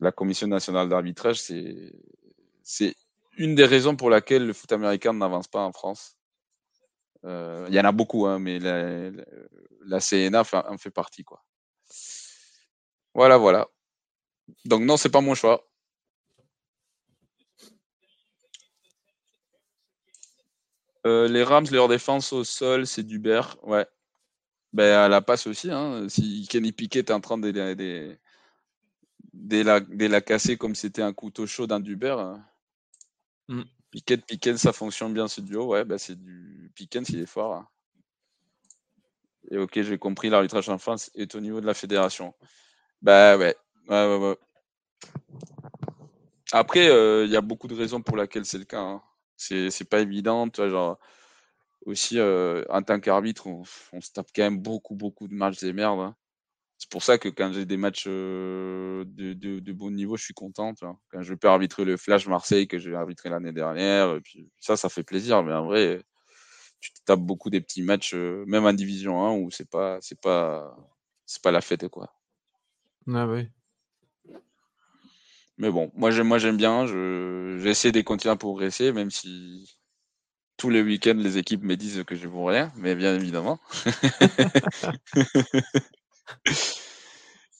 [0.00, 2.94] la Commission nationale d'arbitrage, c'est
[3.36, 6.16] une des raisons pour laquelle le foot américain n'avance pas en France.
[7.24, 11.24] Euh, il y en a beaucoup, hein, mais la, CNA en fait partie.
[11.24, 11.42] Quoi.
[13.14, 13.68] Voilà, voilà.
[14.64, 15.69] Donc non, c'est pas mon choix.
[21.06, 23.56] Euh, les Rams, leur défense au sol, c'est Dubert.
[23.62, 23.86] Ouais.
[24.72, 25.70] Ben, à la passe aussi.
[25.70, 26.08] Hein.
[26.08, 28.16] Si Kenny Piquet est en train de, de,
[29.32, 32.44] de, la, casser comme c'était un couteau chaud d'un Dubert, hein.
[33.48, 33.62] Mm.
[33.90, 35.66] Piquet, Piquet, ça fonctionne bien ce duo.
[35.66, 37.54] Ouais, bah c'est du Piquet, il est fort.
[37.54, 37.68] Hein.
[39.50, 42.34] Et ok, j'ai compris, l'arbitrage en France est au niveau de la fédération.
[43.02, 43.56] Bah ouais,
[43.88, 44.38] ouais, ouais, ouais.
[46.52, 48.80] Après, euh, il y a beaucoup de raisons pour lesquelles c'est le cas.
[48.80, 49.02] Hein.
[49.40, 50.48] C'est pas évident.
[50.48, 50.98] Tu vois, genre,
[51.86, 56.00] aussi, en tant qu'arbitre, on, se tape quand même beaucoup, beaucoup de matchs des merdes.
[56.00, 56.16] Hein.
[56.78, 60.74] C'est pour ça que quand j'ai des matchs de, de, bon niveau, je suis content.
[61.10, 64.18] Quand je peux arbitrer le Flash Marseille que j'ai arbitré l'année dernière,
[64.60, 65.42] ça, ça fait plaisir.
[65.42, 66.02] Mais en vrai,
[66.80, 70.20] tu te tapes beaucoup des petits matchs, même en Division 1, où c'est pas, c'est
[70.20, 70.74] pas,
[71.26, 72.12] c'est pas la fête, quoi.
[73.12, 73.48] Ah oui.
[75.60, 76.86] Mais bon, moi j'aime, moi j'aime bien.
[76.86, 79.76] Je, j'essaie de continuer à progresser, même si
[80.58, 83.60] tous les week-ends les équipes me disent que je vaux rien, mais bien évidemment.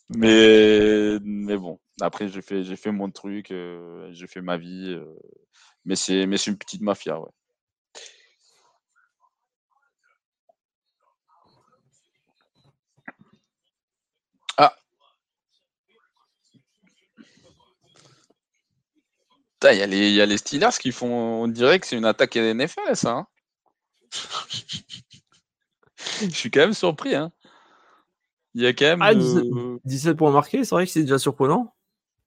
[0.09, 4.95] mais, mais bon, après j'ai fait, j'ai fait mon truc, euh, j'ai fait ma vie.
[4.95, 5.05] euh,
[5.87, 7.31] mais c'est, mais c'est une petite mafia, ouais.
[19.65, 21.97] Il y a les, il y a les Steelers qui font, on dirait que c'est
[21.97, 23.11] une attaque à NFL, ça.
[23.11, 23.27] hein.
[26.23, 27.33] Je suis quand même surpris, hein.
[28.55, 29.03] Il y a quand même.
[29.03, 31.75] Ah, 17, euh, 17 points marqués, c'est vrai que c'est déjà surprenant.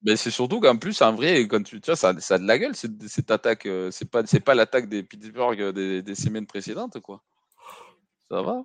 [0.03, 2.45] Mais c'est surtout qu'en plus, en vrai, quand tu, tu vois, ça, ça a de
[2.45, 3.65] la gueule cette, cette attaque.
[3.65, 7.23] euh, C'est pas, c'est pas l'attaque des Pittsburgh euh, des, des semaines précédentes, quoi.
[8.29, 8.63] Ça va.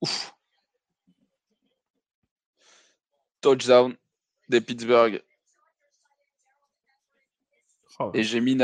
[0.00, 0.34] Ouf.
[3.40, 3.96] Touchdown
[4.48, 5.22] des Pittsburgh.
[8.00, 8.56] Oh, Et j'ai mis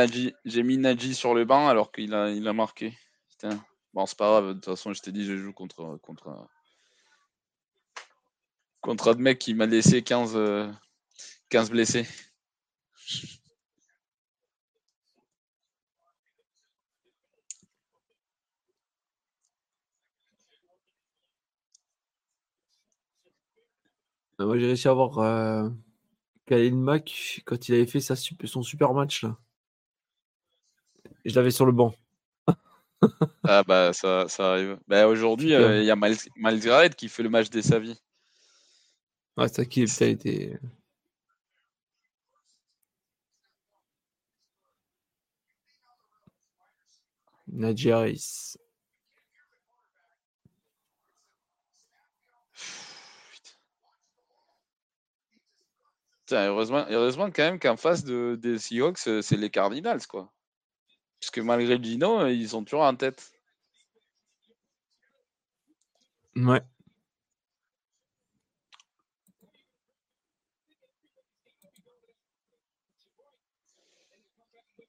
[0.44, 2.96] j'ai mis Najee sur le banc alors qu'il a, il a marqué.
[3.30, 3.64] Putain.
[3.92, 4.48] Bon, c'est pas grave.
[4.48, 6.48] De toute façon, je t'ai dit, je joue contre, contre,
[8.80, 10.70] contre un mec qui m'a laissé 15, euh,
[11.48, 12.06] 15 blessés.
[24.38, 25.68] Moi, j'ai réussi à avoir euh,
[26.46, 29.22] Khalil Mack quand il avait fait sa son super match.
[29.22, 29.36] Là.
[31.24, 31.94] Et je l'avais sur le banc.
[33.46, 34.78] Ah bah ça, ça arrive.
[34.88, 37.78] Bah, aujourd'hui, euh, il y a Miles, Miles Garrett qui fait le match de sa
[37.78, 38.00] vie.
[39.36, 40.58] Ouais, c'est ça qui a été.
[47.46, 48.16] Najee
[56.34, 60.32] Putain, heureusement, heureusement quand même qu'en face de, des Seahawks, euh, c'est les Cardinals, quoi.
[61.20, 63.30] Parce que malgré Gino, euh, ils sont toujours en tête.
[66.34, 66.60] Ouais.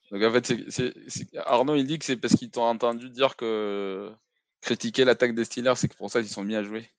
[0.10, 0.52] Donc en fait,
[1.46, 4.12] Arnaud, il dit que c'est parce qu'ils t'ont entendu dire que
[4.62, 6.90] critiquer l'attaque des Steelers, c'est que pour ça qu'ils sont mis à jouer.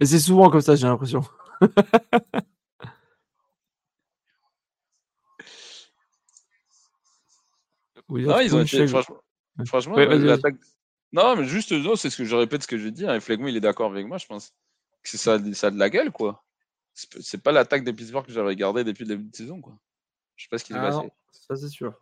[0.00, 1.22] Et c'est souvent comme ça, j'ai l'impression.
[8.08, 9.16] Non, ils ont été, franchement,
[9.66, 10.56] franchement, Ouais, euh, l'attaque.
[11.12, 13.04] Non, mais juste, non, c'est ce que je répète, ce que je dis.
[13.04, 14.52] Et Flegmo, il est d'accord avec moi, je pense.
[15.02, 16.44] Que ça, ça a de la gueule, quoi.
[16.94, 19.78] C'est pas l'attaque des Pittsburgh que j'avais regardé depuis le début de saison, quoi.
[20.36, 21.08] Je sais pas ce qui s'est Ah passé.
[21.32, 21.94] ça c'est sûr.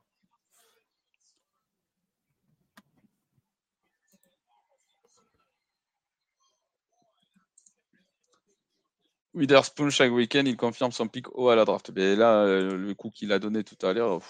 [9.35, 11.91] Witherspoon, chaque week-end, il confirme son pic haut à la draft.
[11.95, 14.21] Mais là, euh, le coup qu'il a donné tout à l'heure,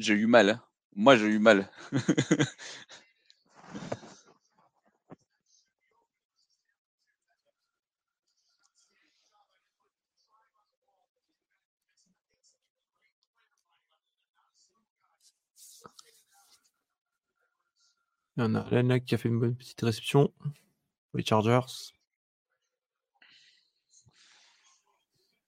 [0.00, 0.50] j'ai eu mal.
[0.50, 0.62] hein.
[0.96, 1.68] Moi, j'ai eu mal.
[18.36, 20.32] Il y en a Lana qui a fait une bonne petite réception.
[21.14, 21.92] Les Chargers.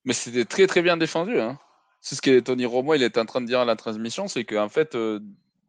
[0.04, 1.40] Mais c'était très très bien défendu.
[1.40, 1.58] hein.
[2.02, 4.44] C'est ce que Tony Romo il était en train de dire à la transmission, c'est
[4.44, 5.20] qu'en fait, euh,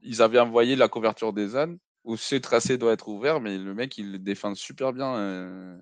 [0.01, 3.73] ils avaient envoyé la couverture des ânes où ce tracé doit être ouvert, mais le
[3.73, 5.15] mec il défend super bien.
[5.15, 5.77] euh.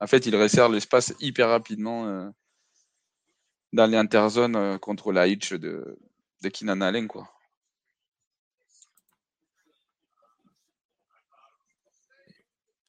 [0.00, 2.28] En fait, il resserre l'espace hyper rapidement euh,
[3.72, 5.98] dans les interzones euh, contre la hitch de,
[6.42, 7.08] de Allen.
[7.08, 7.28] Quoi.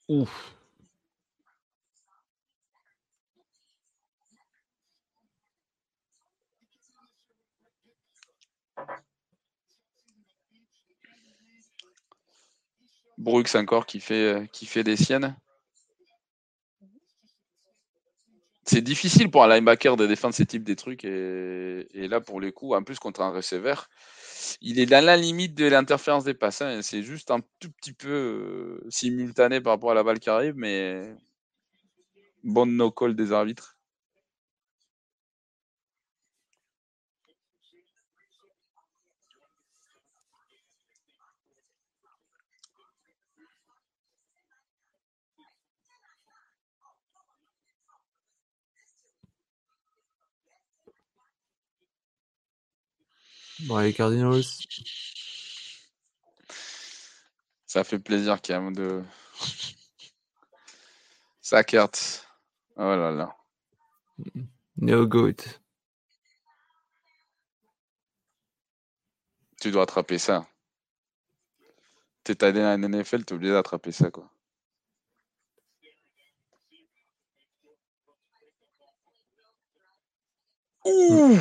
[0.09, 0.58] Ouf.
[13.19, 15.35] Brooks encore qui fait, euh, qui fait des siennes.
[18.63, 21.03] C'est difficile pour un linebacker de défendre ces types de trucs.
[21.03, 23.89] Et, là, pour le coup, en plus contre un receveur,
[24.61, 26.61] il est dans la limite de l'interférence des passes.
[26.61, 26.81] hein.
[26.81, 30.53] C'est juste un tout petit peu euh, simultané par rapport à la balle qui arrive,
[30.55, 31.01] mais
[32.43, 33.78] bonne no-call des arbitres.
[53.61, 54.43] Bon, les Cardinals.
[57.65, 59.03] Ça fait plaisir quand même de.
[61.41, 61.89] Sackert.
[62.77, 63.35] Oh là là.
[64.77, 65.41] No good.
[69.59, 70.47] Tu dois attraper ça.
[72.23, 74.31] T'es allé à la NFL, t'es obligé d'attraper ça, quoi.
[80.85, 81.37] Ouh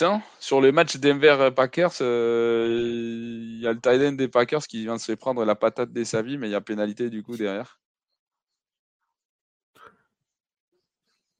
[0.00, 4.96] Putain, sur le match Denver-Packers, il y a le tight end des Packers qui vient
[4.96, 7.78] de se prendre la patate des Savis, mais il y a pénalité du coup derrière.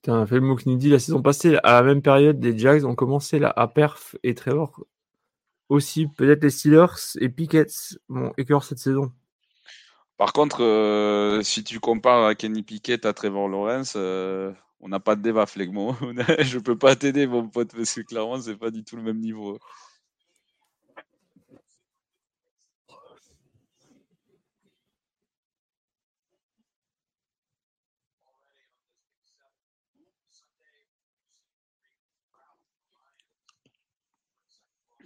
[0.02, 3.38] Putain, fait le dit la saison passée, à la même période, les Jags ont commencé
[3.38, 4.84] là à perf et Trevor
[5.70, 6.06] aussi.
[6.18, 7.72] Peut-être les Steelers et Pickett
[8.10, 9.10] vont écœur cette saison.
[10.18, 15.00] Par contre, euh, si tu compares à Kenny Pickett à Trevor Lawrence, euh, on n'a
[15.00, 15.94] pas de débat, Flegmo.
[16.40, 19.18] je peux pas t'aider, mon pote, parce que clairement, c'est pas du tout le même
[19.18, 19.58] niveau.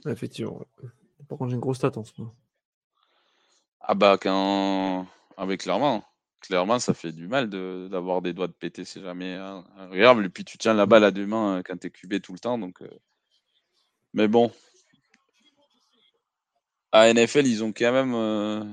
[0.06, 0.60] Effectivement.
[1.28, 2.34] Par contre, j'ai une grosse stat en ce moment.
[3.80, 5.06] Ah bah, quand...
[5.36, 6.04] avec clairement
[6.46, 9.38] clairement, ça fait du mal d'avoir des doigts de péter, c'est jamais
[9.78, 10.26] agréable.
[10.26, 12.32] Et puis tu tiens la balle à deux mains euh, quand tu es cubé tout
[12.32, 12.58] le temps.
[12.58, 12.88] Donc, euh.
[14.14, 14.50] Mais bon,
[16.92, 18.14] à NFL, ils ont quand même.
[18.14, 18.64] Euh,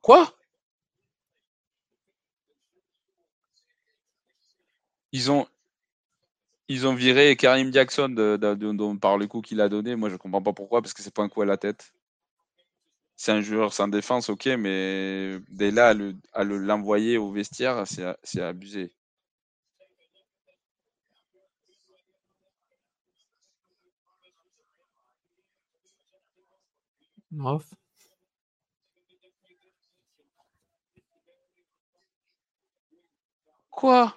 [0.00, 0.35] Quoi?
[5.12, 5.46] Ils ont,
[6.68, 9.96] ils ont viré Karim Jackson de, par le coup qu'il a donné.
[9.96, 11.92] Moi, je comprends pas pourquoi, parce que c'est pas un coup à la tête.
[13.16, 15.94] C'est un joueur sans défense, ok, mais dès là,
[16.32, 18.92] à l'envoyer au vestiaire, c'est abusé.
[33.70, 34.14] Quoi?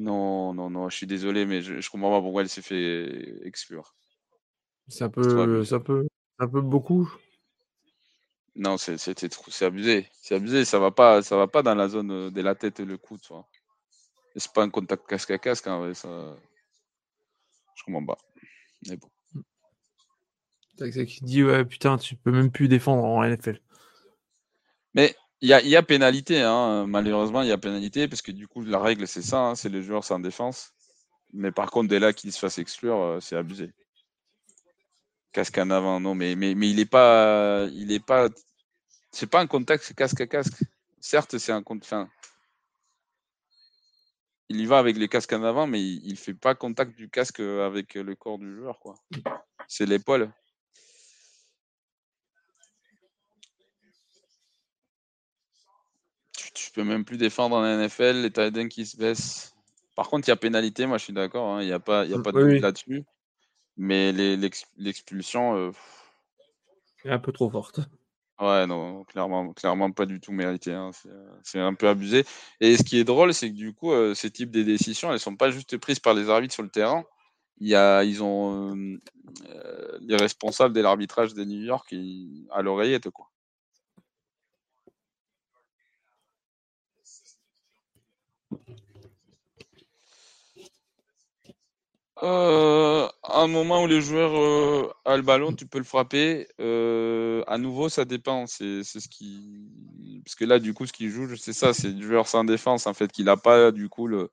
[0.00, 3.46] Non, non, non, je suis désolé, mais je, je comprends pas pourquoi elle s'est fait
[3.46, 3.94] exclure.
[4.88, 7.12] C'est un peu, c'est un peu, un peu beaucoup.
[8.56, 10.64] Non, c'est c'est abusé, c'est abusé.
[10.64, 13.18] Ça va pas, ça va pas dans la zone de la tête et le cou,
[13.18, 13.46] tu vois.
[14.36, 16.34] C'est pas un contact casque à casque, en vrai, ça.
[17.74, 18.18] Je comprends pas.
[18.88, 19.08] Mais bon.
[20.78, 23.60] C'est qui dit ouais putain, tu peux même plus défendre en NFL.
[24.94, 26.86] Mais il y a, pénalité, hein.
[26.86, 29.70] malheureusement, il y a pénalité, parce que du coup, la règle, c'est ça, hein, c'est
[29.70, 30.72] le joueur sans défense.
[31.32, 33.70] Mais par contre, dès là qu'il se fasse exclure, euh, c'est abusé.
[35.32, 37.66] Casque en avant, non, mais, il n'est pas.
[37.72, 38.28] Il est pas.
[39.12, 40.62] C'est pas un contact, casque à casque.
[41.00, 41.84] Certes, c'est un compte.
[41.84, 42.08] Fin,
[44.50, 47.08] il y va avec les casques en avant, mais il ne fait pas contact du
[47.08, 48.80] casque avec le corps du joueur.
[49.68, 50.32] C'est l'épaule.
[56.70, 59.56] Tu peux même plus défendre en NFL, les tight qui se baissent.
[59.96, 62.04] Par contre, il y a pénalité, moi je suis d'accord, hein, il n'y a pas,
[62.04, 63.04] y a pas de doute là-dessus.
[63.76, 65.56] Mais l'expulsion.
[65.56, 65.72] Euh,
[67.04, 67.80] est un peu trop forte.
[68.38, 70.72] Ouais, non, clairement, clairement pas du tout mérité.
[70.72, 70.92] Hein,
[71.42, 72.24] c'est un peu abusé.
[72.60, 75.18] Et ce qui est drôle, c'est que du coup, euh, ces types de décisions, elles
[75.18, 77.04] sont pas juste prises par les arbitres sur le terrain.
[77.58, 78.98] Il y a, ils ont euh,
[80.00, 81.92] les responsables de l'arbitrage de New York
[82.52, 83.28] à l'oreillette, quoi.
[92.22, 96.48] Euh, un moment où les joueurs euh, a le ballon, tu peux le frapper.
[96.60, 98.46] Euh, à nouveau, ça dépend.
[98.46, 102.02] C'est ce qui, parce que là, du coup, ce qui joue, c'est ça, c'est le
[102.02, 104.30] joueur sans défense en fait, qu'il n'a pas du coup le,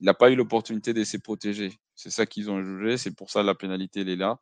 [0.00, 1.72] il n'a pas eu l'opportunité de se protéger.
[1.94, 2.96] C'est ça qu'ils ont jugé.
[2.98, 4.38] C'est pour ça la pénalité elle est là.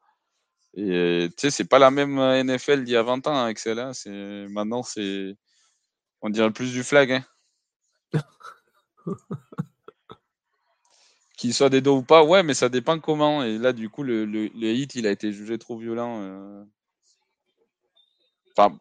[0.74, 3.78] Et tu sais, c'est pas la même NFL d'il y a 20 ans, hein, Excel.
[3.78, 3.92] Hein.
[3.94, 5.36] c'est maintenant, c'est,
[6.23, 7.12] on dirait plus du flag.
[7.12, 7.24] Hein.
[11.36, 13.42] Qu'il soit des dos ou pas, ouais, mais ça dépend comment.
[13.42, 16.20] Et là, du coup, le, le, hit, il a été jugé trop violent.
[16.23, 16.65] Euh.
[18.56, 18.78] Enfin,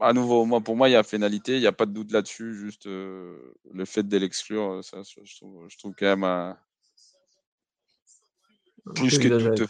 [0.00, 2.12] à nouveau, moi, pour moi, il y a pénalité, il n'y a pas de doute
[2.12, 2.54] là-dessus.
[2.54, 6.56] Juste euh, le fait de l'exclure, euh, ça, je trouve, je trouve quand même
[8.94, 9.66] plus que douteux.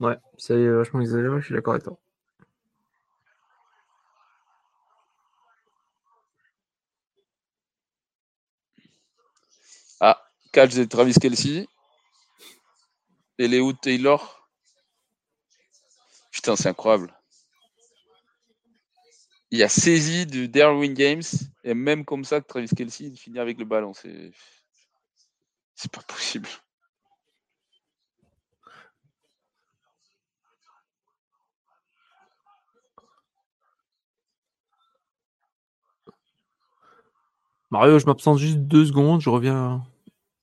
[0.00, 1.98] Ouais, c'est vachement exagéré, je suis d'accord avec toi.
[10.54, 11.66] Catch de Travis Kelsey.
[13.38, 14.48] Et Léo Taylor.
[16.30, 17.12] Putain, c'est incroyable.
[19.50, 21.22] Il y a saisie de Darwin James.
[21.64, 23.92] Et même comme ça que Travis Kelsey finit avec le ballon.
[23.92, 24.30] C'est.
[25.74, 26.48] C'est pas possible.
[37.72, 39.84] Mario, je m'absente juste deux secondes, je reviens.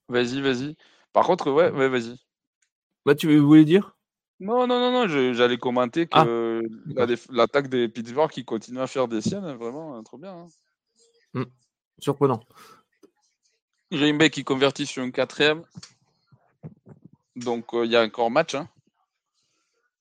[0.08, 0.76] Vas-y, vas-y.
[1.12, 2.18] Par contre, ouais, ouais, vas-y.
[3.04, 3.96] Bah, tu voulais dire?
[4.40, 6.62] Non, non, non, non, j'allais commenter Ah, que
[7.06, 10.46] déf- l'attaque des Pittsburgh qui continue à faire des siennes, hein, vraiment, hein, trop bien.
[11.34, 11.44] hein.
[11.98, 12.40] Surprenant.
[13.92, 15.64] Green Bay qui convertit sur une quatrième.
[17.36, 18.54] Donc, euh, il y a encore match.
[18.54, 18.68] hein.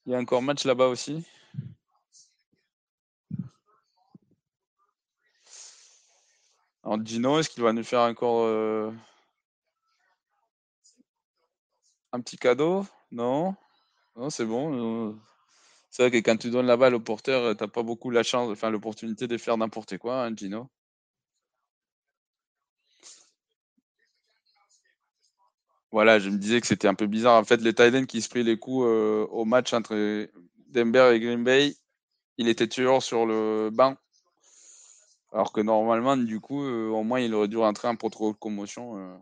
[0.06, 1.24] Il y a encore match là-bas aussi.
[6.84, 8.92] Alors, Gino, est-ce qu'il va nous faire encore euh,
[12.14, 13.56] un petit cadeau Non?
[14.16, 15.10] Non, c'est bon.
[15.10, 15.16] euh,
[15.92, 18.24] C'est vrai que quand tu donnes la balle au porteur, tu n'as pas beaucoup la
[18.24, 20.70] chance, enfin l'opportunité de faire n'importe quoi, hein, Gino.
[25.92, 27.40] Voilà, je me disais que c'était un peu bizarre.
[27.40, 30.28] En fait, les Titans qui se prit les coups euh, au match entre
[30.68, 31.76] Denver et Green Bay,
[32.38, 33.98] il était toujours sur le banc.
[35.34, 38.38] Alors que normalement, du coup, euh, au moins, il aurait dû rentrer en protocole de
[38.38, 39.18] commotion, euh,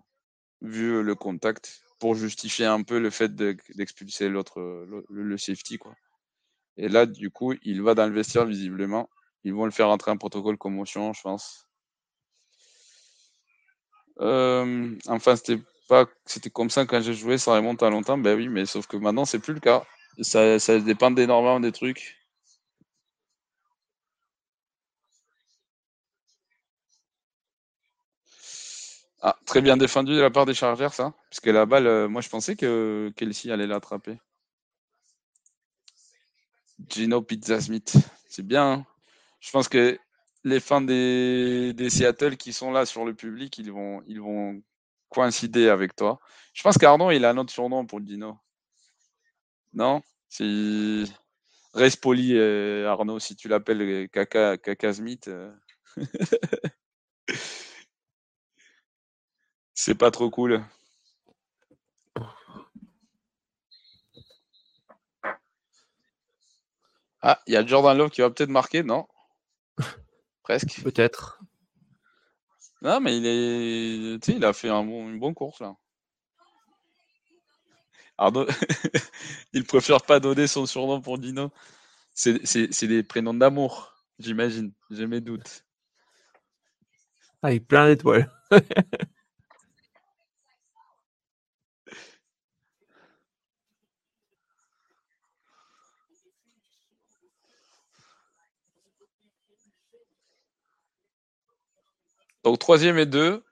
[0.61, 4.59] vu euh, le contact, pour justifier un peu le fait de- d'expulser l'autre,
[5.09, 5.95] le, safety, quoi.
[6.77, 9.09] Et là, du coup, il va dans le vestiaire, visiblement.
[9.43, 11.67] Ils vont le faire rentrer en protocole commotion, je pense.
[14.21, 18.17] Euh, enfin, c'était pas, c'était comme ça quand j'ai joué, ça remonte à longtemps.
[18.17, 19.83] Ben oui, mais sauf que maintenant, c'est plus le cas.
[20.21, 22.18] Ça, ça dépend énormément des trucs.
[29.21, 31.13] Ah, très bien défendu de la part des Chargers, ça.
[31.29, 34.17] Parce que la balle, euh, moi, je pensais que Kelsey allait l'attraper.
[36.87, 37.97] Gino Pizza Smith,
[38.29, 38.71] c'est bien.
[38.71, 38.85] hein.
[39.41, 39.99] Je pense que
[40.45, 44.61] les fans des, des Seattle qui sont là sur le public, ils vont,
[45.09, 46.19] coïncider avec toi.
[46.53, 48.37] Je pense qu'Arnaud, il a un autre surnom pour Gino.
[49.73, 50.01] Non?
[50.29, 51.03] C'est
[51.73, 55.29] Reste poli, euh, Arnaud, si tu l'appelles euh, Caca, Caca Smith.
[59.81, 60.61] C'est pas trop cool.
[67.21, 69.07] Ah, il y a Jordan Love qui va peut-être marquer, non?
[70.43, 70.81] Presque.
[70.83, 71.39] Peut-être.
[72.81, 74.21] Non, mais il est.
[74.21, 75.73] Tu sais, il a fait un bon, une bonne course là.
[78.17, 78.47] Arnaud,
[79.53, 81.53] il préfère pas donner son surnom pour Dino.
[82.13, 84.73] C'est des prénoms d'amour, j'imagine.
[84.91, 85.63] J'ai mes doutes.
[87.41, 88.29] Avec plein d'étoiles.
[102.43, 103.43] Donc, troisième et deux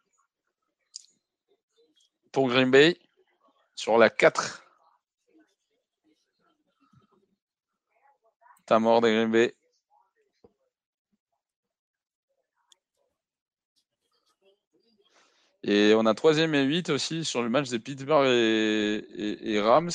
[2.31, 2.97] pour Green Bay
[3.75, 4.63] sur la 4.
[8.65, 9.55] T'as mort de Green Bay.
[15.63, 19.91] Et on a troisième et 8 aussi sur le match des Pittsburgh et Rams.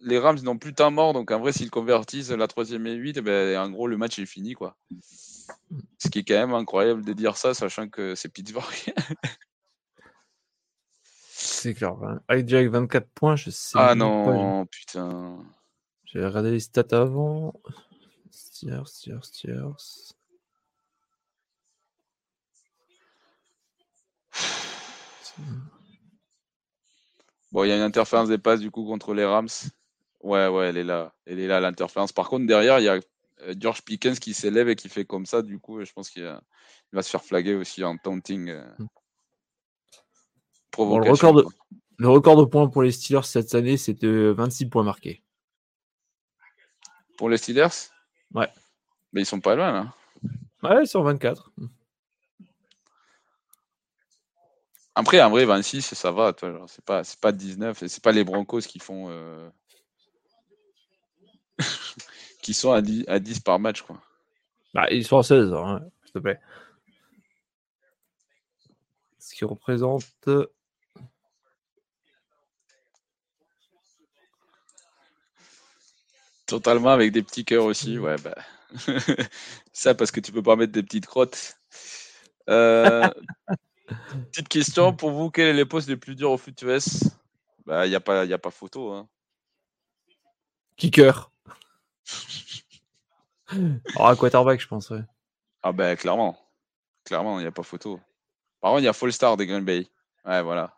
[0.00, 3.16] Les Rams n'ont plus temps mort, donc en vrai, s'ils convertissent la troisième et 8,
[3.16, 4.54] eh ben, en gros, le match est fini.
[4.54, 4.76] quoi.
[5.98, 8.94] Ce qui est quand même incroyable de dire ça, sachant que c'est Pittsburgh.
[11.38, 11.94] C'est clair.
[12.28, 13.78] Avec déjà avec 24 points, je sais.
[13.78, 15.38] ah non, putain.
[16.04, 17.52] J'ai regardé les stats avant.
[18.30, 20.14] Steers, Steers, Steers.
[27.52, 29.48] Bon, il y a une interférence des passes du coup contre les Rams.
[30.22, 31.14] Ouais, ouais, elle est là.
[31.26, 32.12] Elle est là, l'interférence.
[32.12, 32.98] Par contre, derrière, il y a
[33.58, 35.42] George Pickens qui s'élève et qui fait comme ça.
[35.42, 36.22] Du coup, je pense qu'il
[36.92, 38.48] va, se faire flaguer aussi en taunting.
[38.48, 38.86] euh, Mm.
[41.10, 41.44] record de-.
[41.98, 45.22] Le record de points pour les Steelers cette année, c'est de 26 points marqués.
[47.16, 47.90] Pour les Steelers?
[48.34, 48.50] Ouais.
[49.12, 49.94] Mais ils sont pas loin, là.
[50.62, 51.50] Ouais, sur 24.
[54.94, 56.34] Après, en vrai, 26, ça va.
[56.68, 57.82] C'est pas, pas 19.
[57.82, 59.08] et C'est pas les Broncos qui font.
[59.10, 59.48] euh,
[62.46, 64.00] qui sont à 10, à 10 par match, quoi.
[64.72, 66.38] Bah, ils sont à 16, hein, s'il te plaît.
[69.18, 70.04] Ce qui représente.
[76.46, 78.36] Totalement avec des petits cœurs aussi, ouais, bah.
[79.72, 81.58] ça parce que tu peux pas mettre des petites crottes.
[82.48, 83.10] Euh,
[84.30, 87.10] Petite question pour vous, quel est le poste le plus dur au foot US
[87.64, 88.92] Bah, il n'y a, pas, y a pas photo.
[88.92, 89.08] Hein.
[90.76, 91.32] Kicker.
[93.48, 95.02] Alors, à quarterback, je pense, ouais.
[95.62, 96.38] Ah, ben, clairement.
[97.04, 98.00] Clairement, il n'y a pas photo.
[98.60, 99.86] Par contre, il y a Full Star des Green Bay.
[100.24, 100.76] Ouais, voilà.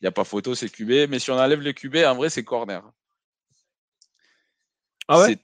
[0.00, 1.10] Il n'y a pas photo, c'est QB.
[1.10, 2.82] Mais si on enlève le QB, en vrai, c'est corner.
[5.08, 5.38] Ah ouais?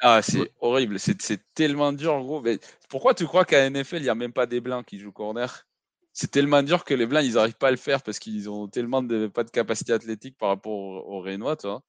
[0.00, 0.98] Ah, c'est horrible.
[0.98, 2.42] C'est tellement dur, gros.
[2.42, 5.12] Mais pourquoi tu crois qu'à NFL, il n'y a même pas des blancs qui jouent
[5.12, 5.66] corner?
[6.12, 8.68] C'est tellement dur que les blancs, ils n'arrivent pas à le faire parce qu'ils ont
[8.68, 11.80] tellement de, pas de capacité athlétique par rapport aux, Rénois, Il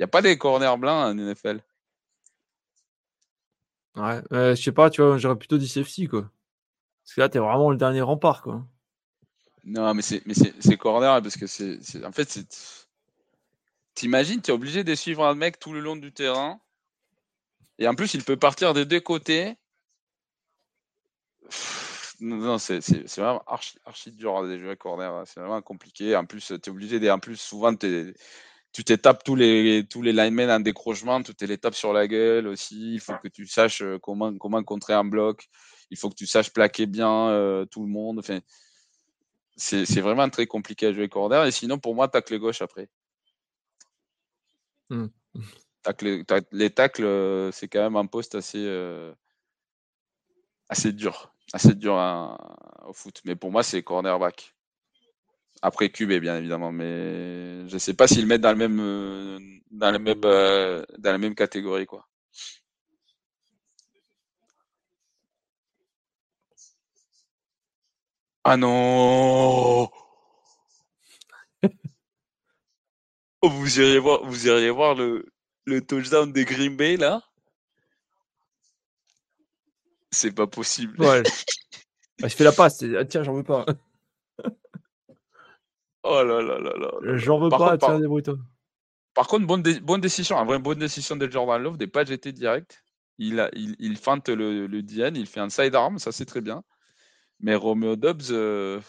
[0.00, 1.62] n'y a pas des corners blancs en NFL.
[3.96, 6.30] Ouais, je sais pas, tu vois, j'aurais plutôt dit safety, quoi.
[7.04, 8.64] Parce que là, t'es vraiment le dernier rempart, quoi.
[9.64, 12.86] Non, mais c'est, mais c'est, corner parce que c'est, en fait, c'est.
[13.94, 16.60] T'imagines, tu es obligé de suivre un mec tout le long du terrain.
[17.78, 19.56] Et en plus, il peut partir des deux côtés.
[22.20, 22.80] Non, c'est,
[23.16, 25.12] vraiment archi, dur de jouer corner.
[25.12, 25.24] Hein.
[25.26, 26.14] C'est vraiment compliqué.
[26.16, 28.14] En plus, tu es obligé En plus, souvent, tu
[28.72, 31.22] t'étapes tous les, tous les linemen en décrochement.
[31.22, 32.94] Tu les tapes sur la gueule aussi.
[32.94, 35.48] Il faut que tu saches euh, comment, comment contrer un bloc
[35.90, 38.20] il faut que tu saches plaquer bien euh, tout le monde.
[38.20, 38.40] Enfin,
[39.56, 41.44] c'est vraiment très compliqué à jouer corner.
[41.44, 42.88] Et sinon, pour moi, tacle gauche après.
[44.88, 45.06] Hmm.
[46.52, 49.12] les tacles, euh, c'est quand même un poste assez, euh,
[50.68, 51.34] assez dur.
[51.52, 51.94] Assez dur
[52.86, 53.20] au foot.
[53.24, 54.54] Mais pour moi, c'est cornerback.
[55.62, 56.72] Après QB, bien évidemment.
[56.72, 61.18] Mais je ne sais pas s'ils mettent dans, le même, dans, le même, dans la
[61.18, 61.86] même catégorie.
[61.86, 62.06] Quoi.
[68.44, 69.88] Ah non
[73.42, 75.26] oh, Vous iriez voir, vous iriez voir le,
[75.66, 77.22] le touchdown des Green Bay là?
[80.10, 81.00] C'est pas possible.
[81.00, 81.22] Ouais.
[82.20, 82.84] Bah, je fais la passe.
[82.98, 83.64] Ah, tiens, j'en veux pas.
[86.02, 87.16] Oh là là là là.
[87.16, 88.36] J'en veux pas, tiens, débrouille-toi.
[89.14, 92.32] Par contre, bonne, bonne décision, un vrai bonne décision de Jordan Love, des pas jeter
[92.32, 92.84] direct.
[93.18, 96.40] Il, a, il, il feinte le, le DN, il fait un sidearm, ça c'est très
[96.40, 96.62] bien.
[97.40, 98.80] Mais Romeo Dobbs, euh,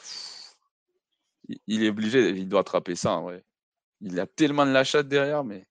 [1.67, 3.43] il est obligé, il doit attraper ça en vrai.
[4.01, 5.67] Il a tellement de la chatte derrière, mais.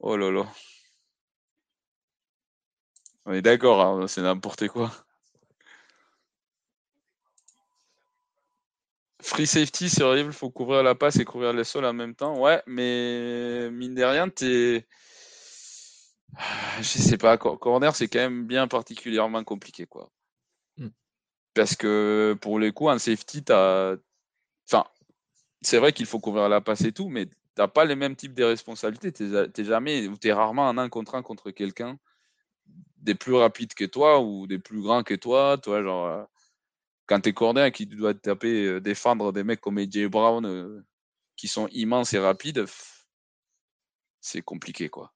[0.00, 0.46] Oh là là.
[3.26, 4.90] On est d'accord, hein, c'est n'importe quoi.
[9.20, 12.38] Free safety, c'est horrible, faut couvrir la passe et couvrir le sol en même temps.
[12.38, 14.86] Ouais, mais mine de rien, t'es.
[16.78, 20.10] Je sais pas, corner, c'est quand même bien particulièrement compliqué, quoi.
[21.54, 23.96] Parce que pour les coups, en safety, as...
[24.66, 24.84] enfin,
[25.60, 28.14] c'est vrai qu'il faut couvrir la passe et tout, mais tu n'as pas les mêmes
[28.14, 29.12] types de responsabilités.
[29.12, 31.98] Tu es, jamais, ou tu es rarement en un contre un contre quelqu'un
[32.98, 35.58] des plus rapides que toi ou des plus grands que toi.
[35.58, 36.28] Toi, genre,
[37.08, 40.44] quand tu es corner et tu dois taper, euh, défendre des mecs comme AJ Brown
[40.46, 40.84] euh,
[41.36, 42.66] qui sont immenses et rapides,
[44.20, 45.12] c'est compliqué, quoi.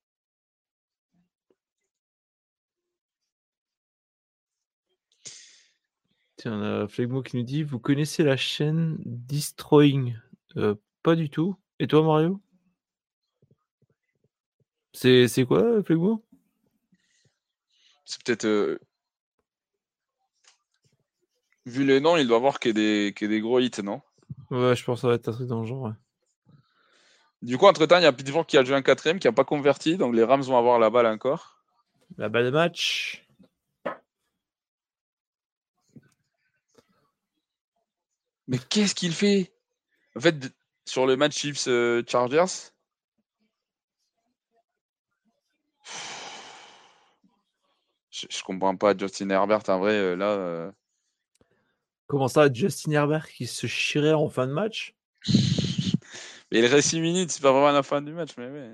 [6.36, 10.16] Tiens, on a Flegmo qui nous dit Vous connaissez la chaîne Destroying
[10.56, 11.56] euh, Pas du tout.
[11.78, 12.40] Et toi, Mario?
[14.94, 16.24] C'est quoi, Flegmo?
[18.04, 18.80] C'est peut-être.
[21.64, 24.02] Vu les noms, il doit avoir que des, que des gros hits, non?
[24.50, 25.92] Ouais, je pense que ça va être un truc dans le genre.
[27.40, 29.44] Du coup, entre-temps, il y a Pittsburgh qui a joué un quatrième, qui n'a pas
[29.44, 31.62] converti, donc les Rams vont avoir la balle encore.
[32.18, 33.26] La balle de match.
[38.48, 39.52] Mais qu'est-ce qu'il fait?
[40.16, 40.52] En fait,
[40.84, 42.70] sur le match Chiefs euh, Chargers,
[48.10, 50.26] je, je, comprends pas Justin Herbert en vrai euh, là.
[50.26, 50.72] Euh.
[52.12, 54.94] Comment ça, Justin Herbert qui se chirait en fin de match?
[56.52, 58.70] Mais il reste 6 minutes, c'est pas vraiment la fin du match, mais ouais.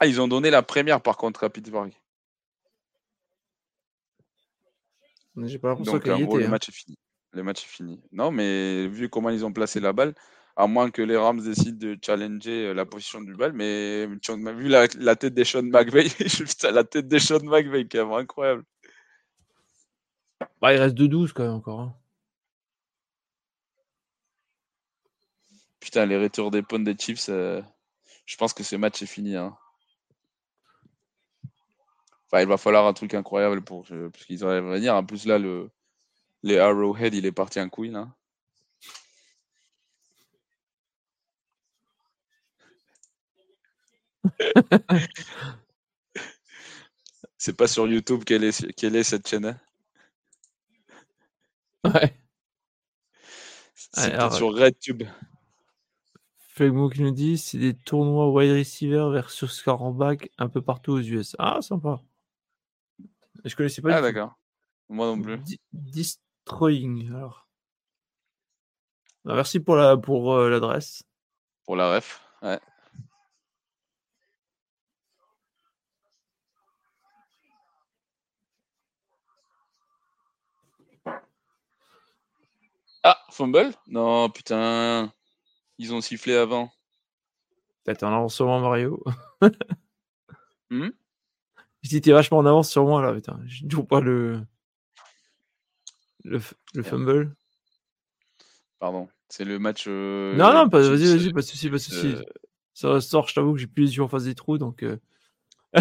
[0.00, 1.92] Ah, ils ont donné la première par contre à Pittsburgh.
[5.36, 6.36] J'ai pas l'impression qu'il était.
[6.36, 6.48] Le hein.
[6.48, 6.98] match est fini
[7.30, 8.00] le match est fini.
[8.10, 10.14] Non, mais vu comment ils ont placé la balle,
[10.56, 14.68] à moins que les Rams décident de challenger euh, la position du bal, mais vu
[14.68, 16.08] la, tête des Sean McVay,
[16.72, 18.64] la tête des Sean McVay, qui est incroyable.
[20.64, 21.80] Bah, il reste 2-12 quand même encore.
[21.80, 21.94] Hein.
[25.78, 27.60] Putain, les retours des ponts des Chiefs, euh,
[28.24, 29.36] je pense que ce match est fini.
[29.36, 29.54] Hein.
[32.26, 34.94] Enfin, il va falloir un truc incroyable pour parce qu'ils auraient venir.
[34.94, 35.70] En plus, là, le,
[36.42, 38.08] les Arrowhead, il est parti en couille, là.
[47.36, 49.60] C'est pas sur YouTube quelle est, quelle est cette chaîne.
[51.84, 52.16] Ouais.
[53.74, 55.04] C'était sur RedTube.
[56.54, 61.00] Flegmo qui nous dit c'est des tournois wide receiver versus back un peu partout aux
[61.00, 61.34] US.
[61.38, 62.00] Ah, sympa.
[63.44, 64.38] Je connaissais pas Ah, d'accord.
[64.88, 65.38] Moi non plus.
[65.72, 67.48] Destroying, alors.
[69.26, 71.02] Ah, merci pour la pour euh, l'adresse.
[71.64, 72.20] Pour la ref.
[72.42, 72.60] Ouais.
[83.04, 83.70] Ah, fumble?
[83.86, 85.12] Non, putain.
[85.78, 86.72] Ils ont sifflé avant.
[87.84, 89.02] Peut-être en avance sur moi, Mario.
[90.70, 90.88] Hmm?
[91.82, 93.38] Je t'es vachement en avance sur moi, là, putain.
[93.46, 94.40] Je trouve pas le.
[96.24, 96.40] Le,
[96.74, 97.36] le fumble.
[98.78, 99.08] Pardon.
[99.28, 99.84] C'est le match.
[99.86, 102.14] euh, non, non, pas- vas-y, vas-y, pas de soucis, pas de soucis.
[102.14, 102.22] euh,
[102.72, 104.82] Ça ressort, je t'avoue que j'ai plus les yeux en face des trous, donc.
[104.82, 104.96] euh,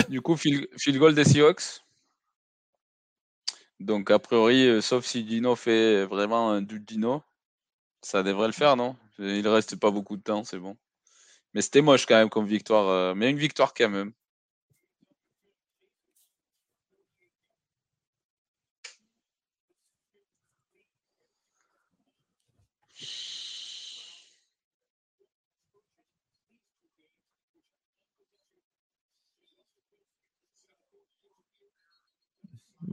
[0.09, 1.81] Du coup, field, field goal des Seahawks?
[3.83, 7.21] Donc, a priori, euh, sauf si Dino fait vraiment un du Dino,
[8.01, 8.97] ça devrait le faire, non?
[9.19, 10.77] Il reste pas beaucoup de temps, c'est bon.
[11.53, 12.87] Mais c'était moche quand même comme victoire.
[12.89, 14.13] euh, mais une victoire quand même.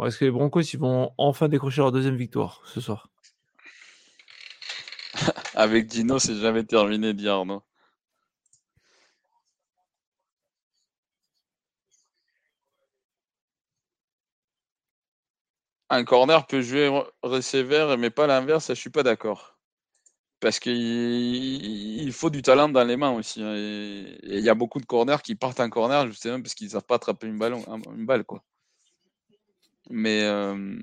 [0.07, 3.09] Est-ce que les Broncos vont enfin décrocher leur deuxième victoire ce soir?
[5.55, 7.63] Avec Dino, c'est jamais terminé, dit Arnaud.
[15.91, 19.59] Un corner peut jouer re- receiver, mais pas l'inverse, je suis pas d'accord.
[20.41, 23.43] Parce qu'il il faut du talent dans les mains aussi.
[23.43, 26.71] hein, Et il y a beaucoup de corners qui partent en corner justement parce qu'ils
[26.71, 28.25] savent pas attraper une, une balle.
[28.25, 28.43] Quoi.
[29.91, 30.79] Mais, euh,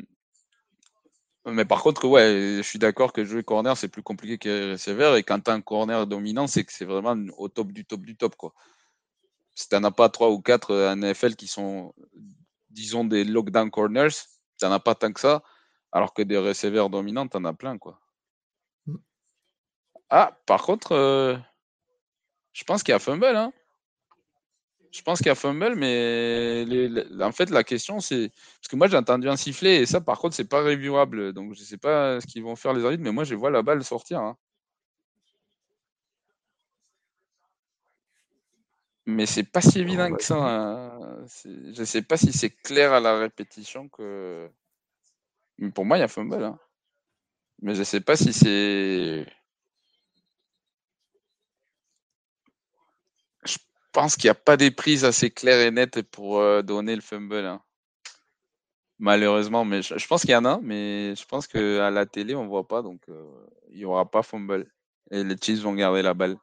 [1.45, 5.15] mais par contre, ouais, je suis d'accord que jouer corner, c'est plus compliqué que receiver.
[5.17, 8.01] Et quand tu as un corner dominant, c'est que c'est vraiment au top du top
[8.01, 8.35] du top.
[8.35, 8.53] Quoi.
[9.55, 11.93] Si tu n'en as pas trois ou quatre euh, en NFL qui sont,
[12.69, 14.09] disons, des lockdown corners,
[14.59, 15.41] tu n'en as pas tant que ça.
[15.93, 17.77] Alors que des receivers dominants, tu en as plein.
[17.77, 17.99] Quoi.
[18.85, 18.97] Mm.
[20.09, 21.37] Ah, par contre, euh,
[22.51, 23.25] je pense qu'il y a fumble.
[23.25, 23.53] Hein.
[24.97, 26.65] Je pense qu'il y a fumble, mais
[27.21, 28.29] en fait, la question, c'est.
[28.29, 31.33] Parce que moi, j'ai entendu un sifflet, et ça, par contre, c'est pas reviewable.
[31.33, 33.61] Donc, je sais pas ce qu'ils vont faire les arbitres, mais moi, je vois la
[33.61, 34.19] balle sortir.
[34.21, 34.35] hein.
[39.05, 40.35] Mais c'est pas si évident que ça.
[40.35, 41.25] hein.
[41.45, 44.49] Je sais pas si c'est clair à la répétition que.
[45.59, 46.43] Mais pour moi, il y a fumble.
[46.43, 46.59] hein.
[47.61, 49.25] Mais je sais pas si c'est.
[53.45, 53.57] Je
[53.97, 57.01] pense qu'il n'y a pas des prises assez claires et nettes pour euh, donner le
[57.01, 57.37] fumble.
[57.47, 57.63] hein.
[58.99, 62.35] Malheureusement, mais je, je pense qu'il y en a, mais je pense qu'à la télé,
[62.35, 63.25] on voit pas, donc euh,
[63.71, 64.71] il n'y aura pas fumble.
[65.09, 66.37] Et les Chiefs vont garder la balle.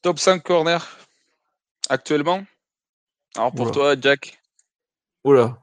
[0.00, 0.80] Top 5 corner
[1.90, 2.42] actuellement.
[3.36, 3.72] Alors pour Oula.
[3.72, 4.40] toi, Jack,
[5.24, 5.58] Oula.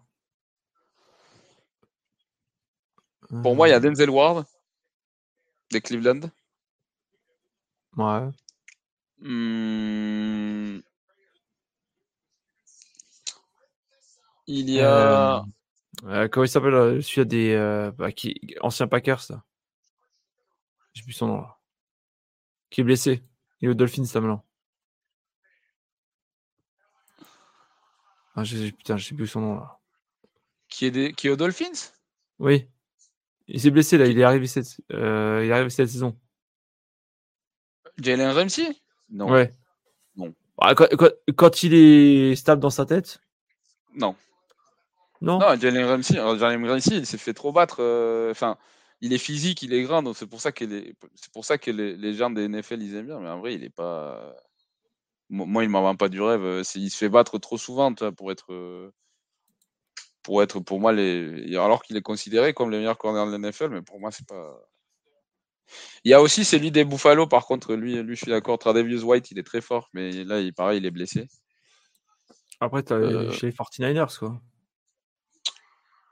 [3.41, 4.45] Pour moi, il y a Euh, Denzel Ward
[5.71, 6.31] des Cleveland.
[7.97, 8.31] Ouais.
[9.21, 10.83] Hmm.
[14.47, 15.43] Il y Euh, a.
[16.05, 19.31] euh, comment il s'appelle euh, celui-là des euh, bah, qui, ancien Packers
[20.93, 21.57] J'ai plus son nom là.
[22.69, 23.23] Qui est blessé.
[23.61, 24.43] Il est au Dolphins maintenant.
[28.35, 29.79] Ah, putain, je sais plus son nom là.
[30.67, 31.13] Qui est, des...
[31.13, 31.93] qui est aux Dolphins?
[32.39, 32.69] Oui.
[33.47, 36.17] Il s'est blessé là, il est arrivé cette, euh, il est arrivé cette saison.
[38.01, 38.75] Jalen Ramsey?
[39.09, 39.30] Non.
[39.30, 39.53] Ouais.
[40.15, 40.33] Non.
[40.57, 43.19] Ah, quand, quand- quand il est stable dans sa tête?
[43.95, 44.15] Non.
[45.22, 47.77] Non, Non, Jalen Ramsey, Jalen Ramsey, il s'est fait trop battre.
[47.80, 48.57] euh, Enfin,
[49.01, 51.57] il est physique, il est grand, donc c'est pour ça que les, c'est pour ça
[51.57, 53.19] que les, les gens des NFL ils aiment bien.
[53.19, 54.35] Mais en vrai, il est pas.
[55.30, 56.43] Mo- Moi, il m'en vend pas du rêve.
[56.43, 58.91] euh, Il se fait battre trop souvent, tu vois, pour être, euh,
[60.23, 61.55] pour être, pour moi, les.
[61.57, 64.25] Alors qu'il est considéré comme le meilleur corner de la NFL, mais pour moi, c'est
[64.25, 64.59] pas.
[66.03, 68.57] Il y a aussi celui des Buffalo, par contre, lui, lui, je suis d'accord.
[68.57, 71.27] Tradevius White, il est très fort, mais là, il pareil, il est blessé.
[72.59, 74.41] Après, t'as Euh, chez les 49ers, quoi.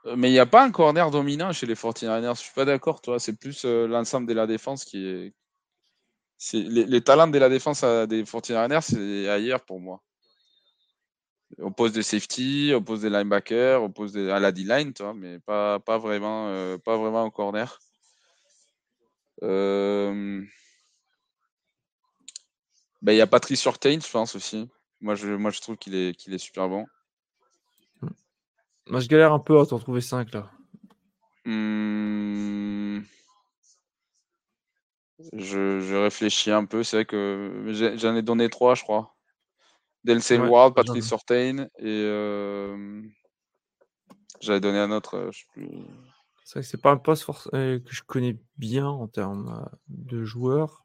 [0.06, 2.34] Euh, Mais il n'y a pas un corner dominant chez les 49ers.
[2.34, 3.18] Je suis pas d'accord, toi.
[3.18, 5.32] C'est plus euh, l'ensemble de la défense qui est.
[6.54, 10.02] Les, les talents de la défense à- des 49ers, c'est ailleurs pour moi.
[11.58, 15.38] Au poste de safety, au poste des linebackers, au poste de, à la D-line, mais
[15.38, 17.78] pas, pas vraiment, euh, pas vraiment au corner.
[19.42, 20.42] Euh,
[23.02, 24.70] ben, il y a Patrice Surtain, je pense aussi.
[25.00, 26.86] Moi, je, moi, je trouve qu'il est, qu'il est super bon.
[28.88, 30.50] Moi, je galère un peu à t'en trouver 5 là.
[31.44, 33.00] Hmm.
[35.32, 36.82] Je, je, réfléchis un peu.
[36.82, 37.64] C'est vrai que
[37.96, 39.14] j'en ai donné trois, je crois.
[40.04, 43.02] Delcel ouais, Ward, Patrick Sortain et euh...
[44.40, 45.16] j'avais donné un autre.
[45.16, 45.68] Euh, je sais plus.
[46.44, 47.24] C'est vrai que c'est pas un poste
[47.54, 50.84] euh, que je connais bien en termes de joueurs.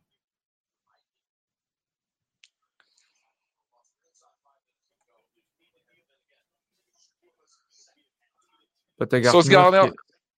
[9.25, 9.91] Sauce Garner,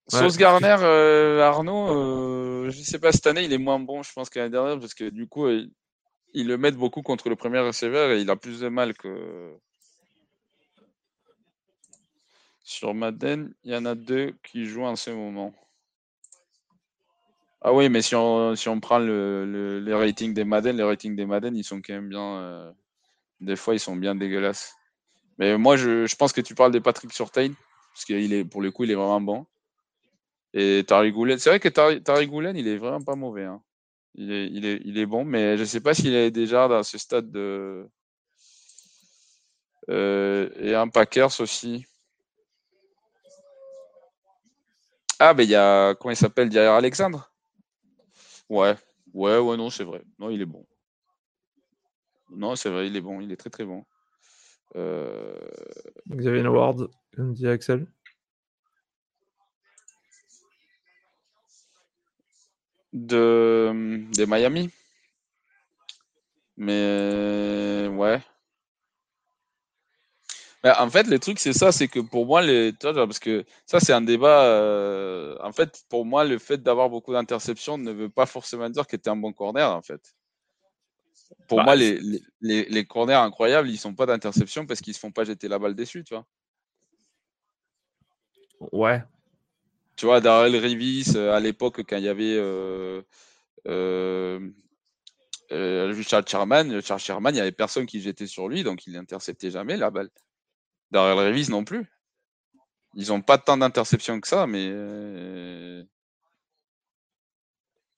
[0.10, 4.30] Sauce Garner euh, Arnaud, je sais pas, cette année, il est moins bon, je pense,
[4.30, 5.72] qu'année dernière, parce que du coup, il,
[6.34, 9.56] il, le met beaucoup contre le premier receveur et il a plus de mal que.
[12.62, 15.54] Sur Madden, il y en a deux qui jouent en ce moment.
[17.62, 21.26] Ah oui, mais si on, prend le, le, les ratings des Madden, les ratings des
[21.26, 22.38] Madden, ils sont quand même bien.
[22.38, 22.72] Euh,
[23.42, 24.76] des fois, ils sont bien dégueulasses.
[25.40, 27.54] Mais moi, je, je pense que tu parles de Patrick Surtain
[27.94, 29.46] parce qu'il est, pour le coup, il est vraiment bon.
[30.54, 33.46] Et Tariq Goulen, c'est vrai que Tariq Goulen, il est vraiment pas mauvais.
[33.46, 33.62] Hein.
[34.16, 36.68] Il, est, il, est, il est bon, mais je ne sais pas s'il est déjà
[36.68, 37.88] dans ce stade de.
[39.90, 41.86] Euh, et un Packers aussi.
[45.20, 45.96] Ah, ben il y a.
[45.96, 47.32] Comment il s'appelle Derrière Alexandre?
[48.50, 48.76] Ouais,
[49.14, 50.02] ouais, ouais, non, c'est vrai.
[50.18, 50.66] Non, il est bon.
[52.32, 53.22] Non, c'est vrai, il est bon.
[53.22, 53.86] Il est très, très bon.
[54.76, 55.38] Euh...
[56.10, 57.88] Xavier Howard, comme dit Axel.
[62.92, 63.72] De,
[64.18, 64.72] de Miami.
[66.58, 68.22] Mais ouais.
[70.64, 73.80] Mais en fait, le truc, c'est ça, c'est que pour moi, les, parce que ça,
[73.80, 74.44] c'est un débat.
[74.44, 78.86] Euh, en fait, pour moi, le fait d'avoir beaucoup d'interceptions ne veut pas forcément dire
[78.86, 80.16] que tu es un bon corner, en fait.
[81.48, 82.00] Pour bah, moi, les,
[82.42, 85.60] les, les, corners incroyables, ils sont pas d'interception parce qu'ils se font pas jeter la
[85.60, 86.26] balle dessus, tu vois.
[88.72, 89.02] Ouais.
[90.00, 93.02] Tu vois, Darrell Rivis, euh, à l'époque, quand il y avait euh,
[93.68, 94.40] euh,
[95.52, 99.52] Richard Sherman, Richard Sherman, il n'y avait personne qui jetait sur lui, donc il n'interceptait
[99.52, 100.10] jamais la balle.
[100.92, 101.86] Darrell Rivis non plus.
[102.96, 105.84] Ils n'ont pas tant d'interceptions que ça, mais euh,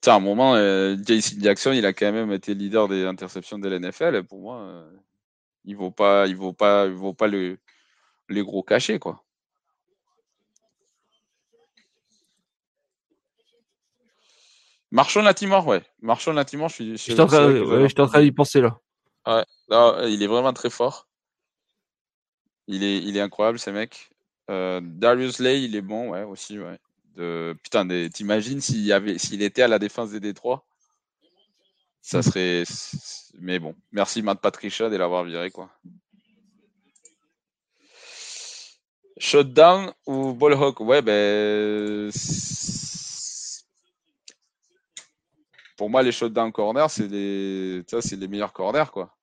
[0.07, 3.69] à un moment, euh, JC Jackson, il a quand même été leader des interceptions de
[3.69, 4.23] l'NFL.
[4.23, 4.87] Pour moi,
[5.65, 7.59] il vaut pas, vaut pas, vaut pas le,
[8.27, 9.23] les gros cachets, quoi.
[14.91, 15.81] Marchand Latimore, ouais.
[16.01, 16.91] Marchand Latimore, je suis.
[16.91, 18.77] Je suis en train d'y penser là.
[19.25, 21.07] Ouais, non, il est vraiment très fort.
[22.67, 24.09] Il est, il est incroyable, ce mec.
[24.49, 26.79] Euh, Darius Lay, il est bon, ouais, aussi, ouais
[27.15, 30.65] de putain t'imagines s'il y avait s'il était à la défense des Détroits?
[32.01, 32.63] Ça serait
[33.39, 35.69] mais bon merci Matt Patricia de l'avoir viré quoi
[39.17, 42.09] shutdown ou ball hawk ouais ben
[45.81, 49.17] pour moi les shutdown corners c'est les ça c'est les meilleurs corners quoi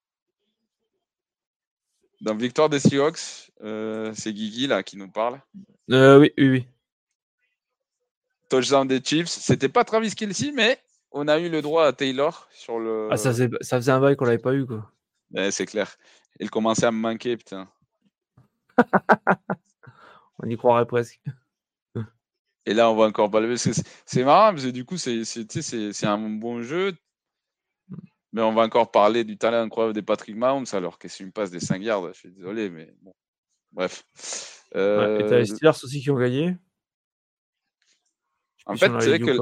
[2.20, 5.41] dans victoire des Seahawks euh, c'est Guigui là qui nous parle
[5.93, 6.67] euh, oui oui oui
[8.49, 9.28] touchdown des Chiefs.
[9.28, 10.78] C'était pas Travis Kelsey, mais
[11.12, 13.09] on a eu le droit à Taylor sur le.
[13.11, 14.91] Ah, ça, faisait, ça faisait un bail qu'on l'avait pas eu, quoi.
[15.51, 15.97] c'est clair.
[16.41, 17.69] Il commençait à me manquer, putain.
[20.43, 21.20] on y croirait presque.
[22.68, 23.56] Et là, on va encore pas le.
[23.56, 26.94] C'est marrant, parce que du coup, c'est un bon jeu.
[28.34, 31.32] Mais on va encore parler du talent incroyable des Patrick Mahomes, alors que c'est une
[31.32, 32.12] passe des 5 yards.
[32.12, 33.14] Je suis désolé, mais bon.
[33.72, 34.05] Bref.
[34.76, 35.16] Euh...
[35.16, 36.58] Ouais, et t'as les Steelers aussi qui ont gagné?
[38.66, 39.38] En fait, c'est vrai, que,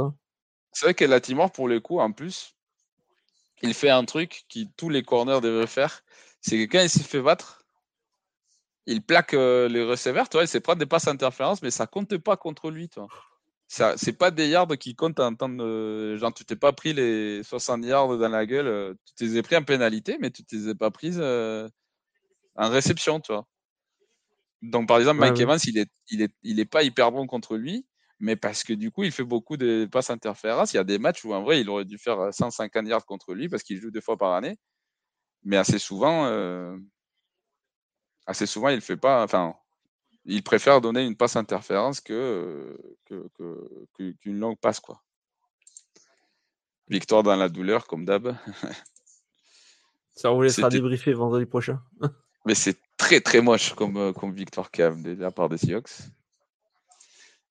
[0.71, 2.55] c'est vrai que Latimore, pour le coup, en plus,
[3.61, 6.05] il fait un truc qui tous les corners devraient faire.
[6.41, 7.56] C'est que quand il se fait battre,
[8.87, 10.29] il plaque euh, les receveurs.
[10.29, 12.89] Toi, il s'est prendre des passes interférences, mais ça compte pas contre lui.
[12.89, 13.09] Toi.
[13.69, 16.17] Ça, c'est pas des yards qui comptent en temps de.
[16.17, 18.69] Genre, tu t'es pas pris les 60 yards dans la gueule.
[18.69, 21.69] Euh, tu t'es pris en pénalité, mais tu t'es pas pris euh,
[22.55, 23.47] en réception, tu vois.
[24.63, 27.57] Donc, par exemple, Mike Evans, il est, il, est, il est pas hyper bon contre
[27.57, 27.87] lui
[28.19, 30.73] mais parce que du coup, il fait beaucoup de passes interférences.
[30.73, 33.35] Il y a des matchs où, en vrai, il aurait dû faire 150 yards contre
[33.35, 34.57] lui parce qu'il joue deux fois par année.
[35.45, 36.77] Mais assez souvent, euh,
[38.27, 39.23] assez souvent, il fait pas.
[39.23, 39.55] Enfin,
[40.25, 45.03] il préfère donner une passe interférence que qu'une que, que, longue passe, quoi.
[46.89, 48.37] Victoire dans la douleur, comme d'hab.
[50.15, 51.83] Ça, on vous laissera débriefer vendredi prochain.
[52.47, 55.91] Mais c'est très très moche comme, comme victoire cave de la part des Seahawks.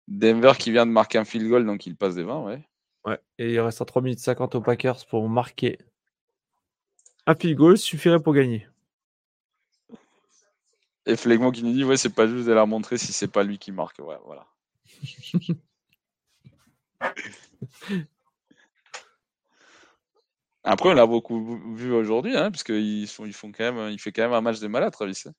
[0.08, 2.68] Denver qui vient de marquer un field goal, donc il passe des 20, ouais.
[3.06, 5.78] Ouais, et il reste à 3 minutes 50 aux Packers pour marquer
[7.28, 8.68] un field goal, suffirait pour gagner.
[11.06, 13.44] Et Flegmo qui nous dit ouais, c'est pas juste de la montrer si c'est pas
[13.44, 14.00] lui qui marque.
[14.00, 14.48] Ouais, voilà.
[20.64, 24.12] Après, on l'a beaucoup vu aujourd'hui, hein, parce qu'ils ils font quand même, il fait
[24.12, 25.24] quand même un match de malade, Travis.
[25.28, 25.34] Hein.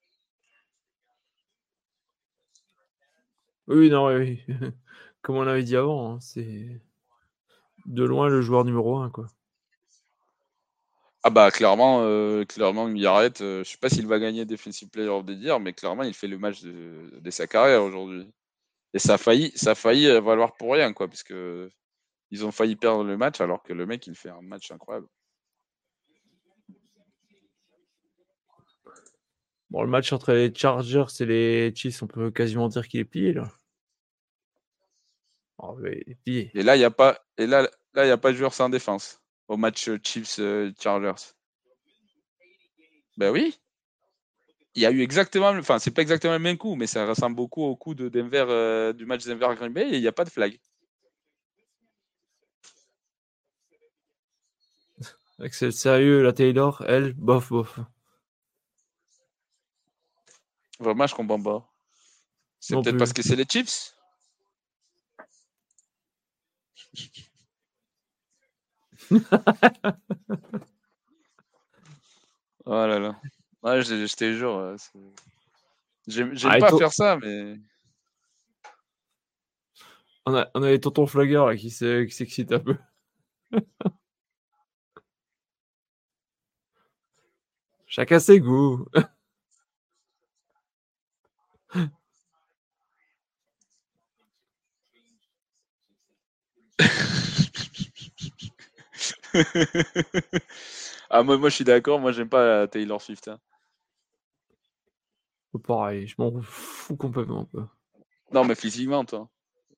[3.66, 4.42] Oui, non, oui.
[5.22, 6.80] Comme on avait dit avant, hein, c'est
[7.86, 9.26] de loin le joueur numéro un, quoi.
[11.26, 15.08] Ah bah clairement, euh, clairement Miyaret, euh, je sais pas s'il va gagner Defensive Player
[15.08, 18.30] of the Year, mais clairement il fait le match de, de sa carrière aujourd'hui.
[18.94, 21.68] Et ça a failli, ça a failli euh, valoir pour rien, quoi, parce que
[22.30, 25.08] ils ont failli perdre le match alors que le mec il fait un match incroyable.
[29.70, 33.04] Bon, le match entre les Chargers et les Chiefs, on peut quasiment dire qu'il est
[33.04, 33.50] plié là.
[35.58, 38.68] Oh, et là, il n'y a pas, et là, il a pas de joueur sans
[38.68, 40.40] défense au match Chiefs
[40.80, 41.34] Chargers.
[43.16, 43.58] Ben oui.
[44.74, 47.34] Il y a eu exactement, enfin, c'est pas exactement le même coup, mais ça ressemble
[47.34, 50.12] beaucoup au coup de Denver, euh, du match Denver Green Bay et il n'y a
[50.12, 50.60] pas de flag.
[55.50, 57.80] C'est sérieux, la Taylor, elle, bof, bof.
[60.78, 61.72] Vraiment, je comprends pas.
[62.60, 63.94] C'est peut-être parce que c'est les Chiefs?
[72.64, 73.20] Oh là là.
[73.62, 74.76] Ouais, je, je te jure.
[76.06, 77.56] J'aime ah, pas faire ça, mais.
[80.26, 82.76] On a, on a les tontons flaggeurs là, qui s'excitent un peu.
[87.86, 88.84] Chacun ses goûts.
[101.10, 102.00] ah, moi, moi, je suis d'accord.
[102.00, 103.28] Moi, j'aime pas Taylor Swift.
[103.28, 103.38] Hein.
[105.58, 107.48] Pareil, je m'en fous complètement.
[108.32, 109.28] Non, mais physiquement, toi.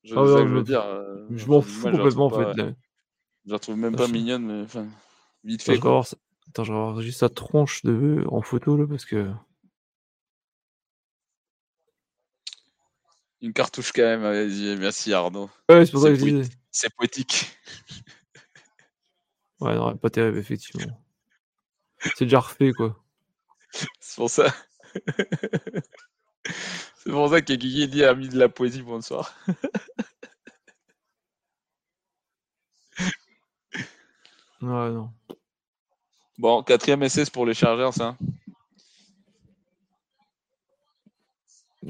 [0.03, 0.83] Je, ah veux dire.
[0.85, 2.75] Euh, je m'en fous complètement, en fait.
[3.45, 4.87] Je la trouve même pas mignonne, mais enfin,
[5.43, 5.77] vite fait.
[5.77, 8.23] Attends, je vais voir juste sa tronche de...
[8.27, 9.31] en photo, là, parce que.
[13.41, 15.49] Une cartouche quand même, merci Arnaud.
[15.69, 16.49] Ouais, c'est pour ça que je disais.
[16.71, 17.57] C'est poétique.
[19.59, 20.99] Ouais, non, pas terrible, effectivement.
[22.15, 22.97] C'est déjà refait, quoi.
[23.99, 24.53] C'est pour ça.
[26.95, 29.33] C'est pour ça que Guigui dit a mis de la poésie bonsoir.
[34.61, 35.11] ouais, non.
[36.37, 38.17] Bon, quatrième SS pour les Chargers, hein.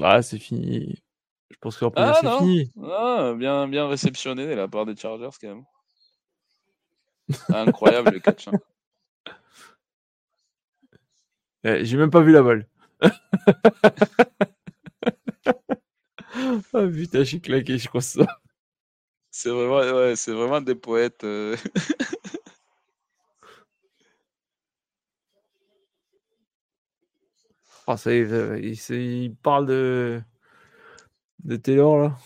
[0.00, 1.02] Ah, c'est fini.
[1.50, 2.72] Je pense que ah, c'est fini.
[2.82, 5.64] Ah, bien, bien réceptionné de la part des Chargers, quand même.
[7.48, 8.48] Incroyable le catch.
[8.48, 8.52] Hein.
[11.64, 12.66] Eh, j'ai même pas vu la balle.
[16.72, 18.26] ah putain, j'ai claqué, je crois ça.
[19.30, 21.24] C'est vraiment, ouais, c'est vraiment des poètes.
[21.24, 21.56] Euh.
[27.86, 30.22] Ah, ça il, il, parle de,
[31.42, 32.16] de Taylor là.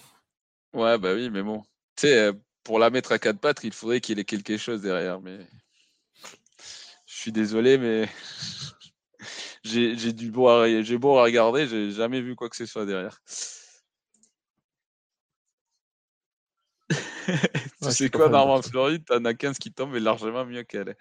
[0.74, 1.62] Ouais, bah oui, mais bon.
[1.97, 2.33] Tu sais, euh,
[2.65, 5.20] pour la mettre à quatre pattes, il faudrait qu'il ait quelque chose derrière.
[5.20, 5.39] Mais
[7.07, 8.09] je suis désolé, mais
[9.62, 12.86] j'ai du beau à, j'ai beau à regarder, j'ai jamais vu quoi que ce soit
[12.86, 13.20] derrière.
[17.83, 20.97] tu sais quoi, Norman Floride, t'en as 15 qui tombent et largement mieux qu'elle.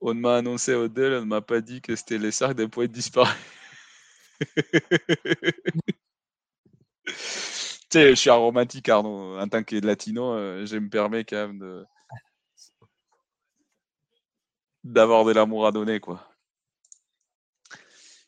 [0.00, 2.92] On m'a annoncé au on ne m'a pas dit que c'était les sacs des poètes
[2.92, 3.34] disparus.
[7.94, 9.38] je suis aromatique, Arnaud.
[9.38, 11.84] En tant que latino, euh, je me permets quand même de
[14.84, 16.28] d'avoir de l'amour à donner, quoi.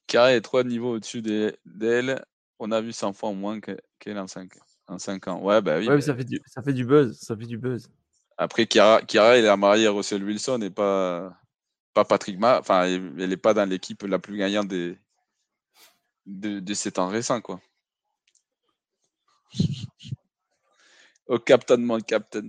[0.07, 2.25] Carré est trois niveaux au-dessus d'elle.
[2.59, 4.51] On a vu 100 fois moins qu'elle en 5
[4.89, 5.41] en cinq ans.
[5.41, 5.89] Ouais, bah oui.
[5.89, 7.19] Ouais, ça, fait du, ça fait du buzz.
[7.19, 7.91] Ça fait du buzz.
[8.39, 11.37] Après, Chiara, Chiara elle est mariée à Russell Wilson et pas,
[11.95, 12.61] pas Patrick Ma.
[12.61, 14.99] Enfin, elle n'est pas dans l'équipe la plus gagnante des,
[16.27, 17.61] de, de ces temps récents, quoi.
[21.27, 22.49] Au captain, mon captain.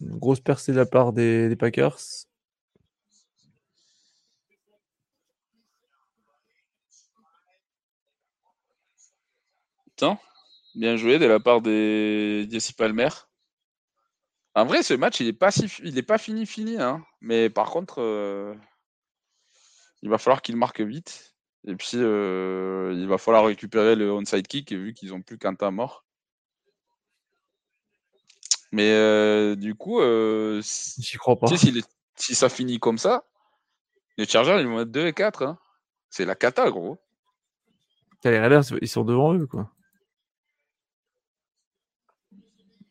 [0.00, 1.98] Une grosse percée de la part des, Packers.
[9.84, 10.18] Putain,
[10.74, 13.08] bien joué de la part des Jesse Palmer.
[14.54, 15.50] En vrai, ce match, il n'est pas,
[15.82, 16.78] il est pas fini, fini.
[16.78, 17.04] Hein.
[17.20, 18.54] Mais par contre, euh,
[20.02, 21.31] il va falloir qu'il marque vite.
[21.64, 25.54] Et puis, euh, il va falloir récupérer le onside kick, vu qu'ils n'ont plus qu'un
[25.54, 26.04] temps mort.
[28.72, 30.60] Mais euh, du coup, euh,
[30.98, 31.46] j'y crois pas.
[31.46, 33.24] si ça finit comme ça,
[34.16, 35.42] les Chargers, ils vont être 2 et 4.
[35.42, 35.58] Hein.
[36.10, 36.98] C'est la cata, gros.
[38.24, 39.70] les Raiders, ils sont devant eux, quoi.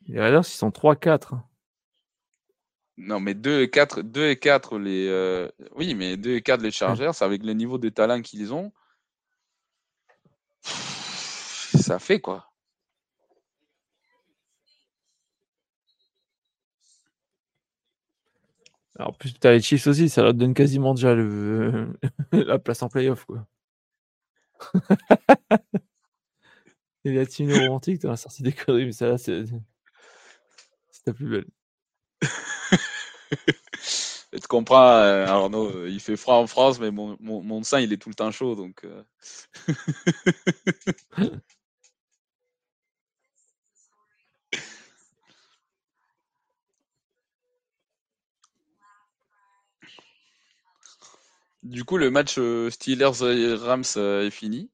[0.07, 1.41] Les Raiders, ils sont 3-4.
[2.97, 5.07] Non, mais 2 et 4, 2 et 4 les.
[5.09, 8.71] Euh, oui, mais 2 et 4 les Chargers, avec le niveau de talent qu'ils ont,
[10.63, 12.51] ça fait quoi?
[18.97, 21.93] Alors, plus tu as les Chiefs aussi, ça leur donne quasiment déjà le...
[22.31, 23.45] la place en playoff, quoi.
[27.03, 29.43] Et la team romantique, t'as sorti des conneries, mais ça là, c'est.
[30.91, 31.47] C'est ta plus belle.
[34.33, 37.63] Et tu comprends, euh, Arnaud, euh, il fait froid en France, mais mon, mon, mon
[37.63, 38.83] sein, il est tout le temps chaud, donc.
[38.85, 39.03] Euh.
[51.63, 52.39] Du coup, le match
[52.71, 54.71] Steelers-Rams est fini.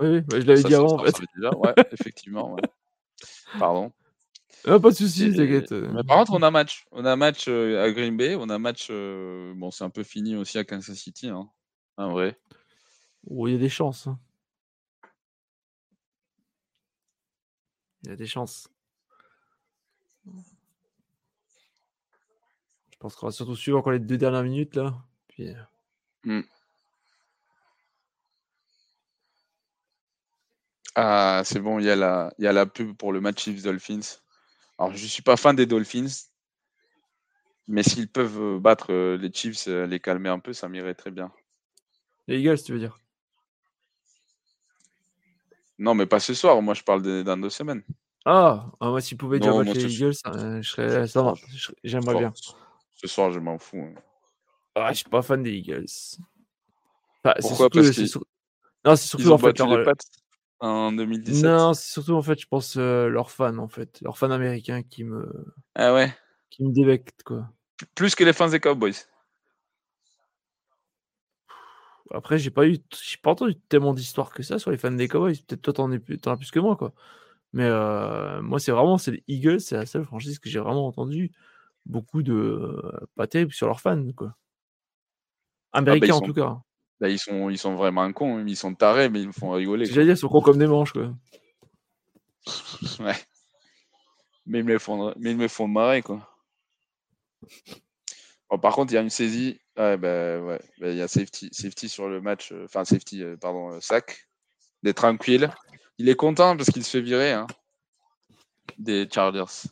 [0.00, 0.94] Oui, bah, je l'avais dit avant.
[0.94, 1.14] En fait.
[1.54, 2.54] Ouais, effectivement.
[2.54, 2.62] Ouais.
[3.58, 3.92] Pardon.
[4.66, 5.72] Ah, pas de soucis, t'inquiète.
[5.72, 6.86] Mais par contre, on a match.
[6.90, 8.34] On a match à Green Bay.
[8.34, 8.90] On a match.
[8.90, 11.28] Bon, c'est un peu fini aussi à Kansas City.
[11.28, 11.48] Hein.
[11.96, 12.38] En vrai.
[13.26, 14.06] Oh, il y a des chances.
[14.06, 14.18] Hein.
[18.02, 18.68] Il y a des chances.
[20.26, 20.32] Je
[22.98, 24.94] pense qu'on va surtout suivre encore les deux dernières minutes là.
[25.28, 25.48] Puis...
[25.48, 25.54] Euh,
[26.24, 26.42] mmh.
[30.96, 33.42] Ah, c'est bon, il y, a la, il y a la pub pour le match
[33.42, 34.20] Chiefs Dolphins.
[34.78, 36.08] Alors, je ne suis pas fan des Dolphins,
[37.68, 40.94] mais s'ils peuvent euh, battre euh, les Chiefs, euh, les calmer un peu, ça m'irait
[40.94, 41.32] très bien.
[42.26, 42.98] Les Eagles, tu veux dire?
[45.78, 46.60] Non, mais pas ce soir.
[46.62, 47.82] Moi, je parle dans deux semaines.
[48.24, 51.34] Ah, ah moi, s'ils pouvaient dire battre les Eagles, je serais, ça
[51.82, 52.32] j'aimerais bien.
[52.94, 53.82] Ce soir, je m'en fous.
[53.82, 53.94] Hein.
[54.74, 55.86] Ah, je suis pas fan des Eagles.
[57.40, 57.70] Pourquoi?
[57.70, 58.18] Parce que...
[58.84, 59.56] Non, c'est surtout en fait
[60.64, 64.16] en 2017 Non, c'est surtout en fait, je pense euh, leurs fans en fait, leurs
[64.16, 65.30] fans américains qui me
[65.74, 66.12] Ah ouais.
[66.50, 67.48] qui me dévectent quoi.
[67.94, 68.94] Plus que les fans des Cowboys.
[72.10, 75.08] Après, j'ai pas eu, j'ai pas entendu tellement d'histoires que ça sur les fans des
[75.08, 75.36] Cowboys.
[75.46, 76.94] Peut-être toi t'en, es plus, as plus que moi quoi.
[77.52, 80.86] Mais euh, moi, c'est vraiment c'est les Eagles, c'est la seule franchise que j'ai vraiment
[80.86, 81.32] entendu
[81.86, 84.34] beaucoup de euh, pas terrible sur leurs fans quoi.
[85.72, 86.60] Ah, bah, américains en tout cas.
[87.00, 89.84] Bah, ils, sont, ils sont vraiment cons, ils sont tarés, mais ils me font rigoler.
[89.86, 91.12] J'allais dire, ils sont cons comme des manches, quoi.
[93.00, 93.16] ouais.
[94.46, 96.28] Mais ils me font, mais ils me font marrer, quoi.
[98.62, 99.60] par contre, il y a une saisie.
[99.76, 100.60] Ouais, bah, ouais.
[100.78, 102.52] Bah, il y a safety, safety sur le match.
[102.52, 104.28] Euh, enfin, safety, euh, pardon, euh, sac.
[104.82, 105.50] Des tranquilles.
[105.98, 107.46] Il est content parce qu'il se fait virer hein,
[108.78, 109.68] des Chargers.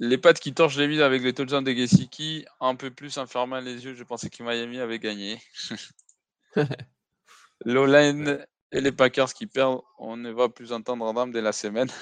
[0.00, 3.26] Les pattes qui torchent les vides avec les touchdowns de Gesicki, un peu plus en
[3.26, 5.40] fermant les yeux, je pensais que Miami avait gagné.
[7.64, 11.88] L'O-line et les Packers qui perdent, on ne va plus entendre dame dès la semaine.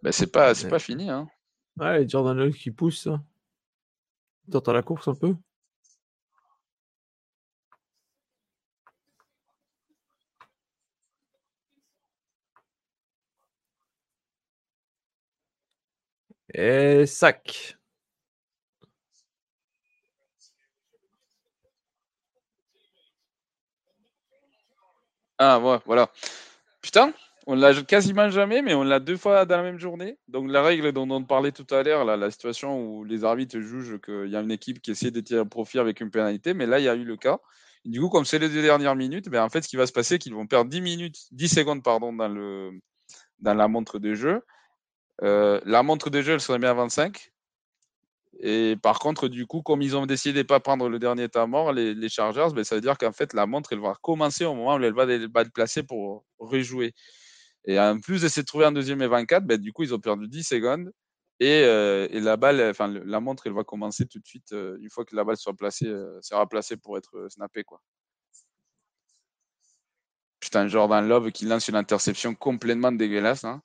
[0.00, 1.10] Ben c'est pas, pas fini.
[1.10, 1.28] Hein.
[1.76, 3.08] Ouais, Jordan qui pousse.
[4.48, 5.34] T'entends la course un peu
[16.54, 17.78] Et sac.
[25.38, 26.10] Ah, ouais, voilà.
[26.82, 27.12] Putain,
[27.46, 30.18] on l'a quasiment jamais, mais on l'a deux fois dans la même journée.
[30.28, 34.00] Donc la règle dont on parlait tout à l'heure, la situation où les arbitres jugent
[34.00, 36.80] qu'il y a une équipe qui essaie de tirer profit avec une pénalité, mais là,
[36.80, 37.38] il y a eu le cas.
[37.84, 39.92] du coup, comme c'est les deux dernières minutes, ben, en fait, ce qui va se
[39.92, 42.72] passer, c'est qu'ils vont perdre 10 minutes, 10 secondes pardon, dans, le,
[43.40, 44.42] dans la montre de jeu.
[45.22, 47.32] Euh, la montre de jeu, elle serait bien à 25.
[48.40, 51.48] Et par contre, du coup, comme ils ont décidé de pas prendre le dernier temps
[51.48, 54.54] mort, les, Chargers, ben, ça veut dire qu'en fait, la montre, elle va commencer au
[54.54, 56.94] moment où elle va, être placée pour rejouer.
[57.64, 59.98] Et en plus de se trouver en deuxième et 24, ben, du coup, ils ont
[59.98, 60.92] perdu 10 secondes.
[61.40, 64.76] Et, euh, et la balle, enfin, la montre, elle va commencer tout de suite euh,
[64.80, 67.64] une fois que la balle sera placée pour être snappée.
[67.64, 67.80] Quoi.
[70.40, 73.44] Putain, Jordan Love qui lance une interception complètement dégueulasse.
[73.44, 73.62] Hein.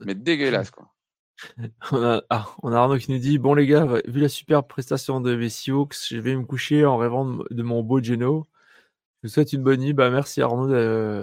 [0.00, 0.90] Mais dégueulasse, quoi.
[1.92, 4.68] On a, ah, on a Arnaud qui nous dit Bon, les gars, vu la superbe
[4.68, 8.46] prestation de Messi je vais me coucher en rêvant de, mon beau Geno.
[9.22, 9.94] Je vous souhaite une bonne nuit.
[9.94, 10.68] Bah, merci Arnaud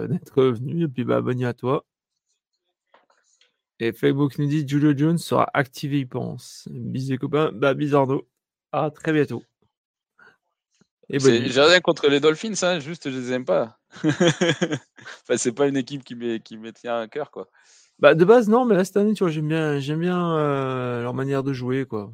[0.08, 0.84] d'être venu.
[0.84, 1.84] Et puis, bah, bonne nuit à toi.
[3.78, 6.66] Et Facebook nous dit Julio Jones sera activé, il pense.
[6.68, 7.52] Bisous, les copains.
[7.52, 8.28] Bah, bisous Arnaud.
[8.72, 9.44] À très bientôt.
[11.10, 13.78] J'ai rien contre les Dolphins, hein, juste je les aime pas.
[14.04, 17.48] enfin, c'est pas une équipe qui me, qui me tient à cœur, quoi.
[17.98, 21.02] Bah, de base, non, mais là, cette année, tu vois, j'aime bien, j'aime bien euh,
[21.02, 22.12] leur manière de jouer, quoi.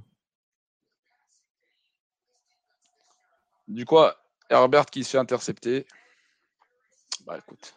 [3.68, 3.98] Du coup,
[4.50, 5.86] Herbert qui se fait intercepter.
[7.26, 7.74] Bah écoute.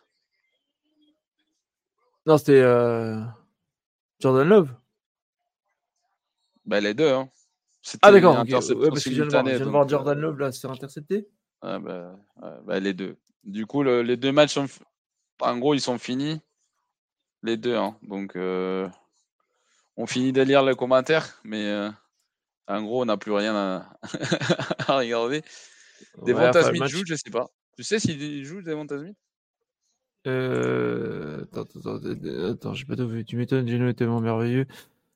[2.25, 3.21] Non, c'était euh,
[4.19, 4.73] Jordan Love.
[6.65, 7.29] Bah les deux, hein.
[8.01, 8.43] Ah d'accord, une ok.
[8.49, 11.29] interception Ouais, parce que je viens de voir, Jordan euh, Love là se faire intercepter.
[11.61, 13.15] ah, bah, ouais, bah, les deux.
[13.45, 14.67] Du coup, le- les deux matchs sont.
[15.39, 16.41] En gros, ils sont finis.
[17.47, 17.95] Les deux, hein.
[18.01, 18.89] Donc, euh,
[19.95, 21.89] on finit de lire le commentaire, mais euh,
[22.67, 23.97] en gros, on n'a plus rien à,
[24.89, 25.37] à regarder.
[26.17, 27.47] Ouais, Devonta enfin, le Smith match- joue, je sais pas.
[27.77, 29.15] Tu sais s'il joue Devonta Smith?
[30.27, 31.43] Euh...
[31.53, 33.23] Attends, attends, attends, attends, j'ai pas tout vu.
[33.23, 34.65] Tu m'étonnes, Geno est tellement merveilleux.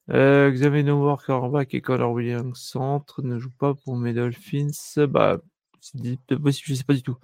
[0.09, 4.71] Euh, Xavier Noir, cornerback et Connor Williams, centre, ne joue pas pour mes Dolphins.
[5.09, 5.41] Bah,
[5.81, 7.17] c'est possible, je sais pas du tout.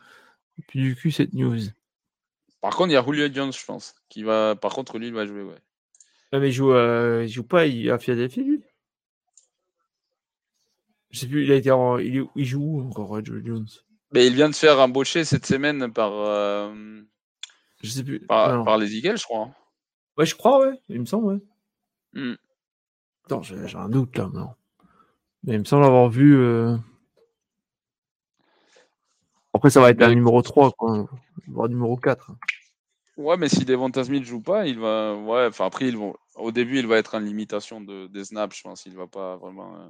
[0.59, 1.59] Et puis du coup, cette news.
[2.61, 3.95] Par contre, il y a Julio Jones, je pense.
[4.09, 4.55] Qui va...
[4.55, 5.59] Par contre, lui, il va jouer, ouais.
[6.31, 8.63] Ah, mais il joue, euh, il joue pas à Philadelphie, lui?
[11.09, 11.97] Je sais plus, il a été en...
[11.97, 13.67] il, joue où encore, Red Jones?
[14.11, 16.73] Mais il vient de se faire embaucher cette semaine par, euh,
[17.81, 18.19] Je sais plus.
[18.25, 19.45] par, les Eagles, je crois.
[19.45, 19.53] hein.
[20.17, 20.79] Ouais, je crois, ouais.
[20.89, 21.39] Il me semble, ouais.
[22.13, 22.35] Hmm.
[23.25, 24.49] Attends, j'ai un doute là, non.
[25.43, 26.35] Mais il me semble avoir vu.
[26.35, 26.75] euh,
[29.53, 31.07] Après, ça va être un numéro 3, quoi.
[31.47, 32.31] Voire numéro 4.
[33.17, 35.15] Ouais, mais si Devonta Smith joue pas, il va.
[35.15, 36.15] Ouais, enfin après, ils vont...
[36.35, 38.07] au début, il va être en limitation de...
[38.07, 38.85] des snaps, je pense.
[38.85, 39.75] Il va pas vraiment.
[39.75, 39.89] euh,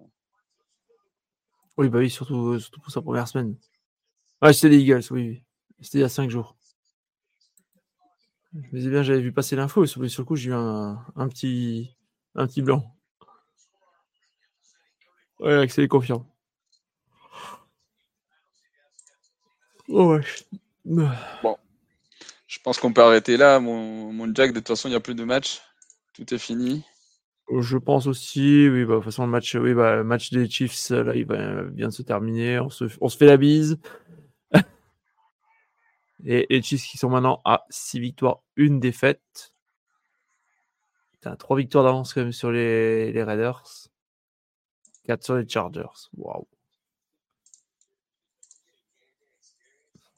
[1.78, 3.56] Oui, bah oui, surtout, euh, surtout pour sa première semaine.
[4.42, 5.44] Ouais, c'était les Eagles, oui.
[5.82, 6.56] C'était il y a 5 jours.
[8.54, 10.54] Je me disais bien, j'avais vu passer l'info, et sur sur le coup, j'ai eu
[10.54, 11.96] un, un petit,
[12.36, 12.96] un petit blanc.
[15.40, 16.26] Ouais, Axel est confiant.
[19.90, 20.24] Oh, ouais.
[22.48, 24.52] Je pense qu'on peut arrêter là, mon, mon Jack.
[24.54, 25.62] De toute façon, il n'y a plus de match.
[26.14, 26.84] Tout est fini.
[27.60, 30.50] Je pense aussi, oui, bah, de toute façon, le match, oui, bah, le match des
[30.50, 32.60] Chiefs, là, il va, vient de se terminer.
[32.60, 33.80] On se, on se fait la bise.
[36.26, 39.54] Et les Chiefs qui sont maintenant à 6 victoires, une défaite.
[41.22, 43.64] T'as 3 victoires d'avance quand même sur les, les Raiders.
[45.06, 46.10] 4 sur les Chargers.
[46.18, 46.48] Waouh.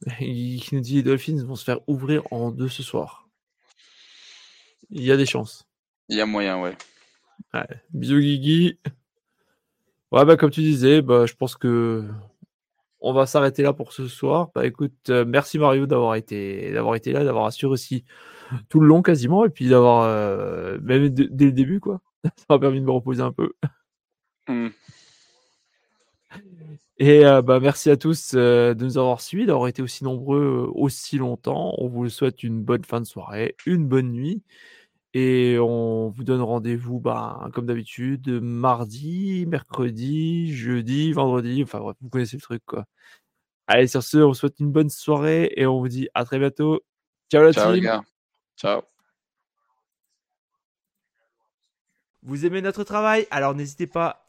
[0.22, 3.28] Il nous dit les Dolphins vont se faire ouvrir en deux ce soir.
[4.90, 5.68] Il y a des chances.
[6.08, 6.76] Il y a moyen, ouais.
[7.54, 7.68] Ouais.
[7.92, 8.80] Bisous Guigui.
[10.12, 12.08] Ouais, bah comme tu disais, bah, je pense que
[13.02, 14.50] on va s'arrêter là pour ce soir.
[14.56, 18.06] Bah écoute, euh, merci Mario d'avoir été, d'avoir été là, d'avoir assuré aussi
[18.68, 22.02] tout le long quasiment, et puis d'avoir euh, même dès le début quoi.
[22.24, 23.54] Ça m'a permis de me reposer un peu.
[24.48, 24.70] Hmm.
[27.02, 30.68] Et euh, bah merci à tous euh, de nous avoir suivis, d'avoir été aussi nombreux
[30.68, 31.74] euh, aussi longtemps.
[31.78, 34.44] On vous souhaite une bonne fin de soirée, une bonne nuit.
[35.14, 41.64] Et on vous donne rendez-vous, bah, comme d'habitude, mardi, mercredi, jeudi, vendredi.
[41.64, 42.86] Enfin bref, vous connaissez le truc, quoi.
[43.68, 46.38] Allez, sur ce, on vous souhaite une bonne soirée et on vous dit à très
[46.38, 46.82] bientôt.
[47.32, 47.86] Ciao la Ciao, les team.
[47.86, 48.04] gars.
[48.58, 48.82] Ciao.
[52.24, 53.26] Vous aimez notre travail?
[53.32, 54.29] Alors n'hésitez pas